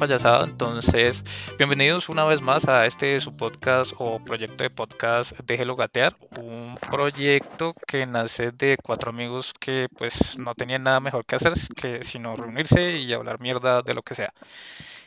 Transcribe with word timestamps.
payasada. 0.00 0.46
Entonces, 0.46 1.22
bienvenidos 1.58 2.08
una 2.08 2.24
vez 2.24 2.40
más 2.40 2.66
a 2.66 2.86
este 2.86 3.20
su 3.20 3.36
podcast 3.36 3.92
o 3.98 4.18
proyecto 4.18 4.64
de 4.64 4.70
podcast 4.70 5.38
Déjelo 5.40 5.76
Gatear, 5.76 6.16
un 6.38 6.78
proyecto 6.90 7.74
que 7.86 8.06
nace 8.06 8.50
de 8.50 8.78
cuatro 8.82 9.10
amigos 9.10 9.52
que 9.60 9.88
pues 9.98 10.38
no 10.38 10.54
tenían 10.54 10.84
nada 10.84 11.00
mejor 11.00 11.26
que 11.26 11.36
hacer 11.36 11.52
que 11.76 12.02
sino 12.02 12.34
reunirse 12.34 12.92
y 12.96 13.12
hablar 13.12 13.40
mierda 13.40 13.82
de 13.82 13.92
lo 13.92 14.02
que 14.02 14.14
sea. 14.14 14.32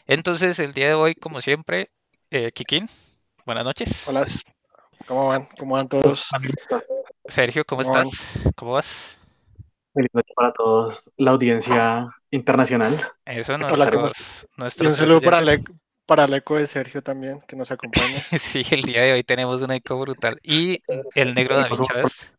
Entonces, 0.06 0.60
el 0.60 0.74
día 0.74 0.90
de 0.90 0.94
hoy, 0.94 1.16
como 1.16 1.42
siempre, 1.42 1.90
eh, 2.30 2.52
Kikín, 2.52 2.88
buenas 3.48 3.64
noches. 3.64 4.08
Hola, 4.08 4.28
¿cómo 5.08 5.30
van? 5.30 5.48
¿Cómo 5.58 5.74
van 5.74 5.90
todos? 5.90 6.28
Sergio, 7.26 7.66
¿cómo, 7.66 7.82
¿Cómo 7.82 7.94
van? 7.94 8.04
estás? 8.04 8.54
¿Cómo 8.56 8.74
vas? 8.74 9.18
Feliz 9.96 10.12
noche 10.14 10.34
para 10.36 10.54
todos, 10.54 11.12
la 11.18 11.32
audiencia 11.32 12.16
internacional. 12.34 13.12
Eso, 13.26 13.58
nuestros, 13.58 13.90
¿cómo 13.90 14.08
Y 14.08 14.10
un 14.10 14.48
nuestros 14.58 14.98
saludo 14.98 15.22
para 15.22 15.40
el, 15.40 15.64
para 16.06 16.26
eco 16.36 16.58
de 16.58 16.66
Sergio 16.68 17.02
también, 17.04 17.42
que 17.48 17.56
nos 17.56 17.72
acompaña. 17.72 18.24
Sí, 18.40 18.64
el 18.72 18.82
día 18.82 19.04
de 19.04 19.14
hoy 19.14 19.24
tenemos 19.24 19.62
un 19.62 19.72
eco 19.72 20.00
brutal. 20.00 20.40
Y 20.44 20.82
el 21.16 21.34
negro 21.34 21.58
David 21.58 21.78
Chávez. 21.88 22.34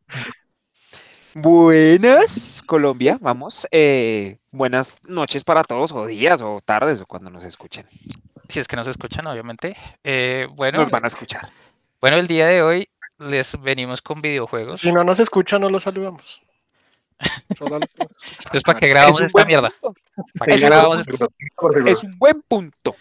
Buenas, 1.35 2.63
Colombia, 2.65 3.19
vamos. 3.21 3.67
eh, 3.73 4.39
buenas 4.51 4.99
noches 5.05 5.43
para 5.43 5.65
todos, 5.65 5.91
o 5.93 6.07
días, 6.07 6.43
o 6.43 6.61
tardes, 6.65 7.01
o 7.01 7.07
cuando 7.07 7.31
nos 7.31 7.45
escuchen. 7.45 7.87
Si 8.49 8.61
es 8.61 8.69
que 8.69 8.77
nos 8.77 8.87
escuchan, 8.89 9.27
obviamente. 9.27 9.77
Eh, 10.03 10.47
bueno, 10.53 10.83
Nos 10.83 10.91
van 10.91 11.05
a 11.05 11.09
escuchar. 11.09 11.49
bueno, 12.01 12.19
el 12.19 12.27
día 12.27 12.47
de 12.47 12.63
hoy 12.63 12.89
les 13.19 13.61
venimos 13.61 14.03
con 14.03 14.21
videojuegos. 14.21 14.81
Si 14.81 14.93
no 14.93 15.03
nos 15.03 15.19
escucha, 15.21 15.59
no 15.59 15.71
lo 15.71 15.79
saludamos. 15.81 16.41
Entonces, 17.61 18.63
¿para 18.65 18.79
qué 18.79 18.89
grabamos 18.89 19.17
Es 19.17 19.21
un 19.21 19.27
esta 19.27 19.39
buen 19.39 19.47
mierda? 19.47 19.71
punto, 19.81 20.01
¿Para 20.39 20.47
qué 20.47 20.55
Es 20.57 20.63
un 20.63 20.69
grabamos 20.69 21.03
buen 21.05 21.13
esto? 21.13 21.29
Es 21.89 22.03
un 22.05 22.19
buen 22.19 22.43
punto. 22.43 22.97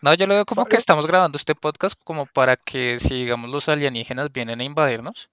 No, 0.00 0.14
yo 0.14 0.26
lo 0.26 0.34
veo 0.34 0.44
como 0.46 0.64
que 0.66 0.76
estamos 0.76 1.06
grabando 1.06 1.36
este 1.36 1.54
podcast 1.54 1.98
como 2.04 2.26
para 2.26 2.56
que 2.56 2.98
si, 2.98 3.14
digamos, 3.24 3.50
los 3.50 3.68
alienígenas 3.68 4.32
vienen 4.32 4.60
a 4.60 4.64
invadirnos 4.64 5.28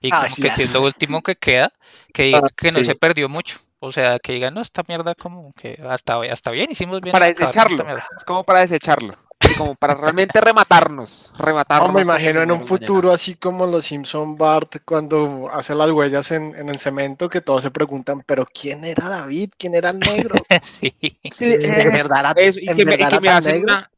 y 0.00 0.10
como 0.10 0.22
Así 0.22 0.40
que 0.42 0.50
si 0.50 0.62
es 0.62 0.74
lo 0.74 0.82
último 0.82 1.22
que 1.22 1.36
queda, 1.36 1.70
que 2.14 2.24
digan 2.24 2.44
Ah, 2.46 2.50
que 2.56 2.70
no 2.70 2.78
sí. 2.78 2.84
se 2.84 2.94
perdió 2.94 3.28
mucho. 3.28 3.58
O 3.78 3.92
sea, 3.92 4.18
que 4.18 4.32
digan, 4.32 4.54
no, 4.54 4.62
esta 4.62 4.82
mierda 4.88 5.14
como 5.14 5.52
que 5.52 5.78
hasta, 5.86 6.18
hasta 6.32 6.50
bien, 6.50 6.70
hicimos 6.70 7.00
bien 7.02 7.12
Para 7.12 7.26
desecharlo. 7.26 7.84
mierda. 7.84 8.06
Es 8.16 8.24
como 8.24 8.42
para 8.42 8.60
desecharlo. 8.60 9.14
Como 9.54 9.74
para 9.74 9.94
realmente 9.94 10.40
rematarnos. 10.40 11.32
Rematarnos. 11.38 11.92
No, 11.92 11.92
me 11.92 12.02
imagino 12.02 12.42
en 12.42 12.50
un 12.50 12.64
mañana. 12.64 12.66
futuro 12.66 13.12
así 13.12 13.36
como 13.36 13.66
los 13.66 13.86
Simpson 13.86 14.36
Bart 14.36 14.76
cuando 14.84 15.50
hace 15.52 15.74
las 15.74 15.90
huellas 15.90 16.30
en, 16.32 16.54
en 16.58 16.68
el 16.68 16.78
cemento 16.78 17.28
que 17.28 17.40
todos 17.40 17.62
se 17.62 17.70
preguntan, 17.70 18.22
pero 18.26 18.46
¿quién 18.46 18.84
era 18.84 19.08
David? 19.08 19.50
¿Quién 19.58 19.74
era 19.74 19.90
el 19.90 20.00
negro? 20.00 20.46
Sí. 20.62 20.94
¿En 21.38 21.90
verdad 21.92 22.36
y 22.60 22.72
que 22.72 22.84
me, 22.84 22.94
y 22.98 23.06
que 23.06 23.20
me 23.20 23.30
hacen 23.30 23.60
negro? 23.60 23.62
una. 23.62 23.90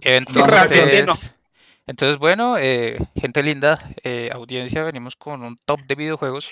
Entonces, 0.00 0.46
realmente 0.46 1.02
no. 1.02 1.14
Entonces 1.88 2.18
bueno, 2.18 2.58
eh, 2.58 2.98
gente 3.16 3.42
linda, 3.42 3.78
eh, 4.04 4.28
audiencia, 4.30 4.84
venimos 4.84 5.16
con 5.16 5.42
un 5.42 5.56
top 5.64 5.80
de 5.86 5.94
videojuegos. 5.94 6.50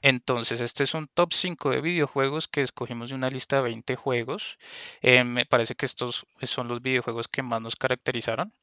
Entonces, 0.00 0.62
este 0.62 0.84
es 0.84 0.94
un 0.94 1.08
top 1.08 1.34
5 1.34 1.68
de 1.70 1.82
videojuegos 1.82 2.48
que 2.48 2.62
escogimos 2.62 3.10
de 3.10 3.16
una 3.16 3.28
lista 3.28 3.56
de 3.56 3.62
20 3.64 3.96
juegos. 3.96 4.58
Eh, 5.02 5.24
me 5.24 5.44
parece 5.44 5.74
que 5.74 5.84
estos 5.84 6.26
son 6.44 6.68
los 6.68 6.80
videojuegos 6.80 7.28
que 7.28 7.42
más 7.42 7.60
nos 7.60 7.76
caracterizaron. 7.76 8.54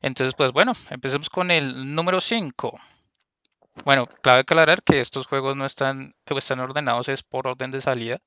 Entonces, 0.00 0.34
pues 0.34 0.50
bueno, 0.50 0.72
empecemos 0.90 1.30
con 1.30 1.52
el 1.52 1.94
número 1.94 2.20
5. 2.20 2.80
Bueno, 3.84 4.08
clave 4.20 4.40
aclarar 4.40 4.82
que 4.82 4.98
estos 4.98 5.28
juegos 5.28 5.56
no 5.56 5.64
están, 5.64 6.16
están 6.26 6.58
ordenados, 6.58 7.08
es 7.08 7.22
por 7.22 7.46
orden 7.46 7.70
de 7.70 7.80
salida. 7.80 8.20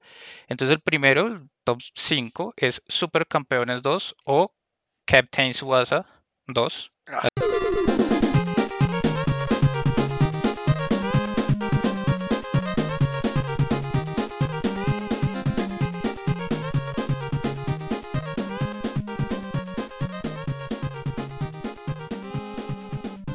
Entonces, 0.48 0.76
el 0.78 0.82
primero, 0.82 1.28
el 1.28 1.50
top 1.66 1.82
5, 1.96 2.54
es 2.56 2.82
Super 2.88 3.28
Campeones 3.28 3.82
2 3.82 4.16
o 4.24 4.54
Captain 5.06 5.54
Suasa 5.54 6.15
2. 6.48 6.92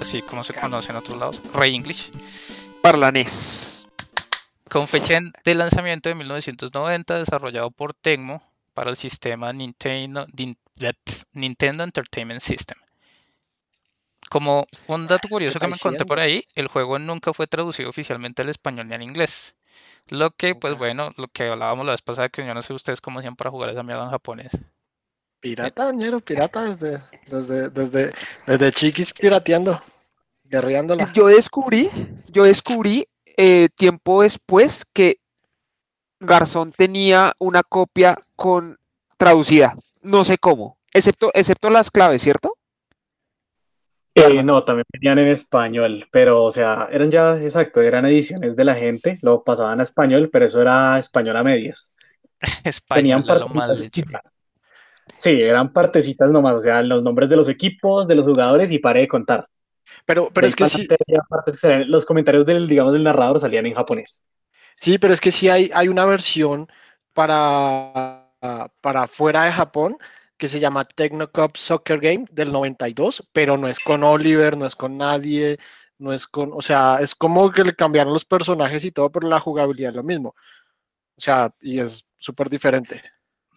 Así 0.00 0.22
como 0.22 0.42
se 0.42 0.54
conoce 0.54 0.90
en 0.90 0.96
otros 0.96 1.18
lados, 1.18 1.40
Rey 1.54 1.74
English. 1.74 2.10
Para 2.82 2.98
la 2.98 3.12
NES. 3.12 3.86
Con 4.68 4.86
fecha 4.88 5.20
de 5.44 5.54
lanzamiento 5.54 6.08
de 6.08 6.14
1990, 6.14 7.18
desarrollado 7.18 7.70
por 7.70 7.92
Tecmo 7.92 8.42
para 8.72 8.90
el 8.90 8.96
sistema 8.96 9.52
Nintendo, 9.52 10.26
Nintendo 11.32 11.84
Entertainment 11.84 12.40
System. 12.40 12.78
Como 14.30 14.66
un 14.86 15.08
dato 15.08 15.28
curioso 15.28 15.58
que 15.58 15.66
me 15.66 15.74
encontré 15.74 16.06
por 16.06 16.20
ahí, 16.20 16.44
el 16.54 16.68
juego 16.68 16.98
nunca 17.00 17.32
fue 17.32 17.48
traducido 17.48 17.90
oficialmente 17.90 18.42
al 18.42 18.48
español 18.48 18.86
ni 18.86 18.94
al 18.94 19.02
inglés. 19.02 19.56
Lo 20.08 20.30
que, 20.30 20.54
pues 20.54 20.74
Ok. 20.74 20.78
bueno, 20.78 21.10
lo 21.16 21.26
que 21.28 21.48
hablábamos 21.48 21.84
la 21.84 21.92
vez 21.92 22.00
pasada, 22.00 22.28
que 22.28 22.46
yo 22.46 22.54
no 22.54 22.62
sé 22.62 22.72
ustedes 22.72 23.00
cómo 23.00 23.18
hacían 23.18 23.34
para 23.34 23.50
jugar 23.50 23.70
esa 23.70 23.82
mierda 23.82 24.04
en 24.04 24.10
japonés. 24.10 24.52
Pirata, 25.40 25.90
ñero, 25.92 26.20
pirata 26.20 26.62
desde, 26.62 27.02
desde, 27.26 27.70
desde, 27.70 28.12
desde 28.46 28.72
chiquis 28.72 29.12
pirateando, 29.12 29.80
guerreándola. 30.44 31.10
Yo 31.12 31.26
descubrí, 31.26 31.90
yo 32.28 32.44
descubrí 32.44 33.06
eh, 33.36 33.68
tiempo 33.74 34.22
después 34.22 34.84
que 34.92 35.16
Garzón 36.20 36.70
tenía 36.70 37.32
una 37.38 37.62
copia 37.62 38.16
con 38.36 38.78
traducida. 39.16 39.74
No 40.02 40.24
sé 40.24 40.38
cómo. 40.38 40.78
Excepto, 40.92 41.30
excepto 41.34 41.70
las 41.70 41.90
claves, 41.90 42.22
¿cierto? 42.22 42.56
Eh, 44.14 44.42
no, 44.42 44.64
también 44.64 44.86
venían 44.92 45.18
en 45.18 45.28
español, 45.28 46.06
pero, 46.10 46.44
o 46.44 46.50
sea, 46.50 46.88
eran 46.90 47.10
ya, 47.10 47.40
exacto, 47.40 47.80
eran 47.80 48.04
ediciones 48.06 48.56
de 48.56 48.64
la 48.64 48.74
gente, 48.74 49.18
lo 49.22 49.44
pasaban 49.44 49.80
a 49.80 49.82
español, 49.84 50.28
pero 50.32 50.44
eso 50.46 50.60
era 50.60 50.98
español 50.98 51.36
a 51.36 51.44
medias. 51.44 51.94
Tenían 52.92 53.22
Español, 53.22 53.48
mal 53.48 53.68
partecitas, 53.68 54.22
sí, 55.16 55.42
eran 55.42 55.72
partecitas 55.72 56.30
nomás, 56.30 56.54
o 56.56 56.60
sea, 56.60 56.82
los 56.82 57.02
nombres 57.02 57.28
de 57.28 57.36
los 57.36 57.48
equipos, 57.48 58.08
de 58.08 58.14
los 58.16 58.26
jugadores 58.26 58.72
y 58.72 58.78
pare 58.78 59.00
de 59.00 59.08
contar. 59.08 59.48
Pero, 60.06 60.30
pero 60.32 60.46
De 60.46 60.48
es 60.48 60.56
que 60.56 60.66
sí, 60.66 60.88
los 61.86 62.06
comentarios 62.06 62.46
del, 62.46 62.66
digamos, 62.68 62.92
del 62.92 63.04
narrador 63.04 63.40
salían 63.40 63.66
en 63.66 63.74
japonés. 63.74 64.22
sí, 64.76 64.98
pero 64.98 65.14
es 65.14 65.20
que 65.20 65.30
sí 65.30 65.48
hay, 65.48 65.70
hay 65.74 65.88
una 65.88 66.04
versión 66.04 66.68
para, 67.12 68.30
para 68.80 69.06
fuera 69.06 69.44
de 69.44 69.52
Japón 69.52 69.98
que 70.40 70.48
se 70.48 70.58
llama 70.58 70.86
Technocup 70.86 71.56
Soccer 71.56 72.00
Game 72.00 72.24
del 72.32 72.50
92, 72.50 73.28
pero 73.30 73.58
no 73.58 73.68
es 73.68 73.78
con 73.78 74.02
Oliver, 74.02 74.56
no 74.56 74.64
es 74.64 74.74
con 74.74 74.96
nadie, 74.96 75.58
no 75.98 76.14
es 76.14 76.26
con, 76.26 76.52
o 76.54 76.62
sea, 76.62 76.96
es 77.00 77.14
como 77.14 77.52
que 77.52 77.62
le 77.62 77.74
cambiaron 77.74 78.14
los 78.14 78.24
personajes 78.24 78.82
y 78.86 78.90
todo, 78.90 79.12
pero 79.12 79.28
la 79.28 79.38
jugabilidad 79.38 79.90
es 79.90 79.96
lo 79.96 80.02
mismo. 80.02 80.30
O 80.30 81.20
sea, 81.20 81.54
y 81.60 81.78
es 81.78 82.06
súper 82.16 82.48
diferente. 82.48 83.02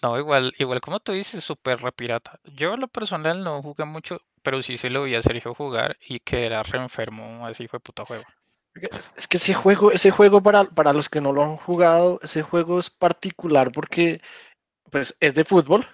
No, 0.04 0.20
igual, 0.20 0.52
igual 0.60 0.82
como 0.82 1.00
tú 1.00 1.14
dices, 1.14 1.42
súper 1.42 1.80
repirata. 1.80 2.38
Yo 2.44 2.74
en 2.74 2.82
lo 2.82 2.90
personal 2.90 3.42
no 3.42 3.62
jugué 3.62 3.86
mucho, 3.86 4.20
pero 4.42 4.62
sí 4.62 4.76
se 4.76 4.90
lo 4.90 5.04
vi 5.04 5.16
a 5.16 5.22
Sergio 5.22 5.56
jugar 5.56 5.98
y 6.06 6.20
que 6.20 6.46
era 6.46 6.64
re 6.64 6.80
enfermo, 6.80 7.48
así 7.48 7.70
fue 7.70 7.80
puta 7.80 8.04
juego. 8.04 8.26
Es 8.76 9.10
es 9.16 9.28
que 9.30 9.38
ese 9.38 9.54
juego, 9.54 9.94
ese 9.94 10.12
juego 10.12 10.44
para, 10.44 10.66
para 10.66 10.92
los 10.92 11.08
que 11.08 11.22
no 11.22 11.32
lo 11.32 11.44
han 11.44 11.56
jugado, 11.56 12.20
ese 12.22 12.42
juego 12.42 12.80
es 12.80 12.90
particular 12.90 13.72
porque 13.72 14.20
pues, 14.92 15.16
es 15.22 15.34
de 15.36 15.46
fútbol, 15.46 15.88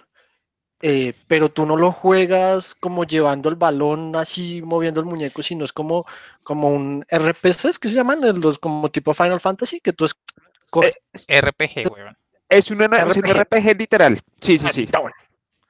eh, 0.82 1.14
pero 1.28 1.50
tú 1.50 1.66
no 1.66 1.76
lo 1.76 1.92
juegas 1.92 2.74
como 2.76 3.04
llevando 3.04 3.50
el 3.50 3.56
balón 3.56 4.16
así, 4.16 4.62
moviendo 4.62 5.00
el 5.00 5.06
muñeco, 5.06 5.42
sino 5.44 5.66
es 5.66 5.74
como, 5.74 6.06
como 6.44 6.70
un 6.70 7.06
RPG, 7.10 7.66
¿es 7.68 7.80
que 7.80 7.90
se 7.90 7.96
llaman? 7.96 8.22
Los, 8.42 8.58
como 8.60 8.90
tipo 8.90 9.14
Final 9.14 9.40
Fantasy, 9.40 9.80
que 9.82 9.94
tú 9.94 10.06
escoges. 10.06 11.00
RPG, 11.28 11.92
weón. 11.92 12.18
Es 12.48 12.72
un, 12.72 12.82
es 12.82 13.18
un 13.18 13.24
RPG. 13.24 13.40
RPG 13.42 13.78
literal. 13.78 14.20
Sí, 14.42 14.58
sí, 14.58 14.68
sí. 14.70 14.86
Perdón. 14.88 15.12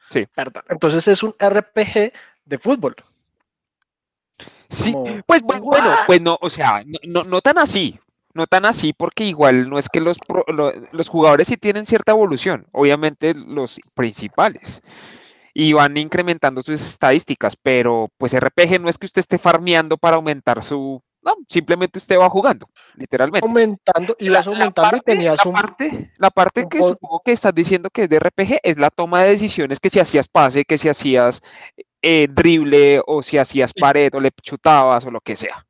Sí. 0.09 0.25
Perdón. 0.33 0.63
Entonces 0.69 1.07
es 1.07 1.21
un 1.23 1.35
RPG 1.39 2.13
de 2.45 2.57
fútbol. 2.57 2.95
Sí, 4.69 4.93
Como, 4.93 5.21
pues 5.25 5.43
bu- 5.43 5.59
bueno, 5.61 5.93
pues 6.05 6.21
no, 6.21 6.37
o 6.41 6.49
sea, 6.49 6.83
no, 6.85 6.99
no, 7.03 7.23
no 7.23 7.41
tan 7.41 7.57
así, 7.57 7.99
no 8.33 8.47
tan 8.47 8.65
así, 8.65 8.93
porque 8.93 9.23
igual 9.25 9.69
no 9.69 9.79
es 9.79 9.89
que 9.89 9.99
los, 10.01 10.17
pro- 10.19 10.45
lo- 10.47 10.71
los 10.91 11.09
jugadores 11.09 11.47
sí 11.47 11.57
tienen 11.57 11.85
cierta 11.85 12.11
evolución, 12.11 12.67
obviamente 12.71 13.33
los 13.33 13.79
principales, 13.93 14.81
y 15.53 15.73
van 15.73 15.97
incrementando 15.97 16.61
sus 16.61 16.79
estadísticas, 16.81 17.55
pero 17.55 18.09
pues 18.17 18.33
RPG 18.39 18.79
no 18.81 18.89
es 18.89 18.97
que 18.97 19.07
usted 19.07 19.19
esté 19.19 19.37
farmeando 19.39 19.97
para 19.97 20.15
aumentar 20.17 20.61
su, 20.61 21.01
no, 21.21 21.33
simplemente 21.47 21.97
usted 21.97 22.17
va 22.19 22.29
jugando, 22.29 22.69
literalmente. 22.95 23.45
aumentando, 23.47 24.15
La- 24.19 24.25
ibas 24.25 24.45
la 24.45 24.51
aumentando 24.51 24.87
y 24.95 24.99
parte- 24.99 25.11
tenías 25.11 25.37
la 25.43 25.49
un, 25.49 25.55
parte, 25.55 26.11
la 26.17 26.29
parte 26.29 26.63
un 26.63 26.69
que 26.69 26.79
po- 26.79 26.89
supongo 26.89 27.21
que 27.25 27.31
estás 27.31 27.53
diciendo 27.53 27.89
que 27.89 28.03
es 28.03 28.09
de 28.09 28.19
RPG 28.19 28.59
es 28.63 28.77
la 28.77 28.89
toma 28.91 29.23
de 29.23 29.31
decisiones 29.31 29.79
que 29.79 29.89
si 29.89 29.99
hacías 29.99 30.27
pase, 30.27 30.65
que 30.65 30.77
si 30.77 30.87
hacías 30.87 31.41
eh, 32.01 32.27
drible 32.31 33.01
o 33.07 33.21
si 33.23 33.37
hacías 33.37 33.73
Y- 33.75 33.81
pared 33.81 34.13
o 34.13 34.19
le 34.19 34.31
chutabas 34.41 35.03
o 35.05 35.11
lo 35.11 35.19
que 35.19 35.35
sea. 35.35 35.65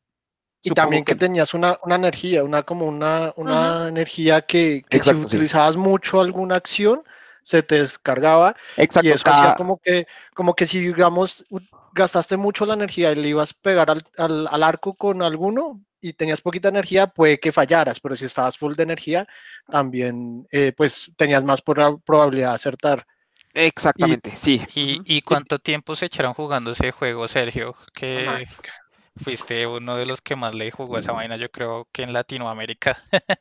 Y 0.61 0.69
Supongo 0.69 0.83
también 0.83 1.05
que, 1.05 1.13
que- 1.13 1.19
tenías 1.19 1.53
una, 1.53 1.79
una 1.83 1.95
energía, 1.95 2.43
una 2.43 2.63
como 2.63 2.85
una, 2.85 3.33
una 3.37 3.87
energía 3.87 4.41
que, 4.41 4.83
que 4.89 5.01
si 5.01 5.11
sí. 5.11 5.15
utilizabas 5.15 5.77
mucho 5.77 6.19
alguna 6.19 6.55
acción, 6.55 7.01
se 7.43 7.63
te 7.63 7.79
descargaba 7.81 8.55
Exacto. 8.75 9.07
y 9.07 9.11
eso 9.11 9.23
cada- 9.23 9.37
hacía 9.37 9.55
como 9.55 9.77
que, 9.79 10.05
como 10.33 10.53
que 10.53 10.65
si 10.65 10.79
digamos 10.81 11.45
gastaste 11.93 12.35
mucho 12.37 12.65
la 12.65 12.73
energía 12.75 13.11
y 13.11 13.15
le 13.15 13.29
ibas 13.29 13.51
a 13.51 13.55
pegar 13.61 13.89
al, 13.89 14.05
al- 14.17 14.47
al 14.51 14.63
arco 14.63 14.93
con 14.93 15.21
alguno 15.21 15.81
y 16.01 16.13
tenías 16.13 16.41
poquita 16.41 16.69
energía, 16.69 17.07
puede 17.07 17.39
que 17.39 17.51
fallaras, 17.51 17.99
pero 17.99 18.15
si 18.15 18.25
estabas 18.25 18.57
full 18.57 18.75
de 18.75 18.83
energía, 18.83 19.27
también 19.69 20.47
eh, 20.51 20.73
pues 20.75 21.11
tenías 21.15 21.43
más 21.43 21.63
proba- 21.63 22.01
probabilidad 22.05 22.49
de 22.49 22.55
acertar. 22.55 23.07
Exactamente, 23.53 24.35
sí. 24.35 24.61
¿Y, 24.75 25.01
y 25.05 25.21
cuánto 25.21 25.57
tiempo 25.57 25.95
se 25.95 26.05
echaron 26.05 26.33
jugando 26.33 26.71
ese 26.71 26.91
juego, 26.91 27.27
Sergio? 27.27 27.75
Que 27.93 28.23
Marica. 28.25 28.73
Fuiste 29.19 29.67
uno 29.67 29.95
de 29.97 30.05
los 30.05 30.21
que 30.21 30.35
más 30.35 30.55
le 30.55 30.71
jugó 30.71 30.95
a 30.95 30.99
esa 30.99 31.11
vaina, 31.11 31.35
yo 31.37 31.49
creo 31.51 31.87
que 31.91 32.03
en 32.03 32.13
Latinoamérica. 32.13 32.97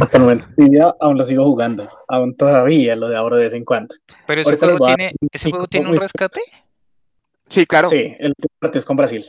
Hasta 0.00 0.16
el 0.16 0.22
momento 0.22 0.48
vida 0.56 0.96
aún 1.00 1.18
lo 1.18 1.24
sigo 1.24 1.44
jugando. 1.44 1.88
Aún 2.08 2.34
todavía 2.36 2.96
lo 2.96 3.08
de 3.08 3.16
ahora 3.16 3.36
de 3.36 3.44
vez 3.44 3.52
en 3.54 3.64
cuando. 3.64 3.94
Pero 4.26 4.40
ese 4.40 4.50
Ahorita 4.50 4.66
juego 4.66 4.86
dar 4.86 4.96
tiene, 4.96 5.12
un 5.20 5.28
ese 5.32 5.50
juego 5.50 5.66
tiene 5.66 5.90
un 5.90 5.96
rescate. 5.96 6.40
Sí, 7.48 7.66
claro. 7.66 7.88
Sí, 7.88 8.14
el 8.18 8.34
partido 8.58 8.78
es 8.80 8.84
con 8.86 8.96
Brasil. 8.96 9.26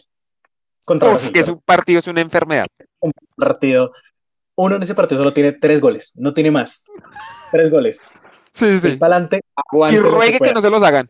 Contra 0.86 1.08
Uf, 1.10 1.14
Brasil. 1.16 1.32
que 1.32 1.40
es 1.40 1.48
un 1.48 1.60
partido, 1.62 2.00
es 2.00 2.08
una 2.08 2.22
enfermedad. 2.22 2.66
un 3.00 3.12
partido. 3.36 3.92
Uno 4.56 4.76
en 4.76 4.84
ese 4.84 4.96
partido 4.96 5.20
solo 5.20 5.34
tiene 5.34 5.54
tres 5.54 5.80
goles, 5.82 6.14
no 6.16 6.34
tiene 6.34 6.52
más. 6.52 6.86
Tres 7.52 7.70
goles. 7.70 8.00
Sí, 8.54 8.66
Y 8.84 8.88
adelante, 9.02 9.42
Y 9.92 9.98
ruegue 9.98 10.34
que 10.34 10.38
pueda. 10.40 10.54
no 10.54 10.62
se 10.62 10.70
los 10.70 10.84
hagan. 10.84 11.08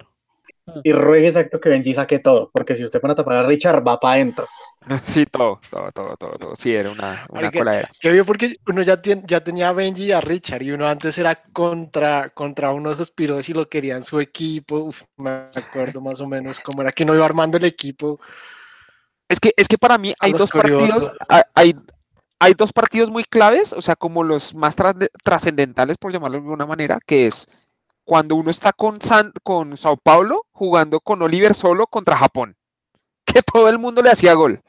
Y 0.83 0.91
ruegue 0.93 1.27
exacto 1.27 1.59
que 1.59 1.69
Benji 1.69 1.93
saque 1.93 2.19
todo, 2.19 2.49
porque 2.53 2.75
si 2.75 2.83
usted 2.83 2.99
pone 3.01 3.13
a 3.13 3.15
tapar 3.15 3.37
a 3.37 3.43
Richard, 3.47 3.85
va 3.87 3.99
para 3.99 4.15
adentro. 4.15 4.47
Sí, 5.03 5.25
todo, 5.27 5.59
todo, 5.69 5.91
todo, 5.91 6.17
todo, 6.17 6.37
todo. 6.39 6.55
Sí, 6.55 6.73
era 6.73 6.89
una, 6.89 7.27
una 7.29 7.41
Marica, 7.41 7.59
coladera. 7.59 7.91
Que 7.99 8.11
vio 8.11 8.25
porque 8.25 8.55
uno 8.67 8.81
ya, 8.81 8.99
tien- 8.99 9.23
ya 9.27 9.43
tenía 9.43 9.69
a 9.69 9.73
Benji 9.73 10.05
y 10.05 10.11
a 10.11 10.21
Richard 10.21 10.63
y 10.63 10.71
uno 10.71 10.87
antes 10.87 11.17
era 11.19 11.35
contra, 11.53 12.29
contra 12.31 12.71
uno 12.71 12.89
de 12.89 12.95
esos 12.95 13.11
piros 13.11 13.47
y 13.47 13.53
lo 13.53 13.69
quería 13.69 13.95
en 13.95 14.03
su 14.03 14.19
equipo. 14.19 14.77
Uf, 14.77 15.03
me 15.17 15.29
acuerdo 15.29 16.01
más 16.01 16.19
o 16.19 16.27
menos 16.27 16.59
cómo 16.59 16.81
era 16.81 16.91
que 16.91 17.05
no 17.05 17.13
iba 17.13 17.23
armando 17.25 17.57
el 17.57 17.65
equipo. 17.65 18.19
Es 19.29 19.39
que, 19.39 19.53
es 19.55 19.67
que 19.67 19.77
para 19.77 19.97
mí 19.97 20.13
hay 20.19 20.33
dos 20.33 20.51
partidos, 20.51 20.81
curiosos. 20.81 21.11
hay, 21.29 21.41
hay, 21.53 21.75
hay 22.39 22.53
dos 22.55 22.73
partidos 22.73 23.09
muy 23.11 23.23
claves, 23.23 23.71
o 23.73 23.81
sea, 23.81 23.95
como 23.95 24.23
los 24.23 24.55
más 24.55 24.75
trascendentales, 25.23 25.97
por 25.97 26.11
llamarlo 26.11 26.37
de 26.39 26.43
alguna 26.43 26.65
manera, 26.65 26.97
que 27.05 27.27
es 27.27 27.45
cuando 28.03 28.35
uno 28.35 28.51
está 28.51 28.73
con, 28.73 28.99
San, 29.01 29.31
con 29.43 29.77
Sao 29.77 29.97
Paulo 29.97 30.45
jugando 30.51 30.99
con 30.99 31.21
Oliver 31.21 31.53
solo 31.53 31.87
contra 31.87 32.17
Japón, 32.17 32.55
que 33.25 33.41
todo 33.41 33.69
el 33.69 33.79
mundo 33.79 34.01
le 34.01 34.11
hacía 34.11 34.33
gol. 34.33 34.61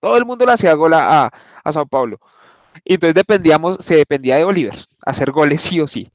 Todo 0.00 0.16
el 0.16 0.24
mundo 0.24 0.46
le 0.46 0.52
hacía 0.52 0.72
gol 0.74 0.94
a, 0.94 1.24
a, 1.24 1.30
a 1.62 1.72
Sao 1.72 1.86
Paulo. 1.86 2.18
Y 2.84 2.94
entonces 2.94 3.14
dependíamos, 3.14 3.76
se 3.80 3.96
dependía 3.96 4.36
de 4.36 4.44
Oliver, 4.44 4.74
hacer 5.04 5.30
goles 5.32 5.60
sí 5.62 5.80
o 5.80 5.86
sí. 5.86 6.10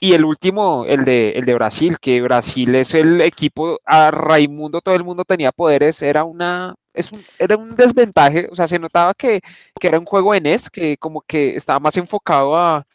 Y 0.00 0.12
el 0.12 0.24
último, 0.24 0.84
el 0.86 1.04
de, 1.04 1.32
el 1.32 1.44
de 1.44 1.54
Brasil, 1.54 1.98
que 2.00 2.22
Brasil 2.22 2.74
es 2.74 2.94
el 2.94 3.20
equipo, 3.20 3.80
a 3.84 4.10
Raimundo 4.10 4.80
todo 4.80 4.94
el 4.94 5.04
mundo 5.04 5.24
tenía 5.24 5.50
poderes, 5.52 6.02
era 6.02 6.24
una, 6.24 6.74
es 6.94 7.10
un, 7.12 7.22
era 7.38 7.56
un 7.56 7.74
desventaje, 7.74 8.48
o 8.50 8.54
sea, 8.54 8.68
se 8.68 8.78
notaba 8.78 9.12
que, 9.14 9.40
que 9.78 9.88
era 9.88 9.98
un 9.98 10.06
juego 10.06 10.34
en 10.34 10.44
NES, 10.44 10.70
que 10.70 10.96
como 10.98 11.20
que 11.22 11.56
estaba 11.56 11.80
más 11.80 11.96
enfocado 11.96 12.56
a, 12.56 12.86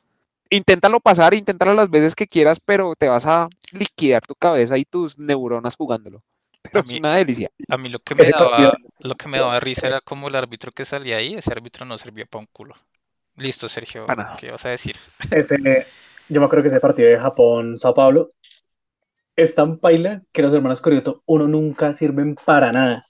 inténtalo 0.56 1.00
pasar, 1.00 1.34
inténtalo 1.34 1.74
las 1.74 1.90
veces 1.90 2.16
que 2.16 2.28
quieras, 2.28 2.60
pero 2.60 2.96
te 2.96 3.08
vas 3.08 3.26
a 3.26 3.48
liquidar 3.72 4.22
tu 4.26 4.36
cabeza 4.36 4.78
y 4.78 4.86
tus 4.86 5.18
neuronas 5.20 5.76
jugándolo. 5.76 6.24
Pero 6.62 6.80
A 6.80 6.84
es 6.84 6.92
mí- 6.92 7.00
una 7.00 7.16
delicia. 7.16 7.50
A 7.70 7.78
mí 7.78 7.90
lo 7.90 8.00
que 8.00 8.16
me 8.16 8.30
daba, 8.30 8.78
lo 9.00 9.16
que 9.16 9.28
me 9.30 9.38
daba 9.40 9.60
risa 9.60 9.88
era 9.88 10.02
como 10.02 10.28
el 10.28 10.36
árbitro 10.36 10.72
que 10.72 10.86
salía 10.86 11.18
ahí, 11.18 11.36
ese 11.36 11.52
árbitro 11.52 11.86
no 11.86 11.98
servía 11.98 12.26
para 12.26 12.42
un 12.42 12.48
culo. 12.52 12.76
Listo, 13.38 13.70
Sergio, 13.70 14.06
Para 14.06 14.24
nada. 14.24 14.38
¿qué 14.40 14.52
vas 14.52 14.66
a 14.66 14.70
decir? 14.70 14.96
Ese, 15.32 15.58
yo 16.30 16.40
me 16.42 16.46
acuerdo 16.46 16.64
que 16.64 16.68
ese 16.70 16.80
partido 16.80 17.10
de 17.10 17.20
Japón-Sao 17.20 17.94
Paulo 17.94 18.34
es 19.36 19.56
tan 19.56 19.80
paila 19.80 20.24
que 20.32 20.42
los 20.42 20.54
hermanos 20.54 20.82
Corioto, 20.82 21.24
uno 21.26 21.48
nunca 21.48 21.94
sirven 21.94 22.36
para 22.36 22.72
nada. 22.72 23.08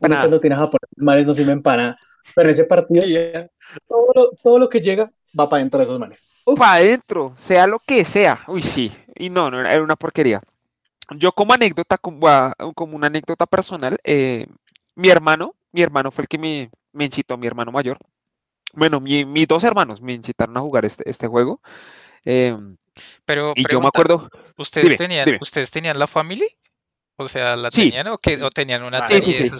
Uno 0.00 0.10
nada. 0.10 0.22
cuando 0.22 0.40
tiene 0.40 0.56
a 0.56 0.60
Japón, 0.60 0.80
los 0.96 1.26
no 1.26 1.34
sirven 1.34 1.62
para 1.62 1.82
nada. 1.82 1.96
Pero 2.34 2.48
en 2.48 2.50
ese 2.50 2.64
partido, 2.64 3.04
Y, 3.06 3.14
todo 3.88 4.08
lo, 4.14 4.30
todo 4.42 4.58
lo 4.58 4.68
que 4.68 4.80
llega 4.80 5.12
va 5.38 5.48
para 5.48 5.60
dentro 5.60 5.78
de 5.78 5.84
esos 5.84 5.98
manes. 5.98 6.28
Para 6.56 6.74
adentro, 6.74 7.32
sea 7.36 7.66
lo 7.66 7.78
que 7.78 8.04
sea. 8.04 8.42
Uy, 8.48 8.62
sí. 8.62 8.92
Y 9.14 9.30
no, 9.30 9.50
no, 9.50 9.60
era 9.60 9.82
una 9.82 9.96
porquería. 9.96 10.40
Yo 11.16 11.32
como 11.32 11.52
anécdota, 11.54 11.98
como, 11.98 12.20
como 12.74 12.96
una 12.96 13.08
anécdota 13.08 13.46
personal, 13.46 13.98
eh, 14.04 14.46
mi 14.94 15.08
hermano, 15.10 15.54
mi 15.72 15.82
hermano 15.82 16.10
fue 16.10 16.22
el 16.22 16.28
que 16.28 16.38
me, 16.38 16.70
me 16.92 17.04
incitó, 17.04 17.36
mi 17.36 17.46
hermano 17.46 17.72
mayor. 17.72 17.98
Bueno, 18.74 19.00
mi- 19.00 19.24
mis 19.24 19.46
dos 19.48 19.64
hermanos 19.64 20.00
me 20.00 20.12
incitaron 20.14 20.56
a 20.56 20.60
jugar 20.60 20.84
este, 20.84 21.08
este 21.08 21.26
juego. 21.26 21.60
eh, 22.24 22.56
Pero 23.24 23.52
y 23.54 23.62
yo 23.62 23.62
me 23.62 23.64
pregunta, 23.64 23.88
acuerdo, 23.88 24.30
¿ustedes 24.56 24.86
dime, 24.86 24.96
tenían, 24.96 25.24
dime. 25.26 25.38
¿ustedes 25.40 25.70
tenían 25.70 25.98
la 25.98 26.06
family? 26.06 26.46
O 27.16 27.28
sea, 27.28 27.56
¿la 27.56 27.70
Sí. 27.70 27.90
tenían 27.90 28.08
o, 28.08 28.18
que, 28.18 28.42
o 28.42 28.50
tenían 28.50 28.82
una 28.82 28.98
Ah, 28.98 29.04
Atari 29.04 29.20
sí, 29.20 29.32
sí, 29.32 29.42
de 29.44 29.50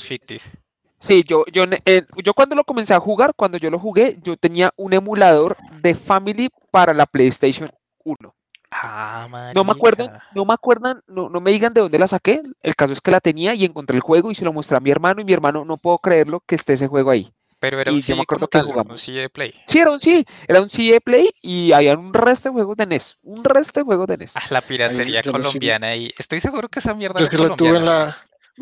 sí. 1.03 1.19
sí, 1.19 1.25
yo, 1.27 1.45
yo, 1.53 1.65
eh, 1.85 2.07
yo 2.23 2.35
cuando 2.35 2.55
lo 2.55 2.65
comencé 2.65 2.95
a 2.95 3.01
jugar, 3.01 3.35
cuando 3.37 3.59
yo 3.59 3.71
lo 3.71 3.79
jugué, 3.79 4.19
yo 4.23 4.37
tenía 4.37 4.73
un 4.77 4.93
emulador 4.93 5.57
de 5.83 5.95
Family 5.95 6.51
para 6.71 6.95
la 6.95 7.07
PlayStation 7.07 7.71
1. 8.05 8.35
Ah, 8.75 9.29
No 9.55 9.65
me 9.65 9.73
acuerdo, 9.73 10.11
no 10.35 10.45
me 10.47 10.55
acuerdan, 10.55 11.01
no, 11.07 11.29
no 11.29 11.41
me 11.41 11.51
digan 11.51 11.75
de 11.75 11.83
dónde 11.83 11.99
la 11.99 12.09
saqué. 12.09 12.41
El 12.63 12.75
caso 12.75 12.95
es 12.95 13.01
que 13.03 13.11
la 13.11 13.21
tenía 13.21 13.55
y 13.55 13.65
encontré 13.65 13.97
el 13.97 14.03
juego 14.03 14.31
y 14.31 14.35
se 14.35 14.45
lo 14.45 14.53
mostré 14.53 14.79
a 14.79 14.81
mi 14.81 14.91
hermano 14.91 15.21
y 15.21 15.25
mi 15.25 15.33
hermano 15.33 15.65
no 15.65 15.77
puedo 15.77 15.99
creerlo 15.99 16.43
que 16.47 16.55
esté 16.55 16.73
ese 16.73 16.89
juego 16.89 17.11
ahí. 17.11 17.31
Pero 17.61 17.81
era 17.81 17.93
y 17.93 17.97
un 17.97 18.01
yo 18.01 18.17
me 18.17 18.23
CD 18.23 18.27
como 18.27 18.45
acuerdo 18.45 18.49
que 18.49 18.59
tal, 18.59 18.67
un. 18.91 18.99
CD 18.99 19.21
de 19.21 19.31
Play. 19.31 19.55
Sí, 19.69 19.79
era 19.79 19.91
un, 19.91 20.01
sí, 20.01 20.25
era 20.49 20.61
un 20.63 20.69
CD 20.69 21.01
Play 21.01 21.31
y 21.43 21.73
había 21.73 21.97
un 21.97 22.13
resto 22.13 22.49
de 22.49 22.55
juegos 22.55 22.77
de 22.77 22.87
NES. 22.87 23.19
Un 23.23 23.45
resto 23.45 23.81
de 23.81 23.85
juegos 23.85 24.07
de 24.09 24.17
NES. 24.17 24.37
Ah, 24.37 24.43
la 24.51 24.63
piratería 24.63 25.23
colombiana 25.23 25.89
ahí. 25.89 26.13
Estoy 26.19 26.41
seguro 26.41 26.69
que 26.69 26.81
esa 26.81 26.95
mierda 26.95 27.21
es 27.21 27.29
que 27.29 27.39
lo 27.39 27.51
tuve 27.51 27.79
en 27.79 27.85
colombiana. 27.85 27.85
la, 27.85 28.17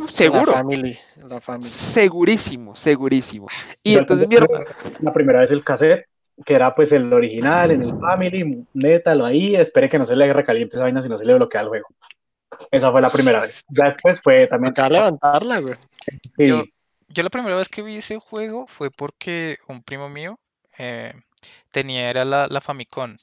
Seguro, 0.08 0.52
la 0.52 0.58
family. 0.58 0.98
la 1.16 1.40
family. 1.40 1.68
segurísimo, 1.68 2.74
segurísimo. 2.74 3.46
Y 3.82 3.94
Yo 3.94 3.98
entonces 4.00 4.28
mi 4.28 4.36
alcancé 4.36 4.64
hermano, 4.66 4.96
La 5.00 5.12
primera 5.12 5.40
vez 5.40 5.50
el 5.50 5.64
cassette, 5.64 6.06
que 6.44 6.54
era 6.54 6.74
pues 6.74 6.92
el 6.92 7.12
original 7.12 7.70
en 7.70 7.82
el 7.82 7.94
Family, 7.98 8.64
métalo 8.72 9.24
ahí, 9.26 9.56
espere 9.56 9.88
que 9.88 9.98
no 9.98 10.04
se 10.04 10.16
le 10.16 10.32
recaliente 10.32 10.76
esa 10.76 10.84
vaina 10.84 11.02
si 11.02 11.08
no 11.08 11.18
se 11.18 11.26
le 11.26 11.34
bloquea 11.34 11.60
el 11.62 11.68
juego. 11.68 11.88
Esa 12.70 12.90
fue 12.90 13.00
la 13.02 13.10
primera 13.10 13.40
vez. 13.40 13.62
Ya 13.68 13.84
después 13.84 14.20
fue 14.22 14.46
también. 14.46 14.72
Acá 14.72 14.88
levantarla, 14.88 15.60
güey. 15.60 15.74
sí, 16.36 16.46
Yo- 16.48 16.64
Yo 17.08 17.22
la 17.24 17.30
primera 17.30 17.56
vez 17.56 17.68
que 17.68 17.82
vi 17.82 17.96
ese 17.96 18.18
juego 18.18 18.66
fue 18.66 18.90
porque 18.90 19.58
un 19.68 19.82
primo 19.82 20.08
mío 20.08 20.38
eh, 20.78 21.12
tenía, 21.72 22.08
era 22.08 22.24
la, 22.24 22.46
la 22.46 22.60
Famicom, 22.60 23.16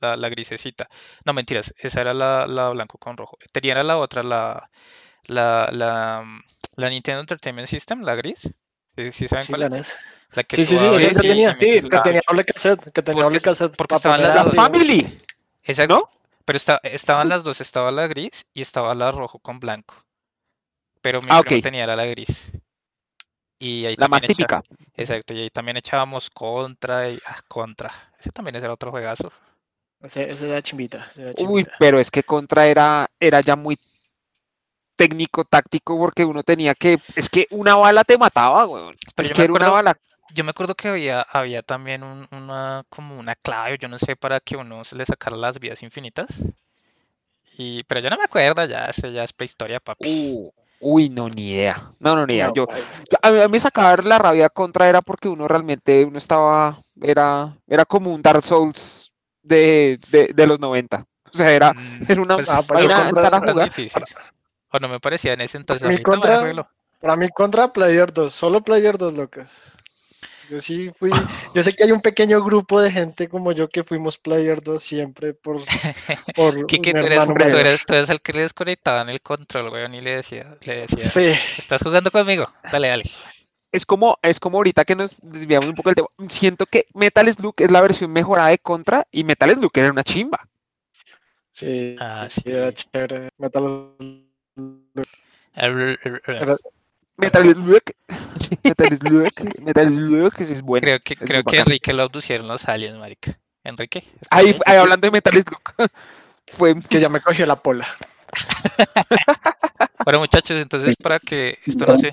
la, 0.00 0.16
la 0.16 0.28
grisecita. 0.28 0.88
No, 1.24 1.32
mentiras, 1.32 1.72
esa 1.78 2.00
era 2.00 2.12
la, 2.12 2.46
la 2.48 2.70
blanco 2.70 2.98
con 2.98 3.16
rojo. 3.16 3.38
Tenía 3.52 3.72
era 3.72 3.84
la 3.84 3.98
otra, 3.98 4.22
la, 4.24 4.68
la, 5.24 5.68
la, 5.72 6.24
la 6.76 6.88
Nintendo 6.90 7.20
Entertainment 7.20 7.68
System, 7.68 8.02
la 8.02 8.14
gris. 8.14 8.52
¿Sí, 8.96 9.12
sí 9.12 9.28
saben 9.28 9.44
Sí, 9.44 9.52
cuál 9.52 9.60
la 9.62 9.66
es? 9.68 9.72
NES. 9.72 9.96
La 10.32 10.44
que 10.44 10.56
Sí, 10.56 10.64
sí, 10.64 10.76
sí, 10.76 10.86
esa 10.86 11.20
que 11.22 11.28
tenía. 11.28 11.50
el 11.60 11.88
que 11.90 11.98
tenía 12.00 12.20
doble 12.26 12.44
cassette. 12.44 12.92
Que 12.92 13.02
tenía 13.02 13.22
Porque 13.22 13.38
doble 13.38 13.40
cassette. 13.40 13.76
porque 13.76 13.94
estaban 13.96 14.22
las 14.22 14.34
la 14.34 14.44
dos. 14.44 14.54
Family, 14.54 15.18
Exacto. 15.64 15.94
¿no? 15.94 16.10
Pero 16.44 16.56
está, 16.56 16.80
estaban 16.82 17.28
las 17.28 17.44
dos, 17.44 17.60
estaba 17.60 17.90
la 17.90 18.06
gris 18.08 18.46
y 18.54 18.62
estaba 18.62 18.94
la 18.94 19.10
rojo 19.12 19.38
con 19.38 19.60
blanco. 19.60 19.94
Pero 21.00 21.20
mi 21.22 21.28
Ah, 21.30 21.42
tenía 21.42 21.84
era 21.84 21.96
la 21.96 22.06
gris. 22.06 22.52
Y 23.58 23.86
ahí 23.86 23.94
La 23.96 24.08
más 24.08 24.22
echa- 24.22 24.28
típica. 24.34 24.62
Exacto, 24.96 25.34
y 25.34 25.40
ahí 25.42 25.50
también 25.50 25.76
echábamos 25.76 26.30
contra 26.30 27.10
y 27.10 27.18
ah, 27.26 27.40
contra. 27.46 27.90
Ese 28.18 28.30
también 28.30 28.56
era 28.56 28.72
otro 28.72 28.90
juegazo. 28.90 29.32
Ese, 30.02 30.30
ese 30.30 30.48
era 30.48 30.62
chimbita. 30.62 31.06
Uy, 31.38 31.66
pero 31.78 32.00
es 32.00 32.10
que 32.10 32.22
Contra 32.22 32.66
era, 32.66 33.06
era 33.20 33.40
ya 33.42 33.54
muy 33.56 33.78
técnico, 35.00 35.44
táctico, 35.44 35.96
porque 35.98 36.26
uno 36.26 36.42
tenía 36.42 36.74
que, 36.74 36.98
es 37.16 37.30
que 37.30 37.46
una 37.52 37.74
bala 37.74 38.04
te 38.04 38.18
mataba, 38.18 38.66
weón. 38.66 38.94
Pero 39.14 39.26
Es 39.26 39.30
yo 39.30 39.34
que 39.34 39.40
me 39.40 39.44
era 39.44 39.52
una 39.54 39.64
acuerdo, 39.68 39.74
bala. 39.76 39.96
yo 40.34 40.44
me 40.44 40.50
acuerdo 40.50 40.74
que 40.74 40.88
había, 40.88 41.22
había 41.22 41.62
también 41.62 42.02
un- 42.02 42.28
una, 42.32 42.84
como 42.90 43.18
una 43.18 43.34
clave, 43.34 43.78
yo 43.78 43.88
no 43.88 43.96
sé, 43.96 44.14
para 44.14 44.40
que 44.40 44.56
uno 44.56 44.84
se 44.84 44.96
le 44.96 45.06
sacara 45.06 45.36
las 45.38 45.58
vidas 45.58 45.82
infinitas. 45.82 46.28
Y, 47.56 47.82
pero 47.84 48.00
yo 48.00 48.10
no 48.10 48.18
me 48.18 48.24
acuerdo 48.24 48.62
ya, 48.66 48.86
eso 48.86 49.08
ya 49.08 49.24
es 49.24 49.32
prehistoria, 49.32 49.80
papi. 49.80 50.06
Uh, 50.06 50.50
uy, 50.80 51.08
no, 51.08 51.28
ni 51.30 51.52
idea. 51.52 51.92
No, 51.98 52.14
no, 52.14 52.26
ni 52.26 52.34
idea. 52.34 52.48
No, 52.48 52.54
Yo, 52.54 52.66
pues, 52.66 52.86
yo- 53.10 53.18
a 53.22 53.30
mí, 53.30 53.40
a 53.40 53.48
mí 53.48 53.58
sacar 53.58 54.04
la 54.04 54.18
rabia 54.18 54.50
contra 54.50 54.86
era 54.86 55.00
porque 55.00 55.28
uno 55.28 55.48
realmente, 55.48 56.04
uno 56.04 56.18
estaba, 56.18 56.78
era, 57.00 57.56
era 57.66 57.84
como 57.86 58.12
un 58.14 58.20
Dark 58.20 58.42
Souls 58.42 59.12
de, 59.42 59.98
de, 60.10 60.30
de 60.34 60.46
los 60.46 60.60
90. 60.60 61.06
O 61.32 61.36
sea, 61.36 61.50
era, 61.52 61.72
Mm, 61.72 62.02
era 62.08 62.20
una 62.22 62.36
pues, 62.36 62.48
vaina 62.68 62.94
contra 63.06 63.06
entrar 63.08 63.34
a 63.34 63.38
jugar. 63.52 63.70
O 64.70 64.78
no 64.78 64.88
me 64.88 65.00
parecía 65.00 65.32
en 65.32 65.40
ese 65.40 65.58
entonces. 65.58 65.86
mi 65.88 65.94
ahorita 65.94 66.10
me 66.10 66.20
contra-. 66.20 66.70
Para 67.00 67.16
mí 67.16 67.28
contra 67.30 67.72
Player 67.72 68.12
2, 68.12 68.32
solo 68.32 68.60
Player 68.60 68.98
2, 68.98 69.14
locas. 69.14 69.76
Yo 70.50 70.60
sí 70.60 70.90
fui, 70.98 71.10
yo 71.54 71.62
sé 71.62 71.72
que 71.72 71.84
hay 71.84 71.92
un 71.92 72.00
pequeño 72.00 72.42
grupo 72.42 72.80
de 72.80 72.90
gente 72.90 73.28
como 73.28 73.52
yo 73.52 73.68
que 73.68 73.84
fuimos 73.84 74.18
Player 74.18 74.60
2 74.60 74.82
siempre 74.82 75.32
por, 75.32 75.58
por 76.34 76.66
Kike, 76.66 76.92
tú 76.92 77.06
eres, 77.06 77.24
tú, 77.24 77.56
eres, 77.56 77.86
tú 77.86 77.94
eres 77.94 78.10
el 78.10 78.20
que 78.20 78.32
le 78.32 78.42
desconectaba 78.42 79.02
en 79.02 79.10
el 79.10 79.20
control, 79.20 79.68
weón, 79.68 79.94
y 79.94 80.00
le 80.00 80.16
decía, 80.16 80.56
le 80.62 80.80
decía, 80.80 81.04
Sí, 81.04 81.32
¿estás 81.56 81.82
jugando 81.82 82.10
conmigo? 82.10 82.52
Dale, 82.72 82.88
dale. 82.88 83.04
Es 83.70 83.86
como, 83.86 84.18
es 84.22 84.40
como 84.40 84.58
ahorita 84.58 84.84
que 84.84 84.96
nos 84.96 85.14
desviamos 85.22 85.68
un 85.68 85.76
poco 85.76 85.90
del 85.90 85.94
tema. 85.94 86.08
Siento 86.28 86.66
que 86.66 86.86
Metal 86.94 87.32
Slug 87.32 87.54
es 87.58 87.70
la 87.70 87.80
versión 87.80 88.10
mejorada 88.12 88.48
de 88.48 88.58
Contra 88.58 89.06
y 89.12 89.22
Metal 89.22 89.54
Slug 89.54 89.70
era 89.74 89.92
una 89.92 90.02
chimba. 90.02 90.48
Sí, 91.52 91.94
Ah, 92.00 92.26
sí, 92.28 92.42
era 92.46 92.74
chévere. 92.74 93.28
Metal 93.38 93.94
Era- 94.00 94.29
Metal 97.16 97.52
Slug. 97.52 97.82
Metal 98.62 98.96
Slug. 98.96 99.28
Metal 99.62 99.88
Slug, 99.88 100.32
ese 100.38 100.52
es 100.54 100.62
bueno. 100.62 100.82
Creo 100.82 101.00
que, 101.00 101.14
es 101.14 101.20
creo 101.20 101.44
que. 101.44 101.58
Enrique 101.58 101.92
lo 101.92 102.02
abducieron 102.04 102.48
los 102.48 102.66
aliens, 102.68 102.98
marica. 102.98 103.38
Enrique. 103.64 103.98
¿estás 104.20 104.28
Ahí, 104.30 104.56
ahí? 104.64 104.76
hablando 104.78 105.06
de 105.06 105.10
Metal 105.10 105.34
Slug. 105.34 105.60
Fue 106.52 106.74
que 106.88 106.98
ya 107.00 107.08
me 107.08 107.20
cogió 107.20 107.46
la 107.46 107.56
pola. 107.62 107.86
Bueno, 110.04 110.20
muchachos, 110.20 110.58
entonces 110.60 110.96
para 110.96 111.18
que 111.18 111.58
esto 111.66 111.84
no 111.84 111.98
se, 111.98 112.10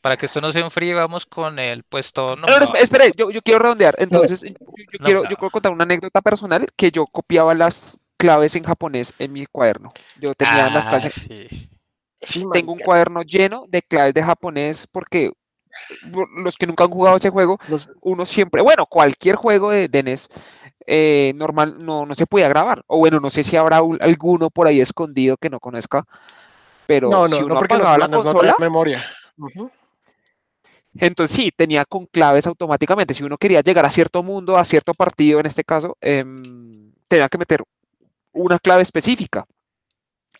para 0.00 0.16
que 0.16 0.24
esto 0.24 0.40
no 0.40 0.50
se 0.50 0.60
enfríe, 0.60 0.94
vamos 0.94 1.26
con 1.26 1.58
el 1.58 1.82
puesto 1.82 2.34
No, 2.34 2.46
no, 2.46 2.56
esp- 2.56 2.76
espere, 2.78 3.12
yo, 3.14 3.30
yo 3.30 3.42
quiero 3.42 3.58
redondear. 3.60 3.94
Entonces, 3.98 4.40
yo, 4.42 4.48
yo 4.50 4.98
No, 5.00 5.04
quiero, 5.04 5.22
no. 5.24 5.30
yo 5.30 5.36
quiero 5.36 5.50
contar 5.50 5.72
una 5.72 5.84
anécdota 5.84 6.22
personal 6.22 6.66
que 6.74 6.90
yo 6.90 7.06
copiaba 7.06 7.54
las 7.54 7.98
claves 8.24 8.56
en 8.56 8.64
japonés 8.64 9.12
en 9.18 9.32
mi 9.34 9.44
cuaderno. 9.44 9.90
Yo 10.18 10.32
tenía 10.34 10.70
las 10.70 10.86
Ah, 10.86 10.88
claves. 10.88 11.12
sí. 11.12 11.46
Sí, 12.22 12.42
Tengo 12.54 12.72
un 12.72 12.78
cuaderno 12.78 13.22
lleno 13.22 13.66
de 13.68 13.82
claves 13.82 14.14
de 14.14 14.22
japonés 14.22 14.86
porque 14.90 15.30
por 16.10 16.26
los 16.42 16.56
que 16.56 16.66
nunca 16.66 16.84
han 16.84 16.90
jugado 16.90 17.16
ese 17.18 17.28
juego, 17.28 17.58
los- 17.68 17.90
uno 18.00 18.24
siempre, 18.24 18.62
bueno, 18.62 18.86
cualquier 18.86 19.36
juego 19.36 19.70
de, 19.70 19.88
de 19.88 19.98
NES 19.98 20.28
eh, 20.86 21.32
normal 21.36 21.76
no, 21.84 22.06
no 22.06 22.14
se 22.14 22.24
podía 22.26 22.48
grabar. 22.48 22.82
O 22.86 22.98
bueno, 22.98 23.20
no 23.20 23.28
sé 23.28 23.42
si 23.42 23.56
habrá 23.58 23.82
un- 23.82 23.98
alguno 24.00 24.48
por 24.48 24.66
ahí 24.66 24.80
escondido 24.80 25.36
que 25.36 25.50
no 25.50 25.60
conozca. 25.60 26.04
Pero 26.86 27.10
no, 27.10 27.28
si 27.28 27.42
no, 27.42 27.46
uno 27.46 27.54
no, 27.54 27.58
porque 27.58 27.74
los 27.74 27.82
apagaba 27.82 27.98
la 27.98 28.08
no 28.08 28.22
consola, 28.22 28.56
memoria. 28.58 29.04
Entonces 30.94 31.34
sí, 31.36 31.50
tenía 31.54 31.84
con 31.84 32.06
claves 32.06 32.46
automáticamente. 32.46 33.14
Si 33.14 33.24
uno 33.24 33.36
quería 33.36 33.60
llegar 33.60 33.84
a 33.84 33.90
cierto 33.90 34.22
mundo, 34.22 34.56
a 34.56 34.64
cierto 34.64 34.94
partido 34.94 35.40
en 35.40 35.46
este 35.46 35.64
caso, 35.64 35.96
em, 36.00 36.92
tenía 37.08 37.28
que 37.28 37.38
meter 37.38 37.62
una 38.34 38.58
clave 38.58 38.82
específica. 38.82 39.44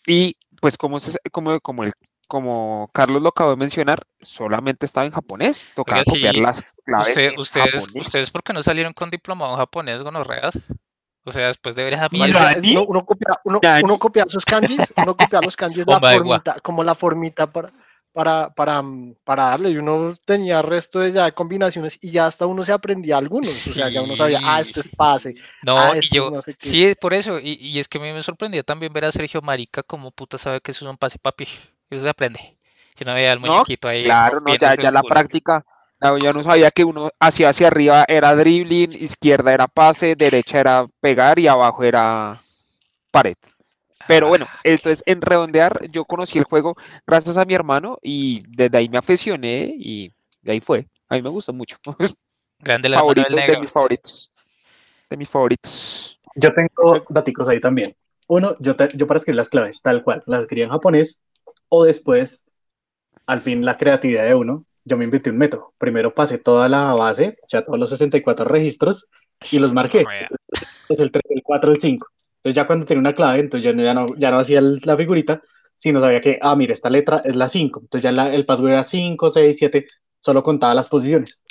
Y 0.07 0.37
pues 0.61 0.77
como, 0.77 0.99
como, 1.33 1.61
como, 1.61 1.85
el, 1.85 1.93
como 2.29 2.91
Carlos 2.93 3.23
lo 3.23 3.31
acabó 3.31 3.51
de 3.51 3.57
mencionar, 3.57 4.03
solamente 4.21 4.85
estaba 4.87 5.07
en 5.07 5.13
japonés. 5.13 5.65
Tocaba 5.75 6.03
Oiga, 6.07 6.13
copiar 6.13 6.35
sí, 6.35 6.41
las 6.41 6.63
claves 6.85 7.09
Usted- 7.09 7.33
en 7.33 7.39
ustedes, 7.41 7.71
japonés. 7.87 8.07
ustedes, 8.07 8.31
¿por 8.31 8.43
qué 8.43 8.53
no 8.53 8.63
salieron 8.63 8.93
con 8.93 9.11
diplomado 9.11 9.53
en 9.53 9.59
japonés, 9.59 10.03
gonorreas? 10.03 10.59
O 11.27 11.33
sea, 11.33 11.47
después 11.47 11.75
de 11.75 11.85
ver 11.85 11.95
esa 11.95 12.09
Marica, 12.11 12.25
mierda. 12.25 12.51
es- 12.51 12.57
¿Nani? 12.57 12.77
uno, 12.77 12.85
uno 12.87 13.05
copia, 13.07 13.41
uno, 13.45 13.61
uno 13.83 13.99
copia 13.99 14.27
sus 14.29 14.45
kanjis, 14.45 14.81
uno 14.99 15.17
copia 15.17 15.41
los 15.41 15.57
kanjis, 15.57 15.85
la 15.87 16.01
formita, 16.01 16.61
como 16.61 16.85
la 16.85 16.95
formita 16.95 17.47
para, 17.51 17.73
para, 18.15 18.51
para, 18.55 18.83
mm, 18.83 19.17
para 19.25 19.47
darle. 19.47 19.71
Y 19.73 19.79
uno 19.79 20.15
tenía 20.27 20.63
resto 20.63 21.01
de 21.01 21.13
ya 21.13 21.33
combinaciones 21.33 21.99
y 22.03 22.13
ya 22.13 22.27
hasta 22.29 22.47
uno 22.47 22.65
se 22.65 22.73
aprendía 22.73 23.19
algunos. 23.19 23.67
O 23.69 23.73
sea, 23.73 23.91
ya 23.91 24.03
uno 24.03 24.17
sabía, 24.17 24.41
ah, 24.45 24.61
este 24.63 24.81
es 24.83 24.91
pase. 24.91 25.37
No, 25.63 25.81
ah, 25.81 25.97
y 25.97 26.01
este 26.01 26.19
es 26.19 26.25
yo, 26.25 26.31
no 26.31 26.43
sé 26.43 26.55
qué. 26.57 26.77
sí, 26.77 26.95
por 27.01 27.15
eso, 27.15 27.39
y, 27.41 27.55
y 27.61 27.79
es 27.81 27.89
que 27.89 27.99
a 27.99 28.03
mí 28.03 28.13
me 28.13 28.23
sorprendía 28.23 28.63
también 28.65 28.93
ver 28.93 29.07
a 29.07 29.13
Sergio 29.13 29.43
Marica 29.43 29.83
como 29.83 30.13
puta 30.13 30.39
sabe 30.39 30.61
que 30.63 30.73
eso 30.73 30.85
es 30.87 30.91
un 30.91 30.99
pase 30.99 31.19
papi, 31.19 31.45
eso 31.91 32.03
se 32.03 32.09
aprende. 32.09 32.59
Yo 32.97 33.07
no 33.07 33.15
veía 33.15 33.33
al 33.33 33.41
No, 33.43 33.65
muñequito 33.65 33.89
ahí. 33.89 34.03
Claro, 34.03 34.41
no, 34.41 34.55
ya, 34.57 34.77
ya 34.77 34.93
la 34.93 35.03
culo. 35.03 35.09
práctica. 35.09 35.65
no, 36.01 36.19
yo 36.19 36.33
no 36.33 36.43
sabía 36.43 36.71
que 36.71 36.85
uno 36.85 37.11
hacia 37.21 37.49
hacia 37.51 37.69
arriba 37.69 38.05
era 38.09 38.35
dribbling, 38.37 38.93
izquierda 38.93 39.53
era 39.55 39.69
pase, 39.69 40.17
derecha 40.17 40.61
era 40.61 40.87
pegar 41.01 41.39
y 41.39 41.49
abajo 41.49 41.83
era 41.85 42.43
pared. 43.13 43.37
Pero 44.07 44.29
bueno, 44.29 44.47
entonces 44.65 45.03
en 45.07 45.21
redondear, 45.21 45.89
yo 45.91 46.05
conocí 46.05 46.39
el 46.39 46.45
juego 46.45 46.77
gracias 47.07 47.39
a 47.39 47.45
mi 47.45 47.55
hermano 47.55 47.99
y 48.03 48.43
desde 48.49 48.77
ahí 48.79 48.89
me 48.89 48.99
aficioné 48.99 49.75
y 49.77 50.13
de 50.43 50.53
ahí 50.53 50.61
fue. 50.61 50.87
A 51.09 51.15
mí 51.15 51.23
me 51.23 51.31
gustó 51.31 51.53
mucho. 51.53 51.79
Grande 52.61 52.89
la 52.89 52.97
hermano 52.97 53.15
Favorito, 53.15 53.37
del 53.37 53.47
de 53.47 53.61
mis 53.61 53.71
favoritos. 53.71 54.31
De 55.11 55.17
mis 55.17 55.29
favoritos. 55.29 56.21
Yo 56.35 56.53
tengo 56.55 57.05
daticos 57.09 57.49
ahí 57.49 57.61
también. 57.61 57.95
Uno, 58.27 58.57
yo, 58.59 58.75
te- 58.75 58.89
yo 58.97 59.07
para 59.07 59.19
escribir 59.19 59.37
las 59.37 59.49
claves, 59.49 59.83
tal 59.83 60.03
cual, 60.03 60.23
las 60.27 60.41
escribía 60.41 60.65
en 60.65 60.71
japonés 60.71 61.23
o 61.69 61.85
después, 61.85 62.45
al 63.27 63.41
fin, 63.41 63.65
la 63.65 63.77
creatividad 63.77 64.25
de 64.25 64.35
uno, 64.35 64.65
yo 64.85 64.97
me 64.97 65.05
inventé 65.05 65.31
un 65.31 65.39
método. 65.39 65.73
Primero 65.79 66.15
pasé 66.15 66.39
toda 66.39 66.69
la 66.69 66.95
base, 66.95 67.37
ya 67.49 67.63
todos 67.63 67.79
los 67.79 67.91
64 67.91 68.45
registros 68.47 69.11
y 69.51 69.59
los 69.59 69.73
marqué. 69.73 69.99
Gonorrea. 69.99 70.29
Pues 70.89 71.01
el 71.01 71.11
3, 71.11 71.23
el 71.31 71.43
4, 71.43 71.73
el 71.73 71.81
5. 71.81 72.07
Entonces 72.45 72.55
ya 72.57 72.67
cuando 72.67 72.87
tenía 72.87 73.01
una 73.01 73.15
clave, 73.15 73.41
entonces 73.41 73.65
yo 73.65 73.83
ya 73.83 73.95
no, 73.95 74.07
ya 74.19 74.31
no 74.31 74.39
hacía 74.39 74.61
la 74.63 74.97
figurita, 74.97 75.43
sino 75.75 76.01
sabía 76.01 76.21
que, 76.21 76.39
ah, 76.43 76.55
mira, 76.57 76.73
esta 76.75 76.91
letra 76.91 77.21
es 77.25 77.37
la 77.37 77.49
5. 77.49 77.81
Entonces 77.83 78.03
ya 78.05 78.13
la- 78.13 78.35
el 78.35 78.47
password 78.47 78.71
era 78.73 78.85
5, 78.85 79.31
6, 79.31 79.57
7, 79.59 79.87
solo 80.21 80.43
contaba 80.43 80.75
las 80.75 80.89
posiciones. 80.89 81.43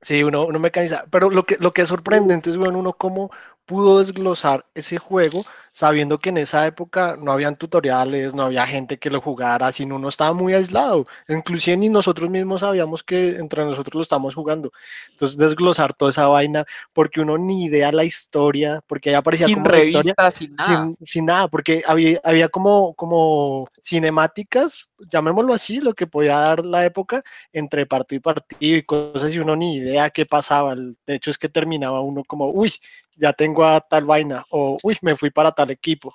Sí, 0.00 0.22
uno, 0.24 0.44
uno 0.46 0.58
mecaniza. 0.58 1.04
Pero 1.10 1.30
lo 1.30 1.44
que, 1.44 1.56
lo 1.58 1.72
que 1.72 1.82
es 1.82 1.88
sorprendente 1.88 2.50
es, 2.50 2.56
bueno, 2.56 2.78
uno 2.78 2.94
cómo 2.94 3.30
pudo 3.66 3.98
desglosar 4.00 4.66
ese 4.74 4.98
juego 4.98 5.44
sabiendo 5.72 6.18
que 6.18 6.28
en 6.28 6.36
esa 6.36 6.66
época 6.66 7.16
no 7.18 7.32
habían 7.32 7.56
tutoriales, 7.56 8.34
no 8.34 8.42
había 8.42 8.66
gente 8.66 8.98
que 8.98 9.08
lo 9.08 9.22
jugara, 9.22 9.72
sino 9.72 9.96
uno 9.96 10.10
estaba 10.10 10.34
muy 10.34 10.52
aislado. 10.52 11.06
Inclusive 11.28 11.78
ni 11.78 11.88
nosotros 11.88 12.30
mismos 12.30 12.60
sabíamos 12.60 13.02
que 13.02 13.36
entre 13.36 13.64
nosotros 13.64 13.94
lo 13.94 14.02
estamos 14.02 14.34
jugando. 14.34 14.70
Entonces 15.12 15.38
desglosar 15.38 15.94
toda 15.94 16.10
esa 16.10 16.26
vaina, 16.26 16.66
porque 16.92 17.22
uno 17.22 17.38
ni 17.38 17.64
idea 17.64 17.90
la 17.90 18.04
historia, 18.04 18.82
porque 18.86 19.08
ahí 19.08 19.14
aparecía 19.14 19.46
Sin 19.46 19.56
como 19.56 19.70
la 19.70 19.78
historia 19.82 20.14
revista, 20.16 20.38
sin 20.38 20.54
nada. 20.54 20.84
sin, 20.84 21.06
sin 21.06 21.26
nada, 21.26 21.48
porque 21.48 21.82
había, 21.86 22.20
había 22.22 22.50
como, 22.50 22.92
como 22.92 23.66
cinemáticas, 23.82 24.90
llamémoslo 25.10 25.54
así, 25.54 25.80
lo 25.80 25.94
que 25.94 26.06
podía 26.06 26.36
dar 26.36 26.66
la 26.66 26.84
época 26.84 27.24
entre 27.50 27.86
partido 27.86 28.18
y 28.18 28.20
partido 28.20 28.76
y 28.76 28.82
cosas 28.82 29.32
y 29.34 29.38
uno 29.38 29.56
ni 29.56 29.76
idea 29.76 30.10
qué 30.10 30.26
pasaba. 30.26 30.74
De 30.74 31.14
hecho 31.14 31.30
es 31.30 31.38
que 31.38 31.48
terminaba 31.48 32.00
uno 32.02 32.22
como, 32.26 32.50
uy, 32.50 32.74
ya 33.16 33.32
tengo 33.32 33.64
a 33.64 33.80
tal 33.80 34.04
vaina, 34.04 34.44
o 34.50 34.76
uy, 34.82 34.96
me 35.02 35.16
fui 35.16 35.30
para 35.30 35.52
tal 35.52 35.61
equipo. 35.70 36.14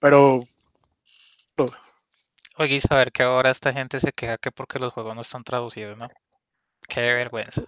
Pero 0.00 0.44
Oye, 2.58 2.76
y 2.76 2.80
saber 2.80 3.12
que 3.12 3.22
ahora 3.22 3.50
esta 3.50 3.72
gente 3.72 3.98
se 3.98 4.12
queja 4.12 4.36
que 4.38 4.52
porque 4.52 4.78
los 4.78 4.92
juegos 4.92 5.14
no 5.14 5.22
están 5.22 5.42
traducidos, 5.42 5.96
¿no? 5.96 6.08
Qué 6.86 7.00
vergüenza. 7.00 7.62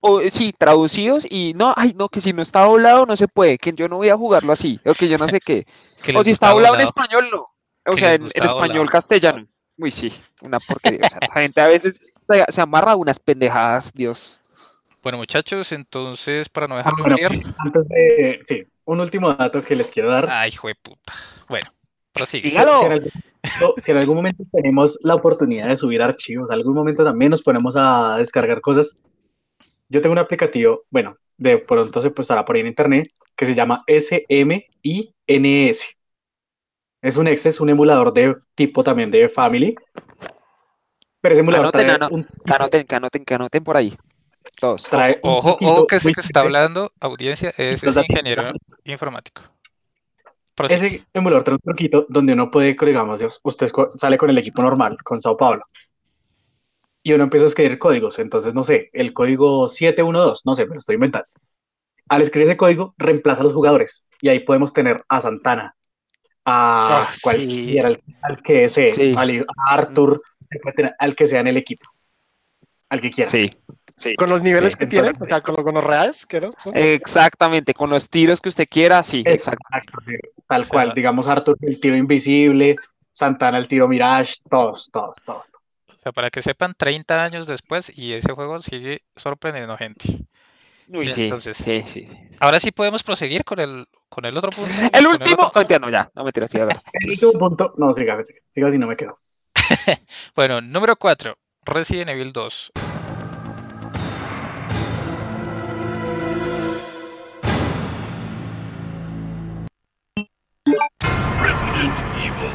O, 0.00 0.20
eh, 0.20 0.30
sí, 0.30 0.54
traducidos 0.56 1.26
y 1.28 1.52
no, 1.54 1.74
ay, 1.76 1.94
no, 1.96 2.08
que 2.08 2.20
si 2.20 2.32
no 2.32 2.42
está 2.42 2.64
doblado 2.64 3.06
no 3.06 3.16
se 3.16 3.28
puede, 3.28 3.58
que 3.58 3.72
yo 3.72 3.88
no 3.88 3.96
voy 3.96 4.08
a 4.08 4.16
jugarlo 4.16 4.52
así, 4.52 4.80
o 4.84 4.94
que 4.94 5.08
yo 5.08 5.16
no 5.16 5.28
sé 5.28 5.40
qué. 5.40 5.66
Que 6.02 6.16
O 6.16 6.24
si 6.24 6.30
está 6.30 6.50
doblado 6.50 6.76
en 6.76 6.80
español, 6.80 7.28
no. 7.30 7.46
O 7.84 7.96
sea, 7.96 8.14
en, 8.14 8.24
español 8.24 8.86
doblado. 8.86 8.86
castellano. 8.86 9.46
Uy, 9.76 9.90
sí, 9.90 10.10
una 10.40 10.58
porquería. 10.58 11.10
La 11.20 11.42
gente 11.42 11.60
a 11.60 11.68
veces 11.68 12.12
se, 12.26 12.44
se 12.48 12.60
amarra 12.62 12.92
a 12.92 12.96
unas 12.96 13.18
pendejadas, 13.18 13.92
Dios. 13.92 14.39
Bueno, 15.02 15.18
muchachos, 15.18 15.72
entonces, 15.72 16.48
para 16.48 16.68
no 16.68 16.74
Ah, 16.74 16.78
dejarlo 16.78 17.04
bueno, 17.04 17.16
antes 17.58 17.88
de, 17.88 18.40
sí, 18.44 18.62
un 18.84 19.00
último 19.00 19.32
dato 19.32 19.62
que 19.64 19.74
les 19.74 19.90
quiero 19.90 20.10
dar. 20.10 20.26
Ay, 20.28 20.50
hijo 20.52 20.68
de 20.68 20.74
puta. 20.74 21.12
Bueno, 21.48 21.72
prosigue. 22.12 22.42
Si- 22.42 22.50
Dígalo. 22.50 22.78
Si 22.78 22.84
en, 22.86 22.92
algún, 22.92 23.10
momento- 23.42 23.74
si 23.80 23.90
en 23.90 23.96
algún 23.96 24.16
momento 24.16 24.44
tenemos 24.52 24.98
la 25.02 25.14
oportunidad 25.14 25.68
de 25.68 25.76
subir 25.78 26.02
archivos, 26.02 26.50
algún 26.50 26.74
momento 26.74 27.02
también 27.02 27.30
nos 27.30 27.40
ponemos 27.42 27.74
a 27.78 28.16
descargar 28.18 28.60
cosas. 28.60 28.98
Yo 29.88 30.00
tengo 30.02 30.12
un 30.12 30.18
aplicativo, 30.18 30.82
bueno, 30.90 31.16
de 31.38 31.56
pronto 31.58 32.00
se 32.02 32.12
estará 32.16 32.44
por 32.44 32.56
ahí 32.56 32.60
en 32.60 32.68
internet, 32.68 33.08
que 33.34 33.46
se 33.46 33.54
llama 33.54 33.82
SMINS. 33.88 35.86
Es 37.02 37.16
un 37.16 37.26
ex, 37.26 37.46
es 37.46 37.60
un 37.60 37.70
emulador 37.70 38.12
de 38.12 38.36
tipo 38.54 38.84
también 38.84 39.10
de 39.10 39.30
Family. 39.30 39.74
Pero 41.22 41.32
ese 41.32 41.40
emulador 41.40 41.66
Anoten, 41.66 41.86
trae 41.86 41.94
ano- 41.96 42.08
un, 42.10 42.26
anoten, 42.46 42.86
que 42.86 42.94
anoten, 42.94 43.24
que 43.24 43.34
anoten 43.34 43.64
por 43.64 43.76
ahí. 43.78 43.96
Todos. 44.58 44.88
Ojo, 45.22 45.56
ojo, 45.60 45.86
que 45.86 45.96
ese 45.96 46.12
que 46.12 46.20
está 46.20 46.40
hablando, 46.40 46.92
audiencia, 47.00 47.50
es, 47.56 47.82
es 47.84 47.94
datos- 47.94 48.10
ingeniero 48.10 48.52
informático. 48.84 49.42
Prosigue. 50.54 50.86
Ese 50.86 51.06
emulador 51.14 51.44
trae 51.44 51.54
un 51.54 51.60
truquito 51.60 52.06
donde 52.08 52.34
uno 52.34 52.50
puede, 52.50 52.76
digamos, 52.78 53.40
usted 53.42 53.70
sale 53.96 54.18
con 54.18 54.28
el 54.30 54.36
equipo 54.38 54.62
normal, 54.62 54.96
con 55.02 55.20
Sao 55.20 55.36
Paulo, 55.36 55.64
y 57.02 57.12
uno 57.14 57.24
empieza 57.24 57.46
a 57.46 57.48
escribir 57.48 57.78
códigos. 57.78 58.18
Entonces, 58.18 58.52
no 58.52 58.62
sé, 58.64 58.90
el 58.92 59.14
código 59.14 59.68
712, 59.68 60.42
no 60.44 60.54
sé, 60.54 60.66
me 60.66 60.74
lo 60.74 60.78
estoy 60.80 60.96
inventando. 60.96 61.28
Al 62.10 62.20
escribir 62.22 62.48
ese 62.48 62.56
código, 62.58 62.94
reemplaza 62.98 63.40
a 63.40 63.44
los 63.44 63.54
jugadores. 63.54 64.04
Y 64.20 64.28
ahí 64.28 64.40
podemos 64.40 64.72
tener 64.74 65.02
a 65.08 65.20
Santana, 65.22 65.74
a 66.44 67.02
Ah, 67.08 67.12
cualquiera, 67.22 67.88
al, 67.88 67.96
al 68.22 68.42
que 68.42 68.68
sea, 68.68 68.88
Sí. 68.92 69.14
al- 69.16 69.46
a 69.56 69.72
Arthur, 69.74 70.20
al 70.98 71.14
que 71.16 71.26
sea 71.26 71.40
en 71.40 71.46
el 71.46 71.56
equipo, 71.56 71.88
al 72.90 73.00
que 73.00 73.10
quiera. 73.10 73.30
Sí, 73.30 73.48
sí. 74.00 74.14
con 74.16 74.28
los 74.30 74.42
niveles 74.42 74.72
Sí, 74.72 74.78
que 74.78 74.86
tienen, 74.86 75.12
o 75.20 75.24
sea, 75.26 75.40
con 75.40 75.54
los 75.56 75.64
gonorreales, 75.64 76.26
que 76.26 76.40
no 76.40 76.52
son. 76.58 76.76
Exactamente, 76.76 77.74
con 77.74 77.90
los 77.90 78.08
tiros 78.08 78.40
que 78.40 78.48
usted 78.48 78.66
quiera, 78.68 79.02
sí, 79.02 79.22
exacto. 79.26 79.64
Tal 80.46 80.60
O 80.62 80.64
sea, 80.64 80.70
cual. 80.70 80.92
Digamos, 80.94 81.28
Arthur, 81.28 81.56
el 81.60 81.78
tiro 81.78 81.96
invisible, 81.96 82.76
Santana, 83.12 83.58
el 83.58 83.68
tiro 83.68 83.86
Mirage, 83.88 84.34
todos, 84.48 84.90
todos, 84.92 85.18
todos. 85.24 85.52
O 85.88 86.02
sea, 86.02 86.12
para 86.12 86.30
que 86.30 86.40
sepan, 86.42 86.74
30 86.76 87.22
años 87.22 87.46
después 87.46 87.92
y 87.96 88.14
ese 88.14 88.32
juego 88.32 88.60
sigue 88.60 89.02
sorprendiendo 89.16 89.76
gente. 89.76 90.06
Uy, 90.88 91.00
Bien, 91.02 91.10
sí, 91.12 91.22
entonces- 91.24 91.56
sí, 91.56 91.82
sí. 91.84 92.08
Ahora 92.40 92.58
sí 92.58 92.72
podemos 92.72 93.02
proseguir 93.04 93.44
con 93.44 93.60
el, 93.60 93.86
con 94.08 94.24
el 94.24 94.36
otro 94.36 94.50
punto. 94.50 94.72
El 94.92 95.04
con 95.04 95.12
último, 95.12 95.36
otro 95.44 95.50
no, 95.56 95.60
entiendo, 95.60 95.88
ya, 95.90 96.10
no 96.14 96.24
mentira, 96.24 96.46
sí, 96.48 96.58
a 96.58 96.64
ver. 96.64 96.78
El 96.94 97.10
último 97.10 97.32
punto, 97.32 97.74
no, 97.76 97.92
siga, 97.92 98.20
siga, 98.22 98.40
siga 98.48 98.68
así 98.68 98.78
no 98.78 98.86
me 98.88 98.96
quedo. 98.96 99.20
Bueno, 100.34 100.60
número 100.60 100.96
4, 100.96 101.36
Resident 101.64 102.10
Evil 102.10 102.32
2. 102.32 102.72
Resident 111.60 112.00
Evil 112.12 112.54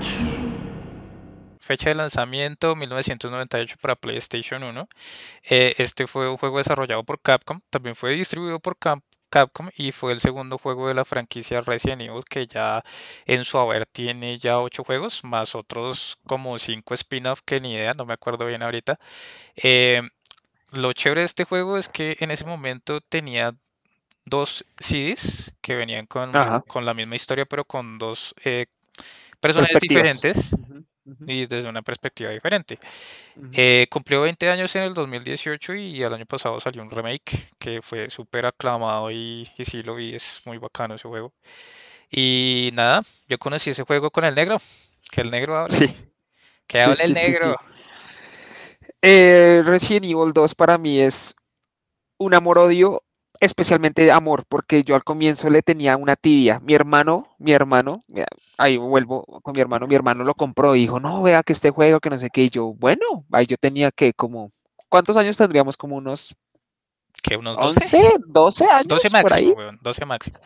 2. 0.00 0.38
Fecha 1.60 1.90
de 1.90 1.94
lanzamiento 1.96 2.74
1998 2.76 3.76
para 3.80 3.96
PlayStation 3.96 4.62
1. 4.62 4.88
Eh, 5.50 5.74
este 5.78 6.06
fue 6.06 6.28
un 6.30 6.36
juego 6.36 6.58
desarrollado 6.58 7.04
por 7.04 7.20
Capcom, 7.20 7.60
también 7.70 7.96
fue 7.96 8.12
distribuido 8.14 8.60
por 8.60 8.78
Cap- 8.78 9.02
Capcom 9.30 9.68
y 9.76 9.92
fue 9.92 10.12
el 10.12 10.20
segundo 10.20 10.58
juego 10.58 10.88
de 10.88 10.94
la 10.94 11.04
franquicia 11.04 11.60
Resident 11.60 12.02
Evil 12.02 12.24
que 12.28 12.46
ya 12.46 12.84
en 13.26 13.44
su 13.44 13.58
haber 13.58 13.86
tiene 13.86 14.38
ya 14.38 14.58
ocho 14.60 14.84
juegos, 14.84 15.24
más 15.24 15.54
otros 15.54 16.18
como 16.26 16.58
cinco 16.58 16.94
spin-off 16.94 17.40
que 17.44 17.60
ni 17.60 17.74
idea, 17.74 17.94
no 17.94 18.06
me 18.06 18.14
acuerdo 18.14 18.46
bien 18.46 18.62
ahorita. 18.62 18.98
Eh, 19.56 20.02
lo 20.72 20.92
chévere 20.92 21.22
de 21.22 21.26
este 21.26 21.44
juego 21.44 21.78
es 21.78 21.88
que 21.88 22.16
en 22.20 22.30
ese 22.30 22.44
momento 22.46 23.00
tenía 23.00 23.54
dos 24.28 24.64
CDs 24.78 25.52
que 25.60 25.76
venían 25.76 26.06
con, 26.06 26.30
Ajá. 26.36 26.64
con 26.66 26.84
la 26.86 26.94
misma 26.94 27.16
historia, 27.16 27.46
pero 27.46 27.64
con 27.64 27.98
dos 27.98 28.34
eh, 28.44 28.66
personajes 29.40 29.80
diferentes 29.80 30.50
y 31.26 31.46
desde 31.46 31.68
una 31.68 31.82
perspectiva 31.82 32.30
diferente. 32.30 32.78
Eh, 33.52 33.86
cumplió 33.90 34.22
20 34.22 34.50
años 34.50 34.74
en 34.76 34.84
el 34.84 34.94
2018 34.94 35.74
y 35.74 36.02
el 36.02 36.12
año 36.14 36.26
pasado 36.26 36.60
salió 36.60 36.82
un 36.82 36.90
remake 36.90 37.50
que 37.58 37.82
fue 37.82 38.10
súper 38.10 38.46
aclamado 38.46 39.10
y, 39.10 39.48
y 39.56 39.64
sí 39.64 39.82
lo 39.82 39.94
vi, 39.96 40.14
es 40.14 40.42
muy 40.44 40.58
bacano 40.58 40.94
ese 40.94 41.08
juego. 41.08 41.32
Y 42.10 42.70
nada, 42.74 43.02
yo 43.28 43.38
conocí 43.38 43.70
ese 43.70 43.84
juego 43.84 44.10
con 44.10 44.24
el 44.24 44.34
negro, 44.34 44.58
que 45.10 45.22
el 45.22 45.30
negro 45.30 45.56
hable, 45.58 45.76
Sí. 45.76 45.86
que 46.66 46.78
Sí, 46.78 46.82
hable 46.82 47.04
el 47.04 47.12
sí, 47.12 47.16
sí, 47.16 47.34
sí. 47.34 47.40
negro. 47.40 47.56
Eh, 49.02 49.62
Resident 49.64 50.04
Evil 50.06 50.32
2 50.32 50.54
para 50.54 50.78
mí 50.78 51.00
es 51.00 51.34
un 52.18 52.34
amor-odio, 52.34 53.02
especialmente 53.40 54.10
amor, 54.12 54.44
porque 54.48 54.82
yo 54.84 54.94
al 54.94 55.04
comienzo 55.04 55.50
le 55.50 55.62
tenía 55.62 55.96
una 55.96 56.16
tibia. 56.16 56.60
Mi 56.60 56.74
hermano, 56.74 57.28
mi 57.38 57.52
hermano, 57.52 58.04
ahí 58.58 58.76
vuelvo 58.76 59.24
con 59.42 59.54
mi 59.54 59.60
hermano, 59.60 59.86
mi 59.86 59.94
hermano 59.94 60.24
lo 60.24 60.34
compró 60.34 60.74
y 60.76 60.80
dijo, 60.80 61.00
no, 61.00 61.22
vea 61.22 61.42
que 61.42 61.52
este 61.52 61.70
juego, 61.70 62.00
que 62.00 62.10
no 62.10 62.18
sé 62.18 62.30
qué, 62.30 62.44
y 62.44 62.50
yo, 62.50 62.74
bueno, 62.74 63.24
ahí 63.32 63.46
yo 63.46 63.56
tenía 63.56 63.90
que 63.92 64.12
como, 64.14 64.50
¿cuántos 64.88 65.16
años 65.16 65.36
tendríamos? 65.36 65.76
Como 65.76 65.96
unos 65.96 66.34
Que 67.22 67.36
unos 67.36 67.58
12, 67.58 67.80
11, 67.86 68.08
12 68.26 68.64
años 68.64 68.88
12 68.88 69.10
por 69.20 69.32
ahí. 69.32 69.46
máximo, 69.46 69.54
weón, 69.54 69.78
12 69.82 70.04
máximo. 70.06 70.38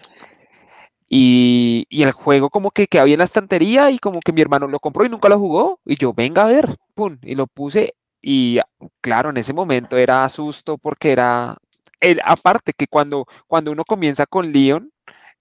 Y, 1.09 1.87
y 1.91 2.03
el 2.05 2.13
juego 2.13 2.49
como 2.51 2.71
que 2.71 2.87
quedaba 2.87 3.09
en 3.11 3.19
la 3.19 3.25
estantería 3.25 3.91
y 3.91 3.99
como 3.99 4.21
que 4.21 4.33
mi 4.33 4.41
hermano 4.41 4.67
lo 4.67 4.81
compró 4.81 5.05
y 5.05 5.11
nunca 5.11 5.29
lo 5.29 5.39
jugó. 5.39 5.81
Y 5.85 5.97
yo, 5.97 6.15
venga 6.15 6.45
a 6.45 6.47
ver, 6.47 6.77
pum, 6.95 7.19
y 7.23 7.35
lo 7.35 7.47
puse. 7.47 7.95
Y 8.23 8.61
claro, 9.01 9.31
en 9.31 9.37
ese 9.37 9.53
momento 9.53 9.97
era 9.99 10.29
susto 10.29 10.79
porque 10.79 11.13
era, 11.13 11.59
el, 12.03 12.21
aparte 12.25 12.75
que 12.75 12.89
cuando, 12.89 13.27
cuando 13.49 13.73
uno 13.73 13.85
comienza 13.85 14.27
con 14.27 14.53
Leon, 14.53 14.91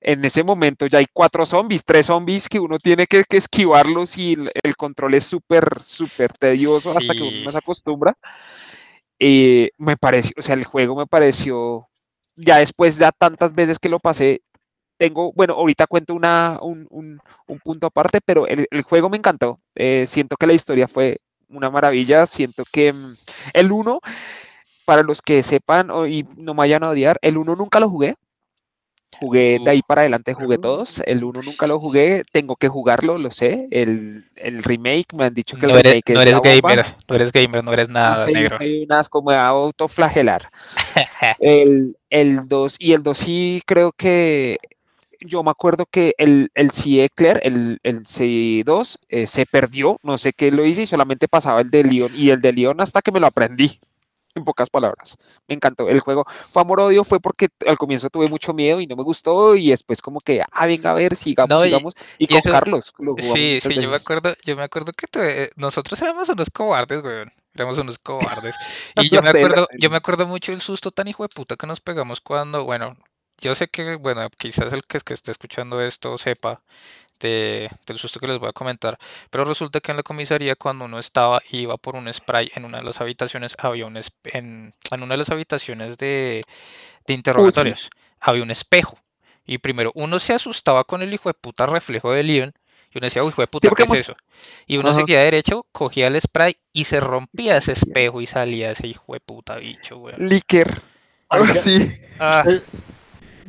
en 0.02 0.26
ese 0.26 0.44
momento 0.44 0.88
ya 0.88 1.00
hay 1.00 1.08
cuatro 1.14 1.46
zombies, 1.46 1.86
tres 1.86 2.08
zombies 2.08 2.50
que 2.50 2.60
uno 2.60 2.80
tiene 2.80 3.08
que, 3.08 3.24
que 3.30 3.38
esquivarlos 3.38 4.18
y 4.18 4.34
el, 4.34 4.52
el 4.64 4.78
control 4.78 5.16
es 5.16 5.26
súper, 5.26 5.80
súper 5.82 6.34
tedioso 6.34 6.98
hasta 6.98 7.16
que 7.16 7.24
uno 7.24 7.40
Sí. 7.40 7.44
no 7.44 7.52
se 7.52 7.60
acostumbra. 7.60 8.16
Eh, 9.20 9.72
me 9.78 9.98
pareció, 9.98 10.34
o 10.38 10.42
sea, 10.44 10.56
el 10.56 10.64
juego 10.66 10.96
me 10.96 11.06
pareció, 11.08 11.90
ya 12.36 12.58
después 12.58 12.98
de 12.98 13.10
tantas 13.18 13.54
veces 13.54 13.80
que 13.80 13.90
lo 13.90 14.00
pasé, 14.00 14.42
tengo, 14.98 15.34
bueno, 15.34 15.56
ahorita 15.56 15.88
cuento 15.88 16.16
una, 16.16 16.60
un, 16.62 16.88
un- 16.92 17.22
un 17.48 17.60
punto 17.60 17.88
aparte, 17.88 18.20
pero 18.26 18.48
el, 18.48 18.68
el 18.72 18.84
juego 18.84 19.10
me 19.10 19.18
encantó. 19.18 19.60
Eh, 19.76 20.06
siento 20.08 20.38
que 20.38 20.48
la 20.48 20.54
historia 20.54 20.88
fue 20.88 21.18
una 21.50 21.70
maravilla. 21.72 22.26
Siento 22.28 22.64
que 22.72 22.94
mm, 22.94 23.16
el 23.54 23.72
1, 23.74 24.00
para 24.92 25.04
los 25.04 25.22
que 25.22 25.42
sepan 25.44 25.90
o- 25.92 26.08
y 26.08 26.24
no 26.38 26.54
me 26.54 26.60
vayan 26.60 26.84
a 26.84 26.90
odiar, 26.90 27.18
el 27.22 27.38
1 27.38 27.56
nunca 27.56 27.80
lo 27.80 27.90
jugué. 27.90 28.16
Jugué 29.14 29.60
de 29.60 29.72
ahí 29.72 29.82
para 29.84 30.02
adelante, 30.02 30.34
jugué 30.34 30.58
todos. 30.58 31.02
El 31.06 31.24
1 31.24 31.42
nunca 31.44 31.68
lo 31.68 31.80
jugué, 31.80 32.24
tengo 32.32 32.56
que 32.58 32.68
jugarlo, 32.70 33.18
lo 33.18 33.32
sé. 33.32 33.68
El, 33.72 34.26
el 34.36 34.64
remake, 34.64 35.14
me 35.14 35.26
han 35.26 35.34
dicho 35.34 35.58
que 35.58 35.66
el 35.68 35.72
No 35.72 35.78
eres, 35.78 35.96
remake 35.96 36.10
no 36.14 36.20
es 36.20 36.24
eres 36.24 36.40
bomba. 36.40 36.42
gamer, 36.42 36.86
no 37.08 37.16
eres 37.16 37.32
gamer, 37.32 37.64
no 37.64 37.74
eres 37.74 37.90
nada, 37.90 38.28
Sí, 38.28 38.32
negro. 38.32 38.60
Hay 38.60 38.84
unas 38.84 39.10
como 39.10 39.32
de 39.32 39.38
autoflagelar. 39.38 40.50
El, 41.38 41.98
el 42.10 42.48
2 42.48 42.76
y 42.80 42.94
el 42.94 43.04
2 43.04 43.18
sí 43.20 43.62
creo 43.66 43.92
que 43.94 44.58
yo 45.22 45.44
me 45.44 45.52
acuerdo 45.52 45.86
que 45.90 46.14
el, 46.18 46.52
el 46.56 46.72
C. 46.72 47.04
Eclair, 47.06 47.40
el, 47.44 47.80
el 47.84 48.06
C2, 48.06 49.00
eh, 49.10 49.28
se 49.28 49.46
perdió, 49.46 49.98
no 50.04 50.18
sé 50.18 50.34
qué 50.34 50.52
lo 50.52 50.66
hice 50.66 50.84
y 50.84 50.88
solamente 50.88 51.28
pasaba 51.28 51.62
el 51.62 51.70
de 51.72 51.84
León 51.84 52.12
y 52.16 52.30
el 52.32 52.42
de 52.42 52.54
León 52.54 52.82
hasta 52.82 53.02
que 53.02 53.12
me 53.12 53.20
lo 53.20 53.28
aprendí, 53.28 53.80
en 54.36 54.44
pocas 54.44 54.70
palabras. 54.70 55.18
Me 55.48 55.56
encantó 55.56 55.88
el 55.90 56.00
juego. 56.00 56.26
Fue 56.52 56.62
amor-odio, 56.62 57.04
fue 57.04 57.20
porque 57.20 57.50
al 57.68 57.78
comienzo 57.78 58.10
tuve 58.10 58.28
mucho 58.28 58.54
miedo 58.54 58.80
y 58.82 58.88
no 58.88 58.96
me 58.96 59.04
gustó 59.04 59.56
y 59.56 59.70
después 59.70 60.02
como 60.02 60.20
que, 60.20 60.42
ah, 60.52 60.66
venga 60.68 60.92
a 60.92 60.94
ver, 60.94 61.16
sigamos, 61.16 61.50
No, 61.50 61.66
y- 61.66 61.70
sigamos. 61.70 61.94
Y, 62.18 62.24
y 62.26 62.28
con 62.28 62.38
eso- 62.38 62.52
Carlos. 62.52 62.94
lo 63.00 63.16
Sí, 63.18 63.60
sí, 63.62 63.76
yo 63.76 63.90
me 63.90 63.96
acuerdo, 63.98 64.34
yo 64.44 64.56
me 64.56 64.64
acuerdo 64.64 64.92
que 64.94 65.06
eh, 65.22 65.50
nosotros 65.56 66.02
éramos 66.02 66.30
unos 66.30 66.50
cobardes, 66.50 67.04
weón. 67.04 67.32
Éramos 67.54 67.78
unos 67.78 68.00
cobardes. 68.00 68.56
Y 68.96 69.10
yo 69.10 69.22
me 69.22 69.30
acuerdo, 69.30 69.68
yo 69.78 69.90
me 69.90 69.98
acuerdo 69.98 70.26
mucho 70.28 70.54
el 70.54 70.62
susto 70.62 70.92
tan 70.92 71.08
hijo 71.08 71.24
de 71.24 71.30
puta 71.30 71.56
que 71.56 71.68
nos 71.68 71.82
pegamos 71.82 72.22
cuando, 72.22 72.64
bueno, 72.64 72.96
yo 73.42 73.56
sé 73.56 73.68
que, 73.68 73.96
bueno, 73.96 74.28
quizás 74.38 74.72
el 74.74 74.84
que, 74.84 75.00
que 75.00 75.14
esté 75.14 75.32
escuchando 75.32 75.82
esto 75.82 76.18
sepa 76.18 76.62
de, 77.22 77.70
del 77.86 77.98
susto 77.98 78.20
que 78.20 78.28
les 78.28 78.40
voy 78.40 78.50
a 78.50 78.54
comentar, 78.54 78.98
pero 79.30 79.46
resulta 79.46 79.80
que 79.80 79.92
en 79.92 79.98
la 79.98 80.04
comisaría 80.04 80.56
cuando 80.56 80.86
uno 80.86 81.00
estaba 81.00 81.42
iba 81.52 81.78
por 81.78 81.96
un 81.96 82.12
spray 82.12 82.52
en 82.56 82.66
una 82.66 82.80
de 82.80 82.84
las 82.84 83.02
habitaciones, 83.02 83.56
había 83.60 83.86
un 83.86 83.98
en, 83.98 84.74
en 84.92 85.04
una 85.04 85.14
de 85.14 85.18
las 85.18 85.30
habitaciones 85.30 85.98
de, 85.98 86.44
de 87.08 87.14
interrogatorios, 87.14 87.90
había 88.20 88.44
un 88.44 88.52
espejo. 88.52 88.98
Y 89.46 89.58
primero 89.58 89.92
uno 89.96 90.20
se 90.20 90.34
asustaba 90.34 90.84
con 90.84 91.02
el 91.02 91.14
hijo 91.14 91.30
de 91.30 91.34
puta 91.34 91.66
reflejo 91.66 92.12
de 92.12 92.24
Leon 92.24 92.54
y 92.94 92.98
uno 92.98 93.06
decía, 93.06 93.24
uy, 93.24 93.30
hijo 93.30 93.42
de 93.42 93.48
puta, 93.48 93.70
¿qué 93.76 93.84
es 93.84 93.94
eso? 93.94 94.16
Y 94.68 94.78
uno 94.78 94.90
Ajá. 94.90 95.00
seguía 95.00 95.22
derecho, 95.22 95.66
cogía 95.72 96.08
el 96.08 96.20
spray 96.20 96.58
y 96.74 96.84
se 96.84 97.00
rompía 97.00 97.58
ese 97.58 97.72
espejo 97.72 98.22
y 98.22 98.26
salía 98.26 98.72
ese 98.72 98.88
hijo 98.88 99.14
de 99.14 99.22
puta 99.22 99.56
bicho, 99.56 99.98
weón. 99.98 100.28
Licker. 100.28 100.82
algo 101.30 101.46
así. 101.46 101.90
Ah, 102.20 102.44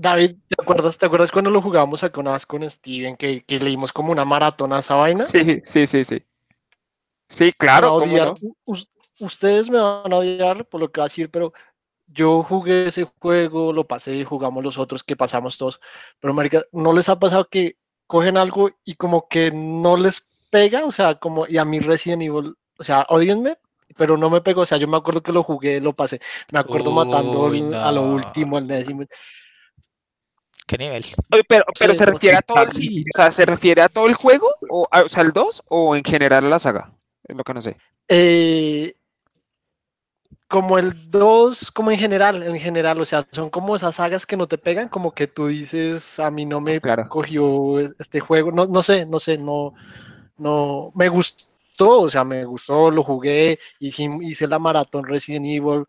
David, 0.02 0.34
¿te 0.48 0.60
acuerdas, 0.60 0.98
¿te 0.98 1.06
acuerdas 1.06 1.30
cuando 1.30 1.48
lo 1.48 1.62
jugábamos 1.62 2.02
acá 2.02 2.20
una 2.20 2.32
vez 2.32 2.44
con 2.44 2.68
Steven 2.68 3.16
que, 3.16 3.44
que 3.44 3.60
leímos 3.60 3.92
como 3.92 4.10
una 4.10 4.24
maratona 4.24 4.76
a 4.76 4.80
esa 4.80 4.96
vaina? 4.96 5.22
Sí, 5.22 5.62
sí, 5.64 5.86
sí, 5.86 6.02
sí. 6.02 6.22
Sí, 7.28 7.44
Me 7.44 7.52
claro, 7.52 7.94
odiar. 7.94 8.34
no. 8.42 8.74
Ustedes 9.20 9.70
me 9.70 9.78
van 9.78 10.12
a 10.12 10.16
odiar 10.16 10.64
por 10.64 10.80
lo 10.80 10.90
que 10.90 11.00
va 11.00 11.04
a 11.04 11.08
decir, 11.08 11.30
pero 11.30 11.52
yo 12.08 12.42
jugué 12.42 12.86
ese 12.88 13.08
juego, 13.20 13.72
lo 13.72 13.86
pasé, 13.86 14.24
jugamos 14.24 14.64
los 14.64 14.76
otros 14.76 15.04
que 15.04 15.14
pasamos 15.14 15.56
todos. 15.56 15.80
Pero, 16.18 16.34
marica, 16.34 16.64
¿no 16.72 16.92
les 16.92 17.08
ha 17.08 17.20
pasado 17.20 17.46
que 17.48 17.76
cogen 18.08 18.36
algo 18.36 18.72
y 18.84 18.96
como 18.96 19.28
que 19.28 19.52
no 19.52 19.96
les 19.96 20.26
pega? 20.50 20.84
O 20.84 20.90
sea, 20.90 21.14
como, 21.14 21.46
y 21.46 21.58
a 21.58 21.64
mí 21.64 21.78
Resident 21.78 22.22
Evil, 22.22 22.56
o 22.76 22.82
sea, 22.82 23.06
odienme, 23.08 23.56
pero 23.96 24.16
no 24.16 24.30
me 24.30 24.40
pegó. 24.40 24.62
O 24.62 24.66
sea, 24.66 24.78
yo 24.78 24.88
me 24.88 24.96
acuerdo 24.96 25.22
que 25.22 25.30
lo 25.30 25.44
jugué, 25.44 25.80
lo 25.80 25.92
pasé. 25.92 26.20
Me 26.50 26.58
acuerdo 26.58 26.90
matando 26.90 27.46
a 27.46 27.92
lo 27.92 28.02
último, 28.02 28.56
al 28.56 28.66
décimo. 28.66 29.04
¿Qué 30.66 30.78
nivel? 30.78 31.04
Oye, 31.32 31.42
pero, 31.48 31.64
pero 31.78 31.92
Sí, 31.92 31.98
se 31.98 32.06
refiere 32.06 32.36
a 32.36 32.42
todo 32.42 32.62
el, 32.62 33.04
o 33.14 33.16
sea, 33.16 33.30
se 33.30 33.46
refiere 33.46 33.82
a 33.82 33.88
todo 33.88 34.06
el 34.06 34.14
juego, 34.14 34.48
o, 34.70 34.86
a- 34.90 35.02
o 35.02 35.08
sea, 35.08 35.22
el 35.22 35.32
2, 35.32 35.62
o 35.68 35.96
en 35.96 36.04
general 36.04 36.46
a 36.46 36.48
la 36.48 36.58
saga. 36.58 36.92
Es 37.24 37.36
lo 37.36 37.44
que 37.44 37.54
no 37.54 37.60
sé. 37.60 37.76
Eh, 38.08 38.94
como 40.48 40.78
el 40.78 41.10
2, 41.10 41.70
como 41.70 41.90
en 41.90 41.98
general, 41.98 42.42
en 42.42 42.58
general, 42.58 43.00
o 43.00 43.04
sea, 43.04 43.26
son 43.32 43.48
como 43.48 43.74
esas 43.74 43.94
sagas 43.94 44.26
que 44.26 44.36
no 44.36 44.46
te 44.46 44.58
pegan, 44.58 44.88
como 44.88 45.12
que 45.12 45.26
tú 45.26 45.46
dices, 45.46 46.18
a 46.20 46.30
mí 46.30 46.44
no 46.44 46.60
me 46.60 46.80
Claro. 46.80 47.08
cogió 47.08 47.80
este 47.80 48.20
juego, 48.20 48.52
no, 48.52 48.66
no 48.66 48.82
sé, 48.82 49.06
no 49.06 49.18
sé, 49.18 49.38
no, 49.38 49.72
no, 50.38 50.92
me 50.94 51.08
gustó, 51.08 52.02
o 52.02 52.10
sea, 52.10 52.24
me 52.24 52.44
gustó, 52.44 52.90
lo 52.90 53.02
jugué, 53.04 53.58
hice, 53.80 54.08
hice 54.22 54.46
la 54.46 54.58
maratón 54.58 55.04
Resident 55.06 55.46
Evil, 55.46 55.84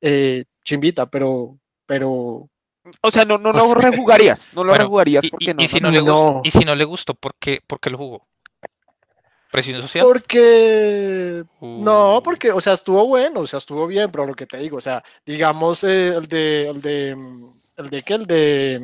eh, 0.00 0.44
chimbita, 0.64 1.06
pero, 1.10 1.58
pero, 1.86 2.48
O 3.02 3.10
sea, 3.10 3.24
no, 3.24 3.38
no 3.38 3.50
O 3.50 3.58
lo 3.58 3.60
sea, 3.60 3.74
rejugarías, 3.74 4.48
no 4.52 4.62
lo 4.64 4.70
Bueno, 4.70 4.84
rejugarías 4.84 5.24
Y, 5.24 5.28
porque 5.28 5.52
y- 5.52 5.54
no. 5.54 5.64
y 5.64 5.68
si 5.68 5.80
no, 5.80 5.88
no 5.88 5.92
le 5.92 6.00
no. 6.00 6.12
gustó, 6.12 6.40
y 6.44 6.50
si 6.50 6.64
no 6.64 6.74
le 6.74 6.84
gustó, 6.84 7.14
¿por 7.14 7.34
qué, 7.36 7.60
por 7.66 7.80
qué 7.80 7.90
lo 7.90 7.98
jugó? 7.98 8.26
¿Presión 9.50 9.80
social? 9.82 10.04
porque, 10.04 11.44
no, 11.74 12.20
Uh, 12.20 12.22
porque, 12.22 12.52
o 12.52 12.60
sea, 12.60 12.74
estuvo 12.74 13.06
bueno, 13.06 13.40
o 13.40 13.46
sea, 13.46 13.58
estuvo 13.58 13.86
bien, 13.86 14.10
pero 14.10 14.26
lo 14.26 14.34
que 14.34 14.46
te 14.46 14.58
digo, 14.58 14.76
o 14.78 14.80
sea, 14.80 15.02
digamos, 15.24 15.84
eh, 15.84 16.08
el 16.08 16.26
de, 16.28 16.68
el 16.68 16.80
de, 16.82 17.10
el 17.76 17.90
de 17.90 18.02
qué, 18.02 18.14
el 18.14 18.26
de, 18.26 18.74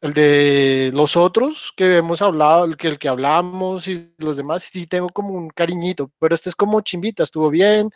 el 0.00 0.12
de 0.14 0.90
los 0.92 1.16
otros 1.16 1.72
que 1.76 1.96
hemos 1.98 2.22
hablado, 2.22 2.64
el 2.64 2.76
que, 2.76 2.88
el 2.88 2.98
que 2.98 3.08
hablamos 3.08 3.86
y 3.88 4.12
los 4.18 4.36
demás, 4.36 4.64
sí 4.64 4.86
tengo 4.86 5.08
como 5.08 5.30
un 5.34 5.48
cariñito, 5.50 6.10
pero 6.18 6.34
este 6.34 6.48
es 6.50 6.56
como 6.56 6.80
chimbita, 6.80 7.22
estuvo 7.22 7.50
bien, 7.50 7.90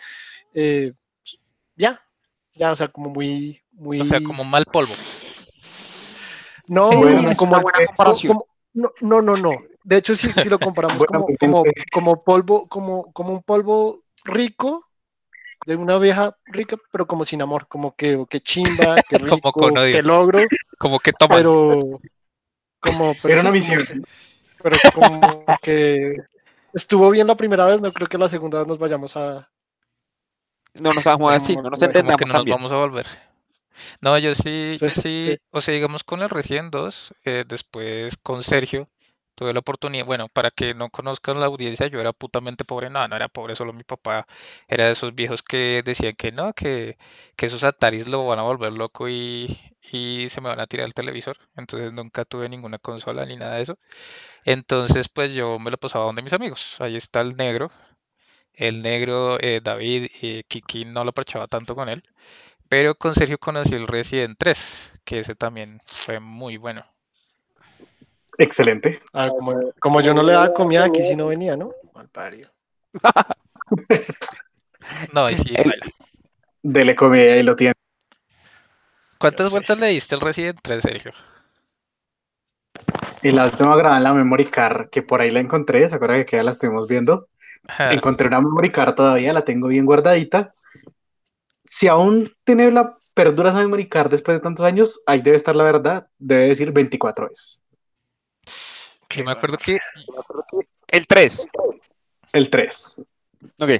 eh, 0.54 0.92
ya, 1.76 2.00
ya, 2.54 2.72
o 2.72 2.76
sea, 2.76 2.88
como 2.88 3.10
muy, 3.10 3.62
muy, 3.76 4.00
O 4.00 4.04
sea, 4.04 4.20
como 4.20 4.44
mal 4.44 4.64
polvo. 4.66 4.92
no, 6.68 6.90
Bueno, 6.90 7.30
como, 7.36 7.60
buena 7.60 7.86
comparación. 7.86 8.34
como- 8.34 8.46
no, 8.74 8.92
no, 9.00 9.22
no, 9.22 9.32
no. 9.36 9.56
De 9.84 9.96
hecho, 9.96 10.14
si, 10.14 10.32
si 10.32 10.48
lo 10.48 10.58
comparamos 10.58 11.04
como, 11.04 11.26
como, 11.38 11.64
como 11.92 12.24
polvo, 12.24 12.68
como, 12.68 13.12
como 13.12 13.32
un 13.32 13.42
polvo 13.42 14.02
rico 14.24 14.86
de 15.66 15.76
una 15.76 15.98
vieja 15.98 16.36
rica, 16.46 16.76
pero 16.92 17.06
como 17.06 17.24
sin 17.24 17.40
amor, 17.42 17.66
como 17.68 17.94
que, 17.94 18.24
que 18.28 18.40
chimba, 18.40 18.96
que 19.08 19.16
rico, 19.18 19.40
Como 19.40 19.52
con 19.52 19.78
odio. 19.78 19.92
que 19.92 20.02
logro, 20.02 20.40
Como 20.78 20.98
que 20.98 21.12
toman. 21.12 21.42
pero 21.42 22.00
como 22.80 23.14
pero 23.14 23.32
Era 23.32 23.40
una 23.42 23.50
misión. 23.50 23.82
pero 24.62 24.76
como 24.92 25.46
que 25.62 26.16
estuvo 26.74 27.10
bien 27.10 27.26
la 27.26 27.36
primera 27.36 27.66
vez, 27.66 27.80
no 27.80 27.92
creo 27.92 28.08
que 28.08 28.18
la 28.18 28.28
segunda 28.28 28.58
vez 28.58 28.66
nos 28.68 28.78
vayamos 28.78 29.16
a... 29.16 29.48
No 30.74 30.92
nos 30.92 31.04
vamos 31.04 31.30
a 31.30 31.34
decir, 31.34 31.56
no 31.56 31.70
nos 31.70 31.80
entendamos 31.80 32.16
que 32.16 32.24
no 32.26 32.34
nos 32.34 32.46
vamos 32.46 32.72
a 32.72 32.76
volver. 32.76 33.06
No, 34.00 34.18
yo 34.18 34.34
sí, 34.34 34.78
yo 34.80 34.90
Sí, 34.90 34.94
sí, 34.94 35.36
sí. 35.36 35.38
o 35.50 35.60
sea, 35.60 35.74
digamos 35.74 36.04
con 36.04 36.22
el 36.22 36.30
Resident 36.30 36.72
2, 36.72 37.14
eh, 37.24 37.44
después 37.46 38.16
con 38.22 38.42
Sergio, 38.42 38.88
tuve 39.34 39.52
la 39.52 39.60
oportunidad, 39.60 40.06
bueno, 40.06 40.28
para 40.28 40.50
que 40.50 40.74
no 40.74 40.88
conozcan 40.90 41.40
la 41.40 41.46
audiencia, 41.46 41.86
yo 41.88 42.00
era 42.00 42.12
putamente 42.12 42.64
pobre, 42.64 42.88
no, 42.90 43.06
no 43.06 43.16
era 43.16 43.28
pobre, 43.28 43.54
solo 43.56 43.72
mi 43.74 43.84
papá 43.84 44.26
era 44.68 44.86
de 44.86 44.92
esos 44.92 45.14
viejos 45.14 45.42
que 45.42 45.82
decían 45.84 46.14
que 46.16 46.32
no, 46.32 46.54
que, 46.54 46.96
que 47.36 47.46
esos 47.46 47.64
Ataris 47.64 48.08
lo 48.08 48.26
van 48.26 48.38
a 48.38 48.42
volver 48.42 48.72
loco 48.72 49.08
y, 49.08 49.60
y 49.92 50.28
se 50.30 50.40
me 50.40 50.48
van 50.48 50.60
a 50.60 50.66
tirar 50.66 50.86
el 50.86 50.94
televisor, 50.94 51.36
entonces 51.56 51.92
nunca 51.92 52.24
tuve 52.24 52.48
ninguna 52.48 52.78
consola 52.78 53.26
ni 53.26 53.36
nada 53.36 53.56
de 53.56 53.62
eso. 53.62 53.78
Entonces, 54.44 55.08
pues 55.10 55.32
yo 55.34 55.58
me 55.60 55.70
lo 55.72 55.78
pasaba 55.78 56.06
donde 56.06 56.22
mis 56.22 56.32
amigos, 56.34 56.76
ahí 56.80 56.96
está 56.96 57.20
el 57.22 57.36
negro, 57.36 57.70
el 58.54 58.82
negro, 58.82 59.38
eh, 59.40 59.60
David 59.62 60.08
y 60.22 60.42
Kiki 60.44 60.84
no 60.86 61.04
lo 61.04 61.12
parchaba 61.12 61.46
tanto 61.46 61.74
con 61.74 61.88
él. 61.88 62.02
Pero 62.68 62.94
con 62.96 63.14
Sergio 63.14 63.38
conocí 63.38 63.74
el 63.74 63.86
Resident 63.86 64.36
3, 64.38 64.92
que 65.04 65.20
ese 65.20 65.34
también 65.34 65.80
fue 65.86 66.20
muy 66.20 66.56
bueno. 66.56 66.84
Excelente. 68.38 69.00
Ah, 69.12 69.28
como, 69.28 69.72
como 69.80 70.00
yo 70.00 70.12
no 70.12 70.22
le 70.22 70.32
daba 70.32 70.52
comida, 70.52 70.84
aquí 70.84 71.02
sí 71.02 71.16
no 71.16 71.28
venía, 71.28 71.56
¿no? 71.56 71.72
Mal 71.94 72.08
parido. 72.08 72.50
No, 75.12 75.28
y 75.28 75.36
sí, 75.36 75.54
El- 75.56 75.70
baila. 75.70 75.86
Dele 76.62 76.94
comida 76.94 77.36
y 77.36 77.42
lo 77.42 77.56
tiene. 77.56 77.74
¿Cuántas 79.18 79.50
vueltas 79.50 79.78
le 79.78 79.88
diste 79.88 80.14
al 80.14 80.20
Resident 80.20 80.58
3, 80.62 80.82
Sergio? 80.82 81.12
Y 83.22 83.32
la 83.32 83.46
última 83.46 83.76
grabada 83.76 83.96
en 83.98 84.04
la 84.04 84.12
memory 84.12 84.46
card, 84.46 84.90
que 84.90 85.02
por 85.02 85.20
ahí 85.20 85.30
la 85.30 85.40
encontré, 85.40 85.88
¿se 85.88 85.94
acuerda 85.94 86.24
que 86.24 86.36
ya 86.36 86.42
la 86.42 86.50
estuvimos 86.50 86.86
viendo? 86.86 87.28
Encontré 87.90 88.28
una 88.28 88.40
memory 88.40 88.70
card 88.70 88.94
todavía, 88.94 89.32
la 89.32 89.44
tengo 89.44 89.68
bien 89.68 89.86
guardadita. 89.86 90.52
Si 91.68 91.88
aún 91.88 92.30
tiene 92.44 92.70
la 92.70 92.96
perdura 93.14 93.50
esa 93.50 93.58
memory 93.58 93.88
card 93.88 94.10
después 94.10 94.36
de 94.36 94.42
tantos 94.42 94.64
años, 94.64 95.00
ahí 95.06 95.20
debe 95.20 95.36
estar 95.36 95.56
la 95.56 95.64
verdad, 95.64 96.08
debe 96.18 96.48
decir 96.48 96.72
24 96.72 97.28
veces. 97.28 97.62
Yo 99.10 99.24
me 99.24 99.32
acuerdo 99.32 99.56
que 99.58 99.78
El 100.88 101.06
3. 101.06 101.46
El 102.32 102.50
3. 102.50 103.06
Ok. 103.60 103.70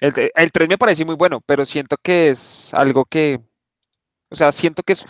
El, 0.00 0.30
el 0.34 0.52
3 0.52 0.68
me 0.68 0.78
parece 0.78 1.04
muy 1.04 1.14
bueno, 1.14 1.40
pero 1.46 1.64
siento 1.64 1.96
que 2.02 2.28
es 2.30 2.72
algo 2.74 3.04
que, 3.06 3.40
o 4.30 4.36
sea, 4.36 4.52
siento 4.52 4.82
que 4.82 4.94
es, 4.94 5.06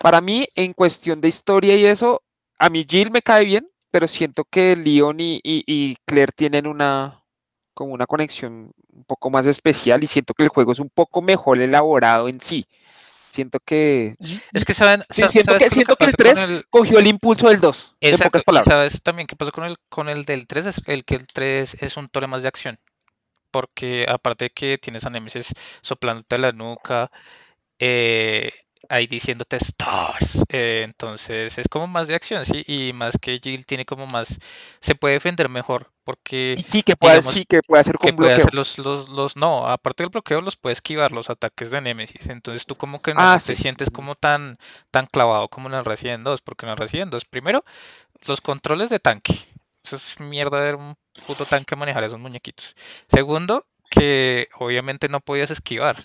para 0.00 0.20
mí, 0.20 0.46
en 0.54 0.72
cuestión 0.72 1.20
de 1.20 1.28
historia 1.28 1.76
y 1.76 1.86
eso, 1.86 2.22
a 2.58 2.68
mí 2.70 2.84
Jill 2.88 3.10
me 3.10 3.22
cae 3.22 3.44
bien, 3.44 3.68
pero 3.90 4.06
siento 4.08 4.44
que 4.44 4.76
Leon 4.76 5.18
y, 5.20 5.40
y- 5.42 5.64
y 5.66 5.96
Claire 6.04 6.32
tienen 6.34 6.66
una, 6.66 7.23
como 7.74 7.92
una 7.92 8.06
conexión 8.06 8.72
un 8.92 9.04
poco 9.04 9.28
más 9.30 9.46
especial 9.46 10.02
y 10.02 10.06
siento 10.06 10.32
que 10.34 10.44
el 10.44 10.48
juego 10.48 10.72
es 10.72 10.78
un 10.80 10.90
poco 10.90 11.20
mejor 11.22 11.58
elaborado 11.60 12.28
en 12.28 12.40
sí. 12.40 12.66
Siento 13.30 13.58
que 13.60 14.14
es 14.52 14.64
que 14.64 14.74
saben, 14.74 15.02
Sí, 15.10 15.22
siento 15.32 15.42
¿sabes 15.42 15.64
que- 15.64 15.70
siento 15.70 15.96
que 15.96 16.04
el 16.04 16.12
pasa 16.12 16.16
con 16.16 16.34
3 16.34 16.50
el- 16.50 16.64
cogió 16.70 16.98
el 17.00 17.06
impulso 17.08 17.48
del 17.48 17.60
2, 17.60 17.96
en 18.00 18.10
Exacto, 18.12 18.28
pocas 18.30 18.42
y 18.42 18.44
palabras. 18.44 18.64
sabes 18.72 19.02
también 19.02 19.26
qué 19.26 19.34
pasó 19.36 19.50
con 19.50 19.64
el 19.64 19.76
con 19.88 20.08
el 20.08 20.24
del 20.24 20.46
3, 20.46 20.66
es 20.66 20.80
el 20.86 21.04
que 21.04 21.16
el 21.16 21.26
3 21.26 21.76
es 21.80 21.96
un 21.96 22.08
tore 22.08 22.28
más 22.28 22.42
de 22.42 22.48
acción. 22.48 22.78
Porque 23.50 24.06
aparte 24.08 24.46
de 24.46 24.50
que 24.50 24.78
tienes 24.78 25.04
a 25.04 25.10
Nemesis 25.10 25.52
soplándote 25.82 26.38
la 26.38 26.52
nuca, 26.52 27.10
eh, 27.78 28.52
ahí 28.88 29.06
diciéndote 29.06 29.56
stars. 29.56 30.44
eh, 30.50 30.82
entonces 30.84 31.58
es 31.58 31.68
como 31.68 31.86
más 31.86 32.08
de 32.08 32.14
acción, 32.14 32.44
sí, 32.44 32.64
y 32.66 32.92
más 32.92 33.18
que 33.20 33.38
Jill 33.42 33.66
tiene 33.66 33.84
como 33.86 34.06
más, 34.06 34.38
se 34.80 34.94
puede 34.94 35.14
defender 35.14 35.48
mejor, 35.48 35.90
porque 36.04 36.60
sí 36.62 36.82
que 36.82 36.96
puede, 36.96 37.20
digamos, 37.20 37.22
sí 37.22 37.44
que 37.44 37.62
puede 37.62 37.82
hacer 37.82 37.98
que 38.00 38.12
con 38.12 38.14
puede 38.14 38.34
bloqueo. 38.34 38.46
hacer 38.46 38.54
los, 38.54 38.78
los, 38.78 39.08
los, 39.08 39.36
no, 39.36 39.68
aparte 39.68 40.02
del 40.04 40.10
bloqueo 40.10 40.40
los 40.40 40.56
puede 40.56 40.74
esquivar 40.74 41.12
los 41.12 41.30
ataques 41.30 41.70
de 41.70 41.80
Nemesis, 41.80 42.26
entonces 42.28 42.66
tú 42.66 42.76
como 42.76 43.00
que 43.02 43.14
no 43.14 43.26
Ah, 43.26 43.38
te 43.44 43.54
sí. 43.54 43.56
sientes 43.56 43.90
como 43.90 44.14
tan, 44.16 44.58
tan 44.90 45.06
clavado 45.06 45.48
como 45.48 45.68
en 45.68 45.74
el 45.74 45.84
Resident 45.84 46.24
2, 46.24 46.42
porque 46.42 46.66
en 46.66 46.72
el 46.72 46.78
Resident 46.78 47.12
2, 47.12 47.24
primero, 47.24 47.64
los 48.26 48.40
controles 48.40 48.90
de 48.90 48.98
tanque, 49.00 49.34
eso 49.84 49.96
es 49.96 50.18
mierda 50.20 50.60
de 50.62 50.74
un 50.74 50.96
puto 51.26 51.46
tanque 51.46 51.76
manejar 51.76 52.04
esos 52.04 52.18
muñequitos. 52.18 52.74
Segundo, 53.08 53.66
que 53.90 54.48
obviamente 54.58 55.08
no 55.08 55.20
podías 55.20 55.50
esquivar, 55.50 55.96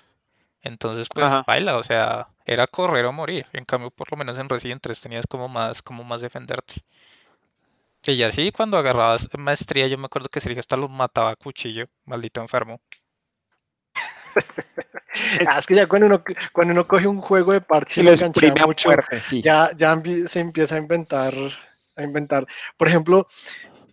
entonces 0.61 1.07
pues 1.13 1.27
Ajá. 1.27 1.43
baila, 1.47 1.77
o 1.77 1.83
sea, 1.83 2.27
era 2.45 2.67
correr 2.67 3.05
o 3.05 3.11
morir, 3.13 3.45
en 3.53 3.65
cambio 3.65 3.91
por 3.91 4.11
lo 4.11 4.17
menos 4.17 4.37
en 4.37 4.49
Resident 4.49 4.81
3 4.81 5.01
tenías 5.01 5.27
como 5.27 5.47
más, 5.47 5.81
como 5.81 6.03
más 6.03 6.21
defenderte. 6.21 6.75
Y 8.05 8.15
ya 8.15 8.31
sí, 8.31 8.51
cuando 8.51 8.77
agarrabas 8.77 9.27
maestría, 9.37 9.87
yo 9.87 9.97
me 9.97 10.05
acuerdo 10.05 10.29
que 10.29 10.39
Sergio 10.39 10.59
hasta 10.59 10.77
los 10.77 10.89
mataba 10.89 11.31
a 11.31 11.35
cuchillo, 11.35 11.85
maldito 12.05 12.41
enfermo. 12.41 12.81
Ah, 15.47 15.57
es 15.57 15.65
que 15.65 15.75
ya 15.75 15.87
cuando 15.87 16.05
uno, 16.05 16.23
cuando 16.53 16.71
uno 16.71 16.87
coge 16.87 17.07
un 17.07 17.19
juego 17.19 17.51
de 17.51 17.61
parche 17.61 18.01
Y 18.01 18.03
lo 18.03 18.11
mucho, 18.67 18.89
muerte, 18.89 19.21
sí. 19.25 19.41
ya, 19.41 19.71
ya 19.75 19.99
se 20.27 20.39
empieza 20.39 20.75
a 20.75 20.77
inventar, 20.77 21.33
a 21.95 22.03
inventar. 22.03 22.45
Por 22.77 22.87
ejemplo, 22.87 23.25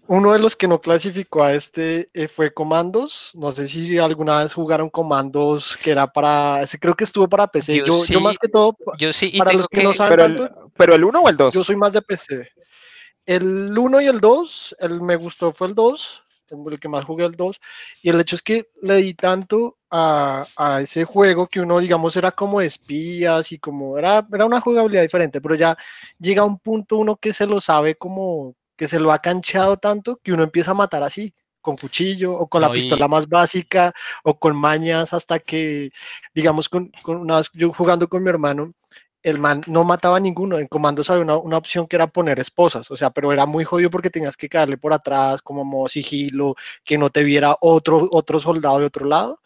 uno 0.08 0.32
de 0.32 0.38
los 0.38 0.56
que 0.56 0.68
no 0.68 0.80
clasificó 0.80 1.42
a 1.42 1.54
este 1.54 2.08
eh, 2.14 2.28
fue 2.28 2.52
Comandos. 2.52 3.32
No 3.34 3.50
sé 3.50 3.66
si 3.66 3.98
alguna 3.98 4.42
vez 4.42 4.54
jugaron 4.54 4.90
Comandos 4.90 5.76
que 5.82 5.90
era 5.90 6.06
para, 6.06 6.62
creo 6.80 6.94
que 6.94 7.04
estuvo 7.04 7.28
para 7.28 7.46
PC. 7.46 7.78
Yo 7.78 7.86
Yo, 7.86 8.04
yo 8.04 8.20
más 8.20 8.34
sí, 8.34 8.38
que 8.42 8.48
todo, 8.48 8.76
Yo 8.98 9.12
sí, 9.12 9.30
y 9.32 9.38
para 9.38 9.52
los 9.52 9.68
que 9.68 9.82
no 9.82 9.94
saben 9.94 10.16
Pero 10.16 10.24
el, 10.24 10.50
pero 10.74 10.94
el 10.94 11.04
1 11.04 11.20
o 11.20 11.28
el 11.28 11.36
2. 11.36 11.54
yo 11.54 11.64
soy 11.64 11.76
más 11.76 11.92
de 11.92 12.02
PC. 12.02 12.48
El 13.24 13.76
1 13.76 14.00
y 14.00 14.06
el 14.06 14.20
2, 14.20 14.76
el 14.78 15.00
me 15.00 15.16
gustó 15.16 15.50
fue 15.50 15.66
el 15.68 15.74
2, 15.74 16.22
el 16.70 16.78
que 16.78 16.88
más 16.88 17.04
jugué 17.04 17.24
el 17.24 17.32
2, 17.32 17.60
y 18.02 18.10
el 18.10 18.20
hecho 18.20 18.36
es 18.36 18.42
que 18.42 18.68
le 18.82 18.96
di 18.98 19.14
tanto 19.14 19.78
a, 19.90 20.46
a 20.56 20.80
ese 20.80 21.04
juego 21.04 21.48
que 21.48 21.60
uno, 21.60 21.80
digamos, 21.80 22.14
era 22.14 22.30
como 22.30 22.60
espías 22.60 23.50
y 23.50 23.58
como 23.58 23.98
era, 23.98 24.24
era 24.32 24.46
una 24.46 24.60
jugabilidad 24.60 25.02
diferente, 25.02 25.40
pero 25.40 25.56
ya 25.56 25.76
llega 26.20 26.44
un 26.44 26.60
punto 26.60 26.98
uno 26.98 27.16
que 27.16 27.32
se 27.32 27.46
lo 27.46 27.60
sabe 27.60 27.96
como 27.96 28.54
que 28.76 28.88
se 28.88 29.00
lo 29.00 29.12
ha 29.12 29.18
cancheado 29.18 29.76
tanto 29.78 30.20
que 30.22 30.32
uno 30.32 30.42
empieza 30.44 30.72
a 30.72 30.74
matar 30.74 31.02
así, 31.02 31.34
con 31.60 31.76
cuchillo 31.76 32.32
o 32.34 32.48
con 32.48 32.60
la 32.62 32.68
y- 32.68 32.72
pistola 32.72 33.08
más 33.08 33.28
básica 33.28 33.92
o 34.22 34.38
con 34.38 34.56
mañas 34.56 35.12
hasta 35.12 35.38
que, 35.40 35.90
digamos, 36.34 36.68
con, 36.68 36.90
con 37.02 37.16
una 37.18 37.36
vez 37.38 37.50
yo 37.54 37.72
jugando 37.72 38.08
con 38.08 38.22
mi 38.22 38.28
hermano, 38.30 38.72
el 39.22 39.38
man 39.40 39.62
no 39.66 39.82
mataba 39.84 40.18
a 40.18 40.20
ninguno. 40.20 40.58
En 40.58 40.68
comandos 40.68 41.10
había 41.10 41.22
una, 41.24 41.36
una 41.36 41.58
opción 41.58 41.86
que 41.88 41.96
era 41.96 42.06
poner 42.06 42.38
esposas, 42.38 42.90
o 42.90 42.96
sea, 42.96 43.10
pero 43.10 43.32
era 43.32 43.46
muy 43.46 43.64
jodido 43.64 43.90
porque 43.90 44.10
tenías 44.10 44.36
que 44.36 44.48
caerle 44.48 44.76
por 44.78 44.92
atrás, 44.92 45.42
como 45.42 45.64
modo 45.64 45.88
sigilo, 45.88 46.54
que 46.84 46.98
no 46.98 47.10
te 47.10 47.24
viera 47.24 47.56
otro, 47.60 48.08
otro 48.12 48.38
soldado 48.40 48.78
de 48.78 48.86
otro 48.86 49.06
lado 49.06 49.40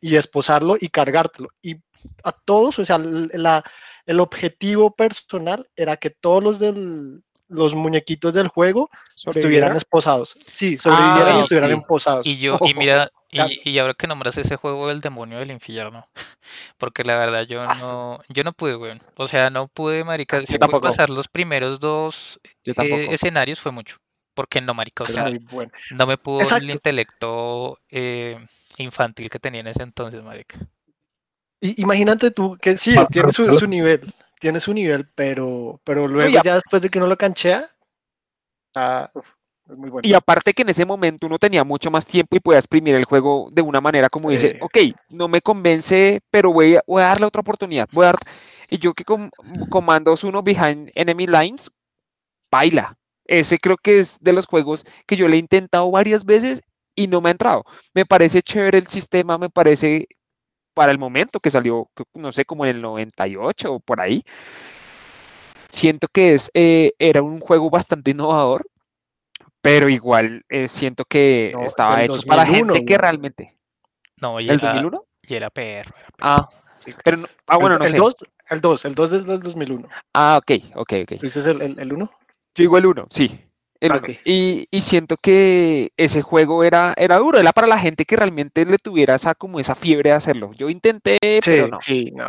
y 0.00 0.16
esposarlo 0.16 0.76
y 0.80 0.88
cargártelo. 0.88 1.50
Y 1.62 1.76
a 2.24 2.32
todos, 2.32 2.78
o 2.78 2.84
sea, 2.84 2.98
la, 2.98 3.64
el 4.06 4.20
objetivo 4.20 4.94
personal 4.94 5.68
era 5.76 5.96
que 5.96 6.10
todos 6.10 6.42
los 6.42 6.58
del 6.58 7.22
los 7.48 7.74
muñequitos 7.74 8.34
del 8.34 8.48
juego 8.48 8.90
estuvieran 9.16 9.76
esposados. 9.76 10.36
Sí, 10.46 10.78
sobrevivieran 10.78 11.36
Ah, 11.36 11.38
y 11.38 11.40
estuvieran 11.40 11.72
ok. 11.72 11.78
emposados. 11.78 12.26
y 12.26 12.36
yo, 12.38 12.58
y 12.62 12.74
mira, 12.74 13.10
y, 13.32 13.70
y 13.70 13.78
ahora 13.78 13.94
que 13.94 14.06
nombras 14.06 14.36
ese 14.38 14.56
juego 14.56 14.88
del 14.88 15.00
demonio 15.00 15.38
del 15.38 15.50
infierno, 15.50 16.06
porque 16.78 17.04
la 17.04 17.16
verdad 17.16 17.46
yo 17.46 17.62
Ah, 17.62 17.74
no, 17.80 18.20
yo 18.28 18.44
no 18.44 18.52
pude, 18.52 18.76
weón. 18.76 19.00
O 19.16 19.26
sea, 19.26 19.50
no 19.50 19.68
pude, 19.68 20.04
marica, 20.04 20.40
Yo 20.40 20.46
si 20.46 20.58
pude 20.58 20.80
pasar 20.80 21.10
los 21.10 21.28
primeros 21.28 21.80
dos 21.80 22.40
eh, 22.64 23.08
escenarios 23.10 23.60
fue 23.60 23.72
mucho, 23.72 23.96
porque 24.34 24.60
no, 24.60 24.74
marica, 24.74 25.04
o 25.04 25.06
sea, 25.06 25.30
bueno. 25.50 25.70
no 25.90 26.06
me 26.06 26.18
pudo 26.18 26.40
el 26.40 26.44
Exacto. 26.46 26.72
intelecto 26.72 27.78
eh, 27.90 28.38
infantil 28.78 29.30
que 29.30 29.38
tenía 29.38 29.60
en 29.60 29.68
ese 29.68 29.82
entonces, 29.82 30.22
marica. 30.22 30.58
Y, 31.60 31.80
imagínate 31.82 32.30
tú 32.30 32.56
que 32.60 32.76
sí, 32.76 32.94
Ah, 32.96 33.06
tiene 33.10 33.32
su, 33.32 33.52
su 33.52 33.66
nivel, 33.66 34.12
tiene 34.40 34.60
su 34.60 34.72
nivel, 34.74 35.08
pero, 35.14 35.80
pero 35.84 36.06
luego 36.08 36.34
ya- 36.36 36.42
ya 36.42 36.54
después 36.54 36.82
de 36.82 36.90
que 36.90 36.98
uno 36.98 37.06
lo 37.08 37.16
canchea, 37.16 37.70
ah, 38.76 39.10
uf, 39.14 39.26
es 39.70 39.76
muy 39.76 39.90
bueno. 39.90 40.08
Y 40.08 40.14
aparte 40.14 40.52
que 40.54 40.62
en 40.62 40.68
ese 40.70 40.84
momento 40.86 41.26
uno 41.26 41.38
tenía 41.38 41.64
mucho 41.64 41.90
más 41.90 42.06
tiempo 42.06 42.36
y 42.36 42.40
podía 42.40 42.58
exprimir 42.58 42.94
el 42.94 43.04
juego 43.04 43.48
de 43.52 43.62
una 43.62 43.80
manera 43.80 44.08
como 44.08 44.30
dice, 44.30 44.54
ok, 44.60 44.78
no 45.10 45.28
me 45.28 45.40
convence, 45.42 46.20
pero 46.30 46.52
voy 46.52 46.76
a, 46.76 46.82
voy 46.86 47.02
a 47.02 47.06
darle 47.06 47.26
otra 47.26 47.40
oportunidad. 47.40 47.88
Voy 47.92 48.04
a 48.04 48.08
dar... 48.08 48.18
Y 48.70 48.78
yo 48.78 48.94
que 48.94 49.04
con 49.04 49.30
comandos 49.68 50.24
uno 50.24 50.42
behind 50.42 50.90
enemy 50.94 51.26
lines, 51.26 51.70
baila. 52.50 52.96
Ese 53.24 53.58
creo 53.58 53.76
que 53.76 54.00
es 54.00 54.18
de 54.20 54.32
los 54.32 54.46
juegos 54.46 54.86
que 55.06 55.16
yo 55.16 55.28
le 55.28 55.36
he 55.36 55.40
intentado 55.40 55.90
varias 55.90 56.24
veces 56.24 56.62
y 56.94 57.06
no 57.06 57.20
me 57.20 57.28
ha 57.28 57.32
entrado. 57.32 57.64
Me 57.94 58.06
parece 58.06 58.42
chévere 58.42 58.78
el 58.78 58.86
sistema, 58.88 59.38
me 59.38 59.50
parece 59.50 60.06
para 60.78 60.92
el 60.92 60.98
momento 60.98 61.40
que 61.40 61.50
salió, 61.50 61.90
no 62.14 62.30
sé, 62.30 62.44
como 62.44 62.64
en 62.64 62.76
el 62.76 62.82
98 62.82 63.72
o 63.72 63.80
por 63.80 64.00
ahí. 64.00 64.22
Siento 65.70 66.06
que 66.06 66.34
es, 66.34 66.52
eh, 66.54 66.92
era 67.00 67.20
un 67.20 67.40
juego 67.40 67.68
bastante 67.68 68.12
innovador, 68.12 68.64
pero 69.60 69.88
igual 69.88 70.44
eh, 70.48 70.68
siento 70.68 71.04
que 71.04 71.50
No, 71.52 71.64
estaba 71.64 71.98
del 71.98 72.12
hecho 72.12 72.22
para 72.28 72.44
2001, 72.44 72.74
gente 72.74 72.86
que 72.86 72.96
realmente. 72.96 73.58
No, 74.22 74.38
y 74.38 74.44
¿El 74.48 74.60
era, 74.60 74.68
2001? 74.72 75.04
y 75.22 75.34
era 75.34 75.50
perro, 75.50 75.96
era 75.98 76.08
perro. 76.16 76.30
Ah, 76.30 76.48
Sí. 76.78 76.92
pero 77.02 77.16
no- 77.16 77.26
ah, 77.48 77.56
bueno, 77.56 77.74
el, 77.74 77.78
no 77.80 77.84
el 77.86 77.90
sé. 77.90 77.96
2, 77.96 78.14
El 78.50 78.60
2, 78.60 78.84
el 78.84 78.94
2 78.94 79.10
desde 79.10 79.34
el 79.34 79.40
2001. 79.40 79.88
Ah, 80.14 80.38
ok, 80.40 80.52
ok, 80.76 80.92
ok. 81.02 81.08
¿Tú 81.18 81.26
dices 81.26 81.44
el, 81.44 81.60
el, 81.60 81.76
el 81.80 81.92
1? 81.92 82.04
Yo 82.54 82.62
digo 82.62 82.78
el 82.78 82.86
1, 82.86 83.08
sí. 83.10 83.47
El 83.80 83.92
Ah. 83.92 84.02
Y, 84.24 84.66
y 84.70 84.82
siento 84.82 85.16
que 85.16 85.92
ese 85.96 86.22
juego 86.22 86.64
era, 86.64 86.94
era 86.96 87.18
duro, 87.18 87.38
era 87.38 87.52
para 87.52 87.66
la 87.66 87.78
gente 87.78 88.04
que 88.04 88.16
realmente 88.16 88.64
le 88.66 88.78
tuviera 88.78 89.14
esa, 89.14 89.34
como 89.34 89.60
esa 89.60 89.74
fiebre 89.74 90.10
de 90.10 90.16
hacerlo. 90.16 90.52
Yo 90.54 90.68
intenté, 90.70 91.18
Sí, 91.22 91.40
pero 91.44 91.68
no. 91.68 91.80
sí, 91.80 92.10
no. 92.12 92.28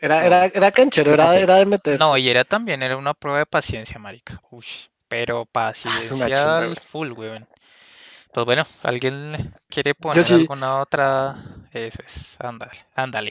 Era, 0.00 0.20
No. 0.20 0.26
era, 0.26 0.46
era 0.46 0.72
canchero, 0.72 1.14
era, 1.14 1.36
era 1.38 1.56
de 1.56 1.66
meterse. 1.66 1.98
No, 1.98 2.16
y 2.16 2.28
era 2.28 2.44
también, 2.44 2.82
era 2.82 2.96
una 2.96 3.14
prueba 3.14 3.38
de 3.40 3.46
paciencia, 3.46 3.98
marica. 3.98 4.40
Uy, 4.50 4.64
pero 5.08 5.42
Ah, 5.42 5.48
paciencia 5.52 6.58
al 6.58 6.76
full, 6.76 7.12
weón. 7.12 7.46
Pues 8.32 8.46
bueno, 8.46 8.64
¿alguien 8.82 9.54
quiere 9.68 9.94
poner 9.94 10.24
sí. 10.24 10.34
alguna 10.34 10.80
otra? 10.80 11.36
Eso 11.72 12.02
es, 12.04 12.36
ándale, 12.40 12.72
ándale. 12.94 13.30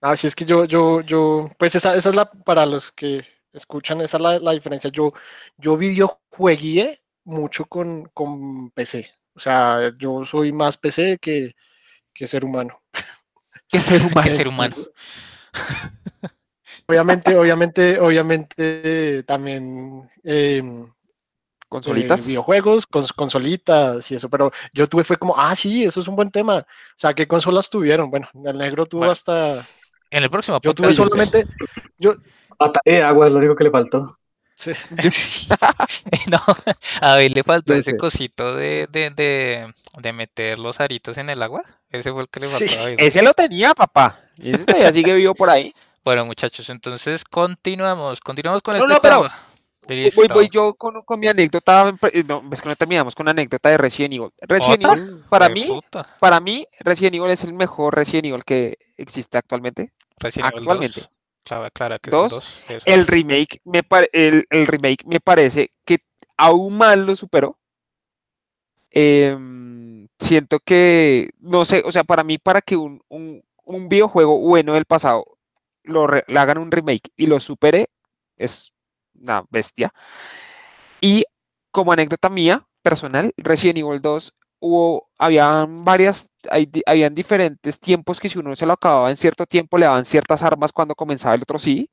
Así 0.00 0.26
es 0.26 0.34
que 0.34 0.44
yo, 0.44 0.64
yo, 0.64 1.00
yo, 1.02 1.48
pues 1.58 1.74
esa, 1.74 1.94
esa 1.94 2.08
es 2.10 2.14
la, 2.16 2.24
para 2.30 2.66
los 2.66 2.90
que 2.92 3.24
escuchan, 3.52 4.00
esa 4.00 4.16
es 4.18 4.22
la, 4.22 4.38
la 4.38 4.52
diferencia. 4.52 4.90
Yo, 4.90 5.12
yo 5.58 5.76
videojuegué 5.76 6.98
mucho 7.24 7.66
con, 7.66 8.06
con 8.14 8.70
PC. 8.70 9.10
O 9.34 9.40
sea, 9.40 9.92
yo 9.98 10.24
soy 10.24 10.52
más 10.52 10.76
PC 10.78 11.18
que, 11.20 11.54
que 12.14 12.26
ser 12.28 12.44
humano. 12.44 12.82
Que 13.68 13.80
ser 13.80 14.02
humano. 14.04 14.22
Que 14.22 14.30
ser 14.30 14.48
humano. 14.48 14.76
Obviamente, 16.88 17.36
obviamente, 17.36 17.98
obviamente 18.00 19.22
también 19.24 20.10
em, 20.24 20.92
Consolitas. 21.68 22.22
eh, 22.22 22.22
videojuegos, 22.24 22.88
cons- 22.90 23.12
consolitas 23.14 24.10
y 24.12 24.16
eso, 24.16 24.30
pero 24.30 24.52
yo 24.74 24.86
tuve 24.86 25.04
fue 25.04 25.18
como, 25.18 25.34
ah, 25.38 25.56
sí, 25.56 25.84
eso 25.84 26.00
es 26.00 26.08
un 26.08 26.16
buen 26.16 26.30
tema. 26.30 26.58
O 26.60 26.64
sea, 26.98 27.14
¿qué 27.14 27.26
consolas 27.28 27.70
tuvieron? 27.70 28.10
Bueno, 28.10 28.28
el 28.44 28.58
negro 28.58 28.86
tuvo 28.86 29.10
Bueno, 29.10 29.12
hasta, 29.12 29.68
En 30.10 30.22
el 30.22 30.30
próximo 30.30 30.60
yo 30.62 30.74
tuve 30.74 30.92
solamente, 30.92 31.46
yo, 31.98 32.16
Batalla 32.62 32.96
de 32.98 33.02
agua 33.02 33.26
es 33.26 33.32
lo 33.32 33.38
único 33.38 33.54
que 33.56 33.64
le 33.64 33.70
faltó. 33.70 34.06
sí. 34.56 34.72
No, 36.30 36.38
a 37.00 37.16
ver, 37.16 37.32
le 37.34 37.42
faltó 37.42 37.74
ese 37.74 37.96
cosito 37.96 38.54
de, 38.56 38.86
de, 38.90 39.10
de, 39.10 39.74
de 40.00 40.12
meter 40.12 40.58
los 40.58 40.80
aritos 40.80 41.18
en 41.18 41.30
el 41.30 41.42
agua. 41.42 41.62
Ese 41.90 42.12
fue 42.12 42.22
el 42.22 42.28
que 42.28 42.40
le 42.40 42.46
Sí. 42.46 42.66
faltó 42.68 42.80
a 42.80 42.82
David. 42.84 42.96
Ese 42.98 43.22
lo 43.22 43.32
tenía, 43.34 43.74
papá. 43.74 44.18
Y 44.36 44.52
ese 44.54 44.64
todavía 44.64 44.92
sigue 44.92 45.14
vivo 45.14 45.34
por 45.34 45.50
ahí. 45.50 45.74
Bueno, 46.04 46.24
muchachos, 46.26 46.68
entonces 46.70 47.24
continuamos, 47.24 48.20
continuamos 48.20 48.62
con 48.62 48.74
No, 48.76 48.80
este 48.80 48.92
no, 48.94 49.00
pero 49.00 49.16
tema. 49.22 49.36
Voy, 49.84 49.96
Listo. 49.96 50.34
voy 50.34 50.48
yo 50.52 50.74
con, 50.74 51.02
con 51.02 51.18
mi 51.18 51.26
anécdota. 51.28 51.92
eh, 52.12 52.22
No, 52.26 52.42
es 52.52 52.62
que 52.62 52.68
no 52.68 52.76
terminamos 52.76 53.14
con 53.16 53.26
la 53.26 53.32
anécdota 53.32 53.68
de 53.68 53.76
Resident 53.78 54.14
Evil. 54.14 54.30
Resident 54.40 54.84
¿Otra? 54.84 54.96
Evil, 54.96 55.24
para 55.28 55.48
mí, 55.48 55.66
puta. 55.66 56.06
para 56.20 56.38
mí, 56.40 56.66
Resident 56.80 57.16
Evil 57.16 57.30
es 57.30 57.42
el 57.44 57.52
mejor 57.52 57.94
Resident 57.96 58.26
Evil 58.26 58.44
que 58.44 58.78
existe 58.96 59.38
actualmente. 59.38 59.92
Resident 60.18 60.52
Evil 60.52 60.58
actualmente. 60.60 61.00
2. 61.00 61.10
Claro, 61.44 61.68
clara 61.72 61.98
que 61.98 62.10
son 62.10 62.28
Dos, 62.28 62.62
dos. 62.68 62.82
El 62.86 63.06
remake 63.06 63.60
me, 63.64 63.82
el, 64.12 64.46
el 64.50 64.66
remake 64.66 65.04
me 65.06 65.20
parece 65.20 65.72
que 65.84 65.98
aún 66.36 66.78
más 66.78 66.96
lo 66.98 67.14
superó. 67.16 67.58
Em, 68.90 70.06
siento 70.18 70.60
que, 70.60 71.30
no 71.38 71.64
sé, 71.64 71.82
o 71.84 71.92
sea, 71.92 72.04
para 72.04 72.24
mí, 72.24 72.38
para 72.38 72.60
que 72.60 72.76
un, 72.76 73.00
un- 73.08 73.42
un 73.64 73.88
videojuego 73.88 74.38
bueno 74.38 74.74
del 74.74 74.84
pasado 74.84 75.24
lo 75.84 76.06
re- 76.06 76.24
le 76.28 76.38
hagan 76.38 76.58
un 76.58 76.70
remake 76.70 77.10
y 77.16 77.26
lo 77.26 77.40
supere, 77.40 77.88
es 78.36 78.72
una 79.14 79.44
bestia. 79.50 79.92
Y 81.00 81.24
como 81.70 81.92
anécdota 81.92 82.28
mía 82.28 82.66
personal, 82.82 83.32
Resident 83.36 83.78
Evil 83.78 84.00
2 84.00 84.34
hubo, 84.62 85.08
habían 85.18 85.84
varias, 85.84 86.30
hay 86.50 86.70
habían 86.86 87.14
diferentes 87.14 87.80
tiempos 87.80 88.20
que 88.20 88.28
si 88.28 88.38
uno 88.38 88.54
se 88.54 88.64
lo 88.64 88.72
acababa 88.72 89.10
en 89.10 89.16
cierto 89.16 89.44
tiempo 89.44 89.76
le 89.76 89.86
daban 89.86 90.04
ciertas 90.04 90.42
armas 90.44 90.72
cuando 90.72 90.94
comenzaba 90.94 91.34
el 91.34 91.42
otro 91.42 91.58
sí. 91.58 91.90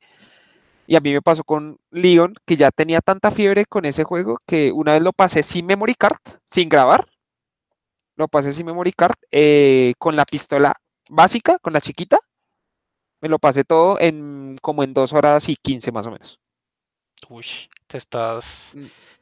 Y 0.87 0.95
a 0.95 0.99
mí 1.01 1.13
me 1.13 1.21
pasó 1.21 1.43
con 1.43 1.79
Leon, 1.91 2.33
que 2.45 2.57
ya 2.57 2.71
tenía 2.71 3.01
tanta 3.01 3.31
fiebre 3.31 3.65
con 3.65 3.85
ese 3.85 4.03
juego 4.03 4.39
que 4.47 4.71
una 4.71 4.93
vez 4.93 5.01
lo 5.03 5.13
pasé 5.13 5.43
sin 5.43 5.65
memory 5.65 5.95
card, 5.95 6.17
sin 6.45 6.69
grabar. 6.69 7.07
Lo 8.15 8.27
pasé 8.27 8.51
sin 8.51 8.65
memory 8.65 8.91
card, 8.93 9.15
eh, 9.31 9.93
con 9.97 10.15
la 10.15 10.25
pistola 10.25 10.73
básica, 11.09 11.57
con 11.59 11.73
la 11.73 11.81
chiquita. 11.81 12.19
Me 13.21 13.29
lo 13.29 13.39
pasé 13.39 13.63
todo 13.63 13.99
en 13.99 14.57
como 14.61 14.83
en 14.83 14.93
dos 14.93 15.13
horas 15.13 15.49
y 15.49 15.55
quince 15.55 15.91
más 15.91 16.07
o 16.07 16.11
menos. 16.11 16.39
Uy, 17.29 17.45
te 17.87 17.97
estás. 17.97 18.75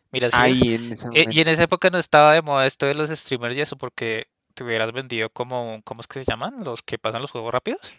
Mm, 0.07 0.11
Mira, 0.11 0.29
sí 0.31 0.37
es- 0.37 0.41
Ahí 0.41 0.73
en 0.75 0.97
Eh, 1.13 1.27
y 1.31 1.41
en 1.41 1.47
esa 1.47 1.63
época 1.63 1.89
no 1.89 1.97
estaba 1.97 2.33
de 2.33 2.41
moda 2.41 2.65
esto 2.65 2.85
de 2.85 2.93
los 2.93 3.09
streamers 3.09 3.55
y 3.57 3.61
eso 3.61 3.77
porque 3.77 4.27
te 4.53 4.63
hubieras 4.63 4.91
vendido 4.91 5.29
como, 5.29 5.81
¿cómo 5.83 6.01
es 6.01 6.07
que 6.07 6.19
se 6.23 6.25
llaman? 6.31 6.63
Los 6.63 6.81
que 6.81 6.97
pasan 6.97 7.21
los 7.21 7.31
juegos 7.31 7.51
rápidos. 7.53 7.93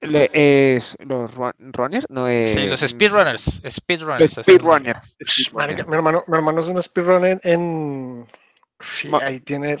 Le- 0.00 0.30
es- 0.76 0.96
los 1.00 1.34
run- 1.34 1.52
runners, 1.58 2.06
no 2.08 2.26
Sí, 2.26 2.60
eh, 2.60 2.66
los 2.70 2.80
mm, 2.82 2.86
speedrunners. 2.86 3.60
Los 3.62 3.74
Speedrunners. 3.74 4.38
es 4.38 4.48
nombre. 4.48 4.54
speedrunners. 4.54 5.08
Marica, 5.52 5.84
mi 5.84 5.96
speedrunners. 5.96 5.98
hermano, 5.98 6.24
mi 6.26 6.36
hermano 6.36 6.60
es 6.62 6.66
un 6.68 6.82
speedrun 6.82 7.26
en, 7.26 7.40
en- 7.44 8.26
sí, 8.80 9.08
Ma- 9.08 9.18
ahí 9.18 9.40
tiene, 9.40 9.76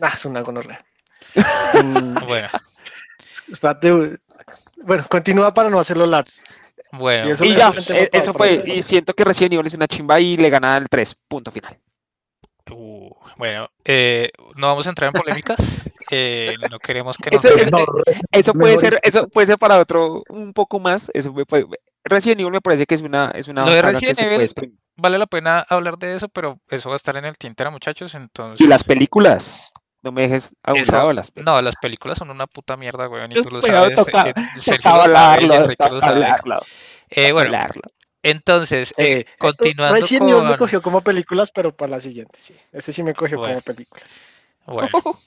ah, 0.00 0.12
es 0.14 0.24
una 0.26 0.42
gonorrea. 0.42 0.84
En- 1.74 2.14
Bueno, 2.28 2.48
espérate, 3.50 4.18
bueno, 4.84 5.04
continúa 5.08 5.54
para 5.54 5.70
no 5.70 5.80
hacerlo 5.80 6.06
largo. 6.06 6.30
Bueno. 6.92 7.28
Y 7.28 7.32
eso- 7.32 7.44
Y 7.44 7.54
ya, 7.56 7.70
eh, 7.70 8.08
para 8.10 8.24
eso 8.24 8.32
fue, 8.32 8.62
y 8.66 8.82
siento 8.82 9.12
que 9.14 9.24
Resident 9.24 9.54
Evil 9.54 9.66
es 9.66 9.74
una 9.74 9.88
chimba 9.88 10.20
y 10.20 10.36
le 10.36 10.48
gana 10.50 10.76
el 10.76 10.88
3, 10.88 11.16
punto 11.28 11.50
final. 11.50 11.76
Uh, 12.70 13.10
bueno, 13.36 13.68
eh, 13.84 14.30
no 14.54 14.68
vamos 14.68 14.86
a 14.86 14.90
entrar 14.90 15.08
en 15.12 15.20
polémicas. 15.20 15.58
eh, 16.10 16.54
no 16.70 16.78
queremos 16.78 17.16
que 17.18 17.30
nos 17.30 17.44
Eso 17.44 17.54
es- 17.54 17.70
No, 17.70 17.84
Eso 18.30 18.54
puede 18.54 18.78
ser, 18.78 19.00
eso 19.02 19.28
puede 19.28 19.46
ser 19.46 19.58
para 19.58 19.78
otro 19.80 20.22
un 20.28 20.52
poco 20.52 20.78
más. 20.78 21.10
Eso 21.12 21.32
me 21.32 21.44
puede- 21.44 21.66
Resident 22.04 22.40
Evil 22.40 22.52
me 22.52 22.60
parece 22.60 22.86
que 22.86 22.94
es 22.94 23.02
una, 23.02 23.30
es 23.34 23.48
una 23.48 23.64
Lo 23.66 23.72
de 23.72 23.82
Resident 23.82 24.16
se 24.16 24.24
puede 24.24 24.44
Evil-. 24.44 24.78
Vale 24.96 25.18
la 25.18 25.26
pena 25.26 25.64
hablar 25.68 25.96
de 25.98 26.14
eso, 26.14 26.28
pero 26.28 26.58
eso 26.68 26.90
va 26.90 26.94
a 26.94 26.96
estar 26.96 27.16
en 27.16 27.24
el 27.24 27.36
tintero, 27.38 27.70
muchachos. 27.72 28.14
Entonces, 28.14 28.64
Y 28.64 28.68
las 28.68 28.84
películas. 28.84 29.70
No 30.02 30.10
me 30.12 30.22
dejes 30.22 30.54
a 30.64 30.72
un 30.72 30.78
Eso- 30.78 30.92
lado 30.92 31.12
las 31.12 31.30
películas. 31.30 31.54
no, 31.56 31.62
las 31.62 31.76
películas 31.76 32.18
son 32.18 32.30
una 32.30 32.46
puta 32.46 32.76
mierda, 32.76 33.08
weón, 33.08 33.30
y 33.32 33.40
tú 33.40 33.50
lo 33.50 33.60
sabes. 33.62 33.94
toca- 33.94 34.28
eh, 34.28 34.34
Sergio 34.54 34.90
Toca 34.90 35.06
lo 35.08 35.12
sabe 35.16 35.42
y 35.42 35.44
hablarlo, 35.44 35.54
Enrique 35.54 35.84
lo 35.84 35.88
toca 35.90 36.00
sabe. 36.00 36.24
hablarlo, 36.24 36.60
Eh, 37.08 37.32
bueno, 37.32 37.46
hablarlo. 37.48 37.82
entonces, 38.22 38.92
eh, 38.96 39.20
Eh, 39.20 39.26
continuando 39.38 39.94
Resident 40.00 40.28
Evil 40.30 40.42
me 40.42 40.48
con... 40.50 40.58
cogió 40.58 40.82
como 40.82 41.00
películas, 41.02 41.52
pero 41.54 41.74
para 41.74 41.92
la 41.92 42.00
siguiente, 42.00 42.36
sí. 42.40 42.54
Ese 42.72 42.92
sí 42.92 43.02
me 43.04 43.14
cogió 43.14 43.38
Bueno. 43.38 43.54
como 43.54 43.62
película. 43.76 44.02
Bueno, 44.66 44.88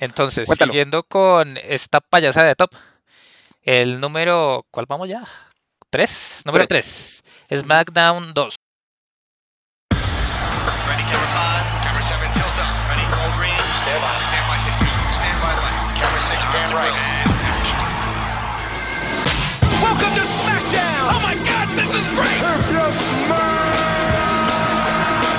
entonces, 0.00 0.46
Cuéntalo. 0.46 0.72
siguiendo 0.72 1.02
con 1.04 1.56
esta 1.58 2.00
payasa 2.00 2.44
de 2.44 2.54
top, 2.56 2.70
el 3.62 4.00
número, 4.00 4.66
¿cuál 4.72 4.86
vamos 4.88 5.08
ya? 5.08 5.22
¿Tres? 5.90 6.42
Número 6.44 6.66
tres, 6.66 7.22
SmackDown 7.52 8.34
2. 8.34 8.56
Pan 16.56 16.72
right. 16.72 16.96
Welcome 19.84 20.12
to 20.16 20.24
SmackDown. 20.24 21.04
Oh 21.12 21.20
my 21.28 21.36
God, 21.44 21.66
this 21.76 21.92
is 22.00 22.08
great. 22.16 22.40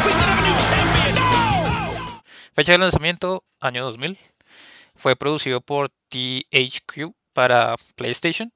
We 0.05 0.11
could 0.13 0.29
have 0.29 0.37
a 0.37 0.45
new 0.45 0.57
champion. 0.69 1.13
No. 1.15 2.21
Fecha 2.53 2.73
de 2.73 2.77
lanzamiento, 2.77 3.43
año 3.59 3.83
2000. 3.85 4.19
Fue 4.95 5.15
producido 5.15 5.59
por 5.59 5.89
THQ 6.09 7.15
para 7.33 7.77
PlayStation. 7.95 8.53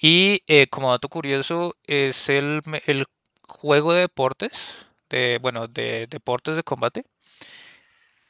Y 0.00 0.40
eh, 0.46 0.68
como 0.68 0.90
dato 0.90 1.10
curioso, 1.10 1.76
es 1.86 2.30
el, 2.30 2.62
el 2.86 3.04
juego 3.46 3.92
de 3.92 4.00
deportes, 4.00 4.86
de, 5.10 5.38
bueno, 5.42 5.66
de 5.68 6.06
deportes 6.06 6.56
de 6.56 6.62
combate, 6.62 7.04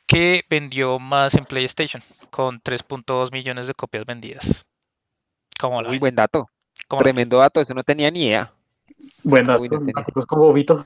que 0.06 0.44
vendió 0.48 0.98
más 0.98 1.34
en 1.34 1.44
PlayStation, 1.44 2.02
con 2.30 2.60
3.2 2.60 3.32
millones 3.32 3.66
de 3.66 3.74
copias 3.74 4.04
vendidas. 4.04 4.64
¿Cómo 5.58 5.80
la 5.80 5.88
Muy 5.88 5.98
buen 5.98 6.14
dato. 6.14 6.48
¿Cómo? 6.88 7.02
Tremendo 7.02 7.38
dato. 7.38 7.60
Eso 7.60 7.74
no 7.74 7.82
tenía 7.82 8.10
ni 8.10 8.26
idea. 8.26 8.52
Buen 9.22 9.46
dato, 9.46 9.64
no 9.64 9.92
datos 9.94 10.26
con 10.26 10.38
bobito. 10.38 10.84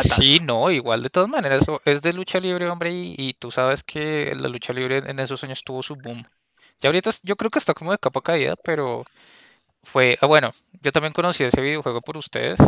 Sí, 0.00 0.40
no, 0.40 0.70
igual 0.70 1.02
de 1.02 1.10
todas 1.10 1.28
maneras, 1.28 1.64
es 1.84 2.02
de 2.02 2.12
lucha 2.12 2.40
libre, 2.40 2.68
hombre, 2.68 2.92
y, 2.92 3.14
y 3.16 3.34
tú 3.34 3.50
sabes 3.50 3.82
que 3.82 4.34
la 4.34 4.48
lucha 4.48 4.72
libre 4.72 4.98
en 4.98 5.18
esos 5.18 5.42
años 5.44 5.62
tuvo 5.64 5.82
su 5.82 5.96
boom. 5.96 6.24
Ya 6.80 6.88
ahorita 6.88 7.10
yo 7.22 7.36
creo 7.36 7.50
que 7.50 7.58
está 7.58 7.74
como 7.74 7.92
de 7.92 7.98
capa 7.98 8.20
caída, 8.20 8.54
pero 8.56 9.04
fue, 9.82 10.18
ah, 10.20 10.26
bueno, 10.26 10.52
yo 10.82 10.92
también 10.92 11.12
conocí 11.12 11.44
ese 11.44 11.60
videojuego 11.60 12.02
por 12.02 12.16
ustedes, 12.16 12.58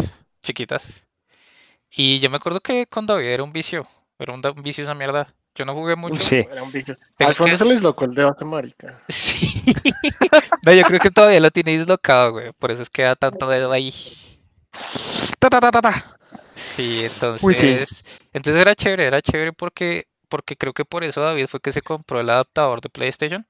chiquitas, 0.42 1.04
y 1.90 2.20
yo 2.20 2.30
me 2.30 2.36
acuerdo 2.36 2.60
que 2.60 2.86
con 2.86 3.06
David 3.06 3.26
era 3.26 3.42
un 3.42 3.52
vicio, 3.52 3.86
era 4.18 4.32
un 4.32 4.62
vicio 4.62 4.84
esa 4.84 4.94
mierda. 4.94 5.34
Yo 5.54 5.64
no 5.64 5.74
jugué 5.74 5.96
mucho. 5.96 6.22
Sí. 6.22 6.46
Era 6.50 6.62
un 6.62 6.70
bicho. 6.72 6.94
Tengo 7.16 7.30
Al 7.30 7.34
fondo 7.34 7.52
que- 7.52 7.58
se 7.58 7.64
les 7.64 7.82
locó 7.82 8.04
el 8.04 8.14
debate, 8.14 8.44
marica. 8.44 9.00
Sí. 9.08 9.62
No, 10.64 10.72
yo 10.72 10.82
creo 10.84 11.00
que 11.00 11.10
todavía 11.10 11.40
lo 11.40 11.50
tiene 11.50 11.76
dislocado, 11.76 12.32
güey, 12.32 12.52
por 12.52 12.70
eso 12.70 12.82
es 12.82 12.90
que 12.90 13.02
da 13.02 13.16
tanto 13.16 13.48
dedo 13.48 13.72
ahí. 13.72 13.90
Ta, 15.38 15.48
ta, 15.50 15.60
ta, 15.60 15.70
ta, 15.70 15.82
ta. 15.82 16.16
Sí, 16.54 17.00
Uy, 17.02 17.08
sí. 17.54 17.60
entonces, 17.60 18.04
entonces 18.32 18.60
era 18.62 18.74
chévere, 18.74 19.06
era 19.06 19.22
chévere 19.22 19.52
porque 19.52 20.06
porque 20.28 20.54
creo 20.56 20.72
que 20.72 20.84
por 20.84 21.02
eso 21.02 21.20
David 21.22 21.46
fue 21.48 21.58
que 21.60 21.72
se 21.72 21.82
compró 21.82 22.20
el 22.20 22.30
adaptador 22.30 22.80
de 22.80 22.88
PlayStation. 22.88 23.44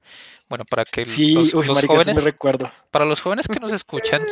Bueno, 0.49 0.65
para 0.65 0.83
que 0.85 1.05
Sí, 1.05 1.33
los, 1.33 1.53
uy, 1.53 1.67
los 1.67 1.75
marica, 1.75 1.81
sí 1.81 1.97
me 1.99 2.03
jóvenes, 2.03 2.23
recuerdo. 2.23 2.71
para 2.89 3.05
los 3.05 3.21
jóvenes 3.21 3.47
que 3.47 3.59
nos 3.59 3.71
escuchan, 3.71 4.23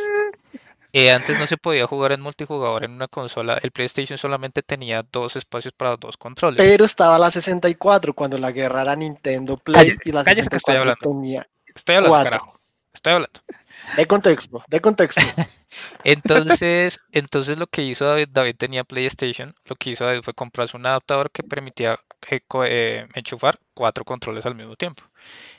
eh, 0.92 1.10
antes 1.10 1.38
no 1.38 1.46
se 1.46 1.56
podía 1.56 1.86
jugar 1.86 2.12
en 2.12 2.20
multijugador 2.20 2.84
en 2.84 2.92
una 2.92 3.08
consola. 3.08 3.58
El 3.62 3.70
PlayStation 3.70 4.18
solamente 4.18 4.62
tenía 4.62 5.04
dos 5.10 5.36
espacios 5.36 5.72
para 5.72 5.96
dos 5.96 6.16
controles. 6.16 6.58
Pero 6.58 6.84
estaba 6.84 7.18
la 7.18 7.30
64 7.30 8.14
cuando 8.14 8.38
la 8.38 8.50
guerra 8.50 8.82
era 8.82 8.96
Nintendo 8.96 9.56
Play 9.56 9.74
Cállese, 9.74 10.02
y 10.04 10.12
la 10.12 10.24
cállese 10.24 10.48
que 10.48 10.56
estoy 10.56 10.74
64 10.76 11.10
tenía. 11.10 11.48
Estoy 11.74 11.96
hablando, 11.96 12.14
cuatro. 12.14 12.30
carajo. 12.30 12.60
Estoy 12.92 13.12
hablando. 13.12 13.40
De 13.96 14.06
contexto, 14.06 14.62
de 14.68 14.80
contexto. 14.80 15.20
Entonces, 16.04 16.98
entonces 17.12 17.58
lo 17.58 17.66
que 17.66 17.82
hizo 17.82 18.04
David, 18.04 18.28
David 18.30 18.56
tenía 18.56 18.84
PlayStation, 18.84 19.54
lo 19.64 19.76
que 19.76 19.90
hizo 19.90 20.04
David 20.04 20.22
fue 20.22 20.34
comprarse 20.34 20.76
un 20.76 20.84
adaptador 20.84 21.30
que 21.30 21.42
permitía 21.42 21.98
eh, 22.30 22.40
eh, 22.66 23.06
enchufar 23.14 23.58
cuatro 23.72 24.04
controles 24.04 24.44
al 24.44 24.54
mismo 24.56 24.76
tiempo. 24.76 25.04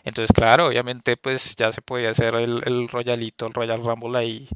Entonces, 0.04 0.34
claro, 0.36 0.68
obviamente 0.68 1.18
pues 1.18 1.56
ya 1.56 1.72
se 1.72 1.82
podía 1.82 2.12
hacer 2.12 2.36
el, 2.36 2.62
el 2.66 2.90
Royalito, 2.90 3.48
el 3.48 3.54
Royal 3.54 3.84
Rumble 3.84 4.20
ahí 4.20 4.50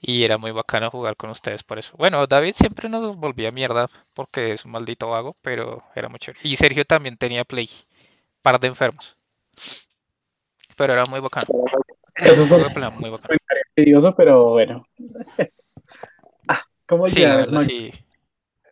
y 0.00 0.24
era 0.24 0.38
muy 0.38 0.50
bacano 0.50 0.90
jugar 0.90 1.16
con 1.16 1.30
ustedes 1.30 1.62
por 1.62 1.78
eso. 1.78 1.94
Bueno, 1.98 2.26
David 2.26 2.54
siempre 2.54 2.88
nos 2.88 3.16
volvía 3.16 3.50
mierda 3.50 3.86
porque 4.14 4.52
es 4.52 4.64
un 4.64 4.72
maldito 4.72 5.10
vago, 5.10 5.36
pero 5.42 5.82
era 5.94 6.08
muy 6.08 6.18
chévere. 6.18 6.40
Y 6.42 6.56
Sergio 6.56 6.84
también 6.84 7.16
tenía 7.16 7.44
Play, 7.44 7.68
par 8.42 8.58
de 8.58 8.68
enfermos. 8.68 9.16
Pero 10.76 10.94
era 10.94 11.04
muy 11.04 11.20
bacano. 11.20 11.46
Eso 12.16 12.42
es 12.42 12.50
un 12.52 12.72
pelea 12.72 12.90
muy 12.90 13.10
bacano. 13.10 13.36
tedioso, 13.74 14.14
pero 14.14 14.50
bueno. 14.50 14.84
Ah, 16.48 16.64
¿cómo 16.86 17.06
Sí, 17.06 17.20
la 17.20 17.36
verdad, 17.36 17.60
sí. 17.60 17.92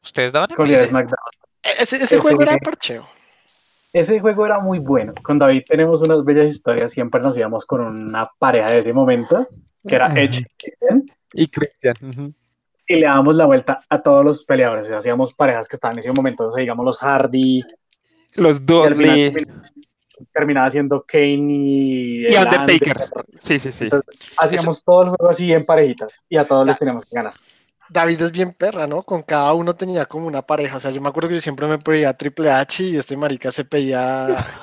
¿Ustedes 0.03 0.33
daban 0.33 0.51
envidia? 0.51 0.85
SmackDown? 0.85 1.17
Ese, 1.63 1.97
ese 1.97 2.05
Ese 2.05 2.19
juego 2.21 2.43
era 2.43 2.57
parcheo. 2.59 3.07
Ese 3.93 4.19
juego 4.19 4.47
era 4.47 4.59
muy 4.59 4.81
bueno. 4.81 5.15
Con 5.23 5.39
David 5.39 5.63
tenemos 5.69 6.03
unas 6.03 6.25
bellas 6.25 6.47
historias. 6.47 6.91
Siempre 6.91 7.21
nos 7.21 7.37
íbamos 7.37 7.65
con 7.65 7.83
una 7.83 8.29
pareja 8.39 8.71
de 8.71 8.81
ese 8.81 8.93
momento, 8.93 9.47
que 9.87 9.95
era 9.95 10.09
Edge 10.19 10.45
Y 11.33 11.47
Cristian. 11.49 11.95
y 12.87 12.97
le 12.97 13.07
dábamos 13.07 13.37
la 13.37 13.47
vuelta 13.47 13.81
a 13.89 14.01
todos 14.03 14.25
los 14.25 14.45
peleadores. 14.45 14.85
O 14.85 14.89
sea, 14.89 14.99
hacíamos 14.99 15.35
parejas 15.35 15.69
que 15.69 15.77
estaban 15.77 15.95
en 15.97 16.01
ese 16.01 16.13
momento, 16.13 16.47
o 16.47 16.51
sea, 16.51 16.61
digamos 16.61 16.85
los 16.87 16.99
Hardy, 16.99 17.63
Los 18.35 18.61
y 18.61 18.65
dos. 18.65 18.87
al 18.87 18.95
final 18.97 19.35
terminaba 20.33 20.69
siendo 20.71 21.05
Kane 21.07 21.47
y, 21.49 22.23
Y 22.23 22.27
el 22.35 22.39
Undertaker. 22.47 23.09
Sí, 23.37 23.59
sí, 23.59 23.71
sí. 23.71 23.85
Entonces, 23.85 24.33
Hacíamos 24.37 24.83
todo 24.83 25.03
el 25.05 25.09
juego 25.11 25.29
así 25.31 25.53
en 25.53 25.65
parejitas 25.65 26.25
y 26.29 26.37
a 26.37 26.47
todos 26.47 26.67
les 26.67 26.79
teníamos 26.79 27.05
que 27.05 27.15
ganar. 27.15 27.35
David 27.91 28.21
es 28.23 28.33
bien 28.33 28.53
perra, 28.53 28.87
¿no? 28.87 29.03
Con 29.03 29.23
cada 29.23 29.53
uno 29.55 29.75
tenía 29.75 30.07
como 30.07 30.27
una 30.27 30.43
pareja. 30.43 30.77
O 30.77 30.81
sea, 30.81 30.91
yo 30.91 31.01
me 31.01 31.09
acuerdo 31.09 31.29
que 31.31 31.37
yo 31.37 31.41
siempre 31.41 31.67
me 31.67 31.79
pedía 31.79 32.13
Triple 32.17 32.51
H 32.51 32.85
y 32.85 32.97
este 32.97 33.17
marica 33.17 33.51
se 33.51 33.65
pedía. 33.65 34.61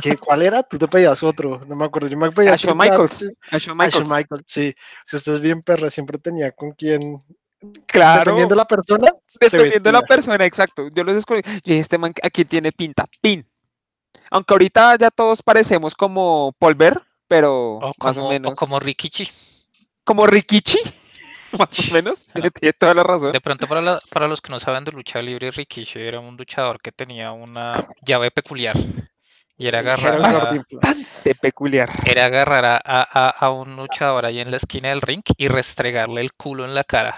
¿Qué, 0.00 0.16
¿Cuál 0.18 0.42
era? 0.42 0.62
Tú 0.62 0.78
te 0.78 0.86
pedías 0.88 1.22
otro. 1.22 1.64
No 1.66 1.74
me 1.76 1.84
acuerdo. 1.86 2.08
Yo 2.08 2.16
me 2.16 2.30
pedía 2.30 2.52
A 2.54 2.56
Shawn 2.56 2.78
Triple 2.78 2.90
Michaels. 2.90 3.22
H, 3.22 3.34
A 3.50 3.58
Shawn 3.58 3.80
a 3.80 3.88
Shawn 3.88 4.08
Michaels. 4.08 4.08
Michaels, 4.08 4.44
sí. 4.46 4.74
Si 5.04 5.16
usted 5.16 5.34
es 5.34 5.40
bien 5.40 5.62
perra, 5.62 5.90
siempre 5.90 6.18
tenía 6.18 6.52
con 6.52 6.72
quién. 6.72 7.18
Claro. 7.86 8.20
Dependiendo 8.20 8.54
de 8.54 8.58
la 8.58 8.66
persona, 8.66 9.06
Dependiendo 9.40 9.88
de 9.88 9.92
la 9.92 10.02
persona, 10.02 10.44
exacto. 10.44 10.88
Yo 10.94 11.02
los 11.04 11.16
escogí. 11.16 11.42
Yo 11.44 11.60
dije, 11.64 11.80
este 11.80 11.98
man 11.98 12.12
aquí 12.22 12.44
tiene 12.44 12.70
pinta. 12.72 13.06
Pin. 13.20 13.44
Aunque 14.30 14.54
ahorita 14.54 14.96
ya 14.96 15.10
todos 15.10 15.42
parecemos 15.42 15.94
como 15.94 16.54
Polver, 16.58 17.02
pero 17.26 17.78
O 17.78 17.92
más 18.02 18.16
como, 18.16 18.26
o 18.26 18.30
menos. 18.30 18.52
o 18.52 18.54
como 18.54 18.78
Rikichi. 18.78 19.28
como 20.04 20.26
Rikichi. 20.26 20.78
Más 21.58 21.90
o 21.90 21.94
menos. 21.94 22.22
Tiene, 22.22 22.50
tiene 22.50 22.72
toda 22.72 22.94
la 22.94 23.02
razón. 23.02 23.32
De 23.32 23.40
pronto, 23.40 23.66
para, 23.66 23.80
la- 23.80 24.00
para 24.10 24.28
los 24.28 24.40
que 24.40 24.50
no 24.50 24.58
saben 24.58 24.84
de 24.84 24.92
lucha 24.92 25.20
libre, 25.20 25.50
Rikichi 25.50 26.00
era 26.00 26.20
un 26.20 26.36
luchador 26.36 26.80
que 26.80 26.92
tenía 26.92 27.32
una 27.32 27.76
llave 28.02 28.30
peculiar. 28.30 28.76
Y 29.56 29.66
era 29.66 29.80
agarrar, 29.80 30.14
a, 30.36 30.64
peculiar. 31.40 31.88
era 32.06 32.24
agarrar 32.26 32.64
a, 32.64 32.80
a- 32.84 33.30
a 33.30 33.50
un 33.50 33.74
luchador 33.76 34.24
ahí 34.24 34.40
en 34.40 34.50
la 34.50 34.56
esquina 34.56 34.90
del 34.90 35.00
ring 35.00 35.22
y 35.36 35.48
restregarle 35.48 36.20
el 36.20 36.32
culo 36.32 36.64
en 36.64 36.74
la 36.74 36.84
cara. 36.84 37.16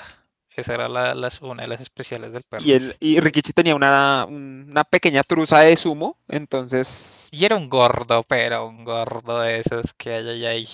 Esa 0.57 0.75
era 0.75 0.89
la, 0.89 1.15
las- 1.15 1.41
una 1.43 1.63
de 1.63 1.69
las 1.69 1.81
especiales 1.81 2.33
del 2.33 2.43
perro. 2.43 2.65
Y, 2.65 2.73
el, 2.73 2.95
y 2.99 3.21
Rikichi 3.21 3.53
tenía 3.53 3.75
una, 3.75 4.27
una 4.27 4.85
pequeña 4.85 5.23
truza 5.23 5.61
de 5.61 5.77
sumo, 5.77 6.17
entonces 6.29 7.29
Y 7.31 7.45
era 7.45 7.57
un 7.57 7.69
gordo, 7.69 8.23
pero 8.27 8.67
un 8.67 8.85
gordo 8.85 9.41
de 9.41 9.61
esos 9.61 9.93
que 9.95 10.15
hay 10.15 10.47
ahí. 10.47 10.67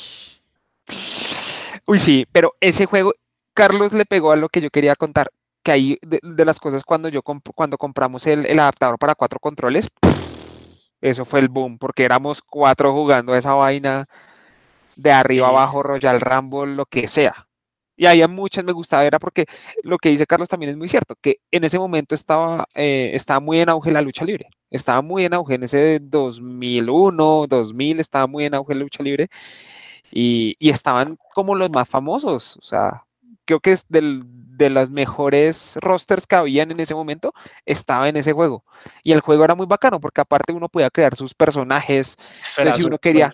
Uy, 1.86 1.98
sí, 1.98 2.26
pero 2.32 2.54
ese 2.60 2.86
juego, 2.86 3.12
Carlos 3.56 3.92
le 3.92 4.06
pegó 4.06 4.32
a 4.32 4.36
lo 4.36 4.48
que 4.50 4.60
yo 4.62 4.70
quería 4.70 4.94
contar, 4.96 5.30
que 5.64 5.72
ahí 5.72 5.98
de, 6.02 6.20
de 6.22 6.44
las 6.44 6.60
cosas 6.60 6.84
cuando 6.84 7.08
yo 7.10 7.22
comp- 7.22 7.52
cuando 7.56 7.78
compramos 7.78 8.26
el, 8.28 8.46
el 8.46 8.60
adaptador 8.60 8.98
para 9.00 9.16
cuatro 9.16 9.40
controles, 9.40 9.88
eso 11.00 11.24
fue 11.24 11.40
el 11.40 11.48
boom, 11.48 11.78
porque 11.78 12.04
éramos 12.04 12.42
cuatro 12.42 12.92
jugando 12.92 13.34
esa 13.34 13.54
vaina 13.54 14.06
de 14.96 15.12
arriba 15.12 15.48
abajo, 15.48 15.82
Royal 15.84 16.20
Rumble, 16.20 16.74
lo 16.76 16.86
que 16.86 17.08
sea. 17.08 17.48
Y 17.96 18.06
había 18.06 18.28
muchas 18.28 18.64
me 18.64 18.72
gustaba, 18.72 19.04
era 19.06 19.18
porque 19.20 19.46
lo 19.84 19.98
que 19.98 20.10
dice 20.10 20.26
Carlos 20.26 20.48
también 20.50 20.70
es 20.70 20.78
muy 20.78 20.88
cierto, 20.88 21.16
que 21.20 21.38
en 21.52 21.64
ese 21.64 21.78
momento 21.78 22.14
estaba, 22.16 22.66
eh, 22.74 23.12
estaba 23.14 23.40
muy 23.40 23.60
en 23.60 23.70
auge 23.70 23.92
la 23.92 24.02
lucha 24.02 24.24
libre, 24.24 24.48
estaba 24.70 25.02
muy 25.02 25.26
en 25.26 25.34
auge 25.34 25.56
en 25.56 25.64
ese 25.64 26.00
2001, 26.02 27.46
2000, 27.48 28.00
estaba 28.00 28.26
muy 28.28 28.46
en 28.46 28.54
auge 28.54 28.74
la 28.74 28.82
lucha 28.82 29.02
libre 29.04 29.28
y, 30.10 30.56
y 30.58 30.70
estaban 30.70 31.18
como 31.34 31.54
los 31.56 31.70
más 31.70 31.88
famosos, 31.88 32.58
o 32.58 32.62
sea, 32.62 33.05
creo 33.46 33.60
que 33.60 33.72
es 33.72 33.86
del, 33.88 34.22
de 34.26 34.68
los 34.68 34.90
mejores 34.90 35.78
rosters 35.80 36.26
que 36.26 36.36
habían 36.36 36.70
en 36.70 36.80
ese 36.80 36.94
momento, 36.94 37.32
estaba 37.64 38.08
en 38.08 38.16
ese 38.16 38.32
juego. 38.32 38.64
Y 39.02 39.12
el 39.12 39.20
juego 39.20 39.44
era 39.44 39.54
muy 39.54 39.66
bacano 39.66 40.00
porque 40.00 40.20
aparte 40.20 40.52
uno 40.52 40.68
podía 40.68 40.90
crear 40.90 41.14
sus 41.14 41.32
personajes, 41.34 42.16
si 42.46 42.84
uno 42.84 42.98
quería- 42.98 43.32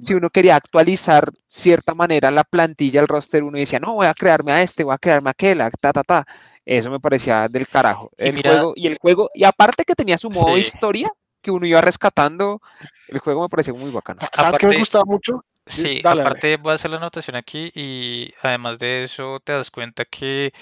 si 0.00 0.14
uno 0.14 0.30
quería 0.30 0.56
actualizar 0.56 1.30
cierta 1.46 1.94
manera 1.94 2.30
la 2.30 2.44
plantilla, 2.44 3.00
el 3.00 3.08
roster, 3.08 3.42
uno 3.44 3.58
decía, 3.58 3.78
no, 3.78 3.94
voy 3.94 4.06
a 4.06 4.14
crearme 4.14 4.52
a 4.52 4.62
este, 4.62 4.82
voy 4.84 4.94
a 4.94 4.98
crearme 4.98 5.30
a 5.30 5.32
aquel, 5.32 5.60
a 5.60 5.70
ta, 5.70 5.92
ta, 5.92 6.02
ta. 6.02 6.26
Eso 6.64 6.90
me 6.90 7.00
parecía 7.00 7.48
del 7.48 7.66
carajo. 7.68 8.10
Y 8.18 8.28
El 8.28 8.34
mira- 8.34 8.50
juego, 8.52 8.72
y 8.76 8.86
el 8.86 8.98
juego, 9.00 9.30
y 9.34 9.44
aparte 9.44 9.84
que 9.84 9.94
tenía 9.94 10.18
su 10.18 10.30
modo 10.30 10.54
Sí. 10.54 10.60
historia, 10.60 11.10
que 11.42 11.50
uno 11.50 11.66
iba 11.66 11.80
rescatando, 11.80 12.60
el 13.08 13.18
juego 13.18 13.42
me 13.42 13.48
pareció 13.48 13.74
muy 13.74 13.90
bacano. 13.90 14.20
¿Sabes 14.34 14.58
qué 14.58 14.66
me 14.66 14.78
gustaba 14.78 15.04
mucho? 15.06 15.42
Sí, 15.66 16.00
dale, 16.02 16.22
aparte 16.22 16.56
voy 16.56 16.72
a 16.72 16.74
hacer 16.74 16.90
la 16.90 16.96
anotación 16.98 17.36
aquí 17.36 17.70
y 17.74 18.34
además 18.42 18.78
de 18.78 19.04
eso 19.04 19.40
te 19.40 19.52
das 19.52 19.70
cuenta 19.70 20.04
que, 20.04 20.52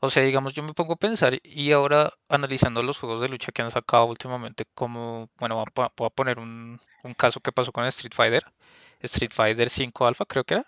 o 0.00 0.10
sea, 0.10 0.22
digamos, 0.24 0.54
yo 0.54 0.62
me 0.62 0.74
pongo 0.74 0.94
a 0.94 0.96
pensar 0.96 1.38
y 1.44 1.72
ahora 1.72 2.12
analizando 2.28 2.82
los 2.82 2.98
juegos 2.98 3.20
de 3.20 3.28
lucha 3.28 3.52
que 3.52 3.62
han 3.62 3.70
sacado 3.70 4.06
últimamente, 4.06 4.66
como, 4.74 5.30
bueno, 5.38 5.64
voy 5.74 5.86
a, 6.06 6.10
poner 6.10 6.38
un, 6.38 6.80
un 7.04 7.14
caso 7.14 7.40
que 7.40 7.52
pasó 7.52 7.72
con 7.72 7.84
Street 7.86 8.14
Fighter, 8.14 8.44
Street 9.00 9.32
Fighter 9.32 9.70
5 9.70 10.06
Alpha 10.06 10.24
creo 10.26 10.44
que 10.44 10.54
era. 10.54 10.66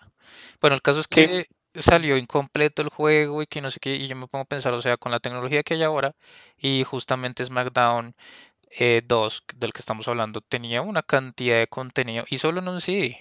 Bueno, 0.61 0.75
el 0.75 0.81
caso 0.81 0.99
es 1.01 1.07
Sí. 1.11 1.15
que 1.15 1.47
salió 1.75 2.17
incompleto 2.17 2.81
el 2.81 2.89
juego 2.89 3.41
y 3.41 3.47
que 3.47 3.61
no 3.61 3.69
sé 3.71 3.79
qué, 3.79 3.95
y 3.95 4.07
yo 4.07 4.15
me 4.15 4.27
pongo 4.27 4.43
a 4.43 4.47
pensar, 4.47 4.73
o 4.73 4.81
sea, 4.81 4.97
con 4.97 5.11
la 5.11 5.19
tecnología 5.19 5.63
que 5.63 5.75
hay 5.75 5.83
ahora 5.83 6.15
y 6.57 6.83
justamente 6.85 7.45
SmackDown 7.45 8.15
eh, 8.71 9.01
2, 9.05 9.43
del 9.55 9.73
que 9.73 9.79
estamos 9.79 10.07
hablando, 10.07 10.41
tenía 10.41 10.81
una 10.81 11.03
cantidad 11.03 11.59
de 11.59 11.67
contenido 11.67 12.25
y 12.29 12.39
solo 12.39 12.59
en 12.61 12.69
un 12.69 12.81
CD. 12.81 13.17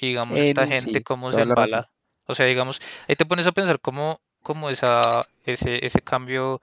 Y 0.00 0.08
digamos, 0.08 0.38
En 0.38 0.44
esta 0.44 0.66
gente 0.66 0.92
CD, 0.94 1.02
cómo 1.02 1.30
se 1.32 1.42
embala. 1.42 1.90
O 2.26 2.34
sea, 2.34 2.46
digamos, 2.46 2.80
ahí 3.08 3.16
te 3.16 3.26
pones 3.26 3.46
a 3.46 3.52
pensar 3.52 3.80
cómo, 3.80 4.20
cómo 4.42 4.70
esa, 4.70 5.22
ese, 5.44 5.84
ese 5.84 6.00
cambio 6.00 6.60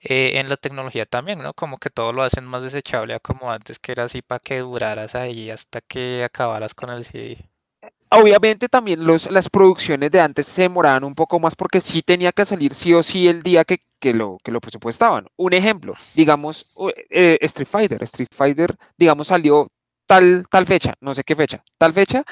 eh, 0.00 0.40
en 0.40 0.48
la 0.48 0.56
tecnología 0.56 1.06
también, 1.06 1.40
¿no? 1.40 1.54
Como 1.54 1.78
que 1.78 1.90
todo 1.90 2.12
lo 2.12 2.22
hacen 2.24 2.44
más 2.44 2.64
desechable 2.64 3.14
a 3.14 3.20
como 3.20 3.52
antes, 3.52 3.78
que 3.78 3.92
era 3.92 4.04
así 4.04 4.20
para 4.22 4.40
que 4.40 4.58
duraras 4.58 5.14
ahí 5.14 5.50
hasta 5.50 5.80
que 5.80 6.24
acabaras 6.24 6.74
con 6.74 6.90
el 6.90 7.04
CD. 7.04 7.38
Obviamente 8.10 8.68
también 8.68 9.06
los, 9.06 9.30
las 9.30 9.48
producciones 9.48 10.10
de 10.10 10.20
antes 10.20 10.46
se 10.46 10.62
demoraban 10.62 11.04
un 11.04 11.14
poco 11.14 11.40
más 11.40 11.54
porque 11.54 11.80
sí 11.80 12.02
tenía 12.02 12.32
que 12.32 12.44
salir 12.44 12.74
sí 12.74 12.92
o 12.92 13.02
sí 13.02 13.28
el 13.28 13.42
día 13.42 13.64
que, 13.64 13.78
que 14.00 14.12
lo, 14.12 14.38
que 14.42 14.50
lo 14.50 14.60
presupuestaban. 14.60 15.28
Un 15.36 15.52
ejemplo, 15.54 15.94
digamos, 16.14 16.66
eh, 17.10 17.38
Street 17.40 17.68
Fighter. 17.70 18.02
Street 18.02 18.28
Fighter, 18.34 18.76
digamos, 18.98 19.28
salió 19.28 19.68
tal, 20.06 20.44
tal 20.50 20.66
fecha, 20.66 20.94
no 21.00 21.14
sé 21.14 21.24
qué 21.24 21.34
fecha, 21.36 21.62
tal 21.78 21.92
fecha, 21.92 22.24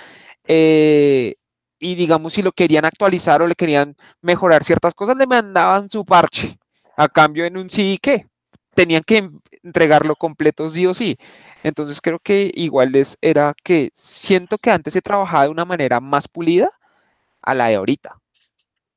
eh, 0.47 1.35
y 1.79 1.95
digamos, 1.95 2.35
si 2.35 2.43
lo 2.43 2.53
querían 2.53 2.85
actualizar 2.85 3.43
o 3.43 3.47
le 3.47 3.55
querían 3.55 3.97
mejorar 4.23 4.65
ciertas 4.65 4.95
cosas, 4.95 5.17
le 5.17 5.27
mandaban 5.27 5.89
su 5.91 6.05
parche. 6.05 6.59
A 6.97 7.09
cambio, 7.09 7.45
en 7.47 7.57
un 7.57 7.71
sí 7.71 7.99
¿qué? 8.03 8.27
Tenían 8.75 9.03
que 9.07 9.19
en- 9.19 9.41
entregarlo 9.63 10.17
completo 10.17 10.69
sí 10.69 10.87
o 10.87 10.95
sí. 10.95 11.17
Entonces 11.63 12.01
creo 12.01 12.19
que 12.21 12.51
igual 12.55 12.95
es, 12.97 13.19
era 13.23 13.55
que 13.65 13.91
siento 13.95 14.59
que 14.59 14.71
antes 14.71 14.93
se 14.95 15.03
trabajaba 15.03 15.45
de 15.45 15.51
una 15.51 15.65
manera 15.65 16.01
más 16.01 16.29
pulida 16.29 16.71
a 17.43 17.55
la 17.55 17.69
de 17.69 17.77
ahorita. 17.77 18.19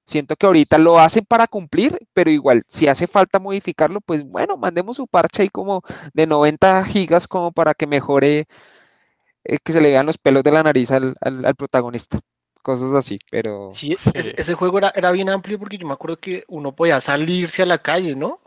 Siento 0.05 0.35
que 0.35 0.45
ahorita 0.45 0.77
lo 0.77 0.99
hacen 0.99 1.25
para 1.25 1.47
cumplir, 1.47 1.97
pero 2.13 2.29
igual 2.29 2.63
si 2.67 2.87
hace 2.87 3.07
falta 3.07 3.39
modificarlo, 3.39 4.01
pues 4.01 4.23
bueno, 4.23 4.57
mandemos 4.57 4.97
su 4.97 5.07
parche 5.07 5.43
ahí 5.43 5.49
como 5.49 5.81
de 6.13 6.27
90 6.27 6.83
gigas 6.85 7.27
como 7.27 7.51
para 7.53 7.73
que 7.73 7.87
mejore, 7.87 8.45
eh, 9.45 9.57
que 9.63 9.73
se 9.73 9.81
le 9.81 9.89
vean 9.89 10.05
los 10.05 10.17
pelos 10.17 10.43
de 10.43 10.51
la 10.51 10.63
nariz 10.63 10.91
al, 10.91 11.15
al- 11.21 11.45
al 11.45 11.55
protagonista. 11.55 12.19
Cosas 12.61 12.93
así, 12.95 13.17
pero 13.29 13.69
Sí, 13.73 13.95
Sí. 13.97 14.11
ese, 14.13 14.33
ese 14.37 14.53
juego 14.53 14.77
era, 14.77 14.91
era 14.95 15.11
bien 15.11 15.29
amplio 15.29 15.59
porque 15.59 15.77
yo 15.77 15.87
me 15.87 15.93
acuerdo 15.93 16.17
que 16.17 16.43
uno 16.47 16.73
podía 16.75 17.01
salirse 17.01 17.63
a 17.63 17.65
la 17.65 17.79
calle, 17.81 18.15
¿no? 18.15 18.39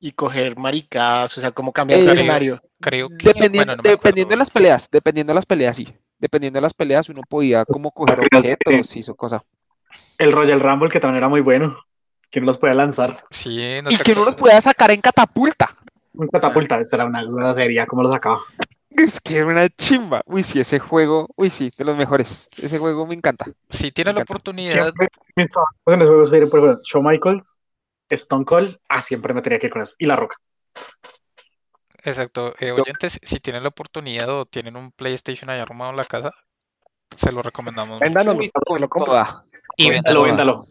y 0.00 0.12
coger 0.12 0.58
maricadas, 0.58 1.38
o 1.38 1.40
sea, 1.40 1.52
como 1.52 1.72
cambiar 1.72 2.00
Es- 2.00 2.18
escenario. 2.18 2.60
Creo 2.80 3.08
que, 3.08 3.14
Dependiendo, 3.32 3.56
bueno, 3.56 3.76
no 3.76 3.82
me 3.82 3.88
dependiendo 3.88 4.32
de 4.32 4.36
las 4.36 4.50
peleas, 4.50 4.90
dependiendo 4.90 5.30
de 5.30 5.34
las 5.36 5.46
peleas, 5.46 5.76
sí. 5.76 5.88
Dependiendo 6.18 6.58
de 6.58 6.60
las 6.62 6.74
peleas, 6.74 7.08
uno 7.08 7.22
podía 7.26 7.64
como 7.64 7.90
coger 7.90 8.20
objetos 8.20 8.94
y 8.96 9.00
eso 9.00 9.14
cosa. 9.14 9.42
El 10.18 10.32
Royal 10.32 10.60
Rumble, 10.60 10.90
que 10.90 11.00
también 11.00 11.18
era 11.18 11.28
muy 11.28 11.40
bueno. 11.40 11.76
Que 12.30 12.40
no 12.40 12.46
los 12.46 12.58
podía 12.58 12.74
lanzar. 12.74 13.24
Sí, 13.30 13.80
no 13.82 13.90
Y 13.90 13.96
que 13.96 14.12
uno 14.12 14.24
los 14.24 14.34
podía 14.34 14.60
sacar 14.60 14.90
en 14.90 15.00
catapulta. 15.00 15.70
Un 16.14 16.28
catapulta, 16.28 16.78
eso 16.78 16.96
era 16.96 17.04
una 17.04 17.22
grosería, 17.22 17.86
¿cómo 17.86 18.02
lo 18.02 18.10
sacaba? 18.10 18.40
Es 18.90 19.20
que 19.20 19.38
era 19.38 19.46
una 19.46 19.68
chimba. 19.68 20.22
Uy, 20.26 20.42
sí, 20.42 20.60
ese 20.60 20.78
juego, 20.78 21.28
uy, 21.36 21.50
sí, 21.50 21.70
de 21.76 21.84
los 21.84 21.96
mejores. 21.96 22.48
Ese 22.56 22.78
juego 22.78 23.06
me 23.06 23.14
encanta. 23.14 23.44
Si 23.68 23.90
tiene 23.90 24.12
la 24.12 24.20
encanta. 24.20 24.32
oportunidad, 24.32 24.70
Siempre 24.70 25.08
mis 25.36 25.48
en 25.86 25.98
los 25.98 26.08
juegos 26.08 26.30
por 26.30 26.38
ejemplo, 26.38 26.80
Shawn 26.84 27.04
Michaels, 27.04 27.60
Stone 28.08 28.44
Cold, 28.44 28.78
ah, 28.88 29.00
siempre 29.00 29.34
me 29.34 29.42
tenía 29.42 29.58
que 29.58 29.66
ir 29.66 29.72
con 29.72 29.82
eso. 29.82 29.94
Y 29.98 30.06
La 30.06 30.16
Roca. 30.16 30.36
exacto, 32.04 32.54
eh, 32.60 32.70
oyentes, 32.70 33.18
si 33.22 33.40
tienen 33.40 33.62
la 33.62 33.70
oportunidad 33.70 34.28
o 34.28 34.46
tienen 34.46 34.76
un 34.76 34.92
PlayStation 34.92 35.50
ahí 35.50 35.58
armado 35.58 35.90
en 35.90 35.96
la 35.96 36.04
casa, 36.04 36.30
se 37.16 37.32
lo 37.32 37.42
recomendamos 37.42 38.00
mucho. 38.00 38.04
Véndanos, 38.04 38.36
lo 38.78 38.88
compro. 38.88 39.12
Toda. 39.12 39.44
Y 39.76 39.90
véndalo, 39.90 40.22
véndalo. 40.22 40.68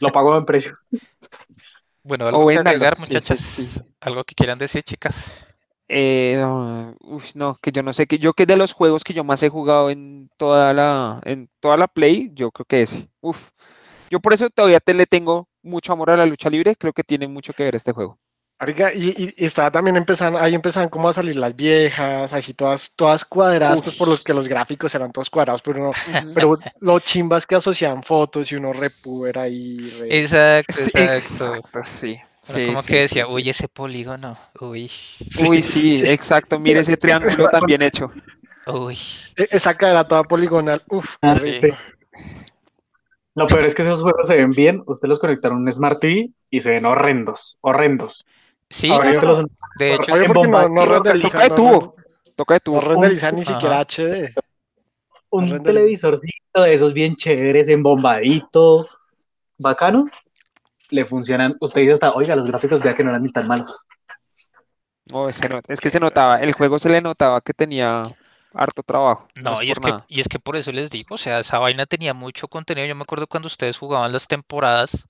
Lo 0.00 0.12
pago 0.12 0.36
en 0.36 0.44
precio. 0.44 0.76
Bueno, 2.02 2.26
O 2.28 2.28
algo 2.28 2.46
que 2.48 2.58
véndalo. 2.58 2.70
agregar, 2.70 2.96
Sí, 3.00 3.16
sí, 3.22 3.22
muchachas, 3.22 3.38
sí. 3.38 3.68
algo 4.00 4.24
que 4.24 4.34
quieran 4.34 4.58
decir, 4.58 4.82
chicas. 4.82 5.32
Eh, 5.90 6.34
no, 6.38 6.94
uf, 7.00 7.34
no, 7.34 7.56
que 7.62 7.72
yo 7.72 7.82
no 7.82 7.92
sé 7.94 8.06
que 8.06 8.18
yo 8.18 8.34
que 8.34 8.44
de 8.46 8.56
los 8.58 8.72
juegos 8.74 9.04
que 9.04 9.14
yo 9.14 9.24
más 9.24 9.42
he 9.42 9.48
jugado 9.48 9.88
en 9.90 10.28
toda 10.36 10.74
la 10.74 11.20
en 11.24 11.48
toda 11.60 11.76
la 11.78 11.88
Play, 11.88 12.30
yo 12.34 12.50
creo 12.50 12.66
que 12.66 12.82
ese. 12.82 13.08
Uf. 13.20 13.50
Yo 14.10 14.20
por 14.20 14.34
eso 14.34 14.50
todavía 14.50 14.80
te 14.80 14.94
le 14.94 15.06
tengo 15.06 15.48
mucho 15.62 15.92
amor 15.92 16.10
a 16.10 16.16
la 16.18 16.26
lucha 16.26 16.50
libre, 16.50 16.76
creo 16.76 16.92
que 16.92 17.04
tiene 17.04 17.28
mucho 17.28 17.52
que 17.54 17.64
ver 17.64 17.74
este 17.76 17.92
juego. 17.92 18.18
Y, 18.66 19.10
y, 19.22 19.34
y 19.36 19.44
estaba 19.46 19.70
también 19.70 19.96
empezando, 19.96 20.38
ahí 20.38 20.52
empezaban 20.54 20.88
como 20.88 21.08
a 21.08 21.12
salir 21.12 21.36
las 21.36 21.54
viejas, 21.54 22.32
así 22.32 22.54
todas, 22.54 22.90
todas 22.96 23.24
cuadradas, 23.24 23.82
pues 23.82 23.94
por 23.94 24.08
los 24.08 24.24
que 24.24 24.34
los 24.34 24.48
gráficos 24.48 24.92
eran 24.96 25.12
todos 25.12 25.30
cuadrados, 25.30 25.62
pero 25.62 25.80
no, 25.80 25.92
pero 26.34 26.58
lo 26.80 26.98
chimbas 26.98 27.46
que 27.46 27.54
asociaban 27.54 28.02
fotos 28.02 28.50
y 28.50 28.56
uno 28.56 28.72
repuber 28.72 29.38
ahí. 29.38 29.90
re- 29.90 30.18
Exacto, 30.18 30.72
Sí, 30.72 30.90
exacto. 30.90 31.44
exacto, 31.44 31.80
sí. 31.84 32.18
Como 32.64 32.82
sí, 32.82 32.84
que 32.84 33.00
decía, 33.00 33.24
sí, 33.24 33.32
sí. 33.32 33.34
uy, 33.34 33.50
ese 33.50 33.68
polígono, 33.68 34.38
uy, 34.60 34.90
Uy, 35.34 35.64
sí, 35.64 36.02
exacto. 36.04 36.58
Mire 36.58 36.80
ese 36.80 36.96
triángulo 36.98 37.48
tan 37.48 37.64
bien 37.64 37.82
hecho. 37.82 38.12
uy. 38.66 38.96
e- 39.36 39.48
Esa 39.58 39.76
cadera 39.78 40.06
toda 40.08 40.24
poligonal, 40.32 40.80
uff, 40.88 41.16
Ah, 41.22 41.36
Sí. 41.40 41.54
sí. 41.56 41.68
Lo 43.34 43.48
peor 43.48 43.64
es 43.64 43.74
que 43.74 43.82
esos 43.82 44.02
juegos 44.02 44.26
se 44.26 44.36
ven 44.36 44.54
bien, 44.54 44.82
usted 44.86 45.08
los 45.08 45.18
conectaron 45.20 45.58
a 45.58 45.60
un 45.62 45.72
Smart 45.72 46.00
TV 46.00 46.30
y 46.50 46.60
se 46.60 46.72
ven 46.72 46.84
horrendos, 46.86 47.56
horrendos. 47.62 48.26
Sí, 48.70 48.88
los- 48.88 49.44
de 49.78 49.94
hecho, 49.94 50.12
Oye, 50.12 50.26
porque 50.26 50.48
no, 50.48 50.68
no 50.68 50.84
bombardeo, 50.84 51.20
Toca 51.20 51.42
de 51.42 51.48
no, 51.48 51.56
tubo. 51.56 51.94
Toca 52.36 52.54
de 52.54 52.58
no 52.58 52.62
tubo. 52.64 52.80
renderizan 52.80 53.34
ni 53.34 53.42
Ajá. 53.42 53.52
siquiera 53.54 53.80
HD. 53.80 54.34
un 55.30 55.44
Horrendo. 55.44 55.62
televisorcito 55.64 56.62
de 56.62 56.74
esos 56.74 56.92
bien 56.94 57.14
chéveres, 57.16 57.68
embombadito, 57.68 58.86
bacano, 59.58 60.06
le 60.90 61.04
funcionan. 61.04 61.54
Usted 61.60 61.82
dice 61.82 61.92
hasta, 61.94 62.12
oiga, 62.12 62.34
los 62.36 62.46
gráficos 62.46 62.80
vea 62.82 62.94
que 62.94 63.04
no 63.04 63.10
eran 63.10 63.22
ni 63.22 63.30
tan 63.30 63.46
malos. 63.46 63.84
No, 65.06 65.28
es 65.28 65.40
que 65.80 65.90
se 65.90 66.00
notaba, 66.00 66.36
el 66.36 66.52
juego 66.52 66.78
se 66.78 66.90
le 66.90 67.00
notaba 67.00 67.40
que 67.40 67.54
tenía 67.54 68.04
harto 68.52 68.82
trabajo. 68.82 69.28
No, 69.42 69.62
y 69.62 69.70
es 69.70 69.78
por 69.78 69.84
que, 69.84 69.90
nada. 69.92 70.04
y 70.08 70.20
es 70.20 70.28
que 70.28 70.38
por 70.38 70.56
eso 70.56 70.72
les 70.72 70.90
digo, 70.90 71.14
o 71.14 71.18
sea, 71.18 71.38
esa 71.40 71.58
vaina 71.58 71.86
tenía 71.86 72.12
mucho 72.14 72.48
contenido. 72.48 72.86
Yo 72.86 72.94
me 72.94 73.02
acuerdo 73.02 73.26
cuando 73.26 73.46
ustedes 73.46 73.78
jugaban 73.78 74.12
las 74.12 74.26
temporadas 74.26 75.08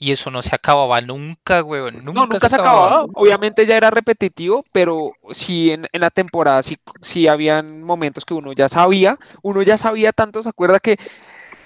y 0.00 0.12
eso 0.12 0.30
no 0.30 0.40
se 0.42 0.54
acababa 0.54 1.00
nunca, 1.02 1.62
weón. 1.62 1.98
No, 2.02 2.12
Nunca 2.14 2.26
nunca 2.26 2.48
se 2.48 2.56
acababa. 2.56 3.04
Obviamente 3.14 3.66
ya 3.66 3.76
era 3.76 3.90
repetitivo, 3.90 4.64
pero 4.72 5.12
sí 5.30 5.72
en, 5.72 5.86
en 5.92 6.00
la 6.00 6.10
temporada 6.10 6.62
sí, 6.62 6.78
sí 7.02 7.28
habían 7.28 7.82
momentos 7.84 8.24
que 8.24 8.34
uno 8.34 8.52
ya 8.54 8.68
sabía, 8.70 9.18
uno 9.42 9.62
ya 9.62 9.76
sabía 9.76 10.12
tanto, 10.12 10.42
¿se 10.42 10.48
acuerda 10.48 10.80
que, 10.80 10.96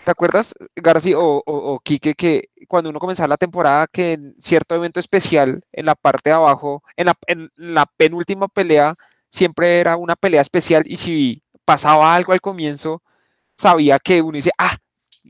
¿te 0.04 0.10
acuerdas, 0.10 0.54
Garci 0.76 1.14
o, 1.14 1.22
o, 1.22 1.42
o 1.46 1.80
Quique, 1.80 2.14
que 2.14 2.50
cuando 2.68 2.90
uno 2.90 2.98
comenzaba 3.00 3.28
la 3.28 3.36
temporada, 3.36 3.86
que 3.86 4.14
en 4.14 4.34
cierto 4.40 4.74
evento 4.74 5.00
especial, 5.00 5.62
en 5.72 5.86
la 5.86 5.94
parte 5.94 6.30
de 6.30 6.36
abajo, 6.36 6.82
en 6.96 7.06
la, 7.06 7.14
en 7.28 7.50
la 7.56 7.86
penúltima 7.96 8.48
pelea, 8.48 8.96
siempre 9.30 9.80
era 9.80 9.96
una 9.96 10.16
pelea 10.16 10.40
especial 10.42 10.82
y 10.86 10.96
si 10.96 11.42
pasaba 11.64 12.14
algo 12.14 12.32
al 12.32 12.40
comienzo, 12.40 13.02
sabía 13.56 13.98
que 14.00 14.22
uno 14.22 14.36
dice, 14.36 14.50
ah, 14.58 14.76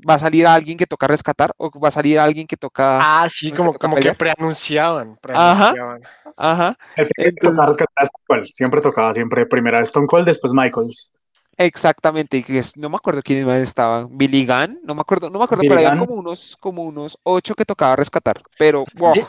va 0.08 0.14
a 0.14 0.18
salir 0.18 0.46
alguien 0.46 0.76
que 0.76 0.86
toca 0.86 1.06
rescatar 1.06 1.52
o 1.56 1.70
va 1.78 1.88
a 1.88 1.90
salir 1.90 2.18
alguien 2.18 2.46
que 2.46 2.56
toca... 2.56 2.98
Ah, 3.22 3.28
sí, 3.28 3.50
¿No 3.50 3.56
como, 3.56 3.72
toca 3.72 3.78
como 3.86 3.94
que 3.96 4.00
pelear? 4.00 4.16
preanunciaban. 4.16 5.18
Ajá. 5.32 5.72
preanunciaban. 5.72 6.02
Ajá. 6.36 6.76
El 6.96 7.06
que 7.06 7.12
Entonces- 7.28 7.34
tocaba 7.50 7.66
rescatar 7.66 7.94
a 7.96 8.04
Stone 8.04 8.24
Cold, 8.26 8.46
siempre 8.48 8.80
tocaba, 8.80 9.12
siempre 9.12 9.46
primera 9.46 9.80
Stone 9.82 10.06
Cold, 10.06 10.26
después 10.26 10.52
Michaels. 10.52 11.12
Exactamente, 11.56 12.38
y 12.38 12.42
que 12.42 12.58
es- 12.58 12.76
no 12.76 12.88
me 12.90 12.96
acuerdo 12.96 13.22
quiénes 13.22 13.46
más 13.46 13.58
estaban. 13.58 14.08
Billy 14.18 14.44
Gunn, 14.44 14.80
no 14.82 14.94
me 14.94 15.00
acuerdo, 15.02 15.30
no 15.30 15.38
me 15.38 15.44
acuerdo, 15.44 15.62
pero 15.62 15.76
Billy 15.76 15.84
había 15.86 15.98
Gunn. 16.00 16.06
como 16.08 16.20
unos, 16.20 16.56
como 16.58 16.82
unos 16.82 17.16
ocho 17.22 17.54
que 17.54 17.64
tocaba 17.64 17.94
rescatar. 17.96 18.42
Pero 18.58 18.84
wow, 18.96 19.14
Di- 19.14 19.22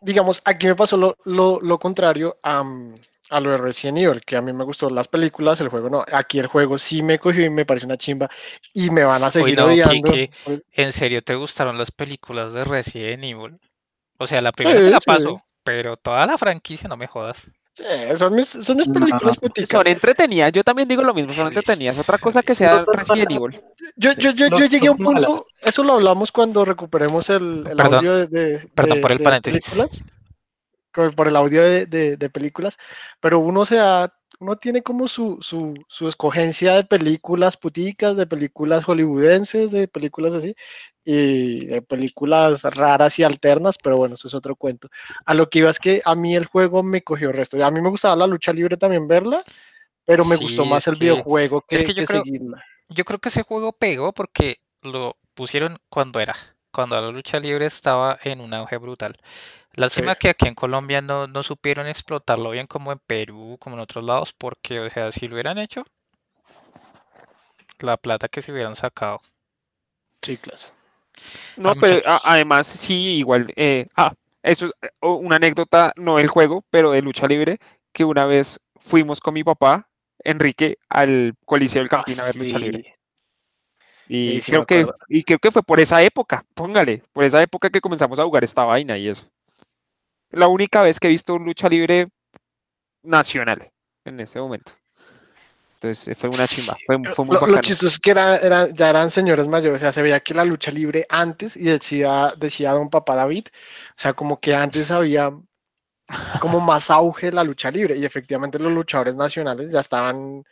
digamos, 0.00 0.40
aquí 0.44 0.66
me 0.68 0.76
pasó 0.76 0.96
lo, 0.96 1.16
lo, 1.24 1.60
lo 1.60 1.78
contrario 1.80 2.38
a, 2.42 2.62
mm, 2.62 2.94
a 3.30 3.40
lo 3.40 3.50
de 3.50 3.56
Resident 3.56 3.98
Evil, 3.98 4.20
que 4.24 4.36
a 4.36 4.42
mí 4.42 4.52
me 4.52 4.64
gustó 4.64 4.88
las 4.90 5.08
películas, 5.08 5.60
el 5.60 5.68
juego 5.68 5.90
no. 5.90 6.04
Aquí 6.12 6.38
el 6.38 6.46
juego 6.46 6.78
sí 6.78 7.02
me 7.02 7.18
cogió 7.18 7.44
y 7.44 7.50
me 7.50 7.64
parece 7.66 7.86
una 7.86 7.96
chimba 7.96 8.30
y 8.72 8.90
me 8.90 9.04
van 9.04 9.22
a 9.24 9.30
seguir 9.30 9.56
no, 9.58 9.66
odiando. 9.66 9.92
Kike. 10.12 10.30
¿En 10.72 10.92
serio 10.92 11.22
te 11.22 11.34
gustaron 11.34 11.76
las 11.78 11.90
películas 11.90 12.52
de 12.54 12.64
Resident 12.64 13.24
Evil? 13.24 13.58
O 14.18 14.26
sea, 14.26 14.40
la 14.40 14.52
primera 14.52 14.82
te 14.82 14.90
la 14.90 14.98
sí. 15.00 15.04
paso, 15.06 15.42
pero 15.64 15.96
toda 15.96 16.24
la 16.26 16.38
franquicia 16.38 16.88
no 16.88 16.96
me 16.96 17.06
jodas. 17.06 17.50
Sí, 17.74 17.84
son 18.14 18.34
mis, 18.34 18.48
son 18.48 18.78
mis 18.78 18.88
No. 18.88 18.94
películas 18.94 19.36
puticas. 19.36 19.78
son 19.82 19.86
entretenidas. 19.92 20.50
Yo 20.50 20.64
también 20.64 20.88
digo 20.88 21.02
lo 21.02 21.12
mismo, 21.12 21.34
son 21.34 21.48
entretenidas. 21.48 21.98
Otra 21.98 22.16
cosa 22.16 22.42
que 22.42 22.54
sea 22.54 22.86
Resident 22.86 23.30
Evil. 23.32 23.60
Yo, 23.96 24.12
yo, 24.12 24.30
yo, 24.30 24.48
No, 24.48 24.58
yo 24.60 24.64
llegué 24.64 24.88
a 24.88 24.92
un 24.92 24.98
no, 24.98 25.10
punto, 25.12 25.46
eso 25.60 25.84
lo 25.84 25.92
hablamos 25.92 26.32
cuando 26.32 26.64
recuperemos 26.64 27.28
el, 27.28 27.64
el 27.68 27.76
Perdón, 27.76 27.94
audio 27.96 28.14
de, 28.16 28.26
de- 28.28 28.58
perdón 28.74 28.96
de- 28.96 29.02
por 29.02 29.12
el 29.12 29.18
de 29.18 29.24
paréntesis. 29.24 29.64
películas, 29.68 30.02
por 31.14 31.28
el 31.28 31.36
audio 31.36 31.62
de, 31.62 31.86
de- 31.86 32.16
de 32.16 32.30
películas, 32.30 32.76
pero 33.20 33.38
uno 33.38 33.64
se 33.64 33.76
da- 33.76 34.12
uno 34.38 34.56
tiene 34.56 34.82
como 34.82 35.08
su, 35.08 35.38
su, 35.40 35.72
su 35.88 36.08
escogencia 36.08 36.74
de 36.74 36.84
películas 36.84 37.56
puticas, 37.56 38.16
de 38.16 38.26
películas 38.26 38.84
hollywoodenses, 38.84 39.70
de 39.70 39.88
películas 39.88 40.34
así, 40.34 40.54
y 41.04 41.64
de 41.66 41.80
películas 41.82 42.62
raras 42.64 43.18
y 43.18 43.22
alternas, 43.24 43.76
pero 43.82 43.96
bueno, 43.96 44.14
eso 44.16 44.28
es 44.28 44.34
otro 44.34 44.56
cuento. 44.56 44.88
A 45.24 45.32
lo 45.34 45.48
que 45.48 45.60
iba 45.60 45.70
es 45.70 45.78
que 45.78 46.02
a 46.04 46.14
mí 46.14 46.34
el 46.36 46.46
juego 46.46 46.82
me 46.82 47.02
cogió 47.02 47.32
resto. 47.32 47.64
A 47.64 47.70
mí 47.70 47.80
me 47.80 47.88
gustaba 47.88 48.16
la 48.16 48.26
lucha 48.26 48.52
libre 48.52 48.76
también 48.76 49.08
verla, 49.08 49.42
pero 50.04 50.24
me 50.24 50.36
gustó 50.36 50.64
Sí, 50.64 50.68
más 50.70 50.82
es 50.86 50.88
el 50.88 50.98
que- 50.98 51.04
videojuego 51.04 51.62
que, 51.62 51.76
es 51.76 51.82
que 51.84 51.88
yo 51.88 51.94
que 51.94 52.06
creo- 52.06 52.22
seguirla. 52.24 52.64
Yo 52.88 53.04
creo 53.04 53.18
que 53.20 53.28
ese 53.30 53.42
juego 53.42 53.72
pegó 53.72 54.12
porque 54.12 54.58
lo 54.82 55.16
pusieron 55.34 55.78
cuando 55.88 56.20
era, 56.20 56.34
cuando 56.72 57.00
la 57.00 57.10
lucha 57.10 57.40
libre 57.40 57.66
estaba 57.66 58.18
en 58.22 58.40
un 58.40 58.52
auge 58.54 58.76
brutal. 58.76 59.14
Lástima 59.76 60.14
Sí. 60.14 60.18
que 60.18 60.28
aquí 60.30 60.48
en 60.48 60.56
Colombia 60.56 61.00
no, 61.02 61.28
no 61.28 61.42
supieron 61.44 61.86
explotarlo 61.86 62.50
bien 62.50 62.66
como 62.66 62.90
en 62.90 62.98
Perú, 62.98 63.56
como 63.60 63.76
en 63.76 63.82
otros 63.82 64.02
lados, 64.04 64.32
porque, 64.32 64.80
o 64.80 64.90
sea, 64.90 65.12
si 65.12 65.28
lo 65.28 65.34
hubieran 65.34 65.58
hecho, 65.58 65.84
la 67.80 67.96
plata 67.96 68.28
que 68.28 68.42
se 68.42 68.52
hubieran 68.52 68.74
sacado. 68.74 69.22
Chiclas. 70.22 70.72
No, 71.56 71.70
Ah, 71.70 71.74
pero 71.80 72.00
a- 72.06 72.20
además 72.24 72.66
sí, 72.66 73.18
igual. 73.18 73.52
eh, 73.56 73.86
ah, 73.96 74.12
eso 74.42 74.66
es 74.66 74.72
eh, 74.82 74.90
o- 75.00 75.14
una 75.14 75.36
anécdota, 75.36 75.92
no 75.96 76.16
del 76.18 76.28
juego, 76.28 76.64
pero 76.70 76.92
de 76.92 77.02
lucha 77.02 77.26
libre, 77.26 77.58
que 77.92 78.04
una 78.04 78.24
vez 78.26 78.60
fuimos 78.80 79.20
con 79.20 79.34
mi 79.34 79.44
papá, 79.44 79.88
Enrique, 80.24 80.78
al 80.88 81.34
Coliseo 81.46 81.80
del 81.82 81.88
Campín 81.90 82.20
a 82.20 82.24
ver 82.24 82.36
lucha 82.36 82.58
libre. 82.58 82.84
Y 84.08 84.40
Sí, 84.40 84.40
sí 84.40 84.52
creo 84.52 84.64
que, 84.64 84.86
y 85.08 85.22
creo 85.24 85.38
que 85.38 85.50
fue 85.52 85.62
por 85.62 85.78
esa 85.80 86.02
época, 86.02 86.44
póngale, 86.54 87.02
por 87.12 87.24
esa 87.24 87.42
época 87.42 87.70
que 87.70 87.80
comenzamos 87.80 88.18
a 88.18 88.24
jugar 88.24 88.42
esta 88.44 88.64
vaina 88.64 88.96
y 88.98 89.08
eso. 89.08 89.26
La 90.30 90.48
única 90.48 90.82
vez 90.82 90.98
que 91.00 91.06
he 91.06 91.10
visto 91.10 91.38
lucha 91.38 91.68
libre 91.68 92.08
nacional 93.02 93.70
en 94.04 94.20
ese 94.20 94.40
momento. 94.40 94.72
Entonces 95.74 96.08
eh, 96.08 96.14
fue 96.14 96.30
una 96.30 96.46
chimba, 96.46 96.76
fue, 96.86 96.96
fue 97.14 97.24
muy 97.24 97.34
Lo, 97.36 97.46
lo 97.46 97.60
chistoso 97.60 97.88
es 97.88 97.98
que 97.98 98.10
era, 98.10 98.38
era- 98.38 98.68
ya 98.70 98.88
eran 98.90 99.10
señores 99.10 99.46
mayores, 99.46 99.80
o 99.80 99.84
sea, 99.84 99.92
se 99.92 100.02
veía 100.02 100.20
que 100.20 100.34
la 100.34 100.44
lucha 100.44 100.70
libre 100.70 101.06
antes, 101.08 101.56
y 101.56 101.64
decía, 101.64 102.32
decía 102.36 102.72
don 102.72 102.88
papá 102.88 103.14
David, 103.14 103.46
o 103.50 103.94
sea, 103.94 104.14
como 104.14 104.40
que 104.40 104.54
antes 104.54 104.90
había 104.90 105.30
como 106.40 106.60
más 106.60 106.90
auge 106.90 107.30
la 107.30 107.44
lucha 107.44 107.70
libre, 107.70 107.96
y 107.96 108.04
efectivamente 108.04 108.58
los 108.58 108.72
luchadores 108.72 109.14
nacionales 109.14 109.70
ya 109.70 109.80
estaban, 109.80 110.42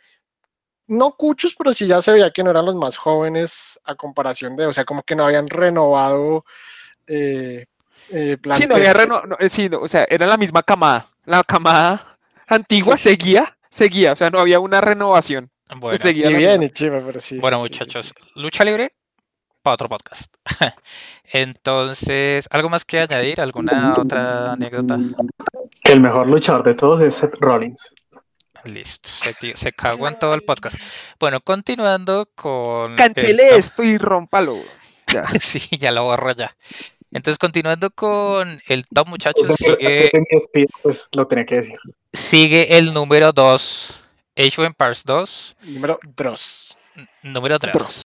no 0.87 1.11
cuchos, 1.17 1.55
pero 1.57 1.73
sí 1.73 1.87
ya 1.87 2.01
se 2.03 2.11
veía 2.11 2.31
que 2.31 2.43
no 2.43 2.51
eran 2.51 2.65
los 2.65 2.75
más 2.75 2.95
jóvenes 2.95 3.79
a 3.83 3.95
comparación 3.95 4.55
de, 4.55 4.67
o 4.67 4.73
sea, 4.73 4.85
como 4.85 5.01
que 5.01 5.15
no 5.15 5.25
habían 5.25 5.47
renovado 5.47 6.45
eh, 7.07 7.65
eh, 8.11 8.37
Sí, 8.53 8.67
no 8.67 8.75
había 8.75 8.93
reno- 8.93 9.23
no, 9.25 9.35
eh, 9.39 9.49
sí, 9.49 9.69
no, 9.69 9.79
o 9.79 9.87
sea, 9.87 10.05
era 10.09 10.25
la 10.27 10.37
misma 10.37 10.63
camada. 10.63 11.07
La 11.25 11.43
camada 11.43 12.17
antigua 12.47 12.97
seguía, 12.97 13.57
seguía, 13.69 14.13
o 14.13 14.15
sea, 14.15 14.29
no 14.29 14.39
había 14.39 14.59
una 14.59 14.81
renovación. 14.81 15.49
Bueno, 15.77 15.97
seguía 15.97 16.29
Y 16.29 16.35
bien, 16.35 16.71
pero 16.77 17.19
sí. 17.19 17.39
bueno, 17.39 17.57
sí, 17.57 17.73
sí, 17.73 17.79
muchachos, 17.79 18.13
lucha 18.35 18.63
libre, 18.63 18.93
para 19.63 19.73
otro 19.73 19.89
podcast. 19.89 20.31
Entonces, 21.33 22.47
¿algo 22.51 22.69
más 22.69 22.85
que 22.85 22.99
añadir? 22.99 23.41
¿Alguna 23.41 23.95
otra 23.97 24.53
anécdota? 24.53 24.97
Que 25.83 25.93
el 25.93 26.01
mejor 26.01 26.27
luchador 26.27 26.63
de 26.63 26.75
todos 26.75 27.01
es 27.01 27.15
Seth 27.15 27.35
Rollins. 27.39 27.93
Listo, 28.65 29.09
se, 29.09 29.55
se 29.55 29.71
cagó 29.73 30.07
en 30.07 30.17
todo 30.17 30.33
el 30.33 30.41
podcast. 30.43 30.75
Bueno, 31.19 31.39
continuando 31.41 32.29
con... 32.33 32.91
el 32.91 32.97
Cancele 32.97 33.55
esto 33.55 33.83
y 33.83 33.97
rómpalo. 33.97 34.57
Ya. 35.07 35.27
Sí, 35.39 35.59
ya 35.77 35.91
lo 35.91 36.03
borro 36.03 36.31
ya. 36.31 36.57
Entonces, 37.11 37.37
continuando 37.37 37.89
con 37.91 38.59
el 38.67 38.85
top, 38.87 39.07
muchachos, 39.07 39.47
de- 39.47 39.55
sigue, 39.55 40.11
despido, 40.31 40.67
pues 40.83 41.09
lo 41.15 41.25
tenía 41.27 41.45
que 41.45 41.55
decir. 41.55 41.75
sigue 42.11 42.77
el 42.77 42.93
número 42.93 43.31
2, 43.31 43.99
Age 44.37 44.61
of 44.61 44.67
Empires 44.67 45.03
2, 45.05 45.55
Número 45.63 45.99
Dross. 46.15 46.77
número 47.23 47.57
3. 47.59 48.01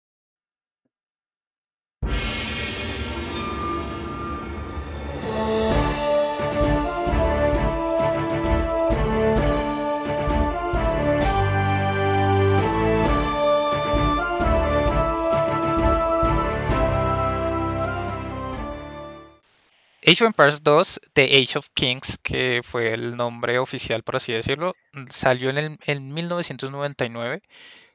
Age 20.07 20.23
of 20.23 20.29
Empires 20.29 20.63
2, 20.63 21.01
The 21.15 21.25
Age 21.25 21.59
of 21.59 21.69
Kings, 21.75 22.19
que 22.23 22.61
fue 22.63 22.95
el 22.95 23.17
nombre 23.17 23.59
oficial, 23.59 24.03
por 24.05 24.17
así 24.17 24.33
decirlo, 24.33 24.75
salió 25.11 25.51
en, 25.51 25.59
el, 25.59 25.79
en 25.85 26.15
1999. 26.15 27.43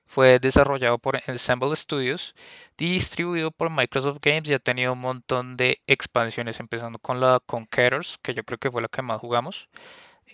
Fue 0.05 0.39
desarrollado 0.39 0.99
por 0.99 1.21
Ensemble 1.27 1.75
Studios, 1.75 2.35
distribuido 2.77 3.51
por 3.51 3.69
Microsoft 3.69 4.19
Games 4.21 4.49
y 4.49 4.53
ha 4.53 4.59
tenido 4.59 4.93
un 4.93 4.99
montón 4.99 5.55
de 5.57 5.81
expansiones, 5.87 6.59
empezando 6.59 6.99
con 6.99 7.21
la 7.21 7.39
Conquerors, 7.45 8.17
que 8.21 8.33
yo 8.33 8.43
creo 8.43 8.59
que 8.59 8.71
fue 8.71 8.81
la 8.81 8.89
que 8.89 9.01
más 9.01 9.19
jugamos. 9.21 9.69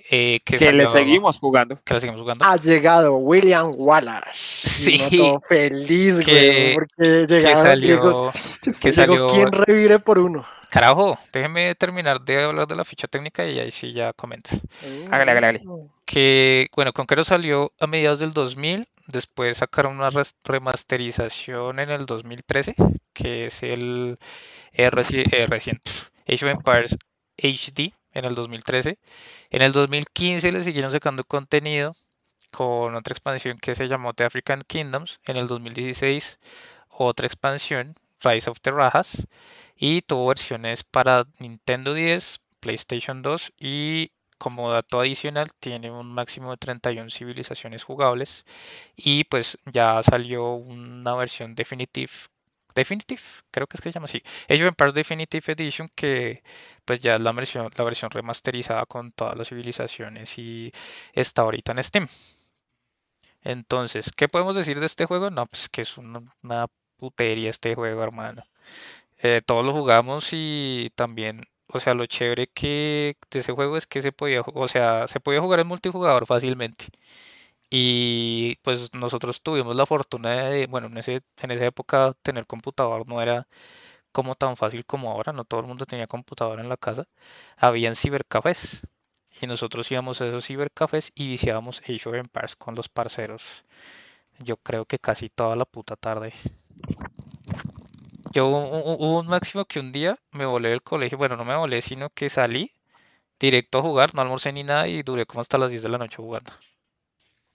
Eh, 0.09 0.39
que 0.45 0.57
Que 0.57 0.71
le 0.71 0.89
seguimos 0.91 1.37
jugando. 1.39 1.79
Que 1.83 1.93
la 1.93 1.99
seguimos 1.99 2.21
jugando. 2.21 2.45
Ha 2.45 2.55
llegado 2.57 3.15
William 3.17 3.71
Wallace. 3.75 4.31
Sí. 4.33 5.01
Todo 5.17 5.41
feliz, 5.47 6.19
Que- 6.25 6.31
güey, 6.31 6.73
porque 6.73 7.25
que 7.27 7.55
salió. 7.55 8.31
Que 8.63 8.91
llegó 8.91 8.91
salió. 8.93 9.27
¿Quién 9.27 9.51
revive 9.51 9.99
por 9.99 10.19
uno? 10.19 10.45
Carajo, 10.69 11.17
déjeme 11.31 11.75
terminar 11.75 12.19
de 12.21 12.43
hablar 12.43 12.67
de 12.67 12.75
la 12.75 12.83
ficha 12.83 13.07
técnica 13.07 13.45
y 13.45 13.57
ahí 13.57 13.71
sí 13.71 13.93
ya 13.93 14.11
comentas. 14.13 14.65
Hágale, 15.09 15.31
hágale, 15.31 15.47
hágale. 15.47 15.61
que, 16.05 16.67
bueno, 16.75 16.91
Conqueror 16.91 17.23
salió 17.23 17.71
a 17.79 17.87
mediados 17.87 18.19
del 18.19 18.33
2000, 18.33 18.85
después 19.07 19.57
sacaron 19.57 19.95
una 19.97 20.09
remasterización 20.43 21.79
en 21.79 21.89
el 21.89 22.05
2013, 22.05 22.75
que 23.13 23.45
es 23.45 23.63
el 23.63 24.17
reci- 24.75 25.23
eh, 25.33 25.45
reciente 25.47 25.89
Age 26.27 26.45
of 26.45 26.51
Empires 26.51 26.97
HD 27.37 27.93
en 28.17 28.25
el 28.25 28.35
2013. 28.35 28.97
En 29.51 29.61
el 29.61 29.71
2015 29.71 30.51
le 30.51 30.63
siguieron 30.63 30.91
sacando 30.91 31.23
contenido 31.23 31.95
con 32.51 32.95
otra 32.95 33.13
expansión 33.13 33.57
que 33.59 33.75
se 33.75 33.87
llamó 33.87 34.13
The 34.13 34.25
African 34.25 34.61
Kingdoms. 34.67 35.19
En 35.25 35.37
el 35.37 35.47
2016 35.47 36.39
otra 36.89 37.27
expansión, 37.27 37.95
Rise 38.23 38.49
of 38.49 38.59
the 38.61 38.71
Rajas, 38.71 39.27
y 39.75 40.01
tuvo 40.01 40.27
versiones 40.27 40.83
para 40.83 41.27
Nintendo 41.39 41.93
10, 41.93 42.39
PlayStation 42.59 43.21
2 43.21 43.53
y 43.59 44.11
como 44.39 44.71
dato 44.71 44.99
adicional 44.99 45.49
tiene 45.59 45.91
un 45.91 46.07
máximo 46.13 46.51
de 46.51 46.57
31 46.57 47.09
civilizaciones 47.09 47.83
jugables 47.83 48.45
y 48.95 49.23
pues 49.25 49.57
ya 49.65 50.01
salió 50.03 50.53
una 50.53 51.15
versión 51.15 51.55
Definitive 51.55 52.11
Definitive, 52.77 53.21
creo 53.51 53.67
que 53.67 53.77
es 53.77 53.81
que 53.81 53.89
se 53.91 53.95
llama 53.95 54.05
así, 54.05 54.21
Age 54.49 54.63
of 54.63 54.69
Empires 54.69 54.93
Definitive 54.93 55.53
Edition 55.53 55.89
que 55.95 56.43
pues 56.85 56.99
ya 56.99 57.15
es 57.15 57.21
la 57.21 57.31
versión, 57.33 57.69
la 57.75 57.83
versión 57.83 58.11
remasterizada 58.11 58.85
con 58.85 59.11
todas 59.11 59.37
las 59.37 59.49
civilizaciones 59.49 60.37
y 60.37 60.71
está 61.13 61.41
ahorita 61.43 61.73
en 61.73 61.83
Steam. 61.83 62.07
Entonces, 63.43 64.11
¿qué 64.15 64.27
podemos 64.27 64.55
decir 64.55 64.79
de 64.79 64.85
este 64.85 65.05
juego? 65.05 65.29
No, 65.31 65.45
pues 65.45 65.69
que 65.69 65.81
es 65.81 65.97
una, 65.97 66.67
putería 66.97 67.49
este 67.49 67.75
juego, 67.75 68.03
hermano. 68.03 68.43
Eh, 69.19 69.41
todos 69.45 69.65
lo 69.65 69.73
jugamos 69.73 70.29
y 70.33 70.91
también, 70.95 71.45
o 71.67 71.79
sea, 71.79 71.93
lo 71.93 72.05
chévere 72.05 72.47
que 72.47 73.17
de 73.31 73.39
ese 73.39 73.53
juego 73.53 73.77
es 73.77 73.87
que 73.87 74.01
se 74.01 74.11
podía, 74.11 74.41
o 74.41 74.67
sea, 74.67 75.07
se 75.07 75.19
podía 75.19 75.41
jugar 75.41 75.61
en 75.61 75.67
multijugador 75.67 76.25
fácilmente. 76.27 76.87
Y 77.69 78.55
pues 78.63 78.93
nosotros 78.93 79.41
tuvimos 79.41 79.75
la 79.75 79.85
fortuna 79.85 80.31
de, 80.49 80.67
bueno, 80.67 80.87
en 80.87 80.97
ese, 80.97 81.21
en 81.41 81.51
esa 81.51 81.65
época 81.65 82.15
tener 82.21 82.45
computador 82.47 83.07
no 83.07 83.21
era 83.21 83.47
como 84.11 84.35
tan 84.35 84.57
fácil 84.57 84.85
como 84.85 85.11
ahora, 85.11 85.33
no 85.33 85.45
todo 85.45 85.61
el 85.61 85.67
mundo 85.67 85.85
tenía 85.85 86.07
computador 86.07 86.59
en 86.61 86.69
la 86.69 86.77
casa. 86.77 87.07
Habían 87.57 87.95
cibercafés 87.95 88.83
y 89.41 89.47
nosotros 89.47 89.91
íbamos 89.91 90.21
a 90.21 90.27
esos 90.27 90.45
cibercafés 90.47 91.11
y 91.15 91.27
viciábamos 91.29 91.81
Age 91.81 92.09
of 92.09 92.15
Empires 92.15 92.55
con 92.57 92.75
los 92.75 92.89
parceros. 92.89 93.65
Yo 94.39 94.57
creo 94.57 94.85
que 94.85 94.99
casi 94.99 95.29
toda 95.29 95.55
la 95.57 95.65
puta 95.65 95.95
tarde. 95.97 96.33
Yo 98.33 98.47
hu- 98.47 98.69
hu- 98.85 98.97
hubo 98.99 99.19
un 99.19 99.27
máximo 99.27 99.65
que 99.65 99.81
un 99.81 99.91
día 99.91 100.17
me 100.31 100.45
volé 100.45 100.69
del 100.69 100.81
colegio, 100.81 101.17
bueno, 101.17 101.35
no 101.35 101.43
me 101.43 101.57
volé, 101.57 101.81
sino 101.81 102.09
que 102.09 102.29
salí 102.29 102.71
directo 103.39 103.79
a 103.79 103.83
jugar, 103.83 104.15
no 104.15 104.21
almorcé 104.21 104.53
ni 104.53 104.63
nada 104.63 104.87
y 104.87 105.03
duré 105.03 105.25
como 105.27 105.41
hasta 105.41 105.57
las 105.59 105.71
10 105.71 105.83
de 105.83 105.89
la 105.89 105.99
noche 105.99 106.17
jugando. 106.17 106.53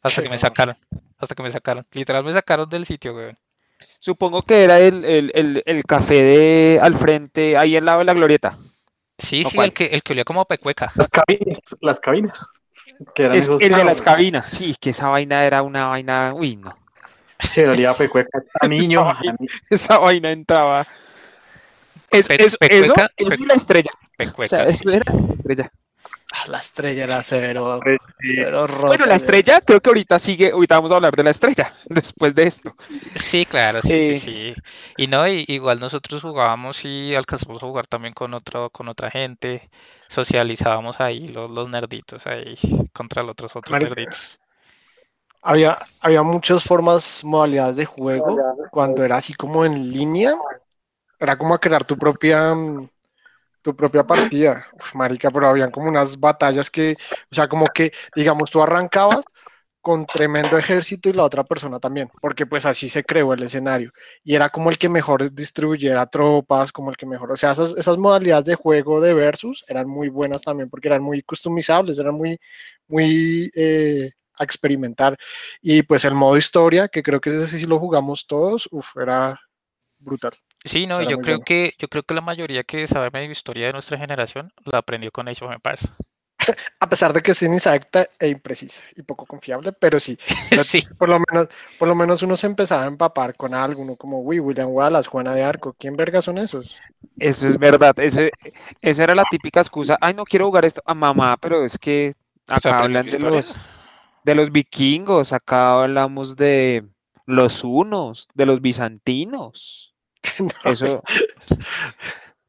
Hasta 0.02 0.22
que 0.22 0.28
me 0.28 0.38
sacaron, 0.38 0.76
hasta 1.18 1.34
que 1.34 1.42
me 1.42 1.50
sacaron. 1.50 1.86
Literal 1.92 2.24
me 2.24 2.32
sacaron 2.32 2.68
del 2.68 2.84
sitio, 2.84 3.14
weón. 3.14 3.38
Supongo 4.00 4.42
que 4.42 4.64
era 4.64 4.80
el, 4.80 5.04
el, 5.04 5.32
el, 5.34 5.62
el 5.66 5.84
café 5.84 6.22
de 6.22 6.80
al 6.82 6.94
frente, 6.96 7.56
ahí 7.56 7.76
al 7.76 7.84
lado 7.84 8.00
de 8.00 8.04
la 8.06 8.14
glorieta. 8.14 8.58
Sí, 9.18 9.44
¿O 9.44 9.50
sí, 9.50 9.56
cuál? 9.56 9.66
el 9.68 9.74
que, 9.74 9.86
el 9.86 10.02
que 10.02 10.12
olía 10.12 10.24
como 10.24 10.40
a 10.40 10.44
pecueca. 10.46 10.92
Las 10.94 11.08
cabinas, 11.08 11.58
las 11.80 12.00
cabinas. 12.00 12.52
Que 13.14 13.24
eran 13.24 13.36
Es 13.36 13.44
esos 13.44 13.62
el 13.62 13.72
de 13.72 13.84
las 13.84 14.02
cabinas, 14.02 14.46
sí, 14.46 14.74
que 14.80 14.90
esa 14.90 15.08
vaina 15.08 15.44
era 15.44 15.62
una 15.62 15.88
vaina, 15.88 16.34
uy, 16.34 16.56
no. 16.56 16.76
que 17.54 17.68
olía 17.68 17.90
a 17.90 17.94
pecueca 17.94 18.40
a 18.60 18.68
niño. 18.68 19.00
Esa 19.00 19.14
vaina. 19.14 19.36
Esa 19.70 19.98
vaina 19.98 20.30
entraba. 20.32 20.86
Es, 22.10 22.28
Pe- 22.28 22.36
eso, 22.44 22.56
eso, 22.68 22.92
pecueca, 22.92 23.10
eso 23.16 23.30
pe- 23.30 23.36
y 23.38 23.46
la 23.46 23.54
estrella. 23.54 23.90
O 24.42 24.46
sea, 24.46 24.64
Pecueca, 24.64 24.66
sí. 24.66 24.84
eso 24.84 24.90
era 24.90 25.04
la 25.14 25.34
estrella. 25.34 25.72
Ah, 26.32 26.44
La 26.48 26.58
estrella 26.58 27.04
era 27.04 27.22
severo, 27.22 27.80
Sí. 28.20 28.34
severo 28.34 28.66
Bueno, 28.86 29.06
la 29.06 29.16
estrella 29.16 29.60
creo 29.60 29.80
que 29.80 29.90
ahorita 29.90 30.18
sigue, 30.18 30.50
ahorita 30.52 30.76
vamos 30.76 30.92
a 30.92 30.96
hablar 30.96 31.14
de 31.16 31.24
la 31.24 31.30
estrella, 31.30 31.74
después 31.86 32.34
de 32.34 32.44
esto. 32.44 32.76
Sí, 33.14 33.46
claro, 33.46 33.82
sí, 33.82 34.00
Eh, 34.00 34.14
sí, 34.14 34.14
sí. 34.16 34.54
Y 34.96 35.06
no, 35.06 35.26
y- 35.28 35.44
igual 35.48 35.80
nosotros 35.80 36.22
jugábamos 36.22 36.84
y 36.84 37.14
alcanzamos 37.14 37.62
a 37.62 37.66
jugar 37.66 37.86
también 37.86 38.14
con 38.14 38.34
otro, 38.34 38.70
con 38.70 38.88
otra 38.88 39.10
gente. 39.10 39.70
Socializábamos 40.08 41.00
ahí 41.00 41.28
los, 41.28 41.50
los 41.50 41.68
nerditos 41.68 42.26
ahí 42.26 42.54
contra 42.92 43.22
los 43.22 43.32
otros 43.32 43.56
otros 43.56 43.72
Marica. 43.72 43.90
nerditos. 43.90 44.38
Había, 45.42 45.78
había 46.00 46.22
muchas 46.22 46.62
formas, 46.64 47.22
modalidades 47.24 47.76
de 47.76 47.84
juego. 47.84 48.38
Cuando 48.70 49.04
era 49.04 49.16
así 49.16 49.34
como 49.34 49.64
en 49.64 49.92
línea, 49.92 50.34
era 51.20 51.38
como 51.38 51.54
a 51.54 51.60
crear 51.60 51.84
tu 51.84 51.98
propia, 51.98 52.54
tu 53.62 53.74
propia 53.76 54.04
partida. 54.04 54.66
Uf, 54.72 54.94
marica, 54.94 55.30
pero 55.30 55.48
habían 55.48 55.70
como 55.70 55.88
unas 55.88 56.18
batallas 56.18 56.70
que, 56.70 56.96
o 57.30 57.34
sea, 57.34 57.48
como 57.48 57.66
que, 57.68 57.92
digamos, 58.14 58.50
tú 58.50 58.62
arrancabas 58.62 59.24
con 59.80 60.06
tremendo 60.06 60.56
ejército 60.58 61.08
y 61.08 61.12
la 61.12 61.24
otra 61.24 61.42
persona 61.44 61.80
también, 61.80 62.08
porque 62.20 62.46
pues 62.46 62.64
así 62.66 62.88
se 62.88 63.02
creó 63.04 63.32
el 63.34 63.42
escenario. 63.42 63.92
Y 64.22 64.34
era 64.36 64.48
como 64.50 64.70
el 64.70 64.78
que 64.78 64.88
mejor 64.88 65.32
distribuyera 65.32 66.06
tropas, 66.06 66.70
como 66.72 66.90
el 66.90 66.96
que 66.96 67.04
mejor, 67.06 67.32
o 67.32 67.36
sea, 67.36 67.52
esas, 67.52 67.74
esas 67.76 67.98
modalidades 67.98 68.44
de 68.46 68.54
juego 68.54 69.00
de 69.00 69.12
versus 69.14 69.64
eran 69.68 69.88
muy 69.88 70.08
buenas 70.08 70.42
también, 70.42 70.70
porque 70.70 70.88
eran 70.88 71.02
muy 71.02 71.22
customizables, 71.22 71.98
eran 71.98 72.14
muy, 72.14 72.38
muy 72.88 73.50
eh, 73.54 74.12
a 74.38 74.44
experimentar. 74.44 75.16
Y 75.60 75.82
pues 75.82 76.04
el 76.04 76.14
modo 76.14 76.36
historia, 76.36 76.88
que 76.88 77.02
creo 77.02 77.20
que 77.20 77.30
ese 77.30 77.58
sí 77.58 77.66
lo 77.66 77.78
jugamos 77.80 78.26
todos, 78.26 78.68
uf, 78.70 78.96
era 78.96 79.38
brutal. 79.98 80.32
Sí, 80.64 80.86
no, 80.86 81.02
yo 81.02 81.18
creo 81.18 81.38
bueno. 81.38 81.44
que, 81.44 81.72
yo 81.78 81.88
creo 81.88 82.02
que 82.04 82.14
la 82.14 82.20
mayoría 82.20 82.62
que 82.62 82.86
sabe 82.86 83.10
medio 83.10 83.30
historia 83.30 83.66
de 83.66 83.72
nuestra 83.72 83.98
generación 83.98 84.52
la 84.64 84.78
aprendió 84.78 85.10
con 85.10 85.28
Age 85.28 85.44
of 85.44 85.52
Empires. 85.52 85.92
A 86.80 86.88
pesar 86.88 87.12
de 87.12 87.20
que 87.20 87.32
es 87.32 87.42
inexacta 87.42 88.08
e 88.18 88.28
imprecisa 88.28 88.82
y 88.96 89.02
poco 89.02 89.26
confiable, 89.26 89.72
pero 89.72 90.00
sí, 90.00 90.18
por 90.98 91.08
lo 91.08 91.20
menos, 91.30 91.48
por 91.78 91.88
lo 91.88 91.94
menos 91.94 92.22
uno 92.22 92.36
se 92.36 92.46
empezaba 92.46 92.84
a 92.84 92.88
empapar 92.88 93.36
con 93.36 93.54
alguno 93.54 93.96
como, 93.96 94.20
uy, 94.20 94.40
William 94.40 94.68
Wallace, 94.70 95.08
Juana 95.08 95.34
de 95.34 95.42
Arco, 95.42 95.74
¿quién 95.78 95.96
verga 95.96 96.22
son 96.22 96.38
esos? 96.38 96.76
Eso 97.18 97.46
es 97.46 97.58
verdad, 97.58 97.98
ese, 97.98 98.30
esa 98.80 99.04
era 99.04 99.14
la 99.14 99.24
típica 99.30 99.60
excusa, 99.60 99.98
ay, 100.00 100.14
no 100.14 100.24
quiero 100.24 100.46
jugar 100.46 100.64
esto, 100.64 100.82
a 100.84 100.94
mamá, 100.94 101.36
pero 101.36 101.64
es 101.64 101.78
que 101.78 102.14
¿se 102.60 102.68
acá 102.68 102.78
hablan 102.78 103.06
la 103.06 103.12
de 103.12 103.18
los, 103.18 103.58
de 104.24 104.34
los 104.34 104.50
vikingos, 104.50 105.32
acá 105.32 105.82
hablamos 105.82 106.36
de 106.36 106.84
los 107.26 107.62
hunos, 107.64 108.28
de 108.34 108.46
los 108.46 108.60
bizantinos. 108.60 109.91
No, 110.38 110.48
Eso, 110.72 111.02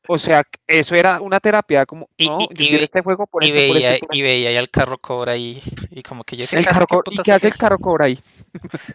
O 0.07 0.17
sea, 0.17 0.43
eso 0.67 0.95
era 0.95 1.21
una 1.21 1.39
terapia 1.39 1.85
como, 1.85 2.09
Y- 2.17 2.27
no, 2.27 2.37
y- 2.41 2.47
yo 2.47 2.47
y 2.51 2.55
quiero 2.67 2.77
ve- 2.79 2.83
este 2.83 3.01
juego 3.01 3.25
por 3.25 3.43
Y 3.43 3.47
por 3.47 3.55
veía, 3.55 3.97
por 3.99 4.13
y 4.15 4.21
veía 4.21 4.49
ahí 4.49 4.57
al 4.57 4.69
carro 4.69 4.97
cobra 4.97 5.31
ahí, 5.31 5.61
y 5.91 6.03
como 6.03 6.23
que 6.25 6.35
yo 6.35 6.43
ese 6.43 6.57
El 6.59 6.65
carro, 6.65 6.85
carro 6.85 6.87
¿qué 6.87 6.95
co- 6.95 7.01
¿Y 7.05 7.15
putas 7.15 7.25
qué 7.25 7.31
hace 7.31 7.47
el 7.47 7.55
carro 7.57 7.79
cobra 7.79 8.05
ahí? 8.05 8.19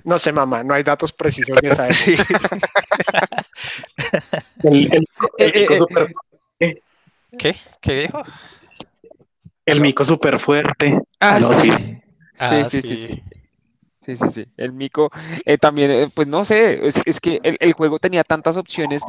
No 0.05 0.19
sé, 0.19 0.33
mamá, 0.33 0.63
no 0.63 0.75
hay 0.75 0.83
datos 0.83 1.13
precisos 1.13 1.57
de 1.63 1.69
esa. 1.69 1.89
Sí. 1.95 2.15
El, 4.63 4.93
el- 4.93 4.93
el 4.93 5.07
Eh, 5.39 5.61
mico 5.61 5.75
eh, 5.75 5.79
super- 5.79 6.15
¿Qué? 7.39 7.57
¿Qué 7.81 7.95
dijo? 8.03 8.23
el 9.67 9.81
mico 9.81 10.05
súper 10.05 10.39
fuerte. 10.39 10.99
Ah, 11.21 11.41
sí. 11.43 11.71
Ah, 12.39 12.65
sí, 12.65 12.81
sí, 12.83 12.89
sí, 12.89 12.97
sí. 13.09 13.23
Sí, 14.09 14.17
sí, 14.17 14.29
sí. 14.31 14.47
El 14.57 14.73
mico 14.73 15.11
eh, 15.45 15.59
también, 15.59 15.91
eh, 15.91 16.09
pues 16.15 16.27
no 16.27 16.43
sé, 16.43 16.87
es, 16.87 16.99
es 17.05 17.21
que 17.21 17.41
el, 17.43 17.59
el 17.61 17.75
juego 17.75 17.99
tenía 17.99 18.25
tantas 18.25 18.57
opciones. 18.57 19.03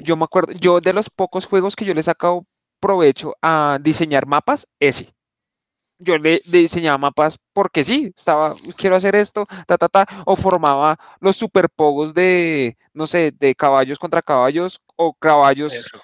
Yo 0.00 0.16
me 0.16 0.24
acuerdo, 0.24 0.52
yo 0.54 0.80
de 0.80 0.94
los 0.94 1.10
pocos 1.10 1.44
juegos 1.44 1.76
que 1.76 1.84
yo 1.84 1.92
le 1.92 2.00
he 2.00 2.04
sacado 2.04 2.46
provecho 2.80 3.34
a 3.42 3.78
diseñar 3.82 4.26
mapas, 4.26 4.66
ese. 4.80 5.12
Yo 5.98 6.16
le, 6.16 6.40
le 6.46 6.58
diseñaba 6.60 6.96
mapas 6.96 7.38
porque 7.52 7.84
sí, 7.84 8.10
estaba, 8.16 8.54
quiero 8.78 8.96
hacer 8.96 9.14
esto, 9.16 9.46
ta, 9.66 9.76
ta, 9.76 9.88
ta, 9.90 10.06
o 10.24 10.34
formaba 10.34 10.98
los 11.20 11.36
superpogos 11.36 12.14
de, 12.14 12.78
no 12.94 13.06
sé, 13.06 13.32
de 13.38 13.54
caballos 13.54 13.98
contra 13.98 14.22
caballos 14.22 14.80
o 14.96 15.12
caballos 15.12 15.74
Eso, 15.74 16.00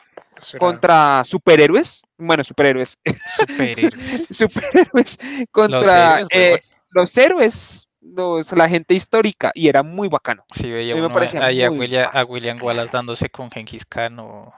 contra 0.59 1.25
superhéroes. 1.25 2.03
Bueno, 2.19 2.45
superhéroes, 2.45 2.99
Superhéroes. 3.39 4.29
superhéroes 4.35 5.07
contra 5.51 6.17
héroes, 6.17 6.29
eh, 6.31 6.61
los 6.91 7.17
héroes, 7.17 7.88
los, 8.19 8.53
la 8.53 8.69
gente 8.69 8.95
histórica, 8.95 9.53
y 9.55 9.69
era 9.69 9.83
muy 9.83 10.09
bacano. 10.09 10.45
Sí, 10.53 10.71
veía 10.71 10.95
me 10.95 11.01
uno 11.01 11.13
parecía 11.13 11.45
ahí 11.45 11.63
a 11.63 11.71
William, 11.71 12.11
a 12.13 12.25
William 12.25 12.63
Wallace 12.63 12.91
dándose 12.93 13.31
con 13.31 13.51
Genghis 13.51 13.87
Khan 13.87 14.19
o... 14.19 14.53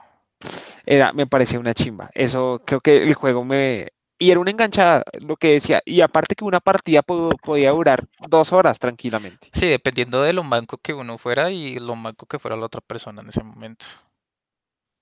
Era, 0.85 1.13
me 1.13 1.27
parecía 1.27 1.59
una 1.59 1.73
chimba. 1.73 2.09
Eso 2.13 2.61
creo 2.65 2.81
que 2.81 2.97
el 2.97 3.13
juego 3.13 3.45
me. 3.45 3.89
Y 4.17 4.31
era 4.31 4.39
una 4.39 4.51
enganchada, 4.51 5.03
lo 5.19 5.35
que 5.35 5.53
decía. 5.53 5.81
Y 5.85 6.01
aparte 6.01 6.35
que 6.35 6.43
una 6.43 6.59
partida 6.59 7.01
po- 7.01 7.29
podía 7.43 7.71
durar 7.71 8.05
dos 8.27 8.51
horas 8.53 8.79
tranquilamente. 8.79 9.49
Sí, 9.53 9.67
dependiendo 9.67 10.21
de 10.21 10.33
lo 10.33 10.43
manco 10.43 10.77
que 10.77 10.93
uno 10.93 11.17
fuera 11.17 11.51
y 11.51 11.79
lo 11.79 11.95
manco 11.95 12.25
que 12.25 12.39
fuera 12.39 12.55
la 12.57 12.65
otra 12.65 12.81
persona 12.81 13.21
en 13.21 13.29
ese 13.29 13.43
momento. 13.43 13.85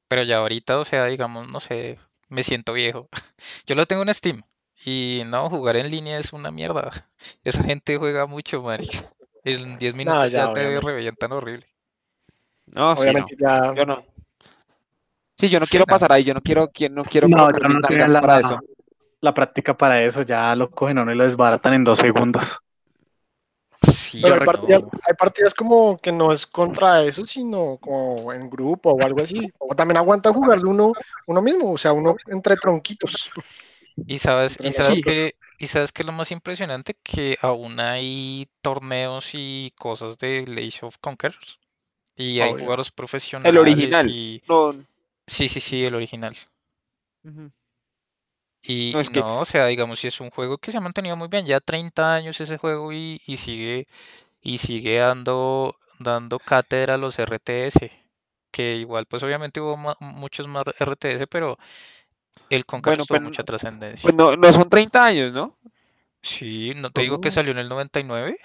Pero 0.08 0.24
ya 0.24 0.38
ahorita, 0.38 0.80
o 0.80 0.86
sea, 0.86 1.06
digamos, 1.06 1.48
no 1.48 1.60
sé, 1.60 1.98
me 2.28 2.44
siento 2.44 2.74
viejo. 2.74 3.08
Yo 3.66 3.76
lo 3.76 3.86
tengo 3.86 4.04
en 4.04 4.14
Steam 4.14 4.44
y 4.86 5.24
no, 5.26 5.50
jugar 5.50 5.78
en 5.78 5.90
línea 5.90 6.18
es 6.20 6.34
una 6.34 6.52
mierda. 6.52 6.90
Esa 7.44 7.64
gente 7.64 7.98
juega 7.98 8.26
mucho, 8.26 8.62
marica. 8.62 9.12
En 9.44 9.78
10 9.78 9.96
minutos 9.96 10.24
ya, 10.32 10.48
ya 10.48 10.54
te 10.54 10.62
obviamente. 10.62 10.88
revientan 10.88 11.32
horrible. 11.32 11.66
No, 12.68 12.96
sí, 12.96 13.02
no. 13.02 13.10
Obviamente 13.10 13.36
ya. 13.40 13.74
Yo 13.76 13.86
no. 13.86 14.04
Sí, 15.38 15.50
yo 15.50 15.60
no 15.60 15.66
Sí, 15.66 15.72
quiero 15.72 15.86
no. 15.88 15.92
pasar 15.94 16.12
ahí. 16.12 16.24
Yo 16.24 16.34
no 16.34 16.42
quiero, 16.42 16.70
qui- 16.70 16.90
no 16.90 17.04
quiero 17.04 17.28
No, 17.28 17.50
yo 17.52 17.68
no 17.70 17.80
nalgas 17.80 18.12
la, 18.12 18.22
para 18.22 18.40
eso. 18.40 18.60
la 19.22 19.34
práctica 19.34 19.78
para 19.78 20.04
eso. 20.04 20.22
Ya 20.24 20.56
lo 20.56 20.70
cogen 20.70 20.98
a 20.98 21.04
uno 21.04 21.14
y 21.14 21.16
lo 21.16 21.24
desbaratan 21.24 21.74
en 21.74 21.84
dos 21.84 22.00
segundos. 22.00 22.60
Sí, 23.82 24.20
Pero 24.22 24.34
hay 24.34 24.46
partidas, 24.46 24.84
no. 24.84 24.92
hay 25.08 25.14
partidas 25.14 25.54
como 25.54 25.98
que 25.98 26.12
no 26.12 26.34
es 26.34 26.46
contra 26.46 27.02
eso, 27.04 27.24
sino 27.24 27.78
como 27.78 28.34
en 28.34 28.50
grupo 28.50 28.92
o 28.92 29.02
algo 29.04 29.22
así. 29.22 29.50
O 29.58 29.74
también 29.74 29.98
aguanta 29.98 30.34
jugarlo 30.34 30.70
uno, 30.72 30.92
uno 31.28 31.42
mismo, 31.42 31.72
o 31.72 31.78
sea, 31.78 31.94
uno 31.94 32.16
entre 32.28 32.58
tronquitos. 32.58 33.32
Y 34.08 34.20
sabes, 34.20 34.58
y 34.62 34.74
sabes 34.74 35.00
que, 35.00 35.36
y 35.58 35.68
sabes 35.68 35.92
que 35.92 36.04
lo 36.04 36.12
más 36.12 36.32
impresionante 36.32 36.96
que 37.04 37.38
aún 37.42 37.80
hay 37.80 38.48
torneos 38.62 39.30
y 39.34 39.72
cosas 39.78 40.18
de 40.18 40.40
Age 40.48 40.86
of 40.86 40.98
Conquerors. 41.00 41.60
Y 42.16 42.42
hay 42.42 42.54
Obvio. 42.54 42.56
jugadores 42.56 42.92
profesionales 42.92 43.58
original. 43.60 44.08
y 44.08 44.44
No. 44.48 44.74
sí, 45.28 45.50
sí, 45.50 45.60
sí, 45.62 45.86
el 45.86 45.96
original. 45.96 46.36
Y 48.62 48.94
No, 48.94 49.00
es 49.00 49.10
que- 49.10 49.24
no, 49.24 49.40
o 49.40 49.46
sea, 49.46 49.66
digamos, 49.68 50.00
si 50.00 50.08
es 50.08 50.20
un 50.22 50.30
juego 50.32 50.58
que 50.58 50.72
se 50.72 50.78
ha 50.78 50.82
mantenido 50.82 51.16
muy 51.16 51.28
bien, 51.30 51.46
ya 51.46 51.60
30 51.60 52.14
años 52.16 52.40
ese 52.42 52.58
juego 52.58 52.92
y, 52.94 53.22
y 53.26 53.38
sigue 53.38 53.88
y 54.42 54.58
sigue 54.60 54.98
dando 55.00 55.78
dando 56.00 56.40
cátedra 56.40 56.96
a 56.96 56.98
los 57.00 57.20
RTS, 57.20 57.92
que 58.52 58.78
igual 58.78 59.06
pues 59.08 59.24
obviamente 59.24 59.62
hubo 59.62 59.78
muchos 60.02 60.48
más 60.50 60.64
RTS, 60.80 61.28
pero 61.28 61.58
el 62.50 62.66
Conquerors 62.66 62.98
Bueno, 62.98 63.06
tuvo 63.06 63.18
pues, 63.18 63.24
mucha 63.24 63.44
trascendencia. 63.44 64.04
Pues 64.04 64.16
no, 64.16 64.36
no 64.36 64.54
son 64.54 64.70
30 64.70 65.06
años, 65.06 65.34
¿no? 65.34 65.58
Sí, 66.22 66.72
no 66.76 66.92
te 66.92 67.02
digo 67.02 67.22
que 67.22 67.30
Oh. 67.30 67.32
salió 67.32 67.52
en 67.52 67.60
el 67.60 67.70
99. 67.70 68.38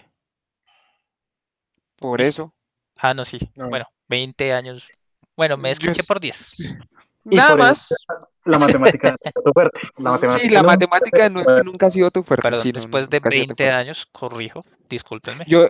Por 1.97 2.21
eso. 2.21 2.55
Ah, 2.97 3.15
no, 3.15 3.25
sí. 3.25 3.39
No. 3.55 3.69
Bueno, 3.69 3.87
20 4.09 4.53
años. 4.53 4.89
Bueno, 5.37 5.57
me 5.57 5.71
escuché 5.71 6.05
por 6.05 6.21
10. 6.21 6.53
Y 7.29 7.37
Nada 7.37 7.51
por 7.51 7.61
eso 7.61 7.65
más. 7.69 7.89
La 8.47 8.59
matemática 8.59 9.11
no 9.13 9.17
es 9.23 9.33
tu 9.33 9.53
fuerte. 9.55 9.81
La 9.97 10.11
matemática 10.11 10.47
Sí, 10.47 10.53
la 10.53 10.61
no- 10.61 10.67
matemática 10.67 11.31
no 11.31 11.41
es 11.41 11.51
que 11.51 11.63
nunca 11.65 11.87
ha 11.87 11.91
sido 11.91 12.11
tu 12.11 12.23
fuerte. 12.23 12.43
Perdón, 12.51 12.73
después 12.73 13.09
de 13.09 13.17
nunca 13.17 13.29
ha 13.31 13.33
sido 13.33 13.43
tu 13.45 13.49
20 13.49 13.65
fuerte. 13.65 13.71
años, 13.75 14.07
corrijo, 14.13 14.65
discúlpenme. 14.87 15.47
Yo, 15.49 15.69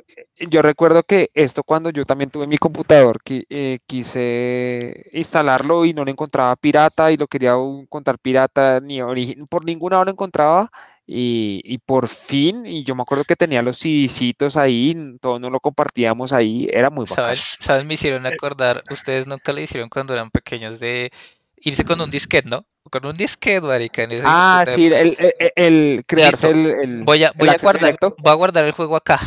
yo 0.50 0.60
recuerdo 0.60 1.04
que 1.04 1.28
esto 1.34 1.62
cuando 1.62 1.90
yo 1.90 2.04
también 2.04 2.30
tuve 2.30 2.48
mi 2.48 2.58
computador, 2.58 3.22
que 3.22 3.44
eh, 3.48 3.78
quise 3.86 5.08
instalarlo 5.12 5.84
y 5.84 5.94
no 5.94 6.04
lo 6.04 6.10
encontraba 6.10 6.56
pirata 6.56 7.12
y 7.12 7.16
lo 7.16 7.28
quería 7.28 7.56
un- 7.56 7.82
encontrar 7.82 8.18
pirata, 8.18 8.80
ni 8.80 8.98
origi- 9.00 9.46
por 9.48 9.64
ningún 9.64 9.92
lado 9.92 10.06
lo 10.06 10.10
encontraba 10.10 10.70
y, 11.06 11.60
y 11.64 11.78
por 11.78 12.08
fin, 12.08 12.66
y 12.66 12.82
yo 12.82 12.96
me 12.96 13.02
acuerdo 13.02 13.22
que 13.24 13.36
tenía 13.36 13.62
los 13.62 13.78
CDcitos 13.78 14.56
ahí, 14.56 14.96
todos 15.20 15.40
nos 15.40 15.52
lo 15.52 15.60
compartíamos 15.60 16.32
ahí, 16.32 16.66
era 16.72 16.90
muy 16.90 17.04
bacano. 17.08 17.26
¿Saben? 17.36 17.38
¿Saben? 17.60 17.86
Me 17.86 17.94
hicieron 17.94 18.26
acordar, 18.26 18.82
ustedes 18.90 19.28
nunca 19.28 19.52
le 19.52 19.62
hicieron 19.62 19.88
cuando 19.90 20.12
eran 20.14 20.30
pequeños 20.30 20.80
de 20.80 21.12
irse 21.56 21.84
con 21.84 22.00
un 22.00 22.10
disquete, 22.10 22.48
¿no? 22.48 22.66
Con 22.90 23.06
un 23.06 23.14
disquete, 23.16 23.66
marica, 23.66 24.06
Ah, 24.22 24.64
sí, 24.74 24.84
el, 24.86 24.92
el- 24.92 25.52
el 25.56 26.04
crearse 26.06 26.50
el, 26.50 26.66
el- 26.66 27.06
Voy 27.06 27.22
a, 27.24 27.32
el 27.36 27.46
voy 27.46 27.52
a 27.52 27.58
guardar, 27.58 27.98
directo. 27.98 28.16
voy 28.16 28.32
a 28.32 28.34
guardar 28.34 28.64
el 28.64 28.72
juego 28.72 28.96
acá. 28.96 29.20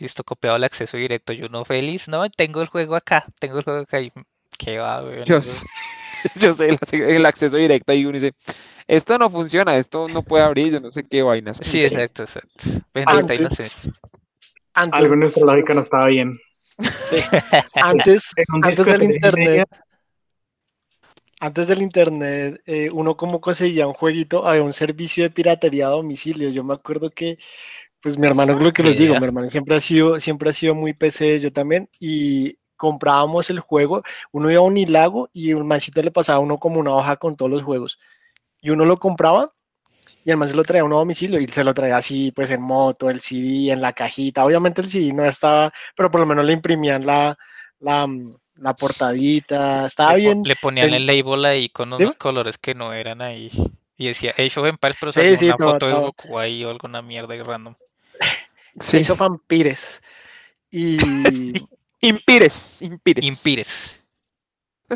Listo, 0.00 0.24
copiado 0.24 0.56
el 0.56 0.64
acceso 0.64 0.96
directo. 0.96 1.32
Yo 1.32 1.48
no 1.48 1.64
feliz, 1.64 2.08
no, 2.08 2.28
tengo 2.30 2.62
el 2.62 2.68
juego 2.68 2.96
acá, 2.96 3.26
tengo 3.38 3.58
el 3.58 3.64
juego 3.64 3.80
acá 3.80 4.00
y 4.00 4.10
qué 4.58 4.78
va, 4.78 5.02
weón. 5.02 5.26
Yo 5.26 5.42
sé, 5.42 5.66
yo 6.34 6.52
sé, 6.52 6.68
el, 6.70 6.78
acce- 6.80 7.02
el 7.16 7.26
acceso 7.26 7.56
directo 7.58 7.92
y 7.92 8.04
uno 8.06 8.14
dice, 8.14 8.34
esto 8.88 9.18
no 9.18 9.30
funciona, 9.30 9.76
esto 9.78 10.08
no 10.08 10.22
puede 10.24 10.44
abrir, 10.44 10.72
yo 10.74 10.80
no 10.80 10.92
sé 10.92 11.04
qué 11.08 11.22
vainas. 11.22 11.58
Sí, 11.62 11.82
exacto, 11.84 12.22
exacto. 12.24 12.64
Bendita 12.94 13.34
Antes, 13.34 13.34
inocencia. 13.34 13.92
antes, 14.74 14.98
Algo 14.98 15.14
en 15.14 15.20
nuestra 15.20 15.46
lógica 15.46 15.74
no 15.74 15.80
estaba 15.80 16.06
bien. 16.06 16.38
sí, 16.98 17.16
antes, 17.80 18.34
antes 18.62 18.88
del 18.88 19.02
internet, 19.02 19.66
antes 21.42 21.66
del 21.66 21.82
internet, 21.82 22.62
eh, 22.66 22.88
uno 22.92 23.16
como 23.16 23.40
conseguía 23.40 23.88
un 23.88 23.94
jueguito, 23.94 24.46
había 24.46 24.62
un 24.62 24.72
servicio 24.72 25.24
de 25.24 25.30
piratería 25.30 25.88
a 25.88 25.90
domicilio. 25.90 26.50
Yo 26.50 26.62
me 26.62 26.74
acuerdo 26.74 27.10
que, 27.10 27.36
pues 28.00 28.16
mi 28.16 28.28
hermano, 28.28 28.56
lo 28.60 28.72
que 28.72 28.84
les 28.84 28.96
digo, 28.96 29.16
mi 29.18 29.24
hermano 29.24 29.50
siempre 29.50 29.74
ha 29.74 29.80
sido, 29.80 30.20
siempre 30.20 30.50
ha 30.50 30.52
sido 30.52 30.76
muy 30.76 30.92
PC, 30.92 31.40
yo 31.40 31.52
también, 31.52 31.88
y 31.98 32.58
comprábamos 32.76 33.50
el 33.50 33.58
juego, 33.58 34.04
uno 34.30 34.52
iba 34.52 34.60
a 34.60 34.62
un 34.62 34.76
hilago 34.76 35.30
y 35.32 35.52
un 35.52 35.66
mancito 35.66 36.00
le 36.00 36.12
pasaba 36.12 36.36
a 36.36 36.40
uno 36.40 36.58
como 36.58 36.78
una 36.78 36.94
hoja 36.94 37.16
con 37.16 37.34
todos 37.34 37.50
los 37.50 37.64
juegos. 37.64 37.98
Y 38.60 38.70
uno 38.70 38.84
lo 38.84 38.96
compraba 38.98 39.50
y 40.24 40.36
man 40.36 40.48
se 40.48 40.54
lo 40.54 40.62
traía 40.62 40.82
a 40.82 40.84
uno 40.84 40.94
a 40.94 41.00
domicilio 41.00 41.40
y 41.40 41.48
se 41.48 41.64
lo 41.64 41.74
traía 41.74 41.96
así, 41.96 42.30
pues 42.30 42.50
en 42.50 42.62
moto, 42.62 43.10
el 43.10 43.20
CD, 43.20 43.72
en 43.72 43.80
la 43.80 43.92
cajita. 43.92 44.44
Obviamente 44.44 44.80
el 44.80 44.88
CD 44.88 45.12
no 45.12 45.24
estaba, 45.24 45.72
pero 45.96 46.08
por 46.08 46.20
lo 46.20 46.26
menos 46.26 46.44
le 46.44 46.52
imprimían 46.52 47.04
la, 47.04 47.36
la, 47.80 48.06
mm, 48.06 48.36
la 48.62 48.74
portadita, 48.74 49.86
estaba 49.86 50.12
Le, 50.14 50.18
bien. 50.20 50.42
le 50.44 50.56
ponían 50.56 50.88
el- 50.88 50.94
el 50.94 51.06
label 51.06 51.44
ahí 51.44 51.68
con 51.68 51.92
unos 51.92 52.16
colores 52.16 52.58
que 52.58 52.74
no 52.74 52.92
eran 52.92 53.20
ahí. 53.20 53.50
Y 53.96 54.06
decía 54.06 54.30
Age 54.32 54.58
of 54.60 54.66
Empires, 54.66 54.96
pero 54.98 55.12
Sí, 55.12 55.20
salía 55.20 55.36
sí, 55.36 55.46
una 55.46 55.56
todo- 55.56 55.72
foto 55.72 55.86
de. 55.86 55.92
Goku 55.94 56.38
ahí 56.38 56.64
o 56.64 56.70
alguna 56.70 57.02
mierda 57.02 57.34
ahí 57.34 57.42
random. 57.42 57.74
Se 58.80 59.00
hizo 59.00 59.16
vampires. 59.16 60.02
Y, 60.70 60.96
Impires, 62.00 62.82
impires. 62.82 63.24
Impires. 63.24 64.00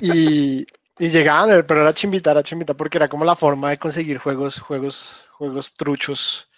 y, 0.00 0.66
y 0.98 1.08
llegaban, 1.08 1.64
pero 1.66 1.82
era 1.82 1.94
chimbita, 1.94 2.30
era 2.32 2.42
chimbita, 2.42 2.74
porque 2.74 2.98
era 2.98 3.08
como 3.08 3.24
la 3.24 3.36
forma 3.36 3.70
de 3.70 3.78
conseguir 3.78 4.18
juegos, 4.18 4.58
juegos, 4.58 5.26
juegos 5.32 5.72
truchos. 5.74 6.48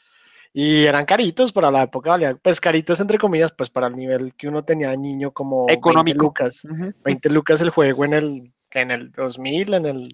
Y 0.52 0.84
eran 0.86 1.04
caritos 1.04 1.52
para 1.52 1.70
la 1.70 1.82
época, 1.84 2.10
valían, 2.10 2.38
pues 2.42 2.60
caritos 2.60 2.98
entre 3.00 3.18
comillas, 3.18 3.52
pues 3.52 3.70
para 3.70 3.86
el 3.86 3.96
nivel 3.96 4.34
que 4.34 4.48
uno 4.48 4.64
tenía 4.64 4.90
de 4.90 4.96
niño, 4.98 5.30
como 5.32 5.66
20 5.66 5.74
Económico. 5.78 6.24
lucas. 6.24 6.64
Ujú. 6.64 6.92
20 7.04 7.30
lucas 7.30 7.60
el 7.60 7.70
juego 7.70 8.04
en 8.04 8.14
el, 8.14 8.52
en 8.72 8.90
el 8.90 9.12
2000, 9.12 9.74
en 9.74 9.86
el 9.86 10.08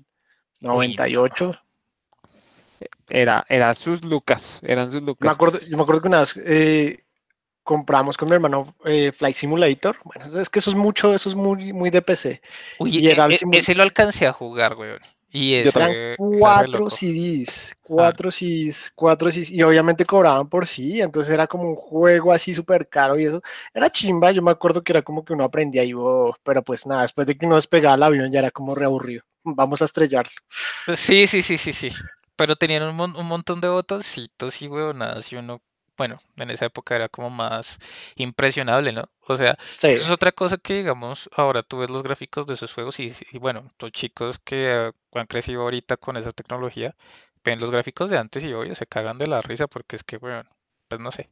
98. 0.60 1.56
Era, 3.08 3.44
era 3.48 3.72
sus 3.74 4.04
lucas, 4.04 4.60
eran 4.64 4.90
sus 4.90 5.00
Me 5.02 5.06
lucas. 5.08 5.34
acuerdo, 5.34 5.60
yo 5.60 5.76
me 5.76 5.82
acuerdo 5.82 6.02
que 6.02 6.08
una 6.08 6.20
vez 6.20 6.34
eh, 6.44 7.04
compramos 7.62 8.16
con 8.16 8.28
mi 8.28 8.34
hermano 8.34 8.74
eh, 8.84 9.12
Flight 9.12 9.36
Simulator. 9.36 9.96
Bueno, 10.04 10.38
es 10.40 10.48
que 10.48 10.58
eso 10.58 10.70
es 10.70 10.76
mucho, 10.76 11.14
eso 11.14 11.28
es 11.28 11.34
muy, 11.34 11.72
muy 11.72 11.90
de 11.90 12.02
PC. 12.02 12.40
Uy, 12.78 12.98
Y 12.98 13.08
era 13.08 13.26
e- 13.26 13.38
simu- 13.38 13.56
ese 13.56 13.74
lo 13.74 13.82
alcancé 13.82 14.26
a 14.26 14.32
jugar, 14.32 14.74
weón. 14.74 15.00
Y 15.34 15.54
ese 15.54 15.80
Eran 15.80 15.84
era 15.84 16.16
re 16.56 16.66
cuatro 16.66 16.88
loco. 16.88 17.02
CDs, 17.02 17.74
cuatro 17.82 18.30
CDs, 18.30 18.92
cuatro 18.94 19.30
CDs, 19.30 19.50
y 19.50 19.62
obviamente 19.62 20.04
cobraban 20.04 20.48
por 20.48 20.66
sí, 20.66 21.00
entonces 21.00 21.32
era 21.34 21.46
como 21.46 21.64
un 21.68 21.74
juego 21.76 22.32
así 22.32 22.54
súper 22.54 22.88
caro 22.88 23.18
y 23.18 23.24
eso. 23.26 23.42
Era 23.72 23.90
chimba, 23.90 24.30
yo 24.32 24.42
me 24.42 24.50
acuerdo 24.52 24.82
que 24.84 24.92
era 24.92 25.02
como 25.02 25.24
que 25.24 25.32
uno 25.32 25.44
aprendía 25.44 25.82
y 25.84 25.92
oh, 25.96 26.34
pero 26.44 26.62
pues 26.62 26.86
nada, 26.86 27.02
después 27.02 27.26
de 27.26 27.36
que 27.38 27.46
uno 27.46 27.56
despegaba 27.56 27.96
el 27.96 28.02
avión 28.04 28.30
ya 28.32 28.40
era 28.40 28.50
como 28.50 28.74
reaburrido. 28.74 29.22
Vamos 29.44 29.82
a 29.82 29.86
estrellarlo. 29.86 30.30
Sí, 30.94 31.26
sí, 31.26 31.42
sí, 31.42 31.58
sí, 31.58 31.72
sí. 31.72 31.88
Pero 32.36 32.56
tenían 32.56 32.82
un, 32.82 32.96
mon- 32.96 33.16
un 33.16 33.26
montón 33.26 33.60
de 33.60 33.68
botoncitos 33.68 34.60
y 34.62 34.68
huevonadas 34.68 35.32
y 35.32 35.36
uno, 35.36 35.62
bueno, 35.96 36.20
en 36.36 36.50
esa 36.50 36.66
época 36.66 36.96
era 36.96 37.08
como 37.08 37.30
más 37.30 37.78
impresionable, 38.16 38.92
¿no? 38.92 39.04
O 39.26 39.36
sea, 39.36 39.56
Sí, 39.76 39.88
eso 39.92 40.04
es 40.04 40.10
otra 40.10 40.32
cosa 40.32 40.58
que, 40.58 40.74
digamos, 40.74 41.30
ahora 41.36 41.62
tú 41.62 41.78
ves 41.78 41.90
los 41.90 42.02
gráficos 42.02 42.46
de 42.46 42.54
esos 42.54 42.72
juegos 42.74 43.00
y, 43.00 43.12
y 43.32 43.38
bueno, 43.38 43.72
los 43.78 43.92
chicos 43.92 44.38
que 44.38 44.88
eh, 44.88 44.92
han 45.14 45.26
crecido 45.26 45.62
ahorita 45.62 45.96
con 45.96 46.16
esa 46.16 46.30
tecnología, 46.32 46.94
ven 47.44 47.60
los 47.60 47.70
gráficos 47.70 48.10
de 48.10 48.18
antes 48.18 48.44
y 48.44 48.52
obvio 48.52 48.74
se 48.74 48.86
cagan 48.86 49.18
de 49.18 49.26
la 49.28 49.40
risa 49.42 49.66
porque 49.68 49.96
es 49.96 50.04
que, 50.04 50.16
bueno, 50.18 50.44
pues 50.88 51.00
no 51.00 51.12
sé, 51.12 51.28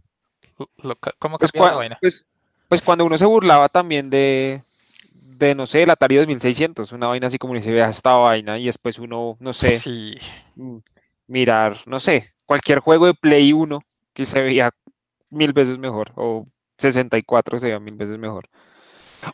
lo- 0.79 0.99
¿cómo 1.19 1.39
Pues, 1.39 1.53
cambió 1.53 1.63
la 1.63 1.73
cua- 1.73 1.77
vaina? 1.77 2.01
pues, 2.01 2.27
pues 2.69 2.83
cuando 2.83 3.05
uno 3.05 3.19
se 3.19 3.27
burlaba 3.27 3.69
también 3.69 4.11
de, 4.11 4.65
de, 5.13 5.55
no 5.55 5.67
sé, 5.67 5.83
el 5.85 5.91
Atari 5.91 6.17
2600, 6.17 6.93
una 6.93 7.09
vaina 7.09 7.27
así 7.29 7.39
como 7.39 7.55
dice, 7.55 7.73
vea 7.73 7.89
esta 7.91 8.15
vaina, 8.15 8.59
y 8.59 8.67
después 8.67 8.99
uno, 8.99 9.37
no 9.41 9.53
sé, 9.53 9.85
Sí, 9.85 10.19
mm, 10.57 10.79
mirar, 11.29 11.77
no 11.87 12.01
sé, 12.01 12.35
cualquier 12.47 12.81
juego 12.81 13.07
de 13.07 13.15
Play 13.15 13.53
1 13.53 13.83
que 14.13 14.25
se 14.27 14.41
veía 14.41 14.71
mil 15.31 15.53
veces 15.53 15.79
mejor, 15.79 16.13
o 16.17 16.47
64 16.79 17.59
se 17.59 17.67
veía 17.67 17.81
mil 17.81 17.95
veces 17.97 18.19
mejor. 18.19 18.49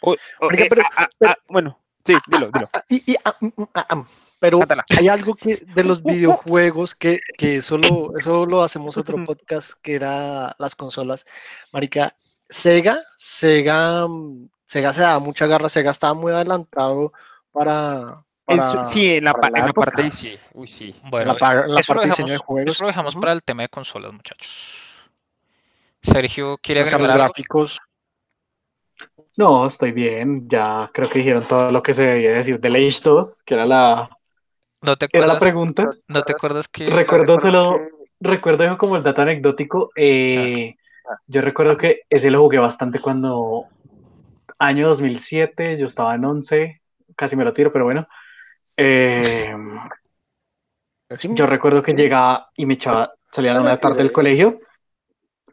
O- 0.03 0.12
o, 0.12 0.16
Marica, 0.47 0.64
eh, 0.64 0.68
pero- 0.70 0.83
pero- 1.18 1.35
bueno, 1.49 1.79
sí, 2.05 2.14
dilo, 2.29 2.51
dilo. 2.53 2.68
Ah, 2.72 2.83
y- 2.89 3.12
y- 3.12 3.16
mm, 3.41 3.62
mm, 3.62 3.66
ah, 3.74 4.05
pero 4.41 4.61
hay 4.97 5.09
algo 5.09 5.35
que 5.35 5.57
de 5.74 5.85
los 5.85 6.03
videojuegos 6.03 6.95
que, 6.95 7.18
que 7.37 7.57
eso, 7.57 7.76
lo, 7.79 8.16
eso 8.16 8.47
lo 8.47 8.62
hacemos 8.62 8.97
otro 8.97 9.24
podcast 9.24 9.72
que 9.83 9.95
era 9.95 10.55
las 10.59 10.76
consolas. 10.76 11.24
Marica, 11.72 12.14
Sega, 12.49 12.99
Sega, 13.16 14.07
mm, 14.07 14.49
Sega 14.66 14.93
se 14.93 15.01
daba 15.01 15.18
mucha 15.18 15.47
garra, 15.47 15.68
Sega 15.68 15.91
estaba 15.91 16.14
muy 16.14 16.33
adelantado 16.33 17.12
para, 17.51 18.24
para 18.57 18.84
sí, 18.84 19.14
en 19.16 19.24
la, 19.24 19.32
para 19.32 19.40
pa- 19.40 19.51
la 19.51 19.61
en 19.61 19.66
la 19.66 19.72
parte, 19.72 20.11
sí, 20.11 20.38
uy, 20.55 20.66
sí. 20.66 20.94
bueno, 21.05 21.34
la, 21.66 21.80
eso 21.80 21.94
parte 21.94 22.09
de 22.09 22.11
diseño 22.11 22.32
de 22.32 22.38
dejamos, 22.38 22.38
juegos. 22.38 22.76
eso 22.76 22.84
lo 22.84 22.88
dejamos 22.88 23.16
para 23.16 23.32
el 23.32 23.42
tema 23.42 23.62
de 23.62 23.68
consolas, 23.68 24.12
muchachos. 24.12 24.84
Sergio, 26.03 26.59
¿quiere 26.61 26.80
los 26.80 26.92
agregar 26.92 27.11
algo? 27.12 27.32
gráficos. 27.32 27.78
No, 29.36 29.66
estoy 29.66 29.92
bien. 29.92 30.49
Ya 30.49 30.90
creo 30.92 31.09
que 31.09 31.18
dijeron 31.20 31.46
todo 31.46 31.70
lo 31.70 31.82
que 31.82 31.94
se 31.94 32.03
debía 32.07 32.32
decir 32.32 32.61
del 32.61 32.76
Age 32.76 33.01
2, 33.05 33.42
que 33.44 33.55
era 33.55 33.66
la, 33.66 34.11
¿No 34.82 34.96
te 34.96 35.07
era 35.12 35.26
la 35.26 35.34
acuerdas, 35.34 35.40
pregunta. 35.40 35.90
¿no 36.09 36.22
te 36.22 36.32
acuerdas 36.32 36.68
que 36.68 36.88
Recuerdo 36.90 37.38
solo, 37.40 37.78
recuerdo 38.20 38.64
eso 38.64 38.78
como 38.78 38.96
el 38.96 39.03
dato 39.03 39.22
anecdótico. 39.22 39.90
eh, 39.96 40.74
yo 41.26 41.42
recuerdo 41.42 41.76
que 41.76 42.03
ese 42.11 42.30
lo 42.30 42.40
jugué 42.42 42.59
bastante 42.59 43.01
cuando, 43.01 43.66
año 44.59 44.88
2007, 44.88 45.78
yo 45.78 45.86
estaba 45.86 46.14
en 46.14 46.24
11, 46.24 46.82
casi 47.16 47.36
me 47.36 47.44
lo 47.44 47.53
tiro, 47.53 47.72
pero 47.72 47.84
bueno. 47.84 48.07
Eh, 48.79 49.55
Sí, 51.18 51.29
yo 51.33 51.47
recuerdo 51.47 51.83
que 51.83 51.95
llegaba 51.95 52.51
y 52.55 52.66
me 52.66 52.74
echaba, 52.74 53.14
salía 53.33 53.53
a 53.53 53.55
la 53.55 53.61
una 53.61 53.70
de 53.70 53.76
la 53.76 53.81
tarde 53.81 53.97
del 53.99 54.12
colegio. 54.12 54.61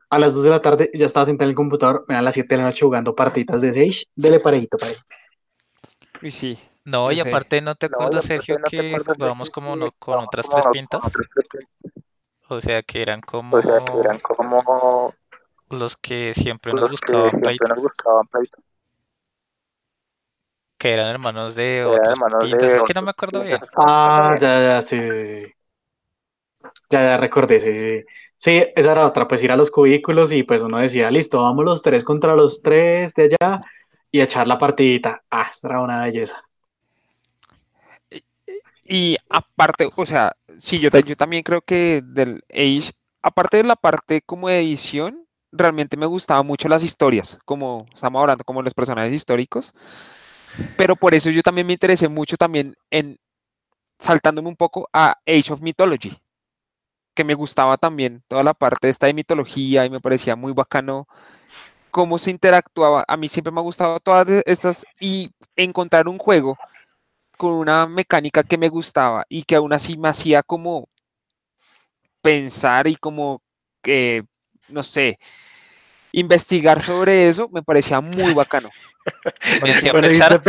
A 0.09 0.19
las 0.19 0.33
2 0.33 0.43
de 0.43 0.49
la 0.49 0.61
tarde 0.61 0.89
ya 0.93 1.05
estaba 1.05 1.25
sentado 1.25 1.45
en 1.45 1.51
el 1.51 1.55
computador, 1.55 2.05
me 2.07 2.15
dan 2.15 2.25
las 2.25 2.33
7 2.33 2.55
de 2.55 2.57
la 2.61 2.67
noche 2.67 2.85
jugando 2.85 3.15
partitas 3.15 3.61
de 3.61 3.69
Sage. 3.71 4.05
Dele 4.15 4.39
parejito, 4.39 4.77
parejito. 4.77 5.05
Uy, 6.21 6.31
sí. 6.31 6.59
No, 6.85 7.11
y 7.11 7.19
aparte, 7.19 7.61
¿no 7.61 7.75
te 7.75 7.87
acuerdas, 7.87 8.25
Sergio, 8.25 8.57
que 8.69 9.01
jugábamos 9.15 9.49
como 9.49 9.75
no- 9.75 9.91
con 9.97 10.19
otras 10.19 10.49
tres 10.49 10.65
pintas? 10.71 11.01
O 12.49 12.61
sea, 12.61 12.83
que 12.83 13.01
eran 13.01 13.21
como 13.21 13.57
como 14.21 15.13
los 15.69 15.97
que 15.97 16.33
siempre 16.33 16.73
los 16.73 16.99
que 17.01 17.13
nos 17.13 17.81
buscaban 17.81 18.27
pleito. 18.27 18.57
Que 20.85 20.93
eran 20.93 21.09
hermanos 21.09 21.55
de 21.55 21.79
eran 21.79 21.93
otros 21.93 22.09
hermanos 22.09 22.43
de 22.43 22.57
pintas. 22.57 22.73
Es 22.73 22.83
que 22.83 22.93
no 22.93 23.01
me 23.01 23.09
acuerdo 23.09 23.41
bien. 23.41 23.59
Ah, 23.75 24.37
ya, 24.39 24.61
ya, 24.61 24.81
sí, 24.83 24.99
sí, 24.99 25.25
sí. 25.25 25.53
Ya, 26.91 27.01
ya 27.01 27.17
recordé, 27.17 27.59
sí, 27.59 27.73
sí. 27.73 28.03
sí. 28.37 28.63
Esa 28.75 28.91
era 28.91 29.07
otra, 29.07 29.27
pues 29.27 29.43
ir 29.43 29.51
a 29.51 29.57
los 29.57 29.71
cubículos 29.71 30.31
y 30.31 30.43
pues 30.43 30.61
uno 30.61 30.77
decía, 30.77 31.09
listo, 31.09 31.41
vamos 31.41 31.65
los 31.65 31.81
tres 31.81 32.03
contra 32.03 32.35
los 32.35 32.61
tres 32.61 33.15
de 33.15 33.35
allá 33.41 33.61
y 34.11 34.21
echar 34.21 34.47
la 34.47 34.59
partidita. 34.59 35.23
Ah, 35.31 35.49
esa 35.51 35.69
era 35.69 35.81
una 35.81 36.03
belleza. 36.03 36.43
Y 38.87 39.17
aparte, 39.27 39.89
o 39.95 40.05
sea, 40.05 40.35
sí, 40.59 40.77
yo, 40.77 40.89
yo 40.91 41.15
también 41.15 41.41
creo 41.41 41.61
que 41.61 42.03
del 42.05 42.43
Age, 42.51 42.91
aparte 43.23 43.57
de 43.57 43.63
la 43.63 43.75
parte 43.75 44.21
como 44.21 44.49
de 44.49 44.59
edición, 44.59 45.25
realmente 45.51 45.97
me 45.97 46.05
gustaban 46.05 46.45
mucho 46.45 46.69
las 46.69 46.83
historias, 46.83 47.39
como 47.45 47.79
estamos 47.91 48.21
hablando, 48.21 48.43
como 48.43 48.61
los 48.61 48.75
personajes 48.75 49.13
históricos, 49.13 49.73
pero 50.77 50.95
por 50.95 51.13
eso 51.13 51.29
yo 51.29 51.41
también 51.41 51.67
me 51.67 51.73
interesé 51.73 52.07
mucho 52.07 52.37
también 52.37 52.75
en, 52.89 53.17
saltándome 53.99 54.49
un 54.49 54.55
poco 54.55 54.89
a 54.93 55.17
Age 55.25 55.53
of 55.53 55.61
Mythology, 55.61 56.17
que 57.13 57.23
me 57.23 57.33
gustaba 57.33 57.77
también 57.77 58.23
toda 58.27 58.43
la 58.43 58.53
parte 58.53 58.89
esta 58.89 59.07
de 59.07 59.13
mitología 59.13 59.85
y 59.85 59.89
me 59.89 60.01
parecía 60.01 60.35
muy 60.35 60.53
bacano 60.53 61.07
cómo 61.91 62.17
se 62.17 62.31
interactuaba. 62.31 63.05
A 63.07 63.17
mí 63.17 63.29
siempre 63.29 63.51
me 63.51 63.59
ha 63.61 63.63
gustado 63.63 63.99
todas 63.99 64.27
de 64.27 64.43
estas 64.45 64.85
y 64.99 65.31
encontrar 65.55 66.07
un 66.09 66.17
juego 66.17 66.57
con 67.37 67.53
una 67.53 67.87
mecánica 67.87 68.43
que 68.43 68.57
me 68.57 68.69
gustaba 68.69 69.25
y 69.29 69.43
que 69.43 69.55
aún 69.55 69.73
así 69.73 69.97
me 69.97 70.09
hacía 70.09 70.43
como 70.43 70.89
pensar 72.21 72.87
y 72.87 72.95
como 72.95 73.41
que, 73.81 74.25
no 74.69 74.83
sé, 74.83 75.19
investigar 76.19 76.81
sobre 76.81 77.27
eso, 77.27 77.49
me 77.51 77.61
parecía 77.63 78.01
muy 78.01 78.33
bacano. 78.33 78.69
Me 79.61 79.71
hacía 79.71 79.93
pensar, 79.93 80.41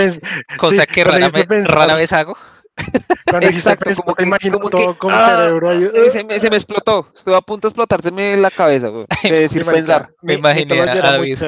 cosa 0.57 0.83
sí, 0.83 0.87
que 0.87 1.05
rara, 1.05 1.29
me- 1.29 1.45
pensar, 1.45 1.75
rara 1.77 1.95
vez 1.95 2.13
hago. 2.13 2.37
Cuando 3.31 3.49
dijiste 3.49 3.71
Exacto, 3.71 3.85
pensar, 3.85 4.05
como 4.05 4.15
te 4.17 4.23
que- 4.23 4.27
imagino 4.29 4.59
como 4.59 4.71
que- 4.71 4.77
todo 4.79 4.99
con 4.99 5.13
¡ah! 5.15 5.27
cerebro 5.27 5.71
ahí. 5.71 5.85
Eh, 5.93 6.11
Se 6.11 6.25
me, 6.25 6.39
se 6.41 6.49
me 6.51 6.57
explotó, 6.57 7.11
estuve 7.15 7.37
a 7.37 7.41
punto 7.41 7.69
de 7.69 7.71
explotárseme 7.71 8.37
la 8.37 8.51
cabeza, 8.51 8.89
güey, 8.89 9.07
de 9.23 9.41
decir 9.41 9.65
marica, 9.65 9.87
pensar. 10.07 10.15
Me 10.23 10.35
imaginé 10.35 10.81
a 10.81 10.87
David. 10.97 11.39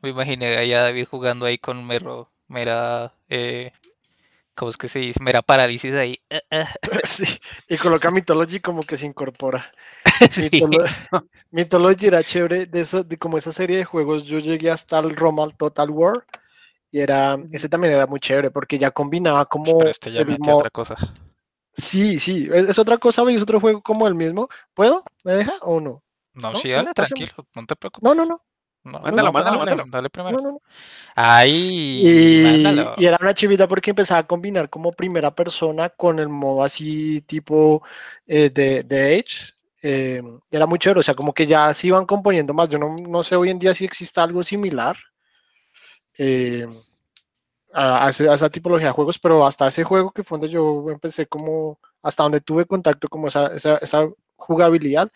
Me 0.00 0.08
imaginé 0.10 0.56
ahí 0.56 0.72
a 0.72 0.82
David 0.82 1.06
jugando 1.10 1.44
ahí 1.46 1.58
con 1.58 1.84
mero, 1.86 2.30
mera, 2.46 3.12
eh, 3.28 3.72
¿cómo 4.58 4.70
es 4.70 4.76
que 4.76 4.88
se 4.88 4.98
dice? 4.98 5.22
Mera 5.22 5.42
parálisis 5.42 5.94
ahí. 5.94 6.18
eh, 6.30 6.42
eh. 6.50 6.64
Sí, 7.04 7.24
y 7.68 7.76
coloca 7.78 8.10
Mythology 8.10 8.60
como 8.60 8.82
que 8.82 8.96
se 8.96 9.06
incorpora. 9.06 9.72
Sí. 10.30 10.48
Mytholo- 10.50 10.84
Mythology 11.50 12.06
era 12.06 12.24
chévere, 12.24 12.66
de, 12.66 12.80
eso, 12.80 13.04
de 13.04 13.16
como 13.18 13.38
esa 13.38 13.52
serie 13.52 13.78
de 13.78 13.84
juegos, 13.84 14.24
yo 14.24 14.38
llegué 14.38 14.70
hasta 14.70 14.98
el 14.98 15.14
Roma 15.16 15.48
Total 15.50 15.90
War, 15.90 16.24
y 16.90 17.00
era, 17.00 17.38
ese 17.52 17.68
también 17.68 17.94
era 17.94 18.06
muy 18.06 18.20
chévere, 18.20 18.50
porque 18.50 18.78
ya 18.78 18.90
combinaba 18.90 19.46
como 19.46 19.78
Pero 19.78 19.90
este 19.90 20.12
ya 20.12 20.24
metía 20.24 20.54
otra 20.54 20.70
cosa. 20.70 20.96
Sí, 21.74 22.18
sí, 22.18 22.48
es, 22.52 22.68
es 22.70 22.78
otra 22.78 22.98
cosa, 22.98 23.22
es 23.30 23.42
otro 23.42 23.60
juego 23.60 23.80
como 23.82 24.08
el 24.08 24.14
mismo. 24.14 24.48
¿Puedo? 24.74 25.04
¿Me 25.24 25.34
deja 25.34 25.52
o 25.60 25.80
no? 25.80 26.02
No, 26.34 26.52
¿No? 26.52 26.58
sí, 26.58 26.70
dale, 26.70 26.92
tranquilo, 26.92 27.30
no 27.54 27.66
te 27.66 27.76
preocupes. 27.76 28.08
No, 28.08 28.14
no, 28.14 28.24
no, 28.26 28.42
No, 28.90 29.00
Mándalo, 29.00 29.32
mándalo, 29.32 29.58
mándalo. 29.58 29.84
dale 29.90 30.10
primero. 30.10 30.36
no, 30.36 30.42
no, 30.42 30.52
no. 30.52 30.62
Ahí, 31.14 32.02
Y, 32.02 32.92
y 32.96 33.06
era 33.06 33.18
una 33.20 33.34
chivita 33.34 33.66
porque 33.66 33.90
empezaba 33.90 34.20
a 34.20 34.26
combinar 34.26 34.70
como 34.70 34.92
primera 34.92 35.34
persona 35.34 35.88
con 35.90 36.18
el 36.20 36.28
modo 36.28 36.62
así 36.62 37.22
tipo 37.22 37.82
eh, 38.26 38.50
de, 38.50 38.82
de 38.84 39.18
Edge. 39.18 39.52
eh, 39.82 40.22
era 40.50 40.66
muy 40.66 40.78
chévere, 40.78 41.00
o 41.00 41.02
sea, 41.02 41.14
como 41.14 41.32
que 41.34 41.46
ya 41.46 41.72
se 41.74 41.88
iban 41.88 42.06
componiendo 42.06 42.54
más. 42.54 42.68
Yo 42.68 42.78
no, 42.78 42.94
no 43.08 43.24
sé 43.24 43.34
hoy 43.36 43.50
en 43.50 43.58
día 43.58 43.74
si 43.74 43.84
existe 43.84 44.20
algo 44.20 44.42
similar 44.44 44.96
eh, 46.18 46.66
a, 47.72 48.06
a 48.06 48.08
ese- 48.10 48.28
a 48.28 48.34
esa 48.34 48.50
tipología 48.50 48.88
de 48.88 48.92
juegos, 48.92 49.18
pero 49.18 49.46
hasta 49.46 49.68
ese 49.68 49.84
juego 49.84 50.10
que 50.12 50.24
fue 50.24 50.38
donde 50.38 50.52
yo 50.52 50.90
empecé 50.90 51.26
como, 51.26 51.78
hasta 52.02 52.22
donde 52.22 52.40
tuve 52.40 52.64
contacto 52.66 53.08
como 53.08 53.28
esa, 53.28 53.54
esa, 53.54 53.76
esa 53.78 54.08
jugabilidad, 54.36 55.10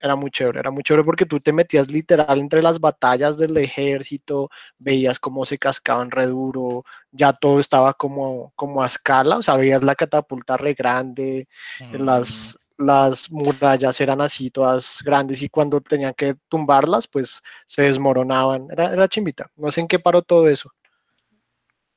era 0.00 0.16
muy 0.16 0.30
chévere, 0.30 0.60
era 0.60 0.70
muy 0.70 0.82
chévere 0.82 1.04
porque 1.04 1.26
tú 1.26 1.40
te 1.40 1.52
metías 1.52 1.90
literal 1.90 2.38
entre 2.38 2.62
las 2.62 2.78
batallas 2.80 3.38
del 3.38 3.56
ejército, 3.56 4.50
veías 4.78 5.18
cómo 5.18 5.44
se 5.44 5.58
cascaban 5.58 6.10
re 6.10 6.26
duro, 6.26 6.84
ya 7.10 7.32
todo 7.32 7.60
estaba 7.60 7.94
como, 7.94 8.52
como 8.56 8.82
a 8.82 8.86
escala, 8.86 9.38
o 9.38 9.42
sea, 9.42 9.56
veías 9.56 9.82
la 9.82 9.94
catapulta 9.94 10.56
re 10.56 10.74
grande, 10.74 11.46
Mm, 11.80 12.04
las, 12.04 12.58
las 12.78 13.30
murallas 13.30 14.00
eran 14.00 14.20
así 14.20 14.50
todas 14.50 15.02
grandes 15.04 15.42
y 15.42 15.48
cuando 15.48 15.80
tenían 15.80 16.14
que 16.14 16.36
tumbarlas, 16.48 17.08
pues 17.08 17.42
se 17.66 17.82
desmoronaban, 17.82 18.68
era, 18.70 18.92
era 18.92 19.08
chimbita, 19.08 19.50
no 19.56 19.70
sé 19.70 19.80
en 19.80 19.88
qué 19.88 19.98
paró 19.98 20.22
todo 20.22 20.48
eso. 20.48 20.70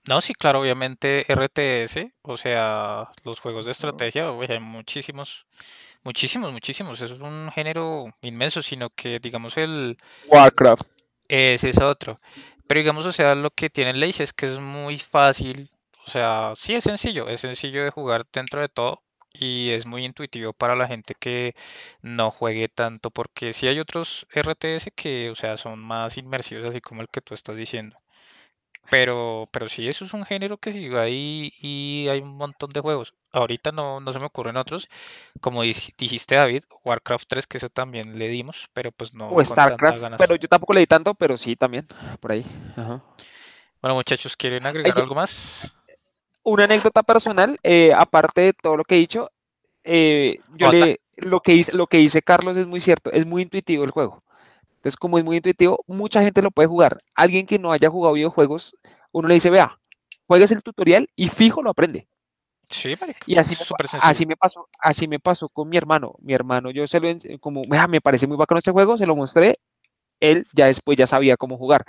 No, 0.10 0.22
sí, 0.22 0.34
claro, 0.34 0.62
obviamente 0.62 1.24
RTS, 1.32 2.14
o 2.24 2.36
sea, 2.36 3.10
los 3.24 3.40
juegos 3.40 3.68
de 3.68 3.74
estrategia, 3.74 4.28
hay 4.28 4.60
muchísimos, 4.60 5.46
muchísimos, 6.04 6.52
muchísimos. 6.52 7.00
Eso 7.00 7.14
es 7.14 7.20
un 7.20 7.52
género 7.52 8.08
inmenso, 8.24 8.64
sino 8.64 8.90
que, 8.90 9.20
digamos, 9.20 9.56
el, 9.58 9.98
Warcraft. 10.26 10.88
ese 11.28 11.70
es 11.70 11.80
otro. 11.80 12.20
Pero 12.66 12.80
digamos, 12.80 13.06
o 13.06 13.12
sea, 13.12 13.36
lo 13.36 13.52
que 13.52 13.70
tiene 13.70 13.94
Lace 13.94 14.24
es 14.24 14.34
que 14.34 14.48
es 14.48 14.58
muy 14.58 14.98
fácil, 14.98 15.70
o 16.00 16.04
O 16.08 16.10
sea, 16.10 16.54
sí 16.56 16.74
es 16.74 16.86
sencillo, 16.86 17.30
es 17.30 17.42
sencillo 17.42 17.84
de 17.84 17.92
jugar 17.92 18.26
dentro 18.34 18.62
de 18.62 18.70
todo 18.70 19.04
y 19.32 19.70
es 19.70 19.86
muy 19.86 20.06
intuitivo 20.06 20.54
para 20.54 20.76
la 20.76 20.88
gente 20.88 21.14
que 21.20 21.54
no 22.02 22.32
juegue 22.32 22.68
tanto, 22.68 23.12
porque 23.12 23.54
sí 23.54 23.68
hay 23.68 23.80
otros 23.80 24.26
RTS 24.34 24.92
que, 24.96 25.30
o 25.30 25.36
sea, 25.36 25.56
son 25.58 25.78
más 25.78 26.18
inmersivos, 26.18 26.68
así 26.68 26.82
como 26.82 27.02
el 27.04 27.10
que 27.10 27.22
tú 27.22 27.36
estás 27.36 27.58
diciendo. 27.58 28.00
Pero, 28.90 29.50
pero 29.52 29.70
sí, 29.70 29.88
eso 29.88 30.06
es 30.06 30.14
un 30.14 30.26
género 30.26 30.58
que 30.58 30.72
sigue 30.72 31.00
ahí 31.00 31.52
y 31.62 32.08
hay 32.10 32.20
un 32.22 32.36
montón 32.38 32.70
de 32.72 32.82
juegos. 32.82 33.14
Ahorita 33.32 33.72
no, 33.72 34.00
no 34.00 34.12
se 34.12 34.20
me 34.20 34.26
ocurren 34.26 34.58
otros. 34.58 34.90
Como 35.42 35.64
dij- 35.66 35.94
dijiste, 35.98 36.36
David, 36.36 36.64
Warcraft 36.86 37.28
3, 37.30 37.48
que 37.48 37.58
eso 37.58 37.70
también 37.70 38.20
le 38.20 38.30
dimos, 38.30 38.70
pero 38.74 38.92
pues 38.92 39.14
no 39.14 39.38
O 39.38 39.46
StarCraft, 39.46 40.02
ganas. 40.02 40.12
pero 40.18 40.36
yo 40.36 40.48
tampoco 40.50 40.74
le 40.74 40.82
di 40.82 40.88
tanto, 40.88 41.14
pero 41.16 41.38
sí 41.38 41.56
también, 41.56 41.88
por 42.20 42.32
ahí. 42.34 42.44
Ajá. 42.76 43.04
Bueno, 43.82 43.96
muchachos, 43.96 44.38
¿quieren 44.38 44.66
agregar 44.66 44.98
Ay, 44.98 45.04
algo 45.04 45.16
más? 45.16 45.76
Una 46.44 46.64
anécdota 46.66 47.04
personal, 47.04 47.60
eh, 47.64 47.94
aparte 47.94 48.42
de 48.42 48.54
todo 48.54 48.78
lo 48.78 48.84
que 48.84 48.96
he 48.96 49.00
dicho, 49.00 49.30
eh, 49.84 50.42
yo 50.56 50.68
le, 50.70 51.02
lo 51.18 51.42
que 51.42 51.54
dice, 51.54 51.76
lo 51.76 51.88
que 51.88 51.98
dice 51.98 52.22
Carlos 52.22 52.58
es 52.58 52.68
muy 52.68 52.80
cierto, 52.82 53.12
es 53.12 53.26
muy 53.26 53.44
intuitivo 53.44 53.84
el 53.84 53.92
juego. 53.92 54.24
Entonces, 54.80 54.96
como 54.96 55.18
es 55.18 55.26
muy 55.26 55.36
intuitivo, 55.36 55.84
mucha 55.88 56.22
gente 56.24 56.42
lo 56.42 56.52
puede 56.52 56.70
jugar. 56.70 56.98
Alguien 57.14 57.46
que 57.46 57.60
no 57.60 57.74
haya 57.74 57.90
jugado 57.90 58.14
videojuegos, 58.14 58.78
uno 59.12 59.28
le 59.28 59.34
dice, 59.34 59.50
vea, 59.50 59.78
juegues 60.26 60.52
el 60.54 60.64
tutorial 60.64 61.10
y 61.18 61.28
fijo 61.28 61.62
lo 61.62 61.70
aprende. 61.70 62.08
Sí, 62.70 62.96
marica, 63.02 63.20
Y 63.26 63.36
así 63.36 63.52
me, 63.52 63.66
súper 63.66 63.88
así 64.02 64.26
me 64.26 64.38
pasó, 64.38 64.70
así 64.80 65.08
me 65.10 65.20
pasó 65.20 65.50
con 65.50 65.68
mi 65.68 65.76
hermano. 65.76 66.16
Mi 66.20 66.34
hermano, 66.34 66.72
yo 66.72 66.88
se 66.88 67.02
lo 67.02 67.10
como, 67.42 67.62
"Vea, 67.68 67.88
me 67.88 68.00
parece 68.00 68.26
muy 68.26 68.38
bacano 68.38 68.60
este 68.60 68.72
juego, 68.72 68.96
se 68.96 69.06
lo 69.06 69.18
mostré, 69.18 69.58
él 70.22 70.46
ya 70.54 70.68
después 70.68 70.98
ya 70.98 71.08
sabía 71.08 71.36
cómo 71.36 71.58
jugar. 71.58 71.84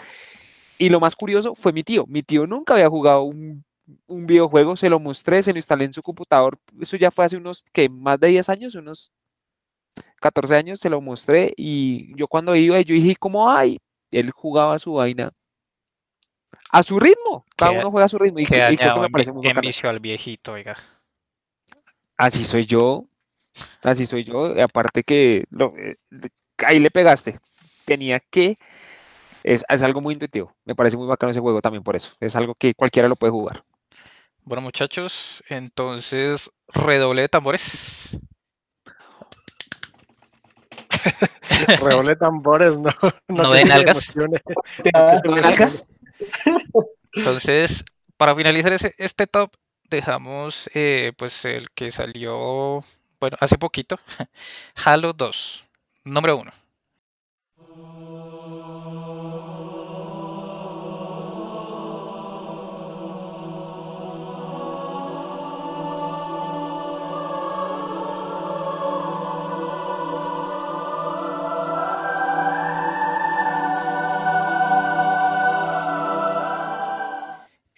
Y 0.78 0.88
lo 0.88 0.98
más 0.98 1.14
curioso 1.14 1.54
fue 1.54 1.72
mi 1.72 1.84
tío. 1.84 2.06
Mi 2.08 2.24
tío 2.24 2.48
nunca 2.48 2.74
había 2.74 2.88
jugado 2.88 3.22
un, 3.22 3.64
un 4.08 4.26
videojuego, 4.26 4.74
se 4.74 4.90
lo 4.90 4.98
mostré, 4.98 5.44
se 5.44 5.52
lo 5.52 5.58
instalé 5.58 5.84
en 5.84 5.92
su 5.92 6.02
computador. 6.02 6.58
Eso 6.80 6.96
ya 6.96 7.12
fue 7.12 7.24
hace 7.24 7.36
unos, 7.36 7.64
que 7.72 7.88
más 7.88 8.18
de 8.18 8.28
10 8.28 8.48
años, 8.48 8.74
unos 8.74 9.12
14 10.20 10.54
años, 10.56 10.78
se 10.80 10.90
lo 10.90 11.00
mostré 11.00 11.52
y 11.56 12.14
yo 12.16 12.28
cuando 12.28 12.54
iba, 12.54 12.80
yo 12.80 12.94
dije, 12.94 13.16
¿cómo 13.16 13.50
hay? 13.50 13.78
Él 14.10 14.30
jugaba 14.30 14.78
su 14.78 14.94
vaina 14.94 15.32
a 16.70 16.82
su 16.82 16.98
ritmo. 17.00 17.44
Cada 17.56 17.72
Qué- 17.72 17.78
uno 17.78 17.90
juega 17.90 18.06
a 18.06 18.08
su 18.08 18.18
ritmo 18.18 18.38
y, 18.38 18.44
Qué 18.44 18.72
y 18.72 18.76
creo 18.76 18.94
que 18.94 19.00
me 19.00 19.10
parece 19.10 19.32
muy 19.32 19.46
al 19.48 20.00
viejito, 20.00 20.52
oiga. 20.52 20.76
Así 22.16 22.44
soy 22.44 22.66
yo, 22.66 23.06
así 23.82 24.06
soy 24.06 24.24
yo. 24.24 24.54
y 24.54 24.60
aparte 24.60 25.02
que 25.02 25.44
lo- 25.50 25.74
eh, 25.76 25.96
ahí 26.58 26.78
le 26.78 26.90
pegaste. 26.90 27.38
Tenía 27.86 28.20
que, 28.20 28.56
es, 29.42 29.64
es 29.68 29.82
algo 29.82 30.00
muy 30.00 30.14
intuitivo. 30.14 30.54
Me 30.64 30.74
parece 30.74 30.96
muy 30.96 31.06
bacano 31.06 31.30
ese 31.30 31.40
juego 31.40 31.62
también 31.62 31.82
por 31.82 31.96
eso. 31.96 32.12
Es 32.20 32.36
algo 32.36 32.54
que 32.54 32.74
cualquiera 32.74 33.08
lo 33.08 33.16
puede 33.16 33.30
jugar. 33.32 33.64
Bueno, 34.44 34.62
muchachos, 34.62 35.42
entonces 35.48 36.50
redoble 36.68 37.22
de 37.22 37.28
tambores. 37.28 38.18
Redoble 41.80 42.16
tambores, 42.16 42.78
no. 42.78 42.92
No, 43.28 43.54
se 43.54 43.64
me 43.64 45.40
¿Nalgas? 45.40 45.90
Entonces, 47.14 47.84
para 48.16 48.34
finalizar 48.34 48.72
ese- 48.72 48.94
este 48.98 49.26
top, 49.26 49.52
dejamos 49.88 50.70
eh, 50.74 51.12
pues 51.16 51.44
el 51.44 51.70
que 51.70 51.90
salió, 51.90 52.84
bueno, 53.20 53.36
hace 53.40 53.58
poquito, 53.58 53.98
Halo 54.84 55.12
2, 55.12 55.64
número 56.04 56.36
1. 56.36 56.52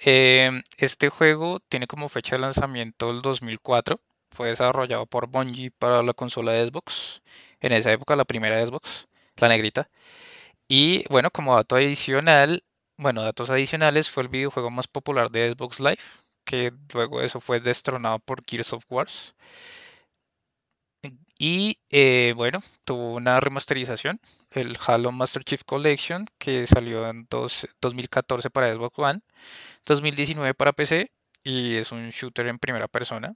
Em, 0.04 0.62
este 0.78 1.08
juego 1.10 1.60
tiene 1.68 1.86
como 1.86 2.08
fecha 2.08 2.36
de 2.36 2.42
lanzamiento 2.42 3.10
el 3.10 3.22
2004. 3.22 4.00
Fue 4.28 4.48
desarrollado 4.48 5.06
por 5.06 5.28
Bungie 5.28 5.70
para 5.70 6.02
la 6.02 6.12
consola 6.14 6.52
de 6.52 6.66
Xbox. 6.66 7.22
En 7.60 7.72
esa 7.72 7.92
época, 7.92 8.16
la 8.16 8.24
primera 8.24 8.64
Xbox, 8.66 9.08
la 9.36 9.48
negrita. 9.48 9.88
Y 10.68 11.04
bueno, 11.10 11.30
como 11.30 11.56
dato 11.56 11.76
adicional, 11.76 12.64
bueno, 12.96 13.22
datos 13.22 13.50
adicionales, 13.50 14.10
fue 14.10 14.24
el 14.24 14.28
videojuego 14.30 14.70
más 14.70 14.88
popular 14.88 15.30
de 15.30 15.52
Xbox 15.52 15.80
Live, 15.80 16.02
que 16.44 16.72
luego 16.94 17.22
eso 17.22 17.40
fue 17.40 17.60
destronado 17.60 18.18
por 18.20 18.42
Gears 18.46 18.72
of 18.74 18.84
Wars. 18.90 19.34
Y 21.38 21.78
eh, 21.90 22.32
bueno, 22.36 22.60
tuvo 22.84 23.14
una 23.14 23.40
remasterización, 23.40 24.20
el 24.54 24.76
Halo 24.86 25.12
Master 25.12 25.44
Chief 25.44 25.62
Collection, 25.64 26.26
que 26.38 26.66
salió 26.66 27.08
en 27.08 27.26
dos- 27.30 27.68
2014 27.80 28.50
para 28.50 28.70
Xbox 28.74 28.98
One, 28.98 29.20
2019 29.86 30.54
para 30.54 30.72
PC, 30.72 31.10
y 31.44 31.76
es 31.76 31.92
un 31.92 32.10
shooter 32.10 32.46
en 32.48 32.58
primera 32.58 32.88
persona. 32.88 33.34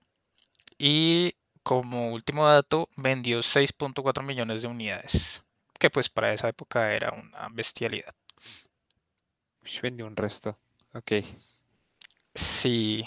Y 0.78 1.34
como 1.62 2.12
último 2.12 2.46
dato, 2.46 2.88
vendió 2.96 3.42
6.4 3.42 4.24
millones 4.24 4.62
de 4.62 4.68
unidades, 4.68 5.44
que 5.78 5.90
pues 5.90 6.08
para 6.10 6.32
esa 6.32 6.48
época 6.48 6.92
era 6.94 7.12
una 7.12 7.48
bestialidad. 7.50 8.14
Vendió 9.82 10.06
un 10.06 10.16
resto. 10.16 10.58
Ok. 10.94 11.12
Sí, 12.34 13.06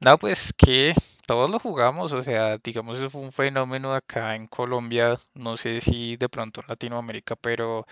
no, 0.00 0.18
pues 0.18 0.52
que 0.52 0.94
todos 1.26 1.50
lo 1.50 1.58
jugamos, 1.58 2.12
o 2.12 2.22
sea, 2.22 2.56
digamos, 2.58 2.98
eso 2.98 3.10
fue 3.10 3.22
un 3.22 3.32
fenómeno 3.32 3.94
acá 3.94 4.34
en 4.34 4.46
Colombia, 4.48 5.20
no 5.34 5.56
sé 5.56 5.80
si 5.80 6.16
de 6.16 6.28
pronto 6.28 6.60
en 6.60 6.68
Latinoamérica, 6.68 7.36
pero 7.36 7.86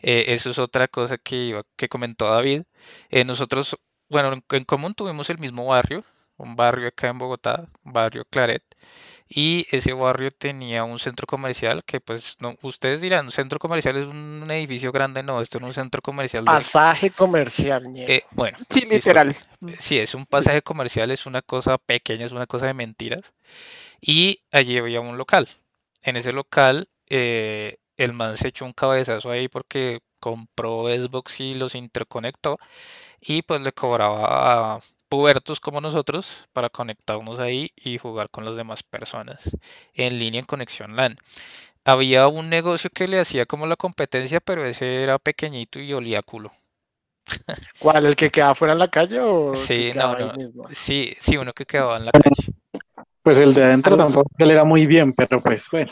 eh, 0.00 0.26
eso 0.28 0.50
es 0.50 0.58
otra 0.58 0.88
cosa 0.88 1.18
que, 1.18 1.62
que 1.76 1.88
comentó 1.88 2.26
David. 2.30 2.64
Eh, 3.10 3.24
nosotros, 3.24 3.78
bueno, 4.08 4.32
en, 4.34 4.44
en 4.50 4.64
común 4.64 4.94
tuvimos 4.94 5.30
el 5.30 5.38
mismo 5.38 5.66
barrio, 5.66 6.04
un 6.38 6.56
barrio 6.56 6.88
acá 6.88 7.08
en 7.08 7.18
Bogotá, 7.18 7.68
barrio 7.84 8.24
Claret, 8.30 8.64
y 9.34 9.66
ese 9.70 9.94
barrio 9.94 10.30
tenía 10.30 10.84
un 10.84 10.98
centro 10.98 11.26
comercial 11.26 11.84
que 11.84 12.00
pues 12.00 12.36
no, 12.40 12.54
ustedes 12.60 13.00
dirán, 13.00 13.26
un 13.26 13.32
centro 13.32 13.58
comercial 13.58 13.96
es 13.96 14.06
un 14.06 14.46
edificio 14.50 14.92
grande, 14.92 15.22
no, 15.22 15.40
esto 15.40 15.56
era 15.56 15.66
un 15.66 15.72
centro 15.72 16.02
comercial 16.02 16.44
Pasaje 16.44 17.08
comercial, 17.10 17.84
eh, 17.96 18.24
bueno, 18.32 18.58
Sí, 18.68 18.82
literal. 18.82 19.34
Sí, 19.78 19.98
es 19.98 20.14
un 20.14 20.26
pasaje 20.26 20.60
comercial, 20.60 21.10
es 21.10 21.24
una 21.24 21.40
cosa 21.40 21.78
pequeña, 21.78 22.26
es 22.26 22.32
una 22.32 22.46
cosa 22.46 22.66
de 22.66 22.74
mentiras. 22.74 23.32
Y 24.02 24.42
allí 24.50 24.76
había 24.76 25.00
un 25.00 25.16
local. 25.16 25.48
En 26.02 26.16
ese 26.16 26.32
local, 26.32 26.88
eh, 27.08 27.78
el 27.96 28.12
man 28.12 28.36
se 28.36 28.48
echó 28.48 28.66
un 28.66 28.72
cabezazo 28.72 29.30
ahí 29.30 29.48
porque 29.48 30.00
compró 30.20 30.88
Xbox 30.88 31.40
y 31.40 31.54
los 31.54 31.74
interconectó. 31.74 32.58
Y 33.20 33.42
pues 33.42 33.62
le 33.62 33.72
cobraba 33.72 34.76
a 34.76 34.80
pubertos 35.12 35.60
como 35.60 35.82
nosotros 35.82 36.48
para 36.54 36.70
conectarnos 36.70 37.38
ahí 37.38 37.70
y 37.76 37.98
jugar 37.98 38.30
con 38.30 38.46
las 38.46 38.56
demás 38.56 38.82
personas 38.82 39.54
en 39.92 40.18
línea 40.18 40.40
en 40.40 40.46
conexión 40.46 40.96
LAN. 40.96 41.18
Había 41.84 42.28
un 42.28 42.48
negocio 42.48 42.88
que 42.88 43.06
le 43.06 43.20
hacía 43.20 43.44
como 43.44 43.66
la 43.66 43.76
competencia, 43.76 44.40
pero 44.40 44.64
ese 44.64 45.02
era 45.02 45.18
pequeñito 45.18 45.80
y 45.80 45.92
olía 45.92 46.20
a 46.20 46.22
culo. 46.22 46.50
¿Cuál? 47.78 48.06
¿El 48.06 48.16
que 48.16 48.30
queda 48.30 48.54
fuera 48.54 48.72
en 48.72 48.78
la 48.78 48.88
calle 48.88 49.20
o 49.20 49.54
Sí, 49.54 49.88
no, 49.88 49.92
quedaba 49.92 50.16
ahí 50.16 50.26
no. 50.28 50.32
mismo? 50.32 50.68
Sí, 50.72 51.14
sí, 51.20 51.36
uno 51.36 51.52
que 51.52 51.66
quedaba 51.66 51.98
en 51.98 52.06
la 52.06 52.12
calle. 52.12 52.54
Pues 53.22 53.38
el 53.38 53.52
de 53.52 53.64
adentro 53.64 53.98
tampoco 53.98 54.30
que 54.38 54.46
le 54.46 54.54
era 54.54 54.64
muy 54.64 54.86
bien, 54.86 55.12
pero 55.12 55.42
pues 55.42 55.68
bueno. 55.70 55.90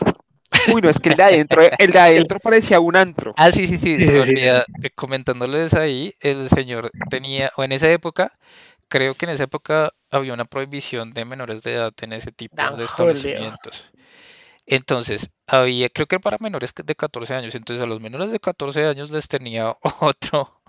Uy, 0.72 0.80
no, 0.80 0.88
es 0.88 0.98
que 0.98 1.10
el 1.10 1.16
de 1.16 1.22
adentro, 1.22 1.62
el 1.78 1.92
de 1.92 1.98
adentro 1.98 2.40
parecía 2.40 2.80
un 2.80 2.96
antro. 2.96 3.34
Ah, 3.36 3.52
sí, 3.52 3.66
sí, 3.66 3.78
sí, 3.78 3.94
eh, 3.96 4.64
comentándoles 4.94 5.74
ahí, 5.74 6.14
el 6.20 6.48
señor 6.48 6.90
tenía, 7.08 7.52
o 7.56 7.64
en 7.64 7.72
esa 7.72 7.90
época, 7.90 8.32
creo 8.90 9.14
que 9.14 9.24
en 9.24 9.30
esa 9.30 9.44
época 9.44 9.92
había 10.10 10.34
una 10.34 10.44
prohibición 10.44 11.12
de 11.14 11.24
menores 11.24 11.62
de 11.62 11.72
edad 11.74 11.94
en 12.02 12.12
ese 12.12 12.32
tipo 12.32 12.56
Tan 12.56 12.76
de 12.76 12.84
establecimientos. 12.84 13.90
Entonces, 14.66 15.30
había, 15.46 15.88
creo 15.88 16.06
que 16.06 16.16
era 16.16 16.20
para 16.22 16.36
menores 16.40 16.72
de 16.74 16.94
14 16.94 17.34
años, 17.34 17.54
entonces 17.54 17.82
a 17.82 17.86
los 17.86 18.00
menores 18.00 18.30
de 18.30 18.38
14 18.40 18.86
años 18.86 19.10
les 19.10 19.26
tenía 19.28 19.74
otro, 20.00 20.60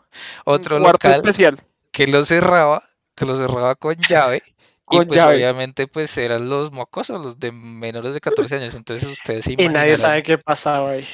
Un 0.46 0.54
otro 0.56 0.80
local 0.80 1.18
especial. 1.24 1.60
que 1.92 2.08
lo 2.08 2.24
cerraba, 2.26 2.82
que 3.16 3.26
lo 3.26 3.36
cerraba 3.36 3.76
con 3.76 3.96
llave. 3.96 4.42
Y 4.90 4.98
pues 5.06 5.20
llave. 5.20 5.36
obviamente 5.36 5.88
pues 5.88 6.18
eran 6.18 6.50
los 6.50 6.72
mocosos, 6.72 7.22
los 7.22 7.40
de 7.40 7.52
menores 7.54 8.14
de 8.14 8.20
14 8.22 8.56
años, 8.56 8.76
entonces 8.76 9.08
ustedes 9.10 9.46
se 9.46 9.54
Y 9.58 9.70
nadie 9.70 9.96
sabe 9.98 10.22
qué 10.24 10.38
pasaba 10.38 10.92
ahí. 10.92 11.08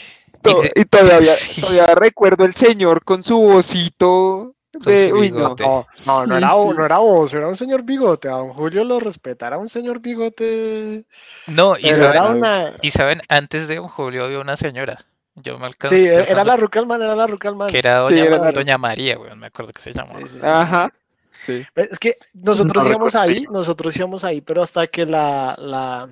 Se- 0.44 0.72
y 0.76 0.86
todavía, 0.86 1.20
sí. 1.34 1.62
todavía 1.62 1.88
recuerdo 1.96 2.46
el 2.46 2.56
señor 2.56 3.04
con 3.04 3.22
su 3.24 3.38
vocito 3.40 4.56
de. 4.86 5.14
Uy, 5.14 5.30
no. 5.32 5.38
bigote. 5.38 5.64
No, 5.64 5.86
no, 6.06 6.26
no 6.26 6.38
Sí, 6.38 6.44
era, 6.44 6.50
sí. 6.52 6.70
no 6.78 6.86
era 6.86 6.98
vos, 7.00 7.34
era 7.34 7.48
un 7.48 7.56
señor 7.58 7.84
bigote. 7.84 8.28
A 8.30 8.34
don 8.34 8.54
Julio 8.54 8.84
lo 8.84 9.00
respetara 9.00 9.58
un 9.58 9.70
señor 9.70 10.00
bigote. 10.00 11.06
No, 11.48 11.78
y 11.78 11.94
saben, 11.94 12.12
era 12.12 12.24
una. 12.26 12.74
y 12.82 12.92
saben, 12.92 13.22
antes 13.30 13.68
de 13.68 13.76
don 13.78 13.88
Julio 13.88 14.26
había 14.26 14.40
una 14.40 14.58
señora. 14.58 14.98
Yo 15.36 15.60
me 15.60 15.68
alcanzo, 15.68 15.96
Sí, 15.96 16.04
yo 16.06 16.12
era 16.14 16.24
alcanzo- 16.24 16.48
la 16.48 16.58
Rucalman, 16.58 17.02
era 17.02 17.16
la 17.16 17.28
Rucalman. 17.28 17.70
que 17.70 17.78
era 17.78 18.02
Sí, 18.02 18.14
doña, 18.16 18.26
era 18.26 18.38
Ma- 18.40 18.46
la- 18.46 18.52
doña 18.54 18.78
María, 18.80 19.18
güey, 19.18 19.36
me 19.36 19.48
acuerdo 19.48 19.72
que 19.72 19.82
se 19.84 19.94
llamaba. 19.94 20.20
Sí, 20.22 20.28
sí, 20.30 20.40
sí. 20.42 20.48
Ajá. 20.48 20.92
Sí. 21.32 21.64
Es 21.76 22.00
que 22.00 22.18
nosotros 22.34 22.84
No 22.84 22.90
íbamos 22.90 23.14
recuerdo. 23.14 23.38
ahí, 23.38 23.46
nosotros 23.52 23.96
íbamos 23.96 24.24
ahí, 24.24 24.42
pero 24.42 24.64
hasta 24.64 24.88
que 24.88 25.06
la, 25.06 25.54
la 25.60 26.10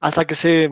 hasta 0.00 0.24
que 0.24 0.36
se, 0.36 0.70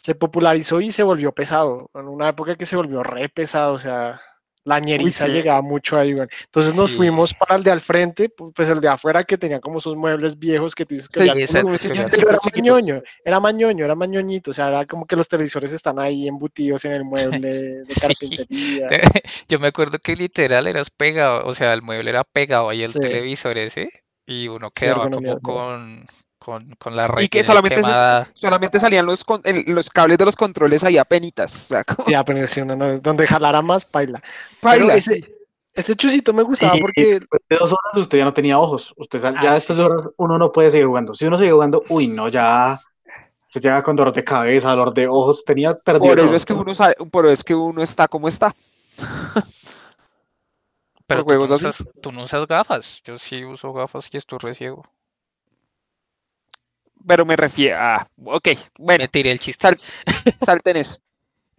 se 0.00 0.14
popularizó 0.14 0.80
y 0.80 0.90
se 0.92 1.02
volvió 1.02 1.32
pesado. 1.32 1.90
En 1.94 2.08
una 2.08 2.30
época 2.30 2.56
que 2.56 2.64
se 2.64 2.76
volvió 2.76 3.02
re 3.02 3.28
pesado, 3.28 3.74
o 3.74 3.78
sea, 3.78 4.20
la 4.64 4.78
ñeriza 4.80 5.26
sí. 5.26 5.32
llegaba 5.32 5.60
mucho 5.62 5.98
ahí, 5.98 6.12
güey. 6.14 6.26
Entonces 6.46 6.74
nos 6.74 6.90
Sí. 6.90 6.96
fuimos 6.96 7.34
para 7.34 7.56
el 7.56 7.62
de 7.62 7.70
al 7.70 7.80
frente, 7.80 8.30
pu- 8.34 8.52
pues 8.54 8.68
el 8.70 8.80
de 8.80 8.88
afuera 8.88 9.22
que 9.24 9.36
tenía 9.36 9.60
como 9.60 9.78
sus 9.80 9.94
muebles 9.96 10.38
viejos 10.38 10.74
que 10.74 10.86
tú 10.86 10.94
dices 10.94 11.08
que 11.08 11.20
Sí, 11.22 11.46
Sí, 11.46 11.58
como- 11.58 11.70
era 11.74 11.78
chiquitos. 11.78 12.52
mañoño, 12.54 13.02
era 13.24 13.40
mañoño, 13.40 13.84
era 13.84 13.94
mañoñito, 13.94 14.50
o 14.52 14.54
sea, 14.54 14.68
era 14.68 14.86
como 14.86 15.06
que 15.06 15.16
los 15.16 15.28
televisores 15.28 15.70
están 15.72 15.98
ahí 15.98 16.26
embutidos 16.28 16.84
en 16.86 16.92
el 16.92 17.04
mueble 17.04 17.48
de 17.50 17.84
carpintería. 18.48 18.86
Yo 19.48 19.58
me 19.58 19.68
acuerdo 19.68 19.98
que 19.98 20.16
literal 20.16 20.66
eras 20.66 20.90
pegado, 20.90 21.46
o 21.46 21.54
sea, 21.54 21.72
el 21.74 21.82
mueble 21.82 22.10
era 22.10 22.24
pegado 22.24 22.68
ahí 22.70 22.82
al 22.84 22.92
televisor 22.92 23.58
ese 23.58 23.88
y 24.26 24.48
uno 24.48 24.70
quedaba 24.70 25.10
como 25.10 25.40
con, 25.40 26.06
con, 26.44 26.74
con 26.76 26.94
la 26.94 27.10
Y 27.20 27.28
que 27.28 27.42
solamente, 27.42 27.82
se- 27.82 28.24
solamente 28.40 28.78
salían 28.78 29.06
los, 29.06 29.24
con- 29.24 29.40
el- 29.44 29.64
los 29.66 29.88
cables 29.88 30.18
de 30.18 30.26
los 30.26 30.36
controles 30.36 30.84
ahí 30.84 30.98
a 30.98 31.04
penitas. 31.04 31.54
O 31.54 31.58
sea, 31.68 31.84
como 31.84 32.06
Sí, 32.06 32.14
pero 32.26 32.46
si 32.46 32.60
uno 32.60 32.76
no- 32.76 32.98
donde 33.00 33.26
jalara 33.26 33.62
más, 33.62 33.84
paila. 33.86 34.20
Pero 34.60 34.86
paila. 34.86 34.94
ese, 34.96 35.24
ese 35.72 35.96
chusito 35.96 36.32
me 36.34 36.42
gustaba 36.42 36.76
Y 36.76 36.80
porque 36.80 37.20
después 37.20 37.40
de 37.48 37.56
dos 37.56 37.72
horas 37.72 37.96
usted 37.96 38.18
ya 38.18 38.24
no 38.24 38.34
tenía 38.34 38.58
ojos. 38.58 38.92
Usted 38.98 39.18
sal- 39.20 39.38
ya 39.42 39.52
Ah, 39.52 39.54
después 39.54 39.78
de 39.78 39.84
horas 39.84 40.10
uno 40.18 40.38
no 40.38 40.52
puede 40.52 40.70
seguir 40.70 40.86
jugando. 40.86 41.14
Si 41.14 41.24
uno 41.24 41.38
sigue 41.38 41.52
jugando, 41.52 41.82
uy, 41.88 42.06
no, 42.08 42.28
ya 42.28 42.78
se 43.48 43.60
llega 43.60 43.82
con 43.82 43.96
dolor 43.96 44.12
de 44.12 44.22
cabeza, 44.24 44.68
dolor 44.70 44.92
de 44.92 45.08
ojos. 45.08 45.44
Tenía 45.44 45.74
perdido. 45.74 46.10
Por 46.10 46.20
eso 46.20 46.34
es 46.34 46.44
que 46.44 46.52
uno 46.52 46.76
sabe- 46.76 46.96
por 47.10 47.24
eso 47.24 47.32
es 47.32 47.44
que 47.44 47.54
uno 47.54 47.82
está 47.82 48.06
como 48.06 48.28
está. 48.28 48.54
Pero 51.06 51.20
tú 51.22 51.26
juegos 51.26 51.50
no, 51.50 51.56
así. 51.56 51.66
usas, 51.66 51.86
tú 52.02 52.12
no 52.12 52.22
usas 52.22 52.46
gafas. 52.46 53.00
Yo 53.04 53.16
sí 53.18 53.44
uso 53.44 53.72
gafas 53.72 54.08
y 54.12 54.16
estoy 54.16 54.38
re 54.40 54.54
ciego. 54.54 54.84
Pero 57.06 57.24
me 57.24 57.36
refiero 57.36 57.78
a. 57.78 58.06
Ok, 58.24 58.48
bueno, 58.78 59.02
Me 59.02 59.08
tiré 59.08 59.30
el 59.30 59.40
chiste. 59.40 59.62
sal- 59.62 59.80
salten 60.38 60.76
eso. 60.78 60.96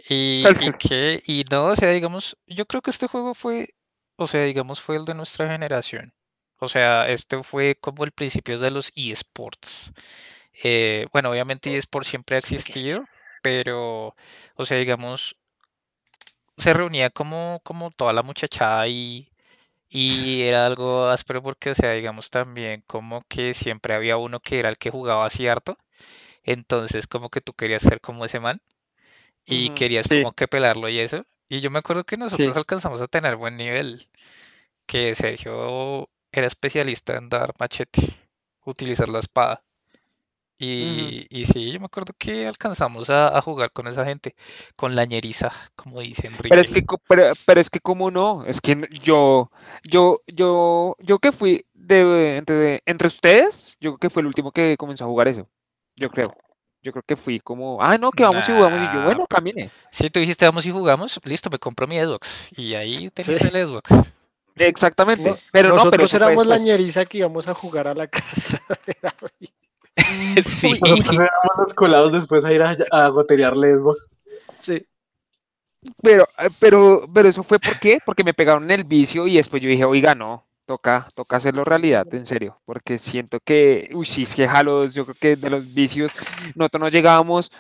Y, 0.10 0.56
y 0.60 0.74
que, 0.74 1.22
y 1.26 1.44
no, 1.50 1.68
o 1.68 1.76
sea, 1.76 1.90
digamos, 1.92 2.38
yo 2.48 2.66
creo 2.66 2.82
que 2.82 2.92
este 2.92 3.08
juego 3.08 3.34
fue, 3.34 3.70
o 4.18 4.28
sea, 4.28 4.44
digamos, 4.44 4.82
fue 4.82 4.98
el 4.98 5.06
de 5.06 5.14
nuestra 5.16 5.50
generación. 5.52 6.14
O 6.60 6.68
sea, 6.68 7.10
este 7.10 7.42
fue 7.44 7.76
como 7.80 8.04
el 8.04 8.12
principio 8.12 8.58
de 8.60 8.72
los 8.72 8.92
eSports. 8.96 9.94
Eh, 10.64 11.08
bueno, 11.14 11.32
obviamente 11.32 11.76
eSports 11.78 12.10
siempre 12.10 12.36
ha 12.38 12.40
existido, 12.40 13.06
pero, 13.44 14.16
o 14.56 14.66
sea, 14.66 14.78
digamos, 14.80 15.38
se 16.58 16.74
reunía 16.74 17.10
como, 17.10 17.62
como 17.64 17.92
toda 17.92 18.14
la 18.14 18.24
muchachada 18.24 18.88
y, 18.88 19.30
y 19.96 20.44
era 20.44 20.66
algo 20.66 21.08
áspero 21.10 21.42
porque, 21.44 21.72
o 21.72 21.76
sea, 21.76 21.92
digamos 21.94 22.30
también 22.32 22.84
como 22.88 23.24
que 23.30 23.54
siempre 23.54 23.94
había 23.96 24.18
uno 24.18 24.40
que 24.42 24.60
era 24.60 24.70
el 24.70 24.78
que 24.78 24.92
jugaba 24.92 25.26
así 25.26 25.48
harto. 25.48 25.78
Entonces, 26.44 27.08
como 27.08 27.30
que 27.30 27.42
tú 27.42 27.54
querías 27.54 27.84
ser 27.84 28.02
como 28.02 28.26
ese 28.26 28.40
man 28.42 28.62
y 29.46 29.70
querías 29.72 30.08
sí. 30.10 30.26
como 30.26 30.34
que 30.34 30.48
pelarlo 30.48 30.90
y 30.90 31.00
eso. 31.00 31.26
Y 31.50 31.62
yo 31.62 31.72
me 31.72 31.80
acuerdo 31.80 32.06
que 32.06 32.18
nosotros 32.18 32.56
Sí. 32.56 32.58
alcanzamos 32.58 33.02
a 33.02 33.08
tener 33.08 33.36
buen 33.38 33.58
nivel, 33.58 34.08
que 34.88 35.16
Sergio 35.16 36.10
era 36.32 36.48
especialista 36.48 37.18
en 37.18 37.30
dar 37.30 37.54
machete, 37.60 38.02
utilizar 38.66 39.10
la 39.10 39.20
espada. 39.20 39.64
Y, 40.58 41.28
y 41.30 41.46
sí, 41.46 41.72
yo 41.72 41.80
me 41.82 41.88
acuerdo 41.88 42.14
que 42.18 42.48
alcanzamos 42.48 43.10
a, 43.10 43.38
a 43.38 43.42
jugar 43.42 43.72
con 43.72 43.88
esa 43.88 44.06
gente, 44.06 44.36
con 44.78 44.96
la 44.96 45.04
ñeriza, 45.06 45.50
como 45.76 46.00
dice 46.00 46.28
Enrique. 46.28 46.48
Pero 46.50 46.62
es 46.62 46.72
que, 46.72 46.86
co- 46.86 47.02
pero, 47.10 47.34
pero 47.46 47.60
es 47.60 47.70
que 47.70 47.82
cómo 47.82 48.10
no, 48.10 48.46
es 48.46 48.62
que 48.62 48.88
yo, 49.04 49.52
yo, 49.84 50.22
yo, 50.28 50.96
yo 51.00 51.20
que 51.20 51.32
fui 51.34 51.66
de 51.74 52.38
entre, 52.38 52.82
entre 52.86 53.08
ustedes, 53.08 53.78
yo 53.82 53.92
creo 53.92 53.98
que 53.98 54.10
fue 54.10 54.22
el 54.22 54.28
último 54.28 54.52
que 54.52 54.78
comenzó 54.78 55.04
a 55.04 55.08
jugar 55.08 55.28
eso. 55.28 55.48
Yo 55.98 56.10
creo. 56.10 56.34
Yo 56.82 56.92
creo 56.92 57.04
que 57.06 57.16
fui 57.18 57.40
como, 57.40 57.82
ah, 57.82 57.98
no, 57.98 58.12
que 58.12 58.24
vamos 58.24 58.48
y 58.48 58.52
jugamos. 58.54 58.80
Y 58.80 58.86
yo, 58.86 58.94
Nah, 58.94 59.06
bueno, 59.06 59.26
camine. 59.28 59.72
Si 59.92 60.10
tú 60.10 60.20
dijiste 60.20 60.46
vamos 60.46 60.66
y 60.68 60.72
jugamos, 60.72 61.20
listo, 61.26 61.50
me 61.50 61.58
compro 61.60 61.88
mi 61.88 62.00
Xbox. 62.00 62.50
Y 62.56 62.76
ahí 62.76 63.10
tenías 63.10 63.42
Sí. 63.42 63.48
el 63.52 63.68
Xbox. 63.68 63.90
Exactamente. 64.56 65.30
no- 65.32 65.38
pero 65.52 65.70
no, 65.70 65.76
pero 65.76 65.76
nosotros 65.76 66.04
eso 66.12 66.18
fue 66.20 66.28
éramos 66.28 66.48
la 66.48 66.56
después. 66.56 66.70
ñeriza 66.80 67.06
que 67.06 67.18
íbamos 67.18 67.48
a 67.48 67.54
jugar 67.54 67.88
a 67.90 67.94
la 67.94 68.08
casa 68.60 68.62
de 68.86 68.96
David. 69.02 69.50
Sí. 70.44 70.72
Nosotros 70.82 71.14
éramos 71.14 71.58
los 71.58 71.74
colados 71.74 72.12
después 72.12 72.44
a 72.44 72.52
ir 72.52 72.62
a, 72.62 72.76
a 72.92 73.12
Xbox. 73.12 74.12
Sí. 74.60 74.86
Pero, 76.02 76.28
eh, 76.40 76.50
pero, 76.60 77.08
pero 77.14 77.30
eso 77.30 77.44
fue 77.44 77.60
por 77.60 77.80
qué? 77.80 78.00
Porque 78.06 78.24
me 78.24 78.34
pegaron 78.34 78.66
en 78.66 78.72
el 78.72 78.84
vicio 78.84 79.28
y 79.28 79.36
después 79.36 79.62
yo 79.62 79.70
dije, 79.70 79.86
oiga, 79.86 80.16
no, 80.16 80.46
toca, 80.66 81.08
toca 81.16 81.38
hacerlo 81.38 81.64
realidad, 81.64 82.12
en 82.14 82.26
serio, 82.26 82.60
porque 82.66 82.98
siento 82.98 83.40
que, 83.40 83.90
uy, 83.94 84.06
sí, 84.06 84.24
es 84.24 84.36
que 84.36 84.48
Halo 84.48 84.80
2, 84.80 84.94
yo 84.94 85.06
creo 85.06 85.16
que 85.20 85.36
de 85.36 85.50
los 85.50 85.74
vicios, 85.74 86.12
nosotros 86.56 86.82
no 86.82 86.90
llegábamos, 86.90 87.52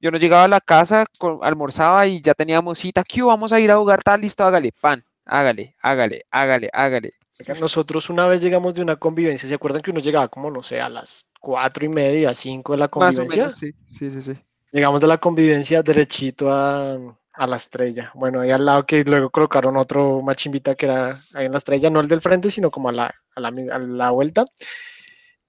yo 0.00 0.10
no 0.10 0.18
llegaba 0.18 0.44
a 0.44 0.48
la 0.48 0.60
casa, 0.60 1.06
almorzaba 1.42 2.06
y 2.06 2.20
ya 2.20 2.34
teníamos 2.34 2.78
cita, 2.78 3.02
¿qué 3.04 3.22
vamos 3.22 3.52
a 3.52 3.60
ir 3.60 3.70
a 3.70 3.76
jugar 3.76 4.02
tal, 4.02 4.20
listo, 4.20 4.44
hágale, 4.44 4.72
pan, 4.78 5.04
hágale, 5.24 5.74
hágale, 5.80 6.24
hágale, 6.30 6.70
hágale. 6.72 7.14
Nosotros 7.60 8.10
una 8.10 8.26
vez 8.26 8.42
llegamos 8.42 8.74
de 8.74 8.82
una 8.82 8.96
convivencia, 8.96 9.48
¿se 9.48 9.54
acuerdan 9.54 9.82
que 9.82 9.90
uno 9.90 10.00
llegaba 10.00 10.28
como, 10.28 10.50
no 10.50 10.62
sé, 10.62 10.80
a 10.80 10.88
las 10.88 11.28
cuatro 11.40 11.84
y 11.84 11.88
media, 11.88 12.34
cinco 12.34 12.72
de 12.72 12.78
la 12.78 12.88
convivencia? 12.88 13.44
menos, 13.44 13.56
sí, 13.56 13.72
sí, 13.90 14.10
sí, 14.10 14.22
sí. 14.22 14.32
Llegamos 14.72 15.00
de 15.00 15.06
la 15.06 15.18
convivencia 15.18 15.82
derechito 15.82 16.50
a, 16.50 16.96
a 17.32 17.46
la 17.46 17.56
estrella. 17.56 18.10
Bueno, 18.14 18.40
ahí 18.40 18.50
al 18.50 18.64
lado 18.64 18.84
que 18.84 19.02
luego 19.04 19.30
colocaron 19.30 19.76
otro 19.76 20.20
machimbita 20.22 20.74
que 20.74 20.86
era 20.86 21.24
ahí 21.34 21.46
en 21.46 21.52
la 21.52 21.58
estrella, 21.58 21.90
no 21.90 22.00
el 22.00 22.08
del 22.08 22.20
frente, 22.20 22.50
sino 22.50 22.70
como 22.70 22.88
a 22.88 22.92
la, 22.92 23.14
a 23.34 23.40
la, 23.40 23.48
a 23.48 23.78
la 23.78 24.10
vuelta. 24.10 24.44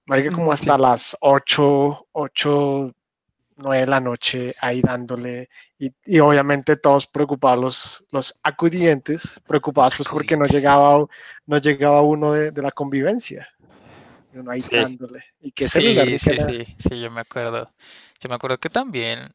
Marica, 0.06 0.32
como 0.32 0.52
hasta 0.52 0.76
las 0.78 1.16
8, 1.20 2.08
8, 2.12 2.92
9 3.56 3.80
de 3.80 3.86
la 3.86 4.00
noche 4.00 4.54
ahí 4.60 4.80
dándole. 4.80 5.48
Y, 5.78 5.92
y 6.04 6.18
obviamente 6.20 6.76
todos 6.76 7.06
preocupados, 7.06 7.60
los, 7.60 8.04
los 8.10 8.40
acudientes, 8.42 9.40
preocupados 9.46 9.94
pues 9.96 10.08
porque 10.08 10.36
no 10.36 10.44
llegaba, 10.44 11.04
no 11.46 11.58
llegaba 11.58 12.02
uno 12.02 12.32
de, 12.32 12.50
de 12.50 12.62
la 12.62 12.70
convivencia. 12.72 13.48
Y 14.34 14.38
uno 14.38 14.50
ahí 14.50 14.62
Sí. 14.62 14.74
dándole. 14.74 15.24
Y 15.40 15.52
qué 15.52 15.64
celular 15.68 16.06
Sí, 16.06 16.18
sí, 16.18 16.30
sí, 16.46 16.76
sí, 16.78 17.00
yo 17.00 17.10
me 17.10 17.20
acuerdo. 17.20 17.70
Yo 18.20 18.28
me 18.28 18.34
acuerdo 18.36 18.58
que 18.58 18.70
también, 18.70 19.34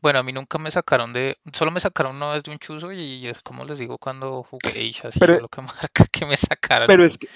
bueno, 0.00 0.18
a 0.18 0.22
mí 0.22 0.32
nunca 0.32 0.58
me 0.58 0.70
sacaron 0.70 1.12
de, 1.12 1.36
solo 1.52 1.70
me 1.70 1.80
sacaron 1.80 2.16
una 2.16 2.32
vez 2.32 2.42
de 2.44 2.50
un 2.52 2.58
chuzo 2.58 2.92
y 2.92 3.26
es 3.26 3.42
como 3.42 3.64
les 3.64 3.78
digo 3.78 3.98
cuando 3.98 4.42
jugué 4.44 4.90
así 5.02 5.18
Pero- 5.18 5.40
lo 5.40 5.48
que 5.48 5.60
marca 5.62 6.04
que 6.10 6.24
me 6.26 6.36
sacaron. 6.36 6.86
Pero 6.86 7.04
es 7.06 7.18
que, 7.18 7.28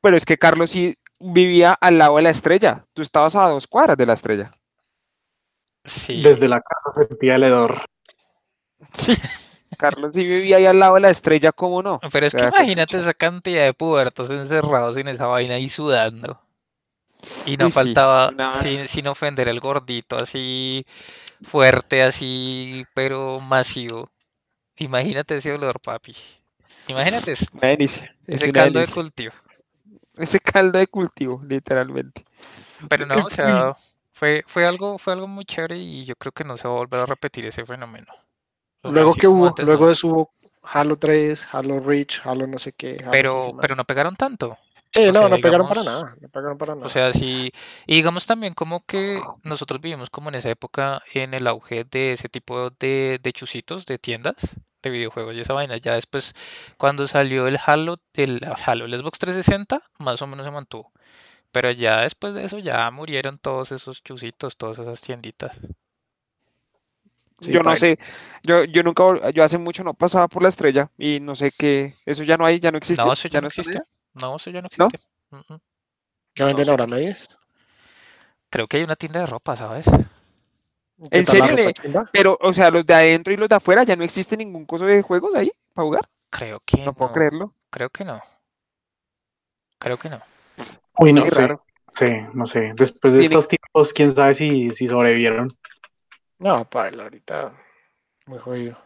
pero 0.00 0.16
es 0.16 0.24
que 0.26 0.36
Carlos 0.36 0.70
sí 0.70 0.94
vivía 1.18 1.72
al 1.72 1.96
lado 1.98 2.16
de 2.16 2.22
la 2.22 2.30
estrella, 2.30 2.84
tú 2.92 3.00
estabas 3.00 3.36
a 3.36 3.48
dos 3.48 3.66
cuadras 3.66 3.96
de 3.96 4.04
la 4.06 4.12
estrella. 4.12 4.52
Sí, 5.84 6.20
Desde 6.20 6.48
la 6.48 6.60
casa 6.60 7.06
sentía 7.06 7.36
el 7.36 7.44
hedor. 7.44 7.84
Sí. 8.92 9.14
Carlos 9.76 10.12
sí 10.14 10.20
vivía 10.20 10.56
ahí 10.56 10.66
al 10.66 10.78
lado 10.78 10.94
de 10.94 11.00
la 11.00 11.10
estrella, 11.10 11.52
¿cómo 11.52 11.82
no? 11.82 12.00
pero 12.12 12.26
es 12.26 12.34
O 12.34 12.38
que 12.38 12.44
imagínate 12.44 12.98
esa 12.98 13.14
cantidad 13.14 13.64
de 13.64 13.74
pubertos 13.74 14.30
encerrados 14.30 14.96
en 14.96 15.08
esa 15.08 15.26
vaina 15.26 15.58
y 15.58 15.68
sudando. 15.68 16.40
Y 17.46 17.56
no 17.56 17.66
sí, 17.66 17.72
faltaba, 17.72 18.32
sin, 18.52 18.86
sin 18.86 19.06
ofender 19.08 19.48
el 19.48 19.60
gordito, 19.60 20.16
así 20.16 20.84
fuerte, 21.42 22.02
así, 22.02 22.84
pero 22.94 23.40
masivo. 23.40 24.10
Imagínate 24.76 25.36
ese 25.36 25.52
olor, 25.52 25.80
papi. 25.80 26.14
Imagínate 26.88 27.32
eso, 27.32 27.46
es 28.26 28.42
ese 28.42 28.52
caldo 28.52 28.80
de 28.80 28.88
cultivo. 28.88 29.32
Ese 30.16 30.38
caldo 30.40 30.78
de 30.78 30.86
cultivo, 30.86 31.40
literalmente. 31.46 32.24
Pero 32.88 33.06
no, 33.06 33.24
o 33.24 33.30
sea, 33.30 33.76
fue, 34.14 34.44
fue 34.46 34.64
algo, 34.64 34.96
fue 34.96 35.12
algo 35.12 35.26
muy 35.26 35.44
chévere 35.44 35.76
y 35.76 36.04
yo 36.04 36.14
creo 36.14 36.30
que 36.30 36.44
no 36.44 36.56
se 36.56 36.68
va 36.68 36.74
a 36.74 36.78
volver 36.78 37.00
a 37.00 37.06
repetir 37.06 37.46
ese 37.46 37.66
fenómeno. 37.66 38.06
Luego 38.84 39.12
que 39.12 39.26
hubo, 39.26 39.48
antes, 39.48 39.66
luego 39.66 39.82
no. 39.82 39.86
de 39.88 39.92
eso 39.92 40.06
hubo 40.06 40.30
Halo 40.62 40.96
3, 40.96 41.48
Halo 41.50 41.80
Reach, 41.80 42.20
Halo 42.24 42.46
no 42.46 42.60
sé 42.60 42.72
qué. 42.72 42.98
Halo 43.00 43.10
Pero, 43.10 43.56
pero 43.60 43.74
no 43.74 43.84
pegaron 43.84 44.14
tanto. 44.14 44.56
Sí, 44.92 45.00
o 45.00 45.12
no, 45.12 45.18
sea, 45.18 45.28
no 45.28 45.38
pegaron 45.38 45.66
para 45.66 45.82
nada, 45.82 46.16
no 46.20 46.28
pegaron 46.28 46.56
para 46.56 46.74
nada. 46.76 46.86
O 46.86 46.88
sea, 46.88 47.12
sí, 47.12 47.50
y 47.86 47.94
digamos 47.96 48.26
también 48.26 48.54
como 48.54 48.86
que 48.86 49.20
nosotros 49.42 49.80
vivimos 49.80 50.10
como 50.10 50.28
en 50.28 50.36
esa 50.36 50.50
época 50.50 51.02
en 51.12 51.34
el 51.34 51.48
auge 51.48 51.82
de 51.82 52.12
ese 52.12 52.28
tipo 52.28 52.70
de, 52.70 53.18
de 53.20 53.32
chuzitos, 53.32 53.84
de 53.84 53.98
tiendas 53.98 54.56
de 54.80 54.90
videojuegos 54.90 55.34
y 55.34 55.40
esa 55.40 55.54
vaina. 55.54 55.76
Ya 55.78 55.94
después, 55.94 56.34
cuando 56.78 57.08
salió 57.08 57.48
el 57.48 57.58
Halo, 57.66 57.96
el 58.12 58.40
Halo, 58.64 58.84
el 58.84 58.96
Xbox 58.96 59.18
360, 59.18 59.80
más 59.98 60.22
o 60.22 60.28
menos 60.28 60.46
se 60.46 60.52
mantuvo. 60.52 60.92
Pero 61.54 61.70
ya 61.70 62.00
después 62.00 62.34
de 62.34 62.44
eso 62.44 62.58
ya 62.58 62.90
murieron 62.90 63.38
todos 63.38 63.70
esos 63.70 64.02
chuzitos, 64.02 64.56
todas 64.56 64.80
esas 64.80 65.00
tienditas. 65.00 65.56
Sí, 67.38 67.52
yo 67.52 67.60
no 67.60 67.76
sé, 67.76 67.96
yo, 68.42 68.64
yo 68.64 68.82
nunca, 68.82 69.30
yo 69.30 69.44
hace 69.44 69.56
mucho 69.58 69.84
no 69.84 69.94
pasaba 69.94 70.26
por 70.26 70.42
la 70.42 70.48
estrella 70.48 70.90
y 70.98 71.20
no 71.20 71.36
sé 71.36 71.52
qué, 71.56 71.94
eso 72.06 72.24
ya 72.24 72.36
no 72.36 72.44
hay, 72.44 72.58
ya 72.58 72.72
no 72.72 72.78
existe. 72.78 73.04
No, 73.04 73.12
eso 73.12 73.28
ya 73.28 73.40
no 73.40 73.46
existe. 73.46 73.78
allá? 73.78 73.86
No, 74.14 74.34
eso 74.34 74.50
ya 74.50 74.62
no 74.62 74.68
¿No? 74.76 74.86
existe. 74.86 74.98
Mm. 75.30 75.54
¿Qué 76.34 76.42
venden 76.42 76.66
no, 76.66 76.72
ahora, 76.72 76.86
señor. 76.86 77.00
me 77.00 77.06
dices? 77.06 77.38
Creo 78.50 78.66
que 78.66 78.78
hay 78.78 78.82
una 78.82 78.96
tienda 78.96 79.20
de 79.20 79.26
ropa, 79.26 79.54
¿sabes? 79.54 79.84
¿Qué 79.86 81.18
¿En 81.18 81.24
serio, 81.24 81.54
le-? 81.54 81.72
Pero, 82.12 82.36
o 82.40 82.52
sea, 82.52 82.72
los 82.72 82.84
de 82.84 82.94
adentro 82.94 83.32
y 83.32 83.36
los 83.36 83.48
de 83.48 83.54
afuera, 83.54 83.84
ya 83.84 83.94
no 83.94 84.02
existe 84.02 84.36
ningún 84.36 84.66
coso 84.66 84.86
de 84.86 85.02
juegos 85.02 85.36
ahí 85.36 85.52
para 85.72 85.86
jugar. 85.86 86.08
Creo 86.30 86.60
que 86.66 86.84
No 86.84 86.94
puedo 86.94 87.10
no. 87.10 87.14
creerlo. 87.14 87.54
Creo 87.70 87.90
que 87.90 88.04
no. 88.04 88.20
Creo 89.78 89.96
que 89.98 90.08
no. 90.08 90.18
Uy, 90.98 91.12
no 91.12 91.22
Muy 91.22 91.30
sé. 91.30 91.40
raro. 91.40 91.64
Sí, 91.96 92.06
no 92.32 92.46
sé. 92.46 92.72
Después 92.74 93.12
de 93.12 93.22
estos 93.22 93.48
tiempos, 93.48 93.92
quién 93.92 94.10
sabe 94.10 94.34
si, 94.34 94.70
si 94.72 94.86
sobrevivieron. 94.88 95.56
No, 96.38 96.68
Paila, 96.68 97.04
ahorita 97.04 97.52
muy 98.26 98.38
jodido. 98.38 98.78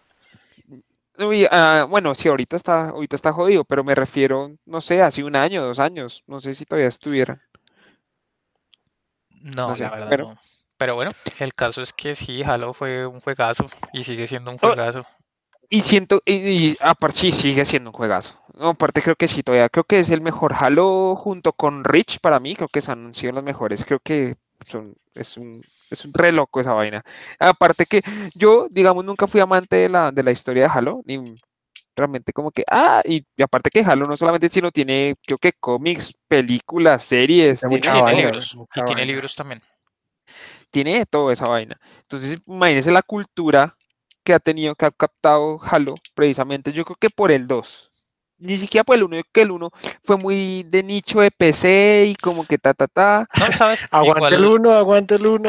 Uy, 1.19 1.47
ah, 1.51 1.87
bueno, 1.89 2.15
sí, 2.15 2.29
ahorita 2.29 2.55
está, 2.57 2.91
ahorita 2.91 3.17
está 3.17 3.33
jodido, 3.33 3.65
pero 3.65 3.83
me 3.83 3.95
refiero, 3.95 4.53
no 4.67 4.81
sé, 4.81 5.03
hace 5.03 5.25
un 5.25 5.35
año, 5.37 5.65
dos 5.65 5.79
años, 5.81 6.23
no 6.27 6.39
sé 6.39 6.55
si 6.55 6.65
todavía 6.65 6.89
estuvieran. 6.89 7.43
No, 9.41 9.69
No 9.69 9.77
sé, 9.77 9.85
la 9.85 9.91
verdad 9.91 10.07
pero- 10.11 10.25
no. 10.25 10.41
Pero 10.77 10.95
bueno, 10.95 11.11
el 11.41 11.53
caso 11.55 11.83
es 11.83 11.93
que 11.93 12.15
sí, 12.15 12.45
Halo 12.45 12.73
fue 12.73 13.05
un 13.05 13.21
juegazo 13.21 13.67
y 13.93 14.05
sigue 14.05 14.29
siendo 14.29 14.53
un 14.53 14.59
Oh, 14.63 14.69
juegazo. 14.69 15.05
Y 15.71 15.83
siento, 15.83 16.23
y, 16.25 16.33
y 16.35 16.77
aparte 16.81 17.19
sí, 17.19 17.33
sigue 17.33 17.65
siendo 17.65 17.91
un 17.91 17.95
juegazo. 17.95 18.41
No, 18.55 18.71
aparte 18.71 19.03
creo 19.03 19.17
que 19.17 19.29
sí, 19.29 19.43
todavía 19.43 19.69
creo 19.69 19.85
que 19.85 20.01
es 20.01 20.11
el 20.11 20.21
mejor 20.23 20.55
Halo 20.59 21.15
junto 21.17 21.53
con 21.53 21.85
Reach 21.85 22.19
para 22.21 22.41
mí, 22.41 22.57
creo 22.57 22.69
que 22.69 22.81
son, 22.83 23.07
han 23.07 23.15
sido 23.15 23.33
los 23.33 23.45
mejores. 23.45 23.85
Creo 23.85 24.01
que 24.01 24.37
son, 24.65 24.95
es 25.15 25.37
un, 25.37 25.63
es 25.91 26.05
un 26.05 26.13
re 26.15 26.33
loco 26.33 26.61
esa 26.61 26.73
vaina. 26.73 27.05
Aparte 27.39 27.87
que 27.87 28.03
yo, 28.35 28.69
digamos, 28.71 29.05
nunca 29.05 29.27
fui 29.27 29.41
amante 29.41 29.77
de 29.77 29.89
la, 29.91 30.11
de 30.11 30.23
la 30.23 30.33
historia 30.33 30.65
de 30.65 30.71
Halo, 30.75 31.03
ni 31.05 31.37
realmente 31.97 32.33
como 32.33 32.51
que, 32.51 32.65
ah, 32.71 33.03
y, 33.05 33.25
y 33.37 33.43
aparte 33.43 33.71
que 33.71 33.81
Halo 33.81 34.07
no 34.07 34.17
solamente 34.17 34.49
sino 34.49 34.71
tiene, 34.71 35.17
creo 35.27 35.39
que 35.39 35.53
cómics, 35.53 36.17
películas, 36.29 37.03
series, 37.03 37.61
Tiene 37.61 37.81
tiene, 37.81 38.03
vaina, 38.03 38.21
libros. 38.23 38.57
Y 38.75 38.83
tiene 38.85 39.05
libros 39.05 39.35
también. 39.35 39.63
tiene 40.71 40.99
de 40.99 41.07
todo 41.07 41.31
esa 41.31 41.49
vaina. 41.49 41.79
Entonces, 42.03 42.39
imagínense 42.47 42.91
la 42.91 43.03
cultura 43.03 43.77
que 44.29 44.35
ha 44.35 44.41
tenido, 44.41 44.75
que 44.75 44.85
ha 44.85 44.91
captado 44.91 45.59
Halo, 45.63 45.95
precisamente, 46.15 46.71
yo 46.73 46.85
creo 46.85 46.97
que 47.01 47.09
por 47.09 47.31
el 47.33 47.47
2. 47.49 47.91
Ni 48.37 48.59
siquiera 48.59 48.85
por 48.85 48.95
el 48.97 49.05
1, 49.05 49.17
que 49.33 49.41
el 49.41 49.51
1 49.51 49.71
fue 50.05 50.19
muy 50.19 50.63
de 50.65 50.83
nicho 50.83 51.21
de 51.21 51.31
PC 51.31 52.05
y 52.09 52.15
como 52.17 52.45
que 52.47 52.59
ta, 52.59 52.75
ta, 52.75 52.87
ta. 52.87 53.27
No, 53.41 53.51
sabes, 53.53 53.87
Aguante 53.91 54.35
el 54.35 54.45
igual, 54.45 54.61
uno, 54.61 54.73
aguante 54.75 55.15
el 55.15 55.27
uno. 55.27 55.49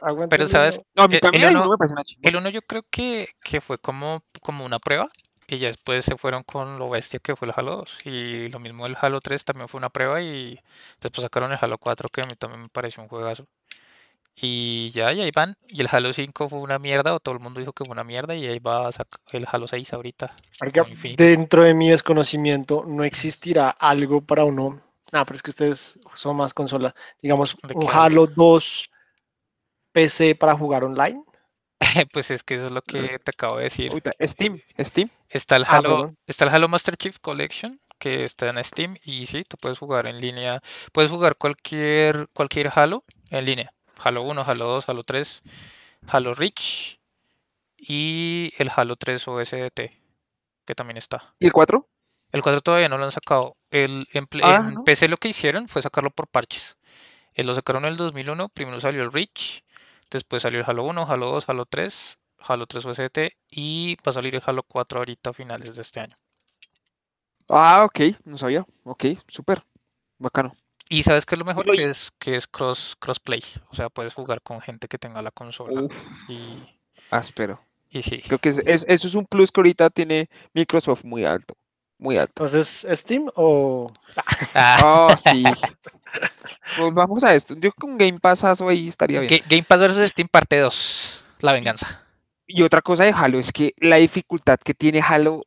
aguante 0.00 0.28
pero 0.30 0.44
el 0.44 0.48
sabes, 0.48 0.76
uno. 0.76 0.84
No, 0.94 1.04
el 1.06 1.20
el 1.32 1.56
uno- 1.56 1.64
1 1.74 2.02
el 2.22 2.36
uno 2.36 2.48
yo 2.50 2.62
creo 2.62 2.84
que, 2.88 3.28
que 3.42 3.60
fue 3.60 3.78
como, 3.78 4.22
como 4.40 4.64
una 4.64 4.78
prueba 4.78 5.10
y 5.48 5.58
ya 5.58 5.66
después 5.66 6.04
se 6.04 6.16
fueron 6.16 6.44
con 6.44 6.78
lo 6.78 6.88
bestia 6.88 7.18
que 7.18 7.34
fue 7.34 7.48
el 7.48 7.54
Halo 7.56 7.76
2. 7.78 8.06
Y 8.06 8.48
lo 8.50 8.60
mismo 8.60 8.86
el 8.86 8.96
Halo 9.00 9.20
3 9.20 9.44
también 9.44 9.68
fue 9.68 9.78
una 9.78 9.90
prueba 9.90 10.22
y 10.22 10.60
después 11.00 11.24
sacaron 11.24 11.50
el 11.52 11.58
Halo 11.60 11.76
4 11.78 12.08
que 12.08 12.22
a 12.22 12.26
mí 12.26 12.34
también 12.38 12.62
me 12.62 12.68
pareció 12.68 13.02
un 13.02 13.08
juegazo. 13.08 13.46
Y 14.34 14.90
ya, 14.90 15.12
y 15.12 15.20
ahí 15.20 15.30
van. 15.34 15.56
Y 15.68 15.80
el 15.80 15.88
Halo 15.90 16.12
5 16.12 16.48
fue 16.48 16.60
una 16.60 16.78
mierda, 16.78 17.14
o 17.14 17.20
todo 17.20 17.34
el 17.34 17.40
mundo 17.40 17.60
dijo 17.60 17.72
que 17.72 17.84
fue 17.84 17.92
una 17.92 18.04
mierda, 18.04 18.34
y 18.34 18.46
ahí 18.46 18.58
va 18.58 18.88
a 18.88 18.90
el 19.32 19.46
Halo 19.50 19.66
6 19.66 19.92
ahorita. 19.92 20.34
Dentro 21.16 21.64
de 21.64 21.74
mi 21.74 21.90
desconocimiento 21.90 22.84
no 22.86 23.04
existirá 23.04 23.70
algo 23.70 24.20
para 24.20 24.44
uno. 24.44 24.80
No, 25.12 25.24
pero 25.26 25.36
es 25.36 25.42
que 25.42 25.50
ustedes 25.50 25.98
son 26.14 26.36
más 26.36 26.54
consola. 26.54 26.94
Digamos, 27.20 27.56
¿De 27.62 27.74
un 27.74 27.82
qué 27.82 27.88
Halo 27.92 28.26
2 28.26 28.90
PC 29.92 30.34
para 30.36 30.56
jugar 30.56 30.84
online. 30.84 31.22
Pues 32.12 32.30
es 32.30 32.42
que 32.42 32.54
eso 32.54 32.66
es 32.66 32.72
lo 32.72 32.82
que 32.82 33.18
te 33.18 33.30
acabo 33.30 33.56
de 33.56 33.64
decir. 33.64 33.90
Steam, 34.22 34.60
Steam. 34.78 35.10
Está 35.28 35.56
el 35.56 35.64
Ah, 35.64 35.76
Halo, 35.76 35.82
perdón. 35.82 36.18
está 36.26 36.44
el 36.44 36.50
Halo 36.50 36.68
Master 36.68 36.96
Chief 36.96 37.18
Collection, 37.20 37.80
que 37.98 38.22
está 38.24 38.48
en 38.48 38.62
Steam, 38.62 38.96
y 39.02 39.26
sí, 39.26 39.44
tú 39.48 39.56
puedes 39.56 39.78
jugar 39.78 40.06
en 40.06 40.20
línea. 40.20 40.60
Puedes 40.92 41.10
jugar 41.10 41.36
cualquier, 41.36 42.28
cualquier 42.32 42.70
Halo 42.74 43.04
en 43.30 43.44
línea. 43.44 43.72
Halo 44.02 44.22
1, 44.22 44.42
Halo 44.46 44.66
2, 44.66 44.88
Halo 44.88 45.04
3, 45.04 45.42
Halo 46.08 46.34
Reach 46.34 46.98
y 47.76 48.52
el 48.58 48.70
Halo 48.74 48.96
3 48.96 49.28
OSDT, 49.28 49.80
que 50.66 50.74
también 50.74 50.96
está. 50.96 51.34
¿Y 51.38 51.46
el 51.46 51.52
4? 51.52 51.88
El 52.32 52.42
4 52.42 52.60
todavía 52.60 52.88
no 52.88 52.98
lo 52.98 53.04
han 53.04 53.10
sacado. 53.10 53.56
El, 53.70 54.06
en, 54.12 54.28
Ah, 54.42 54.56
en 54.66 54.74
¿no? 54.74 54.84
PC 54.84 55.08
lo 55.08 55.16
que 55.16 55.28
hicieron 55.28 55.68
fue 55.68 55.82
sacarlo 55.82 56.10
por 56.10 56.28
parches. 56.28 56.78
Eh, 57.34 57.44
lo 57.44 57.54
sacaron 57.54 57.84
en 57.84 57.92
el 57.92 57.96
2001, 57.96 58.48
primero 58.50 58.80
salió 58.80 59.02
el 59.02 59.12
Reach, 59.12 59.62
después 60.10 60.42
salió 60.42 60.60
el 60.60 60.66
Halo 60.68 60.84
1, 60.84 61.06
Halo 61.06 61.30
2, 61.32 61.48
Halo 61.48 61.66
3, 61.66 62.18
Halo 62.38 62.66
3 62.66 62.86
OST 62.86 63.18
y 63.50 63.96
va 63.96 64.10
a 64.10 64.12
salir 64.12 64.34
el 64.34 64.42
Halo 64.44 64.62
4 64.62 65.00
ahorita 65.00 65.30
a 65.30 65.32
finales 65.32 65.74
de 65.74 65.82
este 65.82 66.00
año. 66.00 66.16
Ah, 67.48 67.84
ok, 67.84 68.00
no 68.24 68.38
sabía. 68.38 68.64
Ok, 68.84 69.06
súper. 69.26 69.62
Bacano. 70.18 70.52
Y 70.92 71.04
sabes 71.04 71.24
qué 71.24 71.36
es 71.36 71.38
lo 71.38 71.44
mejor 71.44 71.70
que 71.70 71.84
es 71.84 72.10
que 72.18 72.34
es 72.34 72.46
cross 72.48 72.96
crossplay, 72.98 73.42
o 73.70 73.74
sea, 73.74 73.88
puedes 73.88 74.12
jugar 74.12 74.42
con 74.42 74.60
gente 74.60 74.88
que 74.88 74.98
tenga 74.98 75.22
la 75.22 75.30
consola 75.30 75.82
Uf, 75.82 76.28
y, 76.28 76.58
áspero. 77.10 77.60
y 77.90 78.02
sí. 78.02 78.20
Creo 78.20 78.38
que 78.40 78.48
es- 78.50 78.58
es- 78.58 78.82
eso 78.88 79.06
es 79.06 79.14
un 79.14 79.24
plus 79.24 79.52
que 79.52 79.60
ahorita 79.60 79.88
tiene 79.90 80.28
Microsoft 80.52 81.04
muy 81.04 81.24
alto. 81.24 81.54
Muy 81.98 82.16
alto. 82.18 82.44
Entonces, 82.44 82.86
¿Steam 82.98 83.28
o 83.36 83.92
Ah, 84.54 84.80
Oh, 85.12 85.16
sí. 85.16 85.44
Pues 86.76 86.92
vamos 86.94 87.22
a 87.24 87.34
esto. 87.34 87.54
Yo 87.56 87.70
con 87.72 87.96
Game 87.96 88.18
Passazo 88.18 88.68
ahí 88.68 88.88
estaría 88.88 89.20
bien. 89.20 89.30
Ga- 89.30 89.44
Game 89.48 89.62
Pass 89.62 89.80
vs 89.82 90.10
Steam 90.12 90.28
parte 90.28 90.58
2, 90.58 91.24
la 91.40 91.52
venganza. 91.52 92.04
Y 92.46 92.62
otra 92.62 92.82
cosa 92.82 93.04
de 93.04 93.12
Halo 93.12 93.38
es 93.38 93.52
que 93.52 93.74
la 93.78 93.96
dificultad 93.96 94.58
que 94.58 94.74
tiene 94.74 95.00
Halo 95.00 95.44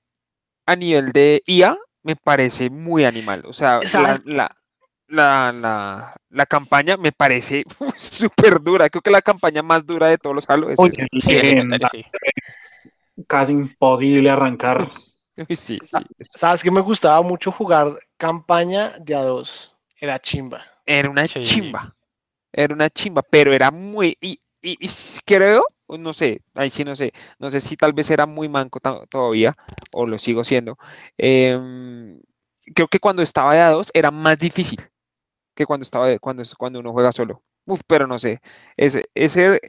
a 0.65 0.75
nivel 0.77 1.11
de 1.11 1.41
IA 1.47 1.77
me 2.03 2.15
parece 2.15 2.69
muy 2.69 3.03
animal. 3.03 3.43
O 3.45 3.53
sea, 3.53 3.81
la, 3.93 4.21
la, 4.23 4.55
la, 5.13 5.51
la- 5.53 6.15
la 6.29 6.45
campaña 6.45 6.97
me 6.97 7.11
parece 7.11 7.63
súper 7.95 8.59
dura. 8.61 8.89
Creo 8.89 9.01
que 9.01 9.11
la 9.11 9.21
campaña 9.21 9.61
más 9.61 9.85
dura 9.85 10.07
de 10.07 10.17
todos 10.17 10.35
los 10.35 10.49
Halo 10.49 10.69
es 10.69 10.79
Oye, 10.79 11.07
Sí, 11.19 11.33
el 11.33 11.39
eh, 11.39 11.43
legendario, 11.43 11.87
sí. 11.91 12.05
casi 13.27 13.51
imposible 13.53 14.29
arrancar. 14.29 14.89
Sí, 15.49 15.55
sí. 15.55 15.79
es- 16.19 16.31
sabes 16.35 16.61
que 16.61 16.69
me 16.69 16.79
gustaba 16.81 17.23
mucho 17.23 17.51
jugar 17.51 17.97
campaña 18.17 18.99
de 18.99 19.15
a 19.15 19.23
dos? 19.23 19.75
Era 19.99 20.19
chimba. 20.21 20.61
Era 20.85 21.09
una 21.09 21.25
Sí. 21.25 21.39
chimba. 21.39 21.95
Era 22.51 22.75
una 22.75 22.87
chimba, 22.89 23.23
pero 23.23 23.51
era 23.51 23.71
muy. 23.71 24.15
Y, 24.21 24.39
y- 24.61 24.77
y 24.79 24.89
creo, 25.25 25.65
no 25.89 26.13
sé, 26.13 26.41
ahí 26.53 26.69
sí 26.69 26.83
no 26.83 26.95
sé. 26.95 27.13
No 27.39 27.49
sé 27.49 27.61
si 27.61 27.75
tal 27.75 27.93
vez 27.93 28.11
era 28.11 28.27
muy 28.27 28.47
manco 28.47 28.79
todavía, 29.09 29.55
o 29.91 30.05
lo 30.05 30.19
sigo 30.19 30.45
siendo. 30.45 30.77
em, 31.17 32.19
creo 32.75 32.87
que 32.87 32.99
cuando 32.99 33.23
estaba 33.23 33.55
de 33.55 33.61
a 33.61 33.69
dos 33.71 33.89
era 33.95 34.11
más 34.11 34.37
difícil 34.37 34.79
que 35.55 35.65
cuando 35.65 35.83
estaba 35.83 36.17
cuando, 36.19 36.43
cuando 36.57 36.79
uno 36.79 36.91
juega 36.91 37.11
solo. 37.11 37.41
Uf, 37.65 37.81
pero 37.87 38.07
no 38.07 38.19
sé. 38.19 38.41
Ese, 38.75 39.05
ese, 39.15 39.59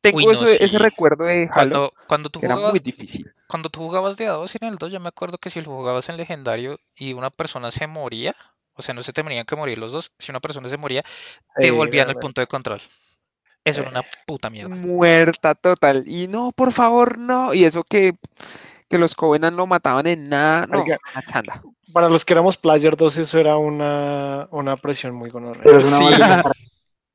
tengo 0.00 0.18
Uy, 0.18 0.26
no, 0.26 0.32
eso- 0.32 0.46
ese 0.46 0.68
sí. 0.68 0.76
recuerdo 0.78 1.24
de 1.24 1.48
Halo, 1.52 1.52
Cuando, 1.54 1.92
cuando 2.06 2.30
tú 2.30 2.40
que 2.40 2.46
era 2.46 2.54
muy 2.54 2.62
jugabas, 2.62 2.82
difícil. 2.82 3.30
cuando 3.48 3.68
tú 3.70 3.80
jugabas 3.80 4.16
de 4.16 4.26
a 4.26 4.32
dos 4.32 4.54
en 4.54 4.68
el 4.68 4.76
2, 4.76 4.92
yo 4.92 5.00
me 5.00 5.08
acuerdo 5.08 5.38
que 5.38 5.50
si 5.50 5.60
lo 5.60 5.66
jugabas 5.72 6.08
en 6.08 6.16
legendario 6.16 6.78
y 6.96 7.12
una 7.12 7.30
persona 7.30 7.70
se 7.70 7.86
moría, 7.86 8.34
o 8.74 8.82
sea, 8.82 8.94
no 8.94 9.02
se 9.02 9.12
tenían 9.12 9.44
que 9.44 9.56
morir 9.56 9.78
los 9.78 9.92
dos, 9.92 10.12
si 10.18 10.30
una 10.30 10.40
persona 10.40 10.68
se 10.68 10.76
moría, 10.76 11.02
te 11.60 11.70
Sí, 11.70 11.76
volvían 11.76 12.02
el 12.08 12.14
verdad. 12.14 12.20
punto 12.22 12.40
de 12.40 12.46
control. 12.46 12.80
Eso 13.64 13.80
era 13.80 13.90
Eh, 13.90 13.92
una 13.92 14.02
puta 14.26 14.48
mierda. 14.48 14.74
Muerta 14.74 15.54
total. 15.54 16.04
Y 16.06 16.28
no, 16.28 16.52
por 16.52 16.72
favor, 16.72 17.18
no. 17.18 17.52
Y 17.52 17.64
eso 17.64 17.84
que, 17.84 18.14
que 18.88 18.98
los 18.98 19.14
Covenant 19.14 19.56
no 19.56 19.66
mataban 19.66 20.06
en 20.06 20.28
nada. 20.28 20.66
No, 20.66 20.82
una 20.82 21.22
chanda. 21.26 21.62
Para 21.92 22.08
los 22.08 22.24
que 22.24 22.32
éramos 22.34 22.56
Player 22.56 22.96
2, 22.96 23.16
eso 23.18 23.38
era 23.38 23.56
una, 23.56 24.48
una 24.50 24.76
presión 24.76 25.14
muy 25.14 25.30
gonorrea. 25.30 25.62
Pero 25.64 25.78
es 25.78 25.88
una 25.88 25.96
Sí. 25.98 26.04
maldita 26.04 26.42
para- 26.42 26.54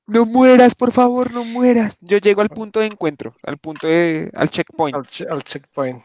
No 0.07 0.25
mueras, 0.25 0.75
por 0.75 0.91
favor, 0.91 1.31
no 1.31 1.43
mueras. 1.43 1.97
Yo 2.01 2.17
llego 2.19 2.41
al 2.41 2.49
punto 2.49 2.79
de 2.79 2.85
encuentro, 2.87 3.35
al 3.43 3.57
punto 3.57 3.87
de, 3.87 4.29
al 4.35 4.49
checkpoint. 4.49 4.95
Al, 4.95 5.07
che- 5.07 5.27
al 5.29 5.43
checkpoint. 5.43 6.03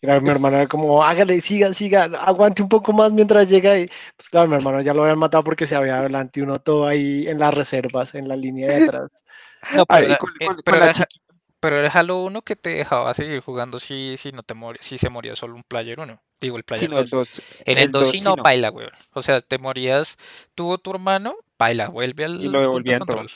Era, 0.00 0.20
mi 0.20 0.28
hermano 0.30 0.56
era 0.56 0.66
como, 0.66 1.02
hágale, 1.04 1.40
siga, 1.40 1.72
siga, 1.72 2.04
aguante 2.04 2.62
un 2.62 2.68
poco 2.68 2.92
más 2.92 3.12
mientras 3.12 3.48
llega. 3.48 3.78
Y 3.78 3.88
pues 4.16 4.28
claro, 4.28 4.48
mi 4.48 4.54
hermano 4.56 4.80
ya 4.80 4.92
lo 4.94 5.02
habían 5.02 5.18
matado 5.18 5.44
porque 5.44 5.66
se 5.66 5.76
había 5.76 5.98
adelante 5.98 6.42
uno 6.42 6.58
todo 6.60 6.86
ahí 6.86 7.26
en 7.28 7.38
las 7.38 7.54
reservas, 7.54 8.14
en 8.14 8.26
la 8.28 8.36
línea 8.36 8.68
de 8.68 8.84
atrás. 8.84 9.10
No, 9.74 9.84
pero, 9.86 10.16
con- 10.18 10.30
eh, 10.40 10.46
con- 10.46 10.56
pero 10.64 10.78
con 10.78 10.86
la 10.86 10.92
chiqui- 10.94 11.20
pero 11.60 11.78
era 11.78 11.90
Halo 11.90 12.22
1 12.22 12.42
que 12.42 12.56
te 12.56 12.70
dejaba 12.70 13.14
seguir 13.14 13.40
jugando 13.40 13.78
si, 13.78 14.16
si 14.16 14.32
no 14.32 14.42
te 14.42 14.54
moría, 14.54 14.80
si 14.82 14.98
se 14.98 15.10
moría 15.10 15.34
solo 15.34 15.54
un 15.54 15.62
player 15.64 15.98
1. 16.00 16.20
Digo, 16.40 16.56
el 16.56 16.64
player 16.64 16.88
Sí, 16.88 16.88
no, 16.88 16.98
el 16.98 17.08
2. 17.08 17.10
dos. 17.10 17.42
En 17.64 17.78
el 17.78 17.90
2 17.90 18.02
dos 18.02 18.10
sí 18.10 18.18
sí 18.18 18.24
no, 18.24 18.36
no. 18.36 18.42
baila, 18.42 18.70
weón. 18.70 18.92
O 19.12 19.22
sea, 19.22 19.40
te 19.40 19.58
morías 19.58 20.16
tú 20.54 20.70
o 20.70 20.78
tu 20.78 20.90
hermano, 20.90 21.36
baila, 21.58 21.88
vuelve 21.88 22.24
al 22.24 22.52
lo 22.52 22.70
punto 22.70 22.92
control. 22.98 23.26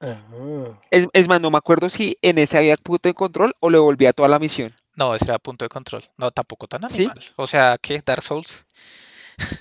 Ajá. 0.00 0.80
Es, 0.90 1.06
es 1.12 1.28
más, 1.28 1.40
no 1.40 1.50
me 1.50 1.58
acuerdo 1.58 1.88
si 1.88 2.16
en 2.22 2.38
ese 2.38 2.58
había 2.58 2.76
punto 2.76 3.08
de 3.08 3.14
control 3.14 3.54
o 3.60 3.70
le 3.70 3.78
volvía 3.78 4.12
toda 4.12 4.28
la 4.28 4.38
misión. 4.38 4.72
No, 4.96 5.14
ese 5.14 5.26
era 5.26 5.38
punto 5.38 5.64
de 5.64 5.68
control. 5.68 6.02
No, 6.16 6.30
tampoco 6.30 6.66
tan 6.66 6.88
¿Sí? 6.88 7.02
animal. 7.04 7.20
O 7.36 7.46
sea, 7.46 7.78
¿qué? 7.80 8.00
Dark 8.04 8.22
Souls. 8.22 8.64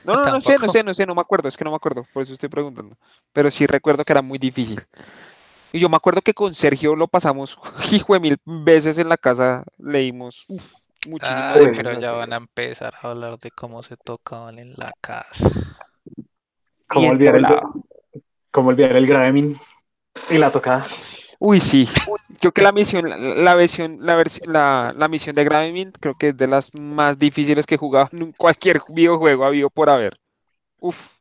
No, 0.04 0.16
no, 0.16 0.32
no 0.32 0.42
sé, 0.42 0.56
no 0.58 0.72
sé, 0.72 0.84
no 0.84 0.94
sé, 0.94 1.06
no 1.06 1.16
me 1.16 1.22
acuerdo, 1.22 1.48
es 1.48 1.58
que 1.58 1.64
no 1.64 1.72
me 1.72 1.76
acuerdo, 1.78 2.06
por 2.14 2.24
eso 2.24 2.34
estoy 2.34 2.50
preguntando. 2.50 2.98
Pero 3.34 3.52
sí 3.52 3.68
recuerdo 3.68 4.04
que 4.04 4.14
era 4.14 4.22
muy 4.22 4.38
difícil. 4.40 4.82
Y 5.72 5.80
yo 5.80 5.90
me 5.90 5.98
acuerdo 5.98 6.22
que 6.22 6.34
con 6.34 6.54
Sergio 6.54 6.96
lo 6.96 7.08
pasamos 7.08 7.60
hijo 7.92 8.14
de 8.14 8.20
mil 8.20 8.38
veces 8.46 8.98
en 8.98 9.10
la 9.10 9.18
casa, 9.18 9.64
leímos 9.78 10.46
uf, 10.48 10.74
muchísimas 11.08 11.56
Ay, 11.58 11.66
veces. 11.66 11.84
pero 11.84 12.00
ya 12.00 12.12
van 12.12 12.34
a 12.34 12.38
empezar 12.38 12.94
a 13.02 13.10
hablar 13.10 13.38
de 13.40 13.52
cómo 13.52 13.84
se 13.84 13.98
tocaban 13.98 14.60
en 14.60 14.74
la 14.76 14.92
casa. 15.02 15.50
¿Cómo 16.88 17.10
olvidar, 17.10 17.36
el, 17.36 17.46
cómo 18.50 18.70
olvidar 18.70 18.96
el 18.96 19.06
Gravemin 19.06 19.56
y 20.30 20.38
la 20.38 20.52
tocada? 20.52 20.90
Uy, 21.38 21.60
sí. 21.60 21.88
Creo 22.40 22.52
que 22.52 22.62
la 22.62 22.72
misión, 22.72 23.08
la, 23.10 23.18
la 23.18 23.56
versión, 23.56 23.98
la, 24.02 24.20
vers- 24.20 24.46
la, 24.46 24.94
la 24.96 25.08
misión 25.08 25.36
de 25.36 25.44
Gravity 25.44 25.92
creo 26.00 26.16
que 26.18 26.30
es 26.30 26.38
de 26.38 26.48
las 26.48 26.74
más 26.74 27.20
difíciles 27.20 27.66
que 27.66 27.76
he 27.76 27.78
jugado 27.78 28.10
en 28.12 28.32
cualquier 28.32 28.82
videojuego 28.90 29.46
habido 29.46 29.70
por 29.70 29.90
haber. 29.90 30.20
Uf. 30.80 31.19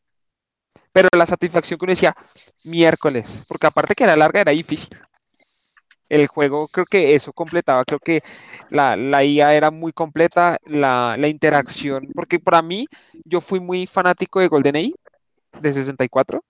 Pero 0.98 1.10
la 1.16 1.26
satisfacción 1.26 1.78
que 1.78 1.84
uno 1.84 1.92
decía, 1.92 2.12
miércoles, 2.64 3.44
porque 3.46 3.68
aparte 3.68 3.94
que 3.94 4.02
era 4.02 4.16
larga, 4.16 4.40
era 4.40 4.50
difícil. 4.50 4.98
El 6.08 6.26
juego, 6.26 6.68
creo 6.68 6.86
que 6.86 7.14
eso 7.14 7.32
completaba, 7.34 7.84
creo 7.84 8.00
que 8.00 8.22
la, 8.70 8.96
la 8.96 9.22
IA 9.24 9.52
era 9.54 9.70
muy 9.70 9.92
completa, 9.92 10.58
la, 10.64 11.16
la 11.18 11.28
interacción, 11.28 12.08
porque 12.14 12.40
para 12.40 12.62
mí, 12.62 12.86
yo 13.24 13.40
fui 13.42 13.60
muy 13.60 13.86
fanático 13.86 14.40
de 14.40 14.48
GoldenEye, 14.48 14.94
de 15.60 15.72
64, 15.72 16.44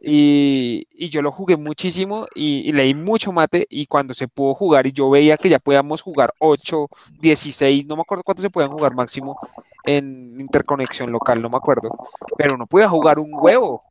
y, 0.00 0.86
y 0.92 1.08
yo 1.08 1.22
lo 1.22 1.32
jugué 1.32 1.56
muchísimo 1.56 2.26
y, 2.34 2.72
leí 2.72 2.94
mucho 2.94 3.32
mate, 3.32 3.66
y 3.68 3.86
cuando 3.86 4.14
se 4.14 4.28
pudo 4.28 4.54
jugar, 4.54 4.86
y 4.86 4.92
yo 4.92 5.10
veía 5.10 5.36
que 5.36 5.48
ya 5.48 5.58
podíamos 5.58 6.02
jugar 6.02 6.32
8, 6.38 6.88
16, 7.20 7.86
no 7.86 7.96
me 7.96 8.02
acuerdo 8.02 8.22
cuántos 8.22 8.42
se 8.42 8.50
podían 8.50 8.70
jugar 8.70 8.94
máximo 8.94 9.38
en 9.84 10.40
interconexión 10.40 11.10
local, 11.10 11.42
no 11.42 11.50
me 11.50 11.56
acuerdo, 11.56 11.90
pero 12.36 12.56
no 12.56 12.66
podía 12.66 12.88
jugar 12.88 13.18
un 13.18 13.30
huevo. 13.32 13.82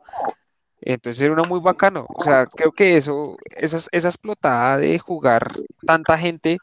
Entonces 0.82 1.22
era 1.22 1.34
uno 1.34 1.46
muy 1.46 1.60
bacano. 1.60 2.06
O 2.10 2.22
sea, 2.22 2.46
creo 2.46 2.72
que 2.72 2.96
eso, 2.96 3.38
esa, 3.58 3.78
esa 3.92 4.08
explotada 4.08 4.78
de 4.78 5.00
jugar 5.00 5.52
tanta 5.86 6.16
gente 6.18 6.60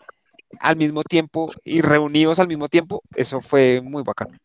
al 0.61 0.77
mismo 0.77 1.03
tiempo 1.05 1.51
y 1.65 1.81
reunidos 1.81 2.39
al 2.39 2.49
mismo 2.49 2.69
tiempo, 2.69 3.05
eso 3.15 3.41
fue 3.41 3.81
muy 3.83 4.03
bacano. 4.03 4.39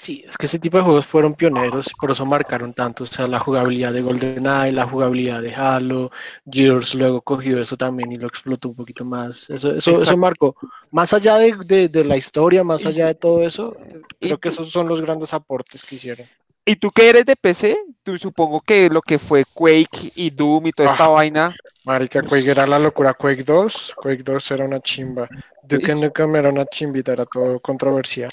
Sí, 0.00 0.22
es 0.26 0.38
que 0.38 0.46
ese 0.46 0.60
tipo 0.60 0.76
de 0.78 0.84
juegos 0.84 1.06
fueron 1.06 1.34
pioneros, 1.34 1.92
por 2.00 2.10
eso 2.12 2.24
marcaron 2.24 2.72
tanto, 2.72 3.02
o 3.04 3.06
sea, 3.06 3.26
la 3.26 3.40
jugabilidad 3.40 3.92
de 3.92 4.00
GoldenEye, 4.02 4.70
la 4.72 4.86
jugabilidad 4.86 5.42
de 5.42 5.54
Halo, 5.54 6.10
Gears 6.50 6.94
luego 6.94 7.20
cogió 7.20 7.60
eso 7.60 7.76
también 7.76 8.12
y 8.12 8.16
lo 8.16 8.28
explotó 8.28 8.68
un 8.68 8.76
poquito 8.76 9.04
más. 9.04 9.50
Eso, 9.50 9.72
eso, 9.74 10.00
eso 10.00 10.16
marcó, 10.16 10.54
más 10.92 11.12
allá 11.12 11.36
de, 11.36 11.56
de- 11.64 11.88
de 11.88 12.04
la 12.04 12.16
historia, 12.16 12.62
más 12.62 12.86
allá 12.86 13.06
de 13.08 13.14
todo 13.16 13.42
eso, 13.42 13.76
creo 14.22 14.38
que 14.38 14.50
esos 14.50 14.70
son 14.70 14.86
los 14.88 15.00
grandes 15.00 15.32
aportes 15.34 15.84
que 15.84 15.96
hicieron. 15.96 16.30
Y 16.68 16.76
tú 16.76 16.90
que 16.90 17.08
eres 17.08 17.24
de 17.24 17.34
PC, 17.34 17.78
tú 18.02 18.18
supongo 18.18 18.60
que 18.60 18.90
lo 18.90 19.00
que 19.00 19.18
fue 19.18 19.46
Quake 19.54 20.12
y 20.16 20.28
Doom 20.28 20.66
y 20.66 20.72
toda 20.72 20.90
esta 20.90 21.06
Ah. 21.06 21.08
vaina, 21.08 21.56
Marica, 21.86 22.20
Quake 22.20 22.50
era 22.50 22.66
la 22.66 22.78
locura, 22.78 23.14
Quake 23.14 23.42
2, 23.42 23.94
Quake 23.96 24.22
2 24.22 24.50
era 24.50 24.66
una 24.66 24.78
chimba, 24.80 25.26
Duke 25.62 25.94
Nukem 25.94 26.36
era 26.36 26.50
una 26.50 26.66
chimbita, 26.66 27.12
era 27.12 27.24
todo 27.24 27.58
controversial. 27.60 28.30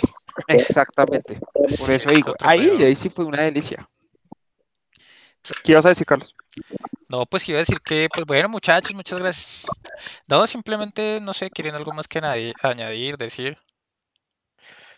exactamente. 0.49 1.40
Por 1.80 1.94
eso 1.94 2.10
digo, 2.10 2.34
ahí, 2.41 2.70
ahí 2.84 2.98
sí 2.98 3.10
fue 3.10 3.24
una 3.24 3.41
delicia. 3.44 3.88
¿Qué 5.64 5.72
ibas 5.72 5.86
a 5.86 5.90
decir, 5.90 6.06
Carlos? 6.06 6.36
No, 7.07 7.26
pues 7.26 7.48
iba 7.48 7.60
a 7.60 7.60
decir 7.60 7.80
que, 7.80 8.10
pues 8.12 8.26
bueno, 8.26 8.49
muchachos, 8.49 8.94
muchas 8.94 9.18
gracias. 9.18 9.66
No, 10.28 10.45
simplemente, 10.45 11.20
no 11.22 11.32
sé, 11.32 11.49
¿quieren 11.52 11.76
algo 11.76 11.94
más 11.94 12.10
que 12.10 12.20
añadir, 12.20 13.16
decir? 13.16 13.57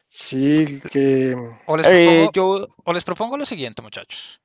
Sí, 0.09 0.81
que 0.91 1.35
O 1.65 1.77
les 1.77 1.87
Eh, 1.87 2.29
yo, 2.33 2.67
o 2.83 2.93
les 2.93 3.03
propongo 3.03 3.37
lo 3.37 3.45
siguiente, 3.45 3.81
muchachos. 3.81 4.41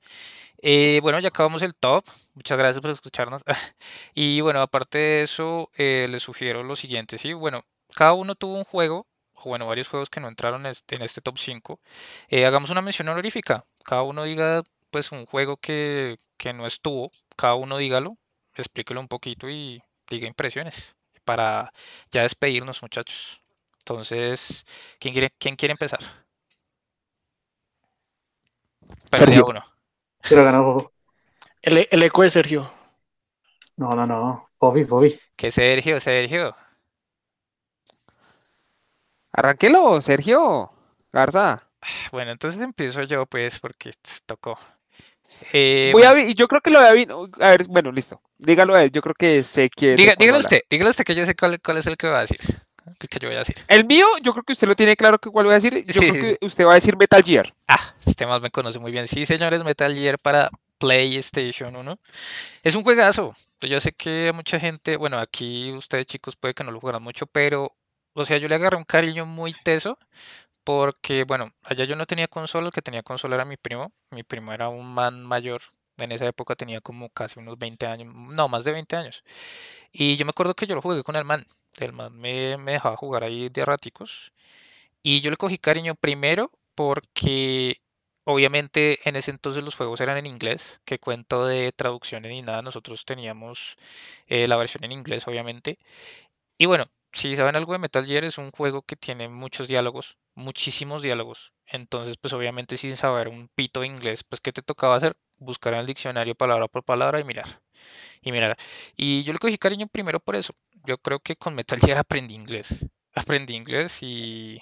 Eh, 0.63 1.01
bueno, 1.03 1.19
ya 1.21 1.29
acabamos 1.29 1.63
el 1.63 1.75
top. 1.75 2.05
Muchas 2.35 2.59
gracias 2.59 2.81
por 2.81 2.91
escucharnos. 2.91 3.43
Y 4.15 4.41
bueno, 4.41 4.61
aparte 4.63 4.99
de 4.99 5.23
eso, 5.23 5.71
eh, 5.77 6.07
les 6.11 6.23
sugiero 6.23 6.63
lo 6.63 6.77
siguiente, 6.77 7.19
¿sí? 7.19 7.33
Bueno, 7.33 7.65
cada 7.95 8.13
uno 8.15 8.35
tuvo 8.37 8.57
un 8.57 8.65
juego, 8.65 9.07
o 9.35 9.45
bueno, 9.51 9.67
varios 9.67 9.89
juegos 9.89 10.11
que 10.11 10.21
no 10.21 10.29
entraron 10.29 10.63
en 10.67 10.71
este, 10.71 10.97
en 10.97 11.03
este 11.03 11.21
top 11.21 11.39
5. 11.39 11.81
Eh, 12.29 12.47
hagamos 12.47 12.71
una 12.71 12.83
mención 12.83 13.09
honorífica. 13.09 13.65
Cada 13.85 14.03
uno 14.03 14.25
diga, 14.25 14.63
pues, 14.91 15.13
un 15.13 15.27
juego 15.27 15.57
que, 15.59 16.19
que 16.37 16.53
no 16.53 16.67
estuvo. 16.67 17.11
Cada 17.37 17.55
uno 17.55 17.79
dígalo, 17.79 18.19
explíquelo 18.55 19.01
un 19.01 19.09
poquito 19.09 19.51
y 19.51 19.83
diga 20.09 20.29
impresiones. 20.29 20.97
Para 21.25 21.73
ya 22.11 22.23
despedirnos, 22.23 22.83
muchachos. 22.83 23.42
Entonces, 23.93 24.65
¿quién 24.99 25.13
quiere, 25.13 25.31
quién 25.39 25.57
quiere 25.57 25.73
empezar? 25.73 26.01
Perdí 29.11 29.37
a 29.37 29.45
uno. 29.45 29.65
Pero 30.29 30.45
ganó. 30.45 30.93
el, 31.63 31.89
el 31.91 32.03
eco 32.03 32.23
de 32.23 32.31
Sergio. 32.31 32.71
No, 33.77 33.95
no, 33.95 34.07
no. 34.07 34.49
Bobby, 34.59 34.85
Bobby. 34.85 35.19
Que 35.37 35.51
Sergio, 35.51 36.01
Sergio. 36.01 36.55
arranquelo, 39.33 40.01
Sergio, 40.01 40.71
Garza. 41.13 41.69
Bueno, 42.13 42.33
entonces 42.33 42.61
empiezo 42.61 43.03
yo, 43.03 43.27
pues, 43.27 43.59
porque 43.59 43.91
tocó. 44.27 44.59
Eh, 45.53 45.91
Voy 45.93 46.03
a 46.05 46.13
bueno, 46.13 46.35
yo 46.37 46.47
creo 46.49 46.61
que 46.61 46.71
lo 46.71 46.79
había 46.79 46.93
vi- 46.93 47.13
A 47.41 47.51
ver, 47.51 47.67
bueno, 47.69 47.91
listo. 47.93 48.21
Dígalo 48.39 48.75
a 48.75 48.85
él, 48.85 48.91
yo 48.93 49.03
creo 49.03 49.15
que 49.15 49.43
sé 49.45 49.71
quién. 49.71 49.97
diga- 49.97 50.17
dígalo 50.19 50.37
habla. 50.37 50.39
usted, 50.39 50.61
dígalo 50.71 50.91
usted 50.91 51.05
que 51.05 51.15
yo 51.15 51.25
sé 51.27 51.35
cuál, 51.35 51.61
cuál 51.61 51.79
es 51.79 51.87
el 51.87 51.97
que 51.97 52.09
va 52.09 52.19
a 52.19 52.21
decir. 52.23 52.41
El 52.87 53.09
que 53.09 53.19
yo 53.21 53.29
voy 53.29 53.37
a 53.37 53.41
decir. 53.41 53.57
El 53.69 53.85
mío, 53.87 54.07
yo 54.23 54.33
creo 54.33 54.45
que 54.45 54.53
usted 54.53 54.67
lo 54.69 54.75
tiene 54.75 54.97
claro 54.97 55.19
que 55.19 55.31
cuál 55.31 55.47
voy 55.47 55.53
a 55.53 55.57
decir. 55.61 55.85
Yo 55.87 55.93
Sí, 55.93 56.11
creo 56.11 56.13
sí, 56.13 56.21
que 56.21 56.39
usted 56.47 56.65
va 56.65 56.73
a 56.73 56.81
decir 56.81 56.97
Metal 56.97 57.23
Gear. 57.23 57.55
Ah, 57.69 57.95
este 58.05 58.27
más 58.27 58.41
me 58.41 58.51
conoce 58.51 58.79
muy 58.79 58.91
bien. 58.93 59.07
Sí, 59.09 59.25
señores, 59.27 59.63
Metal 59.65 59.95
Gear 59.95 60.19
para 60.19 60.51
PlayStation 60.79 61.77
1. 61.77 61.99
Es 62.63 62.75
un 62.75 62.83
juegazo. 62.85 63.35
Yo 63.61 63.79
sé 63.81 63.93
que 63.93 64.33
mucha 64.35 64.59
gente, 64.59 64.97
bueno, 64.97 65.19
aquí 65.19 65.73
ustedes 65.73 66.07
chicos 66.07 66.37
puede 66.37 66.55
que 66.55 66.65
no 66.65 66.73
lo 66.73 66.81
jugaran 66.81 67.03
mucho, 67.03 67.27
pero, 67.27 67.73
o 68.15 68.25
sea, 68.25 68.39
yo 68.39 68.49
le 68.49 68.57
agarré 68.57 68.77
un 68.77 68.85
cariño 68.85 69.27
muy 69.27 69.55
teso 69.65 69.99
porque, 70.65 71.25
bueno, 71.25 71.53
allá 71.63 71.85
yo 71.85 71.97
no 71.97 72.07
tenía 72.07 72.29
consola, 72.29 72.69
el 72.69 72.73
que 72.73 72.83
tenía 72.83 73.03
consola 73.03 73.37
era 73.37 73.45
mi 73.45 73.57
primo. 73.57 73.93
Mi 74.11 74.23
primo 74.23 74.53
era 74.53 74.69
un 74.69 74.93
man 74.95 75.23
mayor. 75.25 75.63
En 75.99 76.13
esa 76.13 76.27
época 76.27 76.55
tenía 76.57 76.81
como 76.81 77.11
casi 77.11 77.39
unos 77.41 77.59
20 77.59 77.87
años, 77.87 78.13
no, 78.15 78.49
más 78.49 78.65
de 78.65 78.73
20 78.73 78.97
años. 78.97 79.23
Y 79.93 80.17
yo 80.17 80.25
me 80.25 80.31
acuerdo 80.31 80.55
que 80.55 80.67
yo 80.67 80.75
lo 80.75 80.83
jugué 80.83 81.03
con 81.05 81.17
el 81.17 81.25
man. 81.25 81.47
El 81.79 81.93
man 81.93 82.17
me, 82.19 82.57
me 82.59 82.73
dejaba 82.73 82.97
jugar 82.97 83.25
ahí 83.25 83.49
de 83.49 83.65
raticos. 83.65 84.33
Y 85.03 85.21
yo 85.21 85.31
le 85.31 85.37
cogí 85.37 85.59
cariño 85.59 85.95
primero 85.97 86.51
porque 86.75 87.81
obviamente 88.25 89.01
en 89.09 89.17
ese 89.17 89.31
entonces 89.33 89.65
los 89.65 89.77
juegos 89.77 90.01
eran 90.01 90.19
en 90.19 90.27
inglés, 90.27 90.81
que 90.85 90.99
cuento 90.99 91.47
de 91.47 91.73
traducciones 91.73 92.31
ni 92.33 92.43
nada, 92.43 92.63
nosotros 92.63 93.05
teníamos 93.05 93.77
eh, 94.29 94.49
la 94.49 94.57
versión 94.57 94.85
en 94.85 94.93
inglés 94.93 95.27
obviamente. 95.29 95.79
Y 96.59 96.67
bueno, 96.67 96.87
si 97.13 97.37
saben 97.37 97.57
algo 97.57 97.73
de 97.73 97.79
Metal 97.79 98.05
Gear 98.07 98.25
es 98.25 98.39
un 98.39 98.51
juego 98.51 98.83
que 98.83 98.97
tiene 98.97 99.29
muchos 99.29 99.69
diálogos, 99.69 100.17
muchísimos 100.35 101.03
diálogos. 101.03 101.53
Entonces 101.67 102.17
pues 102.19 102.33
obviamente 102.35 102.77
sin 102.77 102.97
saber 102.97 103.29
un 103.29 103.49
pito 103.55 103.81
de 103.81 103.87
inglés, 103.87 104.25
pues 104.25 104.41
¿qué 104.41 104.53
te 104.53 104.63
tocaba 104.63 104.97
hacer? 104.97 105.17
Buscar 105.39 105.75
en 105.75 105.81
el 105.81 105.87
diccionario 105.87 106.35
palabra 106.35 106.69
por 106.69 106.85
palabra 106.85 107.21
y 107.21 107.25
mirar. 107.25 107.47
Y 108.23 108.33
mirar. 108.33 108.57
Y 108.97 109.23
yo 109.25 109.33
le 109.33 109.39
cogí 109.39 109.59
cariño 109.59 109.87
primero 109.89 110.21
por 110.21 110.37
eso. 110.37 110.55
Yo 110.85 110.99
creo 110.99 111.21
que 111.21 111.37
con 111.37 111.55
Metal 111.55 111.79
Gear 111.79 111.99
aprendí 111.99 112.35
inglés. 112.35 112.87
Aprendí 113.15 113.55
inglés 113.55 113.99
y... 114.03 114.59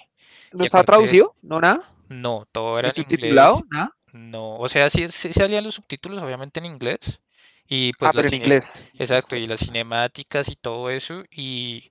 ¿No 0.51 0.63
Y 0.65 0.67
aparte- 0.67 0.87
traducido? 0.87 1.35
¿No, 1.41 1.61
nada? 1.61 1.89
No, 2.09 2.45
todo 2.51 2.77
era 2.79 2.89
¿Y 2.89 2.91
en 2.91 3.01
inglés. 3.03 3.19
subtitulado? 3.19 3.61
¿Nada? 3.69 3.95
No, 4.11 4.55
o 4.57 4.67
sea, 4.67 4.89
sí, 4.89 5.07
sí 5.07 5.31
salían 5.31 5.63
los 5.63 5.75
subtítulos, 5.75 6.21
obviamente 6.21 6.59
en 6.59 6.65
inglés. 6.65 7.21
Y 7.65 7.93
pues 7.93 8.09
ah, 8.09 8.13
pero 8.13 8.27
en 8.27 8.33
inglés. 8.33 8.63
Exacto, 8.95 9.37
y 9.37 9.47
las 9.47 9.61
cinemáticas 9.61 10.49
y 10.49 10.57
todo 10.57 10.89
eso. 10.89 11.23
Y, 11.31 11.89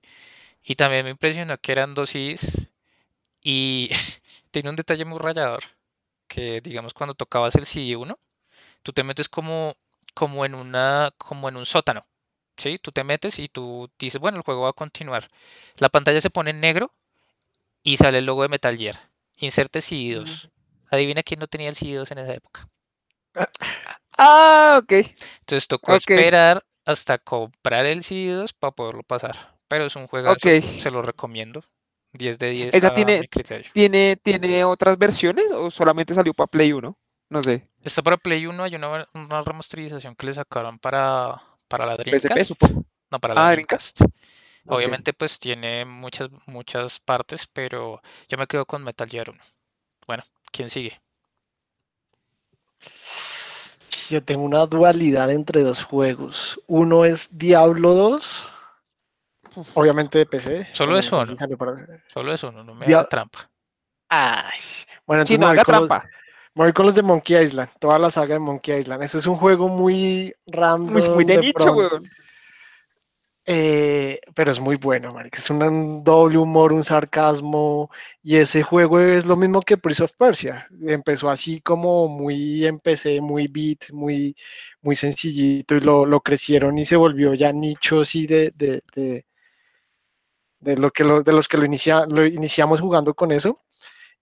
y 0.63 0.75
también 0.75 1.05
me 1.05 1.11
impresionó 1.11 1.57
que 1.57 1.71
eran 1.71 1.93
dos 1.93 2.11
CDs. 2.11 2.69
Y 3.43 3.89
tiene 4.51 4.69
un 4.69 4.75
detalle 4.75 5.05
muy 5.05 5.19
rayador. 5.19 5.63
Que 6.27 6.61
digamos 6.61 6.93
cuando 6.93 7.13
tocabas 7.13 7.55
el 7.55 7.65
CD 7.65 7.95
1, 7.95 8.17
tú 8.83 8.93
te 8.93 9.03
metes 9.03 9.27
como, 9.27 9.75
como 10.13 10.45
en 10.45 10.55
una, 10.55 11.13
como 11.17 11.49
en 11.49 11.57
un 11.57 11.65
sótano. 11.65 12.05
¿Sí? 12.57 12.77
Tú 12.79 12.91
te 12.91 13.03
metes 13.03 13.39
y 13.39 13.47
tú 13.47 13.89
dices, 13.97 14.21
bueno, 14.21 14.37
el 14.37 14.43
juego 14.43 14.61
va 14.61 14.69
a 14.69 14.73
continuar. 14.73 15.27
La 15.77 15.89
pantalla 15.89 16.21
se 16.21 16.29
pone 16.29 16.51
en 16.51 16.59
negro 16.59 16.93
y 17.83 17.97
sale 17.97 18.19
el 18.19 18.25
logo 18.25 18.43
de 18.43 18.49
Metal 18.49 18.77
Gear. 18.77 19.09
Inserte 19.37 19.79
CD2. 19.79 20.51
Adivina 20.91 21.23
quién 21.23 21.39
no 21.39 21.47
tenía 21.47 21.69
el 21.69 21.75
CD2 21.75 22.11
en 22.11 22.17
esa 22.19 22.33
época. 22.33 22.69
Ah, 24.17 24.79
ok. 24.83 24.91
Entonces 25.39 25.67
tocó 25.67 25.95
esperar 25.95 26.63
hasta 26.85 27.17
comprar 27.17 27.85
el 27.85 28.03
CD2 28.03 28.53
para 28.53 28.71
poderlo 28.71 29.03
pasar. 29.03 29.60
Pero 29.71 29.85
es 29.85 29.95
un 29.95 30.05
juegazo, 30.07 30.49
Ok. 30.49 30.61
se 30.61 30.91
lo 30.91 31.01
recomiendo. 31.01 31.63
10 32.13 32.37
de 32.39 32.49
10 32.49 32.75
Esa 32.75 32.89
a 32.89 32.93
tiene- 32.93 33.21
mi 33.21 33.27
criterio. 33.29 33.71
¿Tiene, 33.73 34.17
¿Tiene 34.21 34.65
otras 34.65 34.97
versiones 34.97 35.49
o 35.53 35.71
solamente 35.71 36.13
salió 36.13 36.33
para 36.33 36.47
Play 36.47 36.73
1? 36.73 36.97
No 37.29 37.41
sé. 37.41 37.69
Está 37.81 38.01
para 38.01 38.17
Play 38.17 38.45
1, 38.45 38.61
hay 38.63 38.75
una, 38.75 39.07
una 39.13 39.39
remasterización 39.41 40.13
que 40.17 40.25
le 40.25 40.33
sacaron 40.33 40.77
para, 40.77 41.41
para 41.69 41.85
la 41.85 41.95
Dreamcast. 41.95 42.63
No, 43.09 43.19
para 43.19 43.33
la 43.33 43.47
Ah, 43.47 43.51
Dreamcast. 43.51 44.01
Obviamente 44.67 45.13
pues 45.13 45.39
tiene 45.39 45.85
muchas, 45.85 46.29
muchas 46.47 46.99
partes, 46.99 47.47
pero 47.47 48.01
yo 48.27 48.37
me 48.37 48.45
quedo 48.47 48.65
con 48.65 48.83
Metal 48.83 49.07
Gear 49.09 49.29
1. 49.29 49.41
Bueno, 50.05 50.23
¿quién 50.51 50.69
sigue? 50.69 50.99
Yo 54.09 54.21
tengo 54.23 54.43
una 54.43 54.65
dualidad 54.65 55.31
entre 55.31 55.63
dos 55.63 55.83
juegos. 55.85 56.59
Uno 56.67 57.05
es 57.05 57.29
Diablo 57.37 57.93
2, 57.95 58.51
obviamente 59.73 60.19
de 60.19 60.25
PC. 60.25 60.67
Solo 60.73 60.97
eso, 60.97 61.23
no 61.23 61.35
Solo 62.07 62.33
eso, 62.33 62.51
no, 62.51 62.63
no 62.63 62.73
me 62.75 62.85
haga 62.85 63.07
trampa. 63.07 63.49
Ay, 64.09 64.59
bueno, 65.05 65.25
Sí, 65.25 65.35
entonces 65.35 65.39
no 65.39 65.45
me 65.45 65.51
voy 65.51 65.53
haga 65.59 65.63
con 65.65 65.75
los- 65.75 65.87
trampa. 65.87 66.09
me 66.53 66.63
voy 66.65 66.73
con 66.73 66.85
los 66.85 66.95
de 66.95 67.01
Monkey 67.01 67.43
Island, 67.43 67.69
toda 67.79 67.97
la 67.97 68.11
saga 68.11 68.33
de 68.35 68.39
Monkey 68.39 68.79
Island. 68.79 69.03
Ese 69.03 69.17
es 69.19 69.25
un 69.25 69.37
juego 69.37 69.67
muy 69.69 70.33
random. 70.47 70.93
Muy, 70.93 71.09
muy 71.09 71.23
de 71.25 71.35
de 71.37 71.41
nicho, 71.41 71.71
weón. 71.73 72.09
Eh, 73.45 74.19
pero 74.35 74.51
es 74.51 74.59
muy 74.59 74.75
bueno, 74.75 75.09
marica. 75.11 75.39
Es 75.39 75.49
un, 75.49 75.63
un 75.63 76.03
doble 76.03 76.37
humor, 76.37 76.71
un 76.71 76.83
sarcasmo. 76.83 77.89
Y 78.21 78.35
ese 78.35 78.61
juego 78.63 78.99
es 78.99 79.25
lo 79.25 79.35
mismo 79.35 79.61
que 79.61 79.77
Prince 79.77 80.03
of 80.03 80.13
Persia. 80.15 80.67
Empezó 80.85 81.29
así 81.29 81.59
como 81.61 82.07
muy 82.07 82.65
en 82.65 82.79
PC, 82.79 83.19
muy 83.19 83.47
beat, 83.47 83.91
muy, 83.91 84.35
muy 84.81 84.95
sencillito. 84.95 85.75
Y 85.75 85.79
lo, 85.81 86.05
lo 86.05 86.21
crecieron 86.21 86.77
y 86.77 86.85
se 86.85 86.95
volvió 86.95 87.33
ya 87.33 87.51
nicho 87.51 88.01
así 88.01 88.27
de, 88.27 88.51
de, 88.55 88.83
de, 88.95 89.25
de 90.61 90.77
lo 90.77 90.91
que 90.91 91.03
lo- 91.03 91.23
de 91.23 91.33
los 91.33 91.47
que 91.47 91.57
lo, 91.57 91.65
inicia, 91.65 92.05
lo 92.07 92.25
iniciamos 92.25 92.81
jugando 92.81 93.13
con 93.13 93.31
eso. 93.31 93.59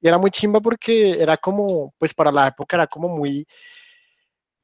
Y 0.02 0.08
era 0.08 0.18
muy 0.18 0.32
chimba 0.32 0.62
porque 0.62 1.22
era 1.22 1.38
como, 1.38 1.94
pues 2.00 2.14
para 2.14 2.32
la 2.32 2.48
época 2.50 2.78
era 2.78 2.88
como 2.88 3.10
muy, 3.10 3.48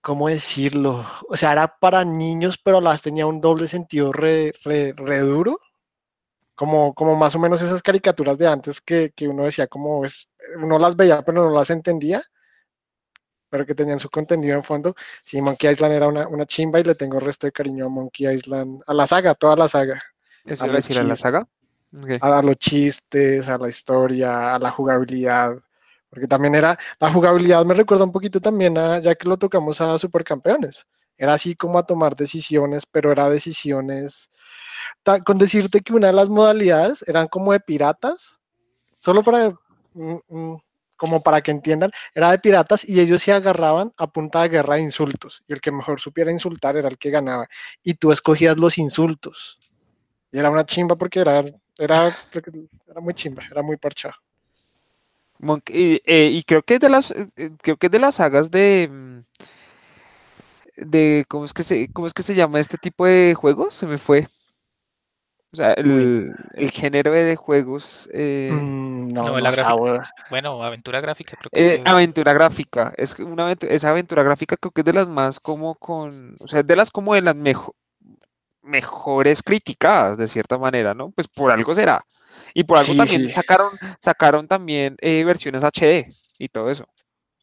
¿cómo 0.02 0.28
decirlo? 0.30 1.06
O 1.30 1.36
sea, 1.36 1.52
era 1.52 1.68
para 1.80 2.06
niños, 2.06 2.58
pero 2.58 2.80
las 2.82 3.02
tenía 3.02 3.26
un 3.26 3.42
doble 3.42 3.68
sentido 3.68 4.12
re, 4.14 4.54
re, 4.64 4.94
re 4.96 5.20
duro. 5.20 5.60
Como, 6.56 6.94
como 6.94 7.16
más 7.16 7.36
o 7.36 7.40
menos 7.40 7.62
esas 7.62 7.82
caricaturas 7.84 8.38
de 8.38 8.48
antes 8.48 8.82
que, 8.82 9.12
que 9.16 9.28
uno 9.28 9.46
decía 9.46 9.68
como 9.68 10.06
es, 10.06 10.30
uno 10.58 10.80
las 10.80 10.96
veía 10.96 11.22
pero 11.24 11.46
no 11.46 11.52
las 11.56 11.70
entendía, 11.70 12.24
pero 13.50 13.66
que 13.66 13.76
tenían 13.76 14.00
su 14.00 14.10
contenido 14.10 14.56
en 14.58 14.64
fondo. 14.64 14.96
Sí, 15.24 15.42
Monkey 15.42 15.70
Island 15.72 15.94
era 15.94 16.08
una, 16.08 16.28
una 16.28 16.46
chimba 16.46 16.80
y 16.80 16.84
le 16.84 16.96
tengo 16.96 17.20
resto 17.20 17.48
de 17.48 17.52
cariño 17.54 17.86
a 17.86 17.90
Monkey 17.90 18.28
Island, 18.34 18.82
a 18.86 18.94
la 18.94 19.08
saga, 19.08 19.36
toda 19.36 19.56
la 19.56 19.68
saga, 19.68 20.04
Eso 20.46 20.66
A 20.66 20.68
decir 20.68 20.98
a 20.98 21.04
la 21.04 21.16
saga. 21.16 21.48
Ok. 22.02 22.18
a, 22.22 22.42
los 22.42 22.58
chistes, 22.58 23.48
a 23.48 23.58
la 23.58 23.70
historia, 23.70 24.56
a 24.56 24.60
la 24.60 24.72
jugabilidad. 24.72 25.56
Porque 26.10 26.28
también 26.28 26.56
era, 26.56 26.78
la 27.00 27.12
jugabilidad 27.12 27.66
me 27.66 27.74
recuerda 27.74 28.06
un 28.06 28.12
poquito 28.12 28.40
también 28.40 28.78
a, 28.78 29.00
ya 29.00 29.16
que 29.16 29.28
lo 29.28 29.38
tocamos 29.38 29.82
a 29.82 29.98
Supercampeones. 29.98 30.86
Era 31.18 31.34
así 31.34 31.56
como 31.56 31.78
a 31.80 31.86
tomar 31.86 32.16
decisiones, 32.16 32.86
pero 32.86 33.12
era 33.12 33.30
decisiones, 33.30 34.30
ta- 35.04 35.22
con 35.22 35.38
decirte 35.38 35.82
que 35.82 35.94
una 35.94 36.08
de 36.08 36.14
las 36.14 36.30
modalidades 36.30 37.04
eran 37.08 37.28
como 37.28 37.52
de 37.54 37.60
piratas, 37.60 38.40
solo 39.00 39.24
para, 39.24 39.50
mm, 39.94 40.16
mm, 40.30 40.58
como 40.98 41.22
para 41.24 41.42
que 41.42 41.52
entiendan, 41.52 41.92
era 42.14 42.32
de 42.32 42.40
piratas 42.40 42.88
y 42.88 43.00
ellos 43.00 43.22
se 43.22 43.34
agarraban 43.34 43.94
a 43.98 44.08
punta 44.08 44.42
de 44.44 44.50
guerra 44.50 44.76
de 44.76 44.82
insultos. 44.84 45.44
Y 45.48 45.54
el 45.54 45.62
que 45.62 45.72
mejor 45.72 46.00
supiera 46.02 46.32
insultar 46.32 46.78
era 46.78 46.88
el 46.90 46.98
que 46.98 47.10
ganaba. 47.12 47.48
Y 47.84 47.96
tú 47.96 48.12
escogías 48.12 48.58
los 48.58 48.78
insultos. 48.78 49.60
Y 50.32 50.40
era 50.40 50.50
una 50.50 50.66
chimba 50.66 50.96
porque 50.98 51.20
era, 51.22 51.44
era, 51.78 52.10
era 52.88 53.02
muy 53.02 53.14
chimba, 53.14 53.44
era 53.50 53.62
muy 53.62 53.78
parchado. 53.78 54.16
Monk- 55.40 55.70
y, 55.70 56.02
eh, 56.06 56.30
y 56.32 56.44
creo 56.44 56.64
que 56.64 56.76
es 56.76 56.80
de 56.80 56.90
las 56.90 57.12
eh, 57.12 57.28
eh, 57.36 57.50
creo 57.62 57.78
que 57.78 57.88
es 57.88 57.92
de 57.92 58.00
las 58.00 58.16
sagas 58.16 58.50
de 58.52 58.90
mm, 58.90 59.20
de 60.78 61.26
cómo 61.28 61.46
es 61.46 61.54
que 61.54 61.64
se 61.64 61.92
cómo 61.92 62.08
es 62.08 62.14
que 62.14 62.24
se 62.24 62.36
llama 62.36 62.60
este 62.60 62.78
tipo 62.78 63.06
de 63.06 63.34
juegos 63.36 63.74
se 63.74 63.86
me 63.88 63.98
fue 63.98 64.28
o 65.52 65.56
sea 65.56 65.74
el, 65.74 66.34
el 66.54 66.72
género 66.72 67.12
de 67.12 67.36
juegos 67.36 68.10
eh, 68.14 68.50
Mm, 68.54 69.14
no, 69.14 69.24
no 69.24 69.42
gráfica. 69.42 69.64
sabor. 69.64 70.06
Bueno, 70.30 70.62
aventura 70.64 71.00
gráfica, 71.02 71.38
creo 71.38 71.50
que 71.52 71.60
es 71.60 71.66
que- 71.82 71.90
aventura 71.90 72.34
gráfica 72.34 72.94
es 72.98 73.18
una 73.20 73.50
aventu- 73.50 73.68
esa 73.70 73.90
aventura 73.90 74.24
gráfica 74.24 74.58
creo 74.58 74.72
que 74.72 74.82
es 74.82 74.86
de 74.86 74.94
las 74.94 75.08
más 75.08 75.40
como 75.40 75.76
con 75.76 76.36
o 76.40 76.48
sea 76.48 76.60
es 76.62 76.68
de 76.68 76.76
las 76.76 76.92
como 76.92 77.14
de 77.14 77.22
las 77.22 77.36
mejo- 77.36 77.76
mejores 78.66 79.42
criticadas 79.44 80.18
de 80.18 80.28
cierta 80.28 80.58
manera 80.58 80.94
no 80.94 81.12
pues 81.12 81.28
por 81.28 81.52
algo 81.52 81.74
será 81.74 82.04
y 82.54 82.64
por 82.64 82.78
algo 82.80 82.92
Sí, 82.94 82.98
también 82.98 83.28
sí. 83.28 83.32
sacaron 83.32 83.78
sacaron 84.02 84.48
también 84.48 84.98
eh, 85.02 85.24
versiones 85.24 85.64
HD 85.64 86.12
y 86.38 86.50
todo 86.50 86.70
eso 86.70 86.88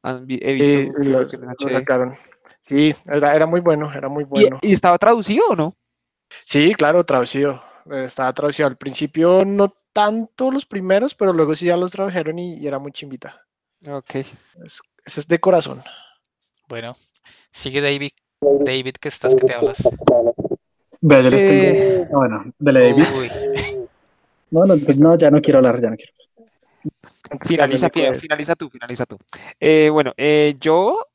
he 0.04 0.56
Sí, 0.56 0.88
visto 0.88 1.00
y 1.00 1.04
lo, 1.06 1.28
sacaron. 1.70 2.16
Sí, 2.60 2.94
era, 3.06 3.34
era 3.34 3.46
muy 3.46 3.60
bueno, 3.60 3.92
era 3.92 4.08
muy 4.08 4.24
¿Y- 4.24 4.26
bueno. 4.26 4.58
¿Y, 4.62 4.72
estaba 4.72 4.98
traducido 4.98 5.44
o 5.50 5.56
no? 5.56 5.76
Sí, 6.44 6.74
claro, 6.74 7.04
traducido. 7.04 7.62
Estaba 7.90 8.32
traducido. 8.32 8.68
Al 8.68 8.76
principio 8.76 9.44
no 9.44 9.74
tanto 9.92 10.50
los 10.50 10.64
primeros, 10.64 11.14
pero 11.14 11.32
luego 11.32 11.54
sí 11.54 11.66
ya 11.66 11.76
los 11.76 11.90
tradujeron 11.90 12.38
y, 12.38 12.56
y 12.56 12.66
era 12.66 12.78
muy 12.78 12.92
chimbita. 12.92 13.44
Ok. 13.88 14.14
Es- 14.64 14.80
eso 15.04 15.20
es 15.20 15.26
de 15.26 15.40
corazón. 15.40 15.82
Bueno, 16.68 16.96
sigue 17.50 17.80
David, 17.80 18.12
David, 18.40 18.94
que 19.00 19.08
estás 19.08 19.34
que 19.34 19.44
te 19.44 19.54
hablas. 19.54 19.88
Vea, 21.02 21.20
yo 21.20 21.30
les 21.30 21.46
tengo. 21.46 21.64
Eh, 21.66 22.06
bueno, 22.10 22.44
dele 22.58 22.80
David. 22.80 23.04
Uy, 23.18 23.28
No, 24.50 24.66
no, 24.66 24.76
no, 24.76 25.18
ya 25.18 25.30
no 25.30 25.40
quiero 25.40 25.58
hablar, 25.58 25.80
ya 25.80 25.90
no 25.90 25.96
quiero. 25.96 26.12
Finaliza, 27.44 27.88
pues. 27.88 28.20
finaliza 28.20 28.54
tú, 28.54 28.70
finaliza 28.70 29.06
tú. 29.06 29.18
Eh, 29.58 29.88
bueno, 29.90 30.12
eh, 30.16 30.54
yo 30.60 31.06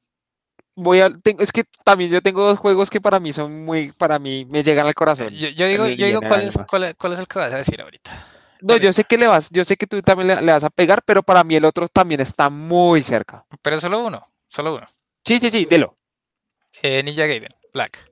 voy 0.75 0.99
a, 1.01 1.09
tengo, 1.09 1.41
es 1.41 1.51
que 1.51 1.63
también 1.85 2.11
yo 2.11 2.21
tengo 2.21 2.45
dos 2.45 2.59
juegos 2.59 2.89
que 2.89 2.99
para 2.99 3.19
mí 3.19 3.31
son 3.33 3.63
muy, 3.65 3.91
para 3.93 4.19
mí 4.19 4.45
me 4.45 4.63
llegan 4.63 4.87
al 4.87 4.93
corazón. 4.93 5.29
yo, 5.33 5.49
yo 5.49 5.67
digo, 5.67 5.87
yo 5.87 6.05
digo 6.07 6.21
cuál 6.21 6.41
es, 6.41 6.57
cuál, 6.67 6.83
es- 6.83 6.95
cuál 6.95 7.13
es 7.13 7.19
el 7.19 7.27
que 7.27 7.39
vas 7.39 7.53
a 7.53 7.57
decir 7.57 7.81
ahorita. 7.81 8.25
No, 8.61 8.75
yo 8.77 8.91
sé 8.91 9.03
que 9.03 9.17
le 9.17 9.27
vas, 9.27 9.49
yo 9.51 9.63
sé 9.63 9.77
que 9.77 9.85
tú 9.85 10.01
también 10.01 10.27
le, 10.29 10.41
le 10.41 10.51
vas 10.51 10.63
a 10.63 10.69
pegar, 10.71 11.03
pero 11.05 11.21
para 11.23 11.43
mí 11.43 11.55
el 11.55 11.65
otro 11.65 11.87
también 11.87 12.21
está 12.21 12.49
muy 12.49 13.03
cerca. 13.03 13.45
Pero 13.61 13.79
solo 13.79 14.03
uno, 14.05 14.27
solo 14.47 14.75
uno. 14.75 14.85
Sí, 15.25 15.39
sí, 15.39 15.49
sí, 15.51 15.65
dilo. 15.65 15.95
Eh, 16.81 17.03
Ninja 17.03 17.25
Gaiden, 17.27 17.49
Black. 17.73 18.09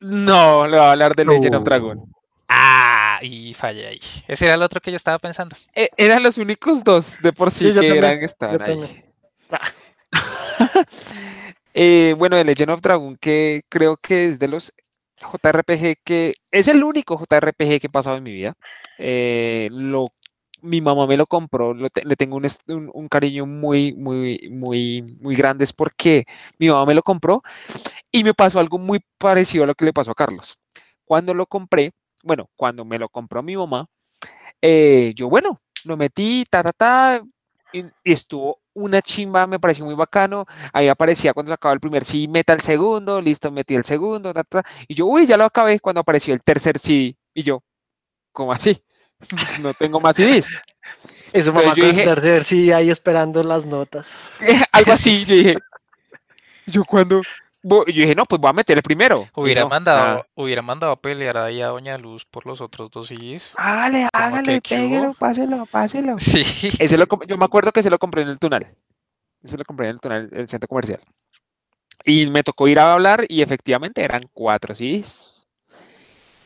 No, 0.00 0.66
le 0.66 0.76
voy 0.76 0.86
a 0.86 0.92
hablar 0.92 1.14
de 1.14 1.24
Legend 1.24 1.54
of 1.56 1.64
Dragon. 1.64 2.12
Ah, 2.48 3.18
y 3.22 3.52
fallé 3.54 3.88
ahí. 3.88 4.00
Ese 4.26 4.46
era 4.46 4.54
el 4.54 4.62
otro 4.62 4.80
que 4.80 4.90
yo 4.90 4.96
estaba 4.96 5.18
pensando. 5.18 5.56
Eh, 5.74 5.90
eran 5.96 6.22
los 6.22 6.38
únicos 6.38 6.82
dos 6.82 7.20
de 7.20 7.32
por 7.32 7.50
sí, 7.50 7.68
Sí, 7.68 7.68
que 7.68 7.74
también, 7.74 7.96
eran 7.96 8.20
que 8.20 8.26
yo 8.26 8.32
estaban 8.32 8.62
ahí. 8.62 9.04
Eh, 11.80 12.16
bueno, 12.18 12.34
de 12.34 12.42
Legend 12.42 12.70
of 12.70 12.80
Dragon, 12.80 13.16
que 13.18 13.62
creo 13.68 13.96
que 13.98 14.26
es 14.26 14.40
de 14.40 14.48
los 14.48 14.72
JRPG 15.20 15.98
que 16.02 16.34
es 16.50 16.66
el 16.66 16.82
único 16.82 17.16
JRPG 17.16 17.80
que 17.80 17.86
he 17.86 17.90
pasado 17.90 18.16
en 18.16 18.24
mi 18.24 18.32
vida. 18.32 18.54
Eh, 18.98 19.68
lo, 19.70 20.08
mi 20.62 20.80
mamá 20.80 21.06
me 21.06 21.16
lo 21.16 21.26
compró, 21.26 21.74
le 21.74 22.16
tengo 22.16 22.36
un, 22.36 23.08
cariño 23.08 23.46
muy, 23.46 23.94
muy, 23.94 24.48
muy, 24.50 25.02
muy 25.20 25.34
grande, 25.34 25.64
es 25.64 25.72
porque 25.72 26.24
mi 26.58 26.68
mamá 26.68 26.86
me 26.86 26.94
lo 26.94 27.02
compró 27.02 27.42
y 28.10 28.24
me 28.24 28.34
pasó 28.34 28.60
algo 28.60 28.78
muy 28.78 29.00
parecido 29.18 29.64
a 29.64 29.66
lo 29.66 29.74
que 29.74 29.84
le 29.84 29.92
pasó 29.92 30.12
a 30.12 30.14
Carlos. 30.14 30.58
Cuando 31.04 31.34
lo 31.34 31.46
compré, 31.46 31.92
bueno, 32.22 32.48
cuando 32.56 32.84
me 32.84 32.98
lo 32.98 33.08
compró 33.08 33.42
mi 33.42 33.56
mamá, 33.56 33.86
eh, 34.62 35.12
yo, 35.16 35.28
bueno, 35.28 35.60
lo 35.84 35.96
metí, 35.96 36.44
ta, 36.50 36.62
ta, 36.62 36.72
ta, 36.72 37.22
y 37.72 37.84
estuvo 38.04 38.60
una 38.74 39.02
chimba, 39.02 39.46
me 39.46 39.60
pareció 39.60 39.84
muy 39.84 39.94
bacano. 39.94 40.46
Ahí 40.72 40.88
aparecía 40.88 41.34
cuando 41.34 41.50
se 41.50 41.54
acababa 41.54 41.74
el 41.74 41.80
primer 41.80 42.04
sí, 42.04 42.28
meta 42.28 42.52
el 42.52 42.60
segundo, 42.60 43.20
listo, 43.20 43.50
metí 43.50 43.74
el 43.74 43.84
segundo, 43.84 44.32
ta, 44.32 44.44
ta, 44.44 44.64
y 44.86 44.94
yo, 44.94 45.06
uy, 45.06 45.26
ya 45.26 45.36
lo 45.36 45.44
acabé 45.44 45.80
cuando 45.80 46.00
apareció 46.00 46.34
el 46.34 46.42
tercer 46.42 46.78
sí, 46.78 47.16
y 47.34 47.42
yo, 47.42 47.62
¿cómo 48.32 48.52
así? 48.52 48.82
No 49.60 49.74
tengo 49.74 50.00
más 50.00 50.16
CDs. 50.16 50.56
Eso 51.32 51.52
con 51.52 51.62
el 51.62 51.74
dije- 51.74 52.04
tercer 52.04 52.44
sí 52.44 52.72
ahí 52.72 52.90
esperando 52.90 53.42
las 53.42 53.66
notas. 53.66 54.30
Algo 54.72 54.92
así, 54.92 55.24
yo 55.24 55.34
dije, 55.34 55.56
yo 56.66 56.84
cuando, 56.84 57.20
yo 57.62 57.82
dije, 57.84 58.14
no, 58.14 58.24
pues 58.24 58.40
voy 58.40 58.48
a 58.48 58.54
meter 58.54 58.78
el 58.78 58.82
primero. 58.82 59.28
Hubiera 59.34 59.62
no, 59.62 59.68
mandado, 59.68 60.26
hubiera 60.34 60.62
mandado 60.62 60.92
a 60.92 60.96
pelear 61.00 61.36
ahí 61.36 61.60
a 61.60 61.66
Doña 61.68 61.98
Luz 61.98 62.24
por 62.24 62.46
los 62.46 62.60
otros 62.60 62.90
dos 62.90 63.08
CDs. 63.08 63.52
Hágale, 63.56 64.08
hágale, 64.12 64.60
péguelo, 64.62 65.12
páselo, 65.14 65.66
páselo. 65.66 66.18
Sí. 66.18 66.40
Ese 66.78 66.96
lo 66.96 67.06
comp- 67.06 67.26
yo 67.26 67.36
me 67.36 67.44
acuerdo 67.44 67.72
que 67.72 67.82
se 67.82 67.90
lo 67.90 67.98
compré 67.98 68.22
en 68.22 68.28
el 68.28 68.38
túnel. 68.38 68.66
Ese 69.42 69.58
lo 69.58 69.64
compré 69.64 69.86
en 69.86 69.92
el 69.92 70.00
túnel, 70.00 70.28
en 70.32 70.40
el 70.40 70.48
centro 70.48 70.68
comercial. 70.68 71.00
Y 72.04 72.30
me 72.30 72.42
tocó 72.42 72.68
ir 72.68 72.78
a 72.78 72.92
hablar 72.92 73.24
y 73.28 73.42
efectivamente 73.42 74.02
eran 74.02 74.22
cuatro, 74.32 74.74
¿sí? 74.74 75.04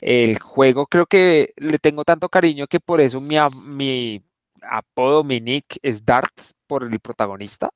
El 0.02 0.40
juego 0.40 0.86
creo 0.86 1.06
que 1.06 1.54
le 1.56 1.78
tengo 1.78 2.04
tanto 2.04 2.28
cariño 2.28 2.66
que 2.66 2.80
por 2.80 3.00
eso 3.00 3.20
mi, 3.20 3.36
mi 3.66 4.22
apodo, 4.62 5.22
mi 5.24 5.40
nick 5.40 5.78
es 5.82 6.04
Dart 6.04 6.32
por 6.66 6.82
el 6.84 7.00
protagonista. 7.00 7.70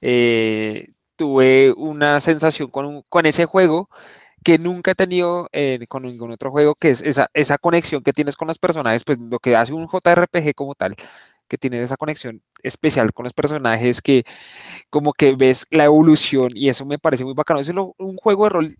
Eh, 0.00 0.88
tuve 1.16 1.72
una 1.76 2.20
sensación 2.20 2.70
con, 2.70 3.02
con 3.08 3.26
ese 3.26 3.44
juego 3.46 3.90
que 4.42 4.58
nunca 4.58 4.92
he 4.92 4.94
tenido 4.94 5.48
eh, 5.52 5.86
con 5.88 6.04
ningún 6.04 6.32
otro 6.32 6.50
juego, 6.50 6.74
que 6.74 6.90
es 6.90 7.02
esa, 7.02 7.30
esa 7.34 7.58
conexión 7.58 8.02
que 8.02 8.14
tienes 8.14 8.36
con 8.36 8.48
los 8.48 8.58
personajes, 8.58 9.04
pues 9.04 9.18
lo 9.20 9.38
que 9.38 9.54
hace 9.54 9.74
un 9.74 9.88
JRPG 9.88 10.54
como 10.54 10.74
tal, 10.74 10.96
que 11.48 11.58
tiene 11.58 11.82
esa 11.82 11.96
conexión 11.98 12.42
especial 12.62 13.12
con 13.12 13.24
los 13.24 13.34
personajes, 13.34 14.02
que 14.02 14.24
como 14.90 15.12
que 15.12 15.36
ves 15.36 15.66
la 15.70 15.84
evolución 15.84 16.50
y 16.54 16.70
eso 16.70 16.86
me 16.86 16.98
parece 16.98 17.24
muy 17.24 17.34
bacano. 17.34 17.60
Es 17.60 17.68
un 17.68 18.16
juego 18.16 18.44
de 18.44 18.50
rol 18.50 18.76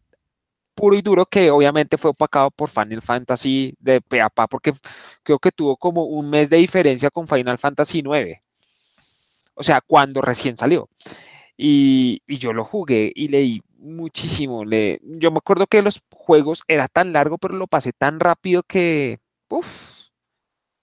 puro 0.74 0.96
y 0.96 1.02
duro 1.02 1.26
que 1.26 1.50
obviamente 1.50 1.98
fue 1.98 2.10
opacado 2.12 2.50
por 2.50 2.70
Final 2.70 3.02
Fantasy 3.02 3.74
de 3.78 4.00
pe 4.00 4.20
a 4.20 4.30
pa, 4.30 4.46
porque 4.48 4.72
creo 5.22 5.38
que 5.38 5.52
tuvo 5.52 5.76
como 5.76 6.04
un 6.04 6.30
mes 6.30 6.50
de 6.50 6.58
diferencia 6.58 7.10
con 7.10 7.28
Final 7.28 7.58
Fantasy 7.58 8.02
9. 8.02 8.40
O 9.54 9.62
sea, 9.62 9.80
cuando 9.80 10.20
recién 10.22 10.56
salió. 10.56 10.88
Y, 11.56 12.22
y 12.26 12.38
yo 12.38 12.52
lo 12.52 12.64
jugué 12.64 13.12
y 13.14 13.28
leí 13.28 13.62
muchísimo. 13.78 14.64
Le, 14.64 15.00
yo 15.02 15.30
me 15.30 15.38
acuerdo 15.38 15.66
que 15.66 15.82
los 15.82 16.02
juegos 16.10 16.62
era 16.68 16.88
tan 16.88 17.12
largo, 17.12 17.38
pero 17.38 17.56
lo 17.56 17.66
pasé 17.66 17.92
tan 17.92 18.20
rápido 18.20 18.62
que, 18.62 19.20
uff, 19.48 20.08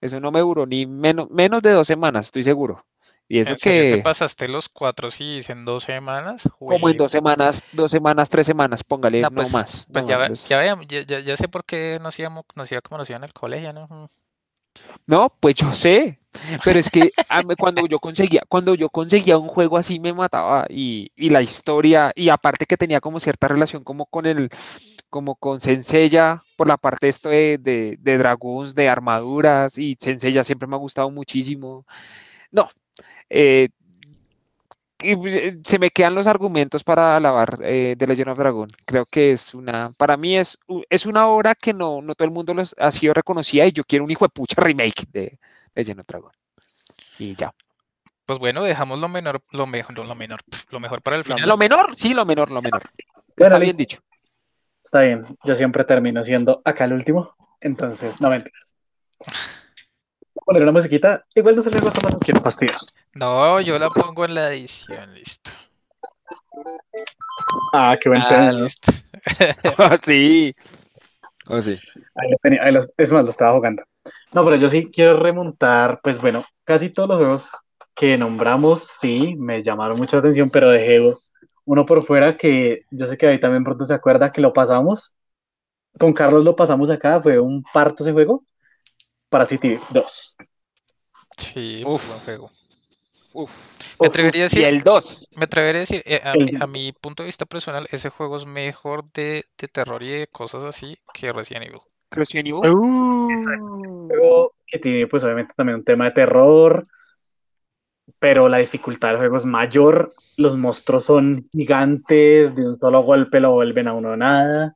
eso 0.01 0.19
no 0.19 0.31
me 0.31 0.39
duró 0.41 0.65
ni 0.65 0.85
menos, 0.85 1.29
menos 1.29 1.61
de 1.61 1.71
dos 1.71 1.87
semanas, 1.87 2.27
estoy 2.27 2.43
seguro. 2.43 2.85
Y 3.31 3.39
eso 3.39 3.51
¿En 3.51 3.59
serio 3.59 3.91
te 3.91 3.97
que 3.97 4.03
pasaste 4.03 4.47
los 4.47 4.69
cuatro 4.69 5.11
sí 5.11 5.39
en 5.47 5.63
dos 5.63 5.83
semanas? 5.83 6.49
como 6.57 6.89
en 6.89 6.97
dos 6.97 7.11
semanas, 7.11 7.63
dos 7.71 7.91
semanas, 7.91 8.27
tres 8.27 8.47
semanas, 8.47 8.83
póngale, 8.83 9.21
No, 9.21 9.29
no 9.29 9.35
pues, 9.35 9.53
más. 9.53 9.87
Pues 9.93 10.03
no, 10.05 10.09
ya, 10.09 10.27
pues- 10.27 10.49
ya, 10.49 10.57
veamos, 10.57 10.87
ya, 10.87 11.03
ya, 11.03 11.37
sé 11.37 11.47
por 11.47 11.63
qué 11.63 11.99
nos 12.01 12.17
íbamos, 12.17 12.45
nos 12.55 12.71
iba 12.71 12.81
como 12.81 12.97
nos 12.97 13.09
iba 13.09 13.17
en 13.17 13.23
el 13.23 13.33
colegio, 13.33 13.71
¿no? 13.71 14.09
No, 15.05 15.31
pues 15.39 15.55
yo 15.55 15.71
sé, 15.73 16.19
pero 16.63 16.79
es 16.79 16.89
que 16.89 17.11
cuando 17.57 17.85
yo 17.85 17.99
conseguía, 17.99 18.41
cuando 18.49 18.73
yo 18.73 18.89
conseguía 18.89 19.37
un 19.37 19.47
juego 19.47 19.77
así 19.77 19.99
me 19.99 20.13
mataba 20.13 20.65
y, 20.67 21.11
y 21.15 21.29
la 21.29 21.43
historia, 21.43 22.11
y 22.15 22.29
aparte 22.29 22.65
que 22.65 22.77
tenía 22.77 22.99
como 22.99 23.19
cierta 23.19 23.47
relación 23.47 23.83
como 23.83 24.07
con 24.07 24.25
el, 24.25 24.49
como 25.09 25.35
con 25.35 25.59
Senseiya, 25.59 26.41
por 26.55 26.67
la 26.67 26.77
parte 26.77 27.07
esto 27.07 27.29
de, 27.29 27.59
de, 27.59 27.97
de 27.99 28.17
dragoons, 28.17 28.73
de 28.73 28.89
armaduras, 28.89 29.77
y 29.77 29.95
Senseiya 29.99 30.43
siempre 30.43 30.67
me 30.67 30.75
ha 30.75 30.79
gustado 30.79 31.11
muchísimo. 31.11 31.85
No, 32.51 32.69
eh, 33.29 33.69
y, 35.01 35.11
eh, 35.29 35.59
se 35.63 35.79
me 35.79 35.91
quedan 35.91 36.15
los 36.15 36.27
argumentos 36.27 36.83
para 36.83 37.15
alabar 37.15 37.59
eh, 37.63 37.95
The 37.97 38.07
Legend 38.07 38.29
of 38.29 38.37
Dragon. 38.37 38.67
Creo 38.85 39.05
que 39.05 39.31
es 39.31 39.53
una, 39.53 39.91
para 39.97 40.17
mí 40.17 40.37
es, 40.37 40.57
es 40.89 41.05
una 41.05 41.27
obra 41.27 41.55
que 41.55 41.73
no, 41.73 42.01
no 42.01 42.15
todo 42.15 42.25
el 42.25 42.33
mundo 42.33 42.53
los, 42.53 42.75
ha 42.77 42.91
sido 42.91 43.13
reconocida 43.13 43.65
y 43.65 43.71
yo 43.71 43.83
quiero 43.83 44.03
un 44.03 44.11
hijo 44.11 44.25
de 44.25 44.29
pucha 44.29 44.61
remake 44.61 45.05
de 45.11 45.39
Legend 45.75 46.01
of 46.01 46.07
Dragon. 46.07 46.31
Y 47.17 47.35
ya. 47.35 47.53
Pues 48.25 48.39
bueno, 48.39 48.63
dejamos 48.63 48.99
lo 48.99 49.07
menor, 49.07 49.41
lo 49.51 49.65
mejor, 49.65 49.97
lo 49.97 50.15
menor, 50.15 50.41
lo 50.69 50.79
mejor 50.79 51.01
para 51.01 51.17
el 51.17 51.23
final. 51.23 51.47
Lo 51.47 51.57
menor, 51.57 51.95
sí, 51.99 52.09
lo 52.09 52.25
menor, 52.25 52.51
lo 52.51 52.61
menor. 52.61 52.83
Bueno, 53.35 53.55
Está 53.55 53.57
bien 53.57 53.67
listo. 53.67 53.77
dicho. 53.77 53.99
Está 54.83 55.01
bien, 55.01 55.25
yo 55.43 55.55
siempre 55.55 55.83
termino 55.83 56.21
siendo 56.23 56.61
acá 56.65 56.85
el 56.85 56.93
último, 56.93 57.35
entonces 57.61 58.19
no 58.21 58.29
mentiras. 58.29 58.75
A 60.49 60.51
Poner 60.51 60.63
una 60.63 60.71
musiquita, 60.71 61.23
igual 61.35 61.55
no 61.57 61.61
se 61.61 61.69
les 61.69 61.83
gusta 61.83 62.01
más, 62.01 62.11
no 62.13 62.19
quiero 62.19 62.41
fastidiar. 62.41 62.79
No, 63.13 63.61
yo 63.61 63.77
la 63.77 63.87
pongo 63.89 64.25
en 64.25 64.33
la 64.33 64.51
edición, 64.51 65.13
listo. 65.13 65.51
Ah, 67.71 67.95
qué 68.01 68.09
buen 68.09 68.19
Ah, 68.19 68.29
tema. 68.29 68.51
¿no? 68.51 68.63
listo. 68.63 68.91
sí. 70.07 70.55
Oh, 71.49 71.61
sí. 71.61 71.77
Ahí 72.15 72.31
lo 72.31 72.37
tenía, 72.41 72.63
ahí 72.63 72.71
los- 72.71 72.91
es 72.97 73.11
más, 73.11 73.23
lo 73.25 73.29
estaba 73.29 73.53
jugando. 73.53 73.83
No, 74.33 74.43
pero 74.43 74.55
yo 74.55 74.71
sí 74.71 74.89
quiero 74.91 75.19
remontar, 75.19 75.99
pues 76.01 76.19
bueno, 76.19 76.43
casi 76.63 76.89
todos 76.89 77.09
los 77.09 77.17
juegos 77.19 77.51
que 77.93 78.17
nombramos, 78.17 78.79
sí, 78.99 79.35
me 79.37 79.61
llamaron 79.61 79.97
mucha 79.97 80.17
atención, 80.17 80.49
pero 80.49 80.69
dejé 80.71 81.13
uno 81.65 81.85
por 81.85 82.03
fuera 82.05 82.35
que 82.35 82.81
yo 82.89 83.05
sé 83.05 83.17
que 83.19 83.27
ahí 83.27 83.39
también 83.39 83.63
pronto 83.63 83.85
se 83.85 83.93
acuerda 83.93 84.31
que 84.31 84.41
lo 84.41 84.51
pasamos. 84.51 85.15
Con 85.99 86.13
Carlos 86.13 86.43
lo 86.43 86.55
pasamos 86.55 86.89
acá, 86.89 87.21
fue 87.21 87.39
un 87.39 87.63
parto 87.73 88.03
ese 88.03 88.13
juego. 88.13 88.43
Parasite 89.29 89.79
2. 89.91 90.37
Sí, 91.37 91.83
Uf. 91.85 92.09
buen 92.09 92.19
juego. 92.21 92.51
Uf. 93.33 93.51
Me 93.99 94.07
atrevería 94.07 94.43
a 94.43 94.45
Y 94.45 94.49
decir, 94.49 94.63
el 94.65 94.79
2. 94.81 95.03
me 95.35 95.43
atrevería 95.45 95.79
a 95.79 95.81
decir, 95.81 96.03
eh, 96.05 96.21
a, 96.23 96.33
El- 96.33 96.45
mi, 96.45 96.51
a 96.59 96.67
mi 96.67 96.91
punto 96.91 97.23
de 97.23 97.27
vista 97.27 97.45
personal, 97.45 97.87
ese 97.91 98.09
juego 98.09 98.37
es 98.37 98.45
mejor 98.45 99.09
de, 99.13 99.45
de 99.57 99.67
terror 99.67 100.01
y 100.03 100.09
de 100.09 100.27
cosas 100.27 100.65
así 100.65 100.97
que 101.13 101.31
Resident 101.31 101.67
Evil. 101.67 101.79
Resident 102.11 102.47
Evil. 102.47 102.61
juego 104.07 104.53
que 104.65 104.79
tiene 104.79 105.07
pues 105.07 105.23
obviamente 105.23 105.53
también 105.55 105.77
un 105.77 105.83
tema 105.83 106.05
de 106.05 106.11
terror, 106.11 106.87
pero 108.19 108.49
la 108.49 108.57
dificultad 108.57 109.09
del 109.09 109.17
juego 109.17 109.37
es 109.37 109.45
mayor, 109.45 110.13
los 110.37 110.57
monstruos 110.57 111.05
son 111.05 111.47
gigantes, 111.51 112.55
de 112.55 112.67
un 112.67 112.79
solo 112.79 113.01
golpe 113.01 113.39
lo 113.39 113.51
vuelven 113.51 113.87
a 113.87 113.93
uno 113.93 114.17
nada, 114.17 114.75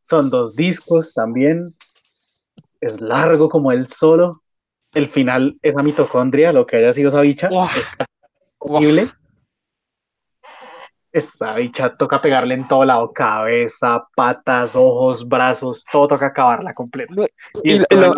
son 0.00 0.30
dos 0.30 0.54
discos 0.54 1.12
también, 1.14 1.74
es 2.84 3.00
largo 3.00 3.48
como 3.48 3.72
él 3.72 3.86
solo, 3.86 4.42
el 4.92 5.08
final, 5.08 5.58
esa 5.62 5.82
mitocondria, 5.82 6.52
lo 6.52 6.66
que 6.66 6.76
haya 6.76 6.92
sido 6.92 7.08
esa 7.08 7.20
bicha, 7.20 7.48
Uah. 7.50 7.72
es 7.74 7.88
horrible. 8.58 9.10
Esta 11.12 11.54
bicha 11.54 11.96
toca 11.96 12.20
pegarle 12.20 12.54
en 12.54 12.66
todo 12.66 12.84
lado, 12.84 13.12
cabeza, 13.12 14.04
patas, 14.16 14.74
ojos, 14.74 15.26
brazos, 15.28 15.84
todo 15.90 16.08
toca 16.08 16.26
acabarla 16.26 16.74
completa. 16.74 17.14
No, 17.14 17.24
Y 17.62 17.72
y 17.72 17.74
es 17.74 17.86
lo- 17.90 18.12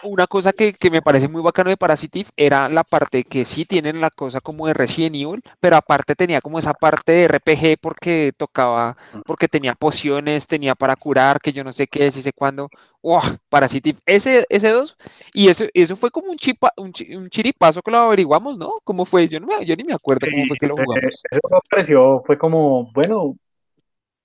una 0.00 0.26
cosa 0.26 0.52
que, 0.52 0.72
que 0.74 0.90
me 0.90 1.02
parece 1.02 1.28
muy 1.28 1.42
bacano 1.42 1.70
de 1.70 1.76
Parasitive 1.76 2.30
era 2.36 2.68
la 2.68 2.84
parte 2.84 3.24
que 3.24 3.44
sí 3.44 3.64
tienen 3.64 4.00
la 4.00 4.10
cosa 4.10 4.40
como 4.40 4.66
de 4.66 4.74
Resident 4.74 5.16
Evil, 5.16 5.42
pero 5.60 5.76
aparte 5.76 6.14
tenía 6.14 6.40
como 6.40 6.58
esa 6.58 6.74
parte 6.74 7.12
de 7.12 7.24
RPG 7.24 7.78
porque 7.80 8.32
tocaba, 8.36 8.96
porque 9.24 9.48
tenía 9.48 9.74
pociones, 9.74 10.46
tenía 10.46 10.74
para 10.74 10.96
curar, 10.96 11.40
que 11.40 11.52
yo 11.52 11.64
no 11.64 11.72
sé 11.72 11.86
qué, 11.88 12.10
sí 12.12 12.22
sé 12.22 12.32
cuándo. 12.32 12.68
¡Wow! 13.02 13.20
Parasitive, 13.48 13.98
ese, 14.06 14.46
ese 14.48 14.70
dos, 14.70 14.96
y 15.32 15.48
eso, 15.48 15.64
eso 15.74 15.96
fue 15.96 16.10
como 16.10 16.30
un, 16.30 16.36
chipa, 16.38 16.72
un, 16.76 16.92
un 17.16 17.30
chiripazo 17.30 17.82
que 17.82 17.90
lo 17.90 17.98
averiguamos, 17.98 18.58
¿no? 18.58 18.74
¿Cómo 18.84 19.04
fue? 19.06 19.28
Yo, 19.28 19.40
no 19.40 19.46
me, 19.46 19.64
yo 19.66 19.74
ni 19.76 19.84
me 19.84 19.94
acuerdo 19.94 20.26
cómo 20.28 20.46
fue 20.46 20.56
que 20.56 20.66
lo 20.66 20.76
Sí, 20.76 20.82
jugamos. 20.82 21.26
Eso 21.30 21.40
me 21.50 21.58
pareció, 21.70 22.22
fue 22.24 22.38
como, 22.38 22.90
bueno, 22.92 23.36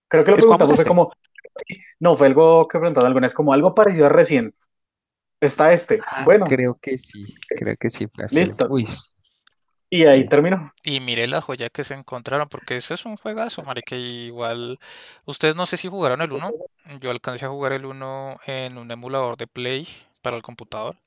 creo 0.10 0.24
que 0.26 0.32
lo 0.32 0.38
¿Es 0.38 0.46
jugamos 0.46 0.72
preguntamos, 0.76 0.76
fue 0.76 0.86
este? 0.86 0.86
como, 0.86 1.14
sí, 1.68 1.76
no, 2.00 2.16
fue 2.18 2.28
algo 2.28 2.68
que 2.68 2.80
preguntamos 2.80 3.08
alguna 3.08 3.28
vez, 3.28 3.34
como 3.34 3.54
algo 3.54 3.76
parecido 3.76 4.06
a 4.08 4.10
recién. 4.10 4.56
Está 5.44 5.74
este, 5.74 6.02
bueno, 6.24 6.46
Ah, 6.46 6.50
Creo 6.50 6.74
que 6.76 6.98
sí, 6.98 7.22
creo 7.48 7.76
que 7.78 7.90
sí 7.90 8.08
fue 8.08 8.26
así. 8.26 8.40
Listo. 8.40 8.68
Uy, 8.70 8.88
y 9.90 10.06
ahí 10.06 10.28
terminó. 10.28 10.74
Y 10.84 11.00
mire 11.00 11.28
la 11.28 11.42
joya 11.42 11.70
que 11.70 11.84
se 11.84 11.94
encontraron, 11.94 12.48
porque 12.50 12.78
eso 12.78 12.94
es 12.94 13.06
un 13.06 13.18
juegazo, 13.18 13.62
marica, 13.64 13.96
igual, 13.96 14.80
ustedes 15.26 15.56
no 15.56 15.66
sé 15.66 15.78
si 15.78 15.88
jugaron 15.88 16.22
el 16.22 16.32
1, 16.32 16.52
yo 17.00 17.12
alcancé 17.12 17.46
a 17.46 17.50
jugar 17.50 17.74
el 17.74 17.86
1 17.86 18.38
en 18.46 18.78
un 18.78 18.90
emulador 18.92 19.38
de 19.38 19.48
Play 19.48 19.88
para 20.22 20.36
el 20.36 20.44
computador, 20.44 20.98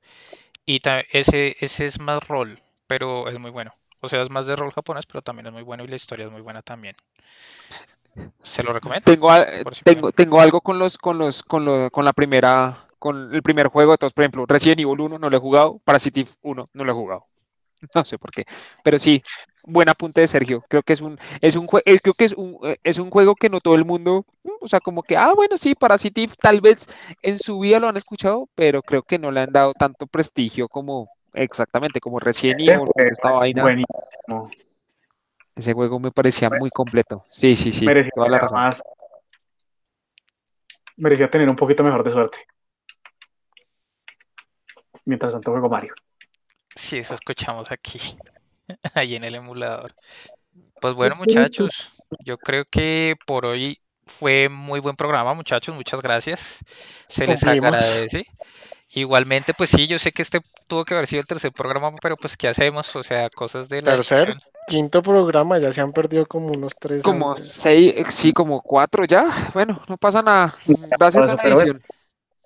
y 0.67 0.81
ese, 1.13 1.57
ese 1.61 1.85
es 1.87 2.01
más 2.01 2.27
rol, 2.29 2.63
pero 2.87 3.29
es 3.29 3.39
muy 3.39 3.51
bueno, 3.51 3.75
o 4.01 4.09
sea, 4.09 4.23
es 4.23 4.31
más 4.31 4.47
de 4.47 4.57
rol 4.57 4.73
japonés, 4.73 5.07
pero 5.07 5.23
también 5.23 5.47
es 5.47 5.53
muy 5.53 5.63
bueno 5.63 5.85
y 5.85 5.89
la 5.89 5.97
historia 5.97 6.27
es 6.27 6.33
muy 6.33 6.43
buena 6.43 6.63
también. 6.63 6.97
Se 8.43 8.63
lo 8.63 8.73
recomiendo. 8.73 9.05
Tengo, 9.05 9.31
si 9.73 9.83
tengo, 9.83 10.13
tengo 10.13 10.41
algo 10.41 10.61
con 10.61 10.79
los, 10.79 10.97
con 10.97 11.19
los, 11.19 11.43
con 11.43 11.65
lo- 11.65 11.91
con 11.91 12.05
la 12.05 12.13
primera, 12.13 12.86
con 13.07 13.33
el 13.33 13.43
primer 13.43 13.69
juego 13.69 13.93
de 13.93 13.99
todos, 13.99 14.12
por 14.12 14.24
ejemplo, 14.24 14.47
Resident 14.47 14.81
Evil 14.81 15.01
1 15.01 15.19
no 15.19 15.31
lo 15.31 15.37
he 15.37 15.41
jugado, 15.41 15.78
Parasitive 15.85 16.28
1 16.43 16.69
no 16.73 16.85
lo 16.85 16.91
he 16.91 16.95
jugado. 16.95 17.27
No 17.95 18.05
sé 18.05 18.19
por 18.19 18.31
qué. 18.31 18.45
Pero 18.83 18.99
sí, 18.99 19.23
buen 19.62 19.89
apunte 19.89 20.23
de 20.23 20.27
Sergio. 20.27 20.65
Creo 20.69 20.83
que 20.83 20.95
es 20.95 21.01
un, 21.03 21.19
es 21.43 21.55
un 21.57 21.69
eh, 21.85 22.01
creo 22.01 22.15
que 22.15 22.24
es 22.24 22.33
un, 22.33 22.59
eh, 22.65 22.78
es 22.83 22.99
un 22.99 23.11
juego 23.11 23.35
que 23.37 23.51
no 23.51 23.61
todo 23.61 23.74
el 23.77 23.85
mundo, 23.85 24.24
mm, 24.43 24.51
o 24.61 24.66
sea, 24.66 24.81
como 24.81 25.03
que, 25.03 25.16
ah, 25.16 25.33
bueno, 25.37 25.57
sí, 25.57 25.74
Parasitive 25.74 26.33
tal 26.41 26.61
vez 26.61 26.89
en 27.23 27.39
su 27.39 27.61
vida 27.61 27.78
lo 27.78 27.89
han 27.89 27.97
escuchado, 27.97 28.49
pero 28.57 28.83
creo 28.83 29.03
que 29.03 29.19
no 29.19 29.31
le 29.31 29.41
han 29.43 29.53
dado 29.53 29.73
tanto 29.74 30.07
prestigio 30.07 30.69
como 30.69 31.11
exactamente 31.35 32.01
como 32.01 32.19
Resident 32.19 32.61
Este 32.61 32.73
Evil, 32.73 32.89
esta 32.97 33.31
vaina. 33.31 33.62
Buenísimo. 33.62 34.51
Ese 35.55 35.74
juego 35.74 36.01
me 36.01 36.11
parecía 36.11 36.51
muy 36.51 36.70
completo. 36.70 37.24
Sí, 37.31 37.55
sí, 37.57 37.70
sí, 37.73 37.85
Merecía 37.85 38.11
toda 38.15 38.28
la 38.31 38.39
tener 38.39 38.43
razón. 38.43 38.59
más, 38.59 38.83
merecía 40.97 41.31
tener 41.31 41.49
un 41.49 41.57
poquito 41.57 41.85
mejor 41.85 42.03
de 42.03 42.11
suerte. 42.11 42.39
Mientras 45.07 45.33
tanto 45.33 45.53
juego 45.53 45.69
Mario. 45.70 45.95
Sí, 46.74 46.99
eso 46.99 47.15
escuchamos 47.15 47.70
aquí, 47.70 47.99
ahí 48.95 49.16
en 49.16 49.24
el 49.24 49.35
emulador. 49.37 49.95
Pues 50.81 50.95
bueno, 50.95 51.16
muchachos, 51.16 51.91
yo 52.20 52.39
creo 52.39 52.65
que 52.70 53.16
por 53.27 53.47
hoy 53.47 53.78
fue 54.07 54.49
muy 54.51 54.81
buen 54.81 54.97
programa, 54.97 55.35
muchachos, 55.35 55.74
muchas 55.74 56.01
gracias. 56.03 56.61
Se 57.09 57.27
les 57.28 57.45
Cumplimos. 57.45 57.61
agradece. 57.61 58.24
Igualmente, 58.91 59.55
pues 59.55 59.70
sí, 59.70 59.87
yo 59.89 59.99
sé 59.99 60.12
que 60.12 60.23
este 60.23 60.41
tuvo 60.69 60.85
que 60.85 60.95
haber 60.95 61.07
sido 61.09 61.20
el 61.20 61.27
tercer 61.28 61.53
programa, 61.53 61.93
pero 62.03 62.16
pues 62.19 62.37
¿qué 62.37 62.49
hacemos? 62.49 62.95
O 62.97 63.03
sea, 63.05 63.31
cosas 63.31 63.69
de 63.70 63.83
la 63.83 63.93
Tercer, 63.93 64.28
edición. 64.31 64.41
quinto 64.66 65.03
programa, 65.03 65.59
ya 65.59 65.73
se 65.73 65.81
han 65.81 65.93
perdido 65.95 66.27
como 66.27 66.49
unos 66.49 66.77
tres 66.78 67.05
Como 67.05 67.37
años. 67.37 67.47
seis, 67.47 67.95
eh, 67.97 68.05
sí, 68.11 68.33
como 68.33 68.61
cuatro 68.62 69.05
ya. 69.05 69.51
Bueno, 69.55 69.83
no 69.89 69.97
pasa 69.97 70.23
nada. 70.23 70.55
Gracias 70.99 71.24
a 71.24 71.27
la 71.27 71.37
pero 71.39 71.57
bueno. 71.57 71.81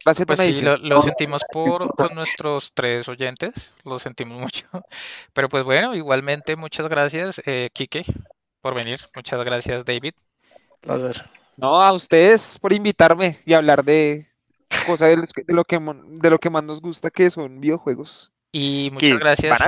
Gracias 0.04 0.22
a 0.22 0.26
Pues 0.26 0.40
sí, 0.40 0.62
lo, 0.62 0.76
lo 0.78 1.00
sentimos 1.00 1.42
por, 1.52 1.94
por 1.94 2.14
nuestros 2.14 2.72
tres 2.72 3.08
oyentes, 3.08 3.74
lo 3.84 3.98
sentimos 3.98 4.40
mucho. 4.40 4.66
Pero 5.32 5.48
pues 5.48 5.64
bueno, 5.64 5.94
igualmente 5.94 6.56
muchas 6.56 6.88
gracias, 6.88 7.40
eh, 7.44 7.68
Quique, 7.72 8.04
por 8.60 8.74
venir. 8.74 8.98
Muchas 9.14 9.42
gracias, 9.44 9.84
David. 9.84 10.14
Placer. 10.80 11.28
No, 11.56 11.82
a 11.82 11.92
ustedes 11.92 12.58
por 12.58 12.72
invitarme 12.72 13.36
y 13.44 13.52
hablar 13.52 13.84
de 13.84 14.26
cosas 14.86 15.10
de, 15.10 15.16
lo 15.48 15.64
que 15.64 15.78
de 15.78 16.30
lo 16.30 16.38
que 16.38 16.48
más 16.48 16.64
nos 16.64 16.80
gusta, 16.80 17.10
que 17.10 17.28
son 17.28 17.60
videojuegos. 17.60 18.32
Y 18.52 18.88
muchas 18.92 19.18
gracias. 19.18 19.58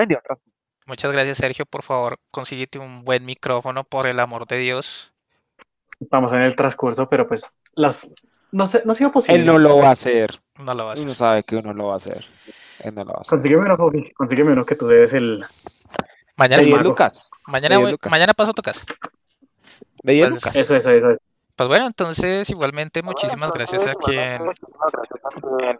Muchas 0.86 1.12
gracias, 1.12 1.36
Sergio. 1.36 1.66
Por 1.66 1.82
favor, 1.82 2.18
consíguete 2.30 2.78
un 2.78 3.04
buen 3.04 3.24
micrófono, 3.24 3.84
por 3.84 4.08
el 4.08 4.18
amor 4.18 4.46
de 4.46 4.58
Dios. 4.58 5.12
Estamos 6.00 6.32
en 6.32 6.42
el 6.42 6.56
transcurso, 6.56 7.08
pero 7.08 7.28
pues 7.28 7.56
las 7.74 8.10
no 8.52 8.66
sé, 8.66 8.82
no 8.84 8.92
ha 8.92 8.94
sido 8.94 9.10
posible. 9.12 9.40
Él 9.40 9.46
no 9.46 9.58
lo 9.58 9.78
va 9.78 9.88
a 9.88 9.92
hacer. 9.92 10.30
No 10.58 10.74
lo 10.74 10.86
vas 10.86 10.98
a 10.98 11.02
Uno 11.02 11.10
hacer. 11.12 11.16
sabe 11.18 11.42
que 11.44 11.56
uno 11.56 11.72
lo 11.72 11.86
va 11.88 11.94
a 11.94 11.96
hacer. 11.96 12.24
Él 12.80 12.94
no 12.94 13.04
lo 13.04 13.12
va 13.12 13.18
a 13.18 13.20
hacer. 13.22 13.30
Consígueme 13.30 13.64
uno, 13.64 13.76
Fabi, 13.76 14.12
consígueme 14.12 14.52
uno 14.52 14.64
que 14.64 14.74
tú 14.76 14.86
debes 14.86 15.12
el. 15.12 15.44
Mañana, 16.36 16.60
De 16.60 16.66
10 16.66 16.76
mago. 16.78 16.88
lucas. 16.90 17.12
mañana, 17.46 17.78
voy- 17.78 17.90
Lucas. 17.92 18.10
mañana 18.10 18.32
paso 18.34 18.50
a 18.52 18.54
tu 18.54 18.62
casa. 18.62 18.84
De 20.02 20.12
10 20.12 20.28
Pues, 20.30 20.34
lucas. 20.36 20.56
Eso, 20.56 20.76
eso, 20.76 20.90
eso. 20.90 21.10
eso. 21.10 21.20
Pues 21.56 21.68
bueno, 21.68 21.86
entonces 21.86 22.48
igualmente 22.50 23.02
muchísimas 23.02 23.50
gracias 23.52 23.86
a 23.86 23.94
quien, 23.94 24.42
Muchísimas 24.44 24.90
gracias 24.92 25.20
también. 25.40 25.78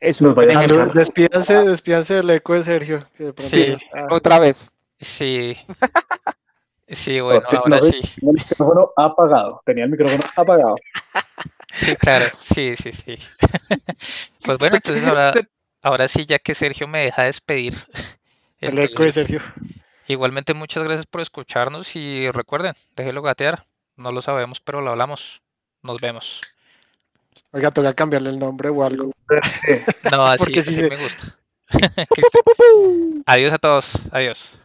Es 0.00 0.20
Nos 0.22 0.30
un 0.30 0.36
vayas 0.36 0.56
a. 0.56 0.84
Despídanse, 0.94 1.54
despídanse 1.64 2.14
del 2.14 2.30
eco 2.30 2.54
de 2.54 2.62
Sergio. 2.62 2.98
Que 3.16 3.24
de 3.24 3.32
pronto 3.32 3.54
Sí. 3.56 3.62
está. 3.62 4.06
Otra 4.10 4.38
vez. 4.38 4.72
Sí. 5.00 5.56
Sí, 6.88 7.20
bueno, 7.20 7.40
ahora 7.50 7.80
sí. 7.80 8.00
Tenía 8.02 8.32
el 8.32 8.34
micrófono 8.34 8.90
apagado. 8.98 9.62
Tenía 9.64 9.84
el 9.84 9.90
micrófono 9.90 10.22
apagado. 10.36 10.74
Sí, 11.74 11.96
claro. 11.96 12.26
Sí, 12.38 12.74
sí, 12.76 12.92
sí. 12.92 13.16
Pues 14.44 14.58
bueno, 14.58 14.76
entonces 14.76 15.04
ahora, 15.04 15.32
ahora 15.82 16.08
sí, 16.08 16.26
ya 16.26 16.38
que 16.38 16.54
Sergio 16.54 16.88
me 16.88 17.04
deja 17.04 17.22
despedir. 17.24 17.74
El 18.60 18.78
eco 18.78 19.02
de 19.04 19.12
Sergio. 19.12 19.40
Igualmente, 20.08 20.52
muchas 20.54 20.82
gracias 20.84 21.06
por 21.06 21.20
escucharnos 21.20 21.94
y 21.96 22.30
recuerden, 22.30 22.74
déjelo 22.96 23.22
gatear. 23.22 23.66
No 23.96 24.10
lo 24.12 24.20
sabemos, 24.22 24.60
pero 24.60 24.80
lo 24.80 24.90
hablamos. 24.90 25.42
Nos 25.82 26.00
vemos. 26.00 26.40
Oiga, 27.52 27.70
toca 27.70 27.92
cambiarle 27.94 28.30
el 28.30 28.38
nombre 28.38 28.68
o 28.68 28.84
algo. 28.84 29.12
No, 30.12 30.26
así, 30.26 30.38
Porque 30.44 30.62
sí 30.62 30.70
así 30.70 30.80
se- 30.80 30.88
me 30.88 30.96
gusta. 30.96 31.22
Adiós 33.26 33.52
a 33.52 33.58
todos. 33.58 33.92
Adiós. 34.10 34.58